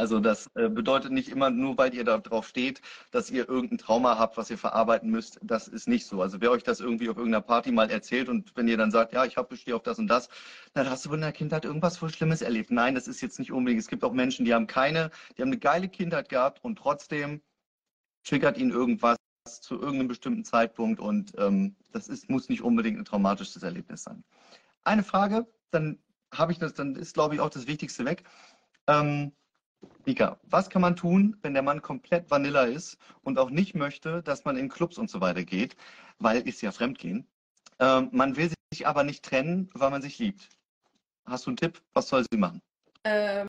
Also 0.00 0.18
das 0.18 0.50
äh, 0.54 0.70
bedeutet 0.70 1.12
nicht 1.12 1.28
immer 1.28 1.50
nur, 1.50 1.76
weil 1.76 1.94
ihr 1.94 2.04
da 2.04 2.16
drauf 2.16 2.48
steht, 2.48 2.80
dass 3.10 3.30
ihr 3.30 3.46
irgendein 3.46 3.76
Trauma 3.76 4.16
habt, 4.16 4.38
was 4.38 4.48
ihr 4.48 4.56
verarbeiten 4.56 5.10
müsst. 5.10 5.38
Das 5.42 5.68
ist 5.68 5.88
nicht 5.88 6.06
so. 6.06 6.22
Also 6.22 6.40
wer 6.40 6.50
euch 6.52 6.62
das 6.62 6.80
irgendwie 6.80 7.10
auf 7.10 7.18
irgendeiner 7.18 7.42
Party 7.42 7.70
mal 7.70 7.90
erzählt 7.90 8.30
und 8.30 8.56
wenn 8.56 8.66
ihr 8.66 8.78
dann 8.78 8.90
sagt, 8.90 9.12
ja, 9.12 9.26
ich 9.26 9.36
habe 9.36 9.48
bestehe 9.48 9.76
auf 9.76 9.82
das 9.82 9.98
und 9.98 10.06
das, 10.06 10.30
dann 10.72 10.88
hast 10.88 11.04
du 11.04 11.12
in 11.12 11.20
der 11.20 11.32
Kindheit 11.32 11.66
irgendwas 11.66 11.98
voll 11.98 12.08
Schlimmes 12.08 12.40
erlebt. 12.40 12.70
Nein, 12.70 12.94
das 12.94 13.08
ist 13.08 13.20
jetzt 13.20 13.38
nicht 13.38 13.52
unbedingt. 13.52 13.78
Es 13.78 13.88
gibt 13.88 14.02
auch 14.02 14.14
Menschen, 14.14 14.46
die 14.46 14.54
haben 14.54 14.66
keine, 14.66 15.10
die 15.36 15.42
haben 15.42 15.50
eine 15.50 15.58
geile 15.58 15.90
Kindheit 15.90 16.30
gehabt 16.30 16.64
und 16.64 16.76
trotzdem 16.76 17.42
triggert 18.24 18.56
ihnen 18.56 18.70
irgendwas 18.70 19.18
zu 19.60 19.74
irgendeinem 19.74 20.08
bestimmten 20.08 20.46
Zeitpunkt 20.46 20.98
und 20.98 21.34
ähm, 21.36 21.76
das 21.92 22.08
ist, 22.08 22.30
muss 22.30 22.48
nicht 22.48 22.62
unbedingt 22.62 22.98
ein 22.98 23.04
traumatisches 23.04 23.62
Erlebnis 23.62 24.04
sein. 24.04 24.24
Eine 24.82 25.02
Frage, 25.02 25.46
dann 25.70 25.98
habe 26.32 26.52
ich 26.52 26.58
das, 26.58 26.72
dann 26.72 26.96
ist 26.96 27.12
glaube 27.12 27.34
ich 27.34 27.42
auch 27.42 27.50
das 27.50 27.66
Wichtigste 27.66 28.06
weg. 28.06 28.24
Ähm, 28.86 29.32
Mika, 30.04 30.38
was 30.44 30.70
kann 30.70 30.82
man 30.82 30.96
tun, 30.96 31.36
wenn 31.42 31.54
der 31.54 31.62
Mann 31.62 31.82
komplett 31.82 32.30
Vanilla 32.30 32.64
ist 32.64 32.98
und 33.22 33.38
auch 33.38 33.50
nicht 33.50 33.74
möchte, 33.74 34.22
dass 34.22 34.44
man 34.44 34.56
in 34.56 34.68
Clubs 34.68 34.98
und 34.98 35.10
so 35.10 35.20
weiter 35.20 35.44
geht, 35.44 35.76
weil 36.18 36.46
ist 36.46 36.62
ja 36.62 36.72
Fremdgehen. 36.72 37.26
Ähm, 37.78 38.08
man 38.12 38.36
will 38.36 38.52
sich 38.72 38.86
aber 38.86 39.04
nicht 39.04 39.24
trennen, 39.24 39.70
weil 39.74 39.90
man 39.90 40.02
sich 40.02 40.18
liebt. 40.18 40.48
Hast 41.26 41.46
du 41.46 41.50
einen 41.50 41.56
Tipp? 41.56 41.80
Was 41.92 42.08
soll 42.08 42.24
sie 42.30 42.38
machen? 42.38 42.60
Ähm, 43.04 43.46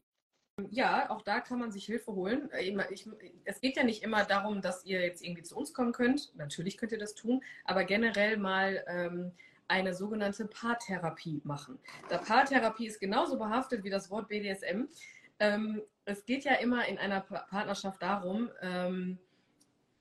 ja, 0.70 1.10
auch 1.10 1.22
da 1.22 1.40
kann 1.40 1.60
man 1.60 1.72
sich 1.72 1.86
Hilfe 1.86 2.14
holen. 2.14 2.50
Äh, 2.52 2.74
ich, 2.92 3.10
es 3.46 3.60
geht 3.62 3.76
ja 3.76 3.84
nicht 3.84 4.04
immer 4.04 4.24
darum, 4.24 4.62
dass 4.62 4.86
ihr 4.86 5.02
jetzt 5.02 5.24
irgendwie 5.24 5.44
zu 5.44 5.58
uns 5.58 5.74
kommen 5.74 5.92
könnt. 5.92 6.36
Natürlich 6.36 6.78
könnt 6.78 6.92
ihr 6.92 7.00
das 7.00 7.16
tun, 7.16 7.44
aber 7.66 7.84
generell 7.84 8.38
mal 8.38 8.84
ähm, 8.88 9.32
eine 9.68 9.94
sogenannte 9.94 10.46
Paartherapie 10.46 11.42
machen. 11.44 11.80
Der 12.10 12.18
Paartherapie 12.18 12.88
ist 12.88 13.00
genauso 13.00 13.38
behaftet 13.38 13.84
wie 13.84 13.90
das 13.90 14.10
Wort 14.12 14.28
BDSM. 14.28 14.88
Ähm, 15.42 15.82
es 16.06 16.24
geht 16.26 16.44
ja 16.44 16.54
immer 16.54 16.88
in 16.88 17.00
einer 17.00 17.22
Partnerschaft 17.22 18.02
darum, 18.02 18.52
ähm, 18.62 19.18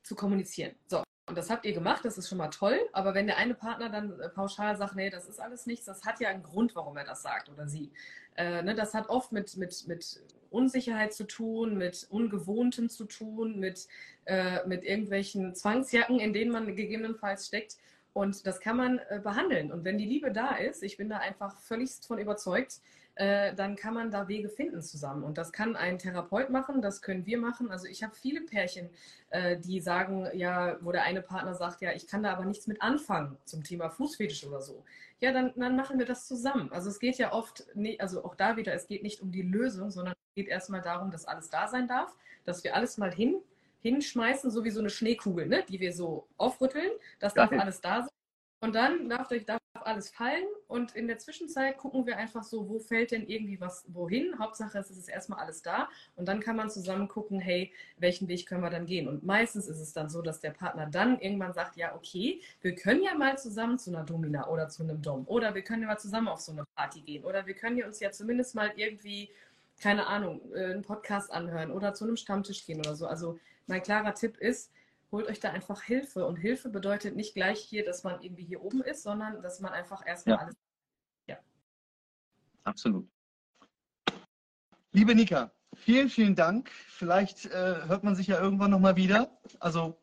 zu 0.02 0.14
kommunizieren. 0.14 0.74
So, 0.86 1.02
und 1.26 1.38
das 1.38 1.48
habt 1.48 1.64
ihr 1.64 1.72
gemacht, 1.72 2.04
das 2.04 2.18
ist 2.18 2.28
schon 2.28 2.36
mal 2.36 2.48
toll. 2.48 2.78
Aber 2.92 3.14
wenn 3.14 3.26
der 3.26 3.38
eine 3.38 3.54
Partner 3.54 3.88
dann 3.88 4.20
äh, 4.20 4.28
pauschal 4.28 4.76
sagt, 4.76 4.96
nee, 4.96 5.08
das 5.08 5.28
ist 5.28 5.40
alles 5.40 5.64
nichts, 5.64 5.86
das 5.86 6.04
hat 6.04 6.20
ja 6.20 6.28
einen 6.28 6.42
Grund, 6.42 6.74
warum 6.74 6.96
er 6.98 7.04
das 7.04 7.22
sagt 7.22 7.48
oder 7.48 7.66
sie. 7.68 7.90
Äh, 8.36 8.62
ne, 8.62 8.74
das 8.74 8.92
hat 8.92 9.08
oft 9.08 9.32
mit, 9.32 9.56
mit, 9.56 9.88
mit 9.88 10.20
Unsicherheit 10.50 11.14
zu 11.14 11.24
tun, 11.24 11.78
mit 11.78 12.06
Ungewohnten 12.10 12.90
zu 12.90 13.06
tun, 13.06 13.58
mit, 13.58 13.88
äh, 14.26 14.66
mit 14.66 14.84
irgendwelchen 14.84 15.54
Zwangsjacken, 15.54 16.20
in 16.20 16.34
denen 16.34 16.50
man 16.50 16.66
gegebenenfalls 16.76 17.46
steckt. 17.46 17.78
Und 18.12 18.46
das 18.46 18.60
kann 18.60 18.76
man 18.76 18.98
äh, 19.08 19.20
behandeln. 19.22 19.72
Und 19.72 19.84
wenn 19.84 19.96
die 19.96 20.04
Liebe 20.04 20.32
da 20.32 20.56
ist, 20.56 20.82
ich 20.82 20.98
bin 20.98 21.08
da 21.08 21.18
einfach 21.18 21.56
völlig 21.60 21.92
von 22.06 22.18
überzeugt, 22.18 22.80
äh, 23.14 23.54
dann 23.54 23.76
kann 23.76 23.94
man 23.94 24.10
da 24.10 24.28
Wege 24.28 24.48
finden 24.48 24.82
zusammen. 24.82 25.24
Und 25.24 25.38
das 25.38 25.52
kann 25.52 25.76
ein 25.76 25.98
Therapeut 25.98 26.50
machen, 26.50 26.82
das 26.82 27.02
können 27.02 27.26
wir 27.26 27.38
machen. 27.38 27.70
Also 27.70 27.86
ich 27.86 28.02
habe 28.02 28.14
viele 28.14 28.42
Pärchen, 28.42 28.90
äh, 29.30 29.58
die 29.58 29.80
sagen, 29.80 30.28
ja, 30.34 30.76
wo 30.80 30.92
der 30.92 31.04
eine 31.04 31.22
Partner 31.22 31.54
sagt, 31.54 31.82
ja, 31.82 31.92
ich 31.92 32.06
kann 32.06 32.22
da 32.22 32.32
aber 32.32 32.44
nichts 32.44 32.66
mit 32.66 32.80
anfangen 32.82 33.36
zum 33.44 33.62
Thema 33.64 33.90
Fußfetisch 33.90 34.44
oder 34.44 34.60
so. 34.60 34.84
Ja, 35.20 35.32
dann, 35.32 35.52
dann 35.56 35.76
machen 35.76 35.98
wir 35.98 36.06
das 36.06 36.26
zusammen. 36.26 36.72
Also 36.72 36.88
es 36.88 36.98
geht 36.98 37.18
ja 37.18 37.32
oft, 37.32 37.66
nicht, 37.74 38.00
also 38.00 38.24
auch 38.24 38.34
da 38.34 38.56
wieder, 38.56 38.72
es 38.74 38.86
geht 38.86 39.02
nicht 39.02 39.20
um 39.20 39.30
die 39.30 39.42
Lösung, 39.42 39.90
sondern 39.90 40.14
es 40.14 40.34
geht 40.34 40.48
erstmal 40.48 40.80
darum, 40.80 41.10
dass 41.10 41.26
alles 41.26 41.50
da 41.50 41.68
sein 41.68 41.86
darf, 41.86 42.14
dass 42.44 42.64
wir 42.64 42.74
alles 42.74 42.96
mal 42.96 43.12
hin 43.12 43.36
hinschmeißen, 43.82 44.50
so 44.50 44.64
wie 44.64 44.70
so 44.70 44.80
eine 44.80 44.90
Schneekugel, 44.90 45.46
ne, 45.46 45.64
die 45.68 45.80
wir 45.80 45.92
so 45.92 46.26
aufrütteln. 46.36 46.90
Das 47.18 47.34
darf 47.34 47.50
alles 47.52 47.80
da 47.80 48.02
sein. 48.02 48.19
Und 48.60 48.74
dann 48.74 49.08
darf, 49.08 49.28
darf 49.46 49.60
alles 49.72 50.10
fallen 50.10 50.44
und 50.68 50.94
in 50.94 51.06
der 51.06 51.18
Zwischenzeit 51.18 51.78
gucken 51.78 52.06
wir 52.06 52.18
einfach 52.18 52.42
so, 52.42 52.68
wo 52.68 52.78
fällt 52.78 53.10
denn 53.12 53.26
irgendwie 53.26 53.58
was 53.60 53.84
wohin. 53.88 54.38
Hauptsache 54.38 54.78
es 54.78 54.90
ist 54.90 55.08
erstmal 55.08 55.40
alles 55.40 55.62
da 55.62 55.88
und 56.16 56.28
dann 56.28 56.40
kann 56.40 56.56
man 56.56 56.70
zusammen 56.70 57.08
gucken, 57.08 57.40
hey, 57.40 57.72
welchen 57.96 58.28
Weg 58.28 58.46
können 58.46 58.62
wir 58.62 58.70
dann 58.70 58.86
gehen. 58.86 59.08
Und 59.08 59.24
meistens 59.24 59.66
ist 59.66 59.80
es 59.80 59.92
dann 59.92 60.10
so, 60.10 60.20
dass 60.20 60.40
der 60.40 60.50
Partner 60.50 60.86
dann 60.86 61.18
irgendwann 61.20 61.54
sagt, 61.54 61.76
ja, 61.76 61.94
okay, 61.94 62.40
wir 62.60 62.74
können 62.74 63.02
ja 63.02 63.14
mal 63.14 63.38
zusammen 63.38 63.78
zu 63.78 63.90
einer 63.90 64.04
Domina 64.04 64.48
oder 64.48 64.68
zu 64.68 64.82
einem 64.82 65.00
Dom 65.00 65.26
oder 65.26 65.54
wir 65.54 65.62
können 65.62 65.82
ja 65.82 65.88
mal 65.88 65.98
zusammen 65.98 66.28
auf 66.28 66.40
so 66.40 66.52
eine 66.52 66.64
Party 66.76 67.00
gehen 67.00 67.24
oder 67.24 67.46
wir 67.46 67.54
können 67.54 67.78
ja 67.78 67.86
uns 67.86 68.00
ja 68.00 68.10
zumindest 68.10 68.54
mal 68.54 68.72
irgendwie, 68.76 69.30
keine 69.80 70.06
Ahnung, 70.06 70.40
äh, 70.54 70.64
einen 70.64 70.82
Podcast 70.82 71.32
anhören 71.32 71.70
oder 71.70 71.94
zu 71.94 72.04
einem 72.04 72.16
Stammtisch 72.16 72.66
gehen 72.66 72.80
oder 72.80 72.94
so. 72.94 73.06
Also 73.06 73.38
mein 73.66 73.82
klarer 73.82 74.14
Tipp 74.14 74.36
ist, 74.36 74.70
holt 75.12 75.26
euch 75.26 75.40
da 75.40 75.50
einfach 75.50 75.82
Hilfe. 75.82 76.26
Und 76.26 76.36
Hilfe 76.36 76.68
bedeutet 76.68 77.16
nicht 77.16 77.34
gleich 77.34 77.60
hier, 77.60 77.84
dass 77.84 78.04
man 78.04 78.20
irgendwie 78.22 78.44
hier 78.44 78.62
oben 78.62 78.82
ist, 78.82 79.02
sondern 79.02 79.42
dass 79.42 79.60
man 79.60 79.72
einfach 79.72 80.06
erstmal 80.06 80.36
ja. 80.36 80.42
alles. 80.42 80.54
Ja. 81.26 81.38
Absolut. 82.64 83.08
Liebe 84.92 85.14
Nika, 85.14 85.52
vielen, 85.74 86.08
vielen 86.08 86.34
Dank. 86.34 86.70
Vielleicht 86.70 87.46
äh, 87.46 87.86
hört 87.86 88.04
man 88.04 88.14
sich 88.14 88.26
ja 88.26 88.40
irgendwann 88.40 88.70
nochmal 88.70 88.96
wieder. 88.96 89.38
Also 89.60 89.96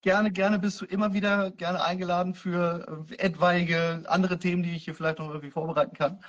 gerne, 0.00 0.30
gerne 0.30 0.58
bist 0.58 0.80
du 0.80 0.84
immer 0.84 1.12
wieder 1.12 1.50
gerne 1.52 1.82
eingeladen 1.82 2.34
für 2.34 3.06
äh, 3.10 3.16
etwaige 3.16 4.04
andere 4.06 4.38
Themen, 4.38 4.62
die 4.62 4.74
ich 4.74 4.84
hier 4.84 4.94
vielleicht 4.94 5.18
noch 5.18 5.28
irgendwie 5.28 5.50
vorbereiten 5.50 5.96
kann. 5.96 6.22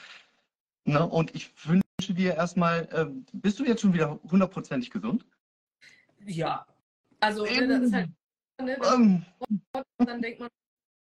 Ne? 0.85 1.07
Und 1.07 1.33
ich 1.35 1.51
wünsche 1.65 2.13
dir 2.13 2.35
erstmal, 2.35 2.87
äh, 2.91 3.05
bist 3.33 3.59
du 3.59 3.65
jetzt 3.65 3.81
schon 3.81 3.93
wieder 3.93 4.19
hundertprozentig 4.29 4.91
gesund? 4.91 5.25
Ja, 6.25 6.65
also 7.19 7.45
ähm, 7.45 7.69
das 7.69 7.81
ist 7.81 7.93
halt 7.93 8.09
Ne? 8.65 8.77
Dann, 8.81 9.25
ähm. 9.73 9.83
dann 9.97 10.21
denkt 10.21 10.39
man, 10.39 10.49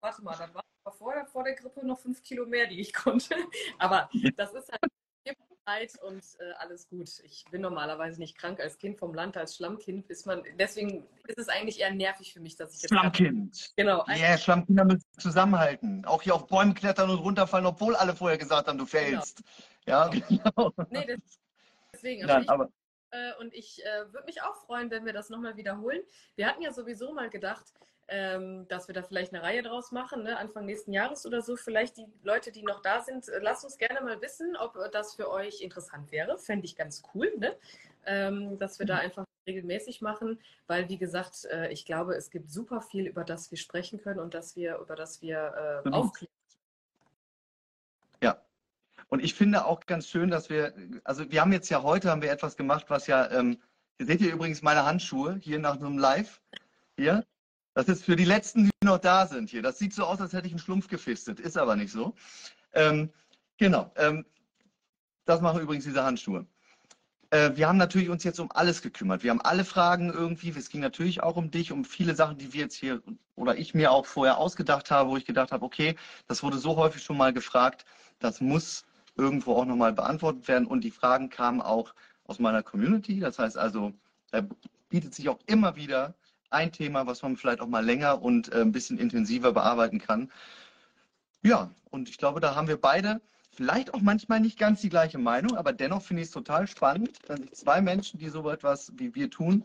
warte 0.00 0.22
mal, 0.22 0.36
dann 0.36 0.54
war 0.54 0.62
vor, 0.92 1.14
vor 1.26 1.44
der 1.44 1.54
Grippe 1.54 1.86
noch 1.86 1.98
fünf 1.98 2.22
Kilo 2.22 2.46
mehr, 2.46 2.66
die 2.66 2.80
ich 2.80 2.92
konnte. 2.94 3.34
Aber 3.78 4.08
das 4.36 4.52
ist 4.52 4.70
halt 4.70 4.92
Zeit 5.70 5.92
und 6.02 6.22
äh, 6.40 6.52
alles 6.58 6.88
gut. 6.88 7.08
Ich 7.24 7.44
bin 7.50 7.60
normalerweise 7.60 8.18
nicht 8.18 8.36
krank 8.36 8.60
als 8.60 8.78
Kind 8.78 8.98
vom 8.98 9.14
Land, 9.14 9.36
als 9.36 9.56
Schlammkind 9.56 10.08
ist 10.08 10.26
man. 10.26 10.42
Deswegen 10.58 11.06
ist 11.26 11.38
es 11.38 11.48
eigentlich 11.48 11.80
eher 11.80 11.92
nervig 11.92 12.32
für 12.32 12.40
mich, 12.40 12.56
dass 12.56 12.74
ich 12.74 12.82
jetzt. 12.82 12.90
Schlammkind. 12.90 13.72
Genau. 13.76 14.04
Ja, 14.08 14.16
yeah, 14.16 14.38
Schlammkinder 14.38 14.84
müssen 14.84 15.04
zusammenhalten. 15.18 16.04
Auch 16.06 16.22
hier 16.22 16.34
auf 16.34 16.46
Bäumen 16.46 16.74
klettern 16.74 17.10
und 17.10 17.18
runterfallen, 17.18 17.66
obwohl 17.66 17.94
alle 17.96 18.16
vorher 18.16 18.38
gesagt 18.38 18.68
haben, 18.68 18.78
du 18.78 18.86
fällst. 18.86 19.42
Genau. 19.84 19.98
Ja, 19.98 20.08
genau. 20.28 20.72
Nee, 20.90 21.16
deswegen. 21.92 22.22
Also 22.22 22.34
Nein, 22.34 22.48
aber 22.48 22.68
äh, 23.10 23.32
und 23.40 23.54
ich 23.54 23.84
äh, 23.84 24.12
würde 24.12 24.26
mich 24.26 24.42
auch 24.42 24.56
freuen, 24.66 24.90
wenn 24.90 25.04
wir 25.04 25.12
das 25.12 25.30
nochmal 25.30 25.56
wiederholen. 25.56 26.00
Wir 26.36 26.46
hatten 26.46 26.62
ja 26.62 26.72
sowieso 26.72 27.12
mal 27.12 27.30
gedacht, 27.30 27.66
ähm, 28.08 28.66
dass 28.68 28.88
wir 28.88 28.94
da 28.94 29.02
vielleicht 29.02 29.32
eine 29.32 29.42
Reihe 29.42 29.62
draus 29.62 29.92
machen, 29.92 30.24
ne? 30.24 30.36
Anfang 30.36 30.66
nächsten 30.66 30.92
Jahres 30.92 31.26
oder 31.26 31.42
so. 31.42 31.54
Vielleicht 31.56 31.96
die 31.96 32.06
Leute, 32.24 32.50
die 32.50 32.64
noch 32.64 32.82
da 32.82 33.00
sind, 33.00 33.28
äh, 33.28 33.38
lasst 33.40 33.64
uns 33.64 33.78
gerne 33.78 34.00
mal 34.00 34.20
wissen, 34.20 34.56
ob 34.56 34.76
das 34.92 35.14
für 35.14 35.30
euch 35.30 35.60
interessant 35.60 36.10
wäre. 36.10 36.38
Fände 36.38 36.66
ich 36.66 36.74
ganz 36.74 37.02
cool, 37.14 37.32
ne? 37.38 37.56
ähm, 38.06 38.58
dass 38.58 38.78
wir 38.78 38.86
da 38.86 38.96
mhm. 38.96 39.00
einfach 39.00 39.24
regelmäßig 39.46 40.00
machen, 40.00 40.38
weil 40.66 40.88
wie 40.88 40.98
gesagt, 40.98 41.44
äh, 41.46 41.70
ich 41.72 41.84
glaube, 41.84 42.14
es 42.14 42.30
gibt 42.30 42.50
super 42.50 42.82
viel, 42.82 43.06
über 43.06 43.24
das 43.24 43.50
wir 43.50 43.58
sprechen 43.58 44.00
können 44.00 44.20
und 44.20 44.34
das 44.34 44.56
wir, 44.56 44.78
über 44.78 44.96
das 44.96 45.22
wir 45.22 45.82
äh, 45.84 45.90
aufklären. 45.90 46.32
Und 49.10 49.22
ich 49.22 49.34
finde 49.34 49.66
auch 49.66 49.86
ganz 49.86 50.08
schön, 50.08 50.30
dass 50.30 50.50
wir, 50.50 50.72
also 51.04 51.30
wir 51.30 51.40
haben 51.40 51.52
jetzt 51.52 51.68
ja 51.68 51.82
heute 51.82 52.10
haben 52.10 52.22
wir 52.22 52.30
etwas 52.30 52.56
gemacht, 52.56 52.86
was 52.88 53.08
ja, 53.08 53.30
ähm, 53.30 53.58
hier 53.98 54.06
seht 54.06 54.20
ihr 54.20 54.32
übrigens 54.32 54.62
meine 54.62 54.84
Handschuhe 54.84 55.36
hier 55.42 55.58
nach 55.58 55.76
einem 55.76 55.98
Live. 55.98 56.40
Hier. 56.96 57.26
Das 57.74 57.88
ist 57.88 58.04
für 58.04 58.16
die 58.16 58.24
letzten, 58.24 58.64
die 58.64 58.70
noch 58.84 58.98
da 58.98 59.26
sind 59.26 59.50
hier. 59.50 59.62
Das 59.62 59.78
sieht 59.78 59.94
so 59.94 60.04
aus, 60.04 60.20
als 60.20 60.32
hätte 60.32 60.46
ich 60.46 60.52
einen 60.52 60.60
Schlumpf 60.60 60.88
gefistet, 60.88 61.40
ist 61.40 61.58
aber 61.58 61.76
nicht 61.76 61.92
so. 61.92 62.14
Ähm, 62.72 63.10
genau. 63.58 63.92
Ähm, 63.96 64.24
das 65.24 65.40
machen 65.40 65.60
übrigens 65.60 65.84
diese 65.84 66.04
Handschuhe. 66.04 66.46
Äh, 67.30 67.52
wir 67.54 67.68
haben 67.68 67.78
natürlich 67.78 68.10
uns 68.10 68.22
jetzt 68.24 68.38
um 68.38 68.50
alles 68.52 68.80
gekümmert. 68.80 69.22
Wir 69.22 69.30
haben 69.30 69.40
alle 69.40 69.64
Fragen 69.64 70.12
irgendwie. 70.12 70.50
Es 70.50 70.68
ging 70.68 70.80
natürlich 70.80 71.22
auch 71.22 71.36
um 71.36 71.50
dich, 71.50 71.72
um 71.72 71.84
viele 71.84 72.14
Sachen, 72.14 72.38
die 72.38 72.52
wir 72.52 72.62
jetzt 72.62 72.74
hier 72.74 73.02
oder 73.34 73.56
ich 73.56 73.74
mir 73.74 73.90
auch 73.92 74.06
vorher 74.06 74.38
ausgedacht 74.38 74.90
habe, 74.90 75.10
wo 75.10 75.16
ich 75.16 75.24
gedacht 75.24 75.52
habe, 75.52 75.64
okay, 75.64 75.96
das 76.26 76.42
wurde 76.42 76.58
so 76.58 76.76
häufig 76.76 77.02
schon 77.02 77.16
mal 77.16 77.32
gefragt, 77.32 77.84
das 78.18 78.40
muss 78.40 78.84
irgendwo 79.20 79.54
auch 79.54 79.66
nochmal 79.66 79.92
beantwortet 79.92 80.48
werden. 80.48 80.66
Und 80.66 80.82
die 80.82 80.90
Fragen 80.90 81.28
kamen 81.28 81.60
auch 81.60 81.94
aus 82.24 82.38
meiner 82.38 82.62
Community. 82.62 83.20
Das 83.20 83.38
heißt 83.38 83.58
also, 83.58 83.92
da 84.30 84.42
bietet 84.88 85.14
sich 85.14 85.28
auch 85.28 85.38
immer 85.46 85.76
wieder 85.76 86.14
ein 86.50 86.72
Thema, 86.72 87.06
was 87.06 87.22
man 87.22 87.36
vielleicht 87.36 87.60
auch 87.60 87.68
mal 87.68 87.84
länger 87.84 88.22
und 88.22 88.52
äh, 88.52 88.62
ein 88.62 88.72
bisschen 88.72 88.98
intensiver 88.98 89.52
bearbeiten 89.52 90.00
kann. 90.00 90.32
Ja, 91.42 91.70
und 91.90 92.08
ich 92.08 92.18
glaube, 92.18 92.40
da 92.40 92.54
haben 92.54 92.68
wir 92.68 92.80
beide 92.80 93.20
vielleicht 93.52 93.94
auch 93.94 94.00
manchmal 94.00 94.40
nicht 94.40 94.58
ganz 94.58 94.80
die 94.80 94.88
gleiche 94.88 95.18
Meinung, 95.18 95.56
aber 95.56 95.72
dennoch 95.72 96.02
finde 96.02 96.22
ich 96.22 96.28
es 96.28 96.34
total 96.34 96.66
spannend, 96.66 97.18
dass 97.26 97.40
sich 97.40 97.52
zwei 97.52 97.80
Menschen, 97.80 98.18
die 98.18 98.28
so 98.28 98.48
etwas 98.50 98.92
wie 98.96 99.14
wir 99.14 99.30
tun, 99.30 99.64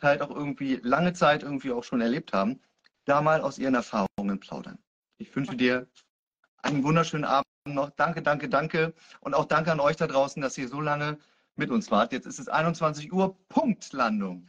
halt 0.00 0.22
auch 0.22 0.30
irgendwie 0.30 0.80
lange 0.82 1.12
Zeit 1.12 1.42
irgendwie 1.42 1.72
auch 1.72 1.84
schon 1.84 2.00
erlebt 2.00 2.32
haben, 2.32 2.60
da 3.04 3.20
mal 3.20 3.40
aus 3.40 3.58
ihren 3.58 3.74
Erfahrungen 3.74 4.40
plaudern. 4.40 4.78
Ich 5.18 5.34
wünsche 5.34 5.56
dir 5.56 5.86
einen 6.62 6.82
wunderschönen 6.82 7.24
Abend 7.24 7.51
noch. 7.66 7.90
Danke, 7.90 8.22
danke, 8.22 8.48
danke. 8.48 8.94
Und 9.20 9.34
auch 9.34 9.44
danke 9.44 9.70
an 9.72 9.80
euch 9.80 9.96
da 9.96 10.06
draußen, 10.06 10.40
dass 10.42 10.56
ihr 10.58 10.68
so 10.68 10.80
lange 10.80 11.18
mit 11.56 11.70
uns 11.70 11.90
wart. 11.90 12.12
Jetzt 12.12 12.26
ist 12.26 12.38
es 12.38 12.48
21 12.48 13.12
Uhr, 13.12 13.36
Punktlandung. 13.48 14.48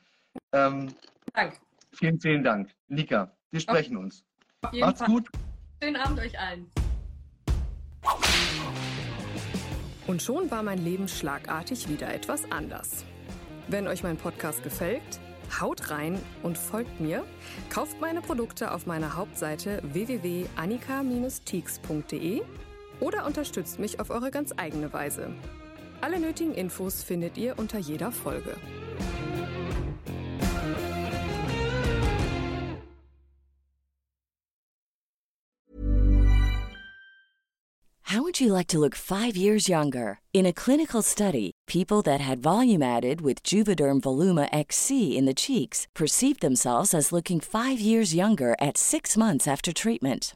Ähm, 0.51 0.93
Dank. 1.33 1.59
Vielen, 1.91 2.19
vielen 2.19 2.43
Dank. 2.43 2.69
Nika, 2.87 3.31
wir 3.51 3.59
sprechen 3.59 3.97
auf, 3.97 4.03
uns. 4.03 4.23
Auf 4.61 4.71
Macht's 4.73 4.99
Fall. 4.99 5.09
gut. 5.09 5.29
Schönen 5.81 5.95
Abend 5.97 6.19
euch 6.19 6.39
allen. 6.39 6.69
Und 10.07 10.21
schon 10.21 10.51
war 10.51 10.61
mein 10.63 10.83
Leben 10.83 11.07
schlagartig 11.07 11.87
wieder 11.87 12.13
etwas 12.13 12.51
anders. 12.51 13.05
Wenn 13.67 13.87
euch 13.87 14.03
mein 14.03 14.17
Podcast 14.17 14.61
gefällt, 14.63 15.21
haut 15.61 15.91
rein 15.91 16.19
und 16.41 16.57
folgt 16.57 16.99
mir. 16.99 17.23
Kauft 17.69 18.01
meine 18.01 18.21
Produkte 18.21 18.71
auf 18.71 18.85
meiner 18.85 19.15
Hauptseite 19.15 19.81
www.annika-teaks.de 19.83 22.41
oder 22.99 23.25
unterstützt 23.25 23.79
mich 23.79 23.99
auf 23.99 24.09
eure 24.09 24.31
ganz 24.31 24.53
eigene 24.57 24.93
Weise. 24.93 25.31
Alle 26.01 26.19
nötigen 26.19 26.53
Infos 26.53 27.03
findet 27.03 27.37
ihr 27.37 27.57
unter 27.57 27.79
jeder 27.79 28.11
Folge. 28.11 28.55
How 38.13 38.21
would 38.21 38.39
you 38.39 38.53
like 38.53 38.67
to 38.67 38.77
look 38.77 38.93
five 38.93 39.35
years 39.35 39.67
younger? 39.67 40.19
In 40.33 40.45
a 40.45 40.53
clinical 40.53 41.01
study, 41.01 41.51
people 41.65 42.03
that 42.03 42.21
had 42.21 42.43
volume 42.43 42.83
added 42.83 43.21
with 43.21 43.41
Juvederm 43.41 44.01
Voluma 44.01 44.47
XC 44.53 45.17
in 45.17 45.25
the 45.25 45.33
cheeks 45.33 45.87
perceived 45.95 46.41
themselves 46.41 46.93
as 46.93 47.11
looking 47.11 47.39
five 47.39 47.79
years 47.79 48.13
younger 48.13 48.55
at 48.59 48.77
six 48.77 49.17
months 49.17 49.47
after 49.47 49.73
treatment. 49.73 50.35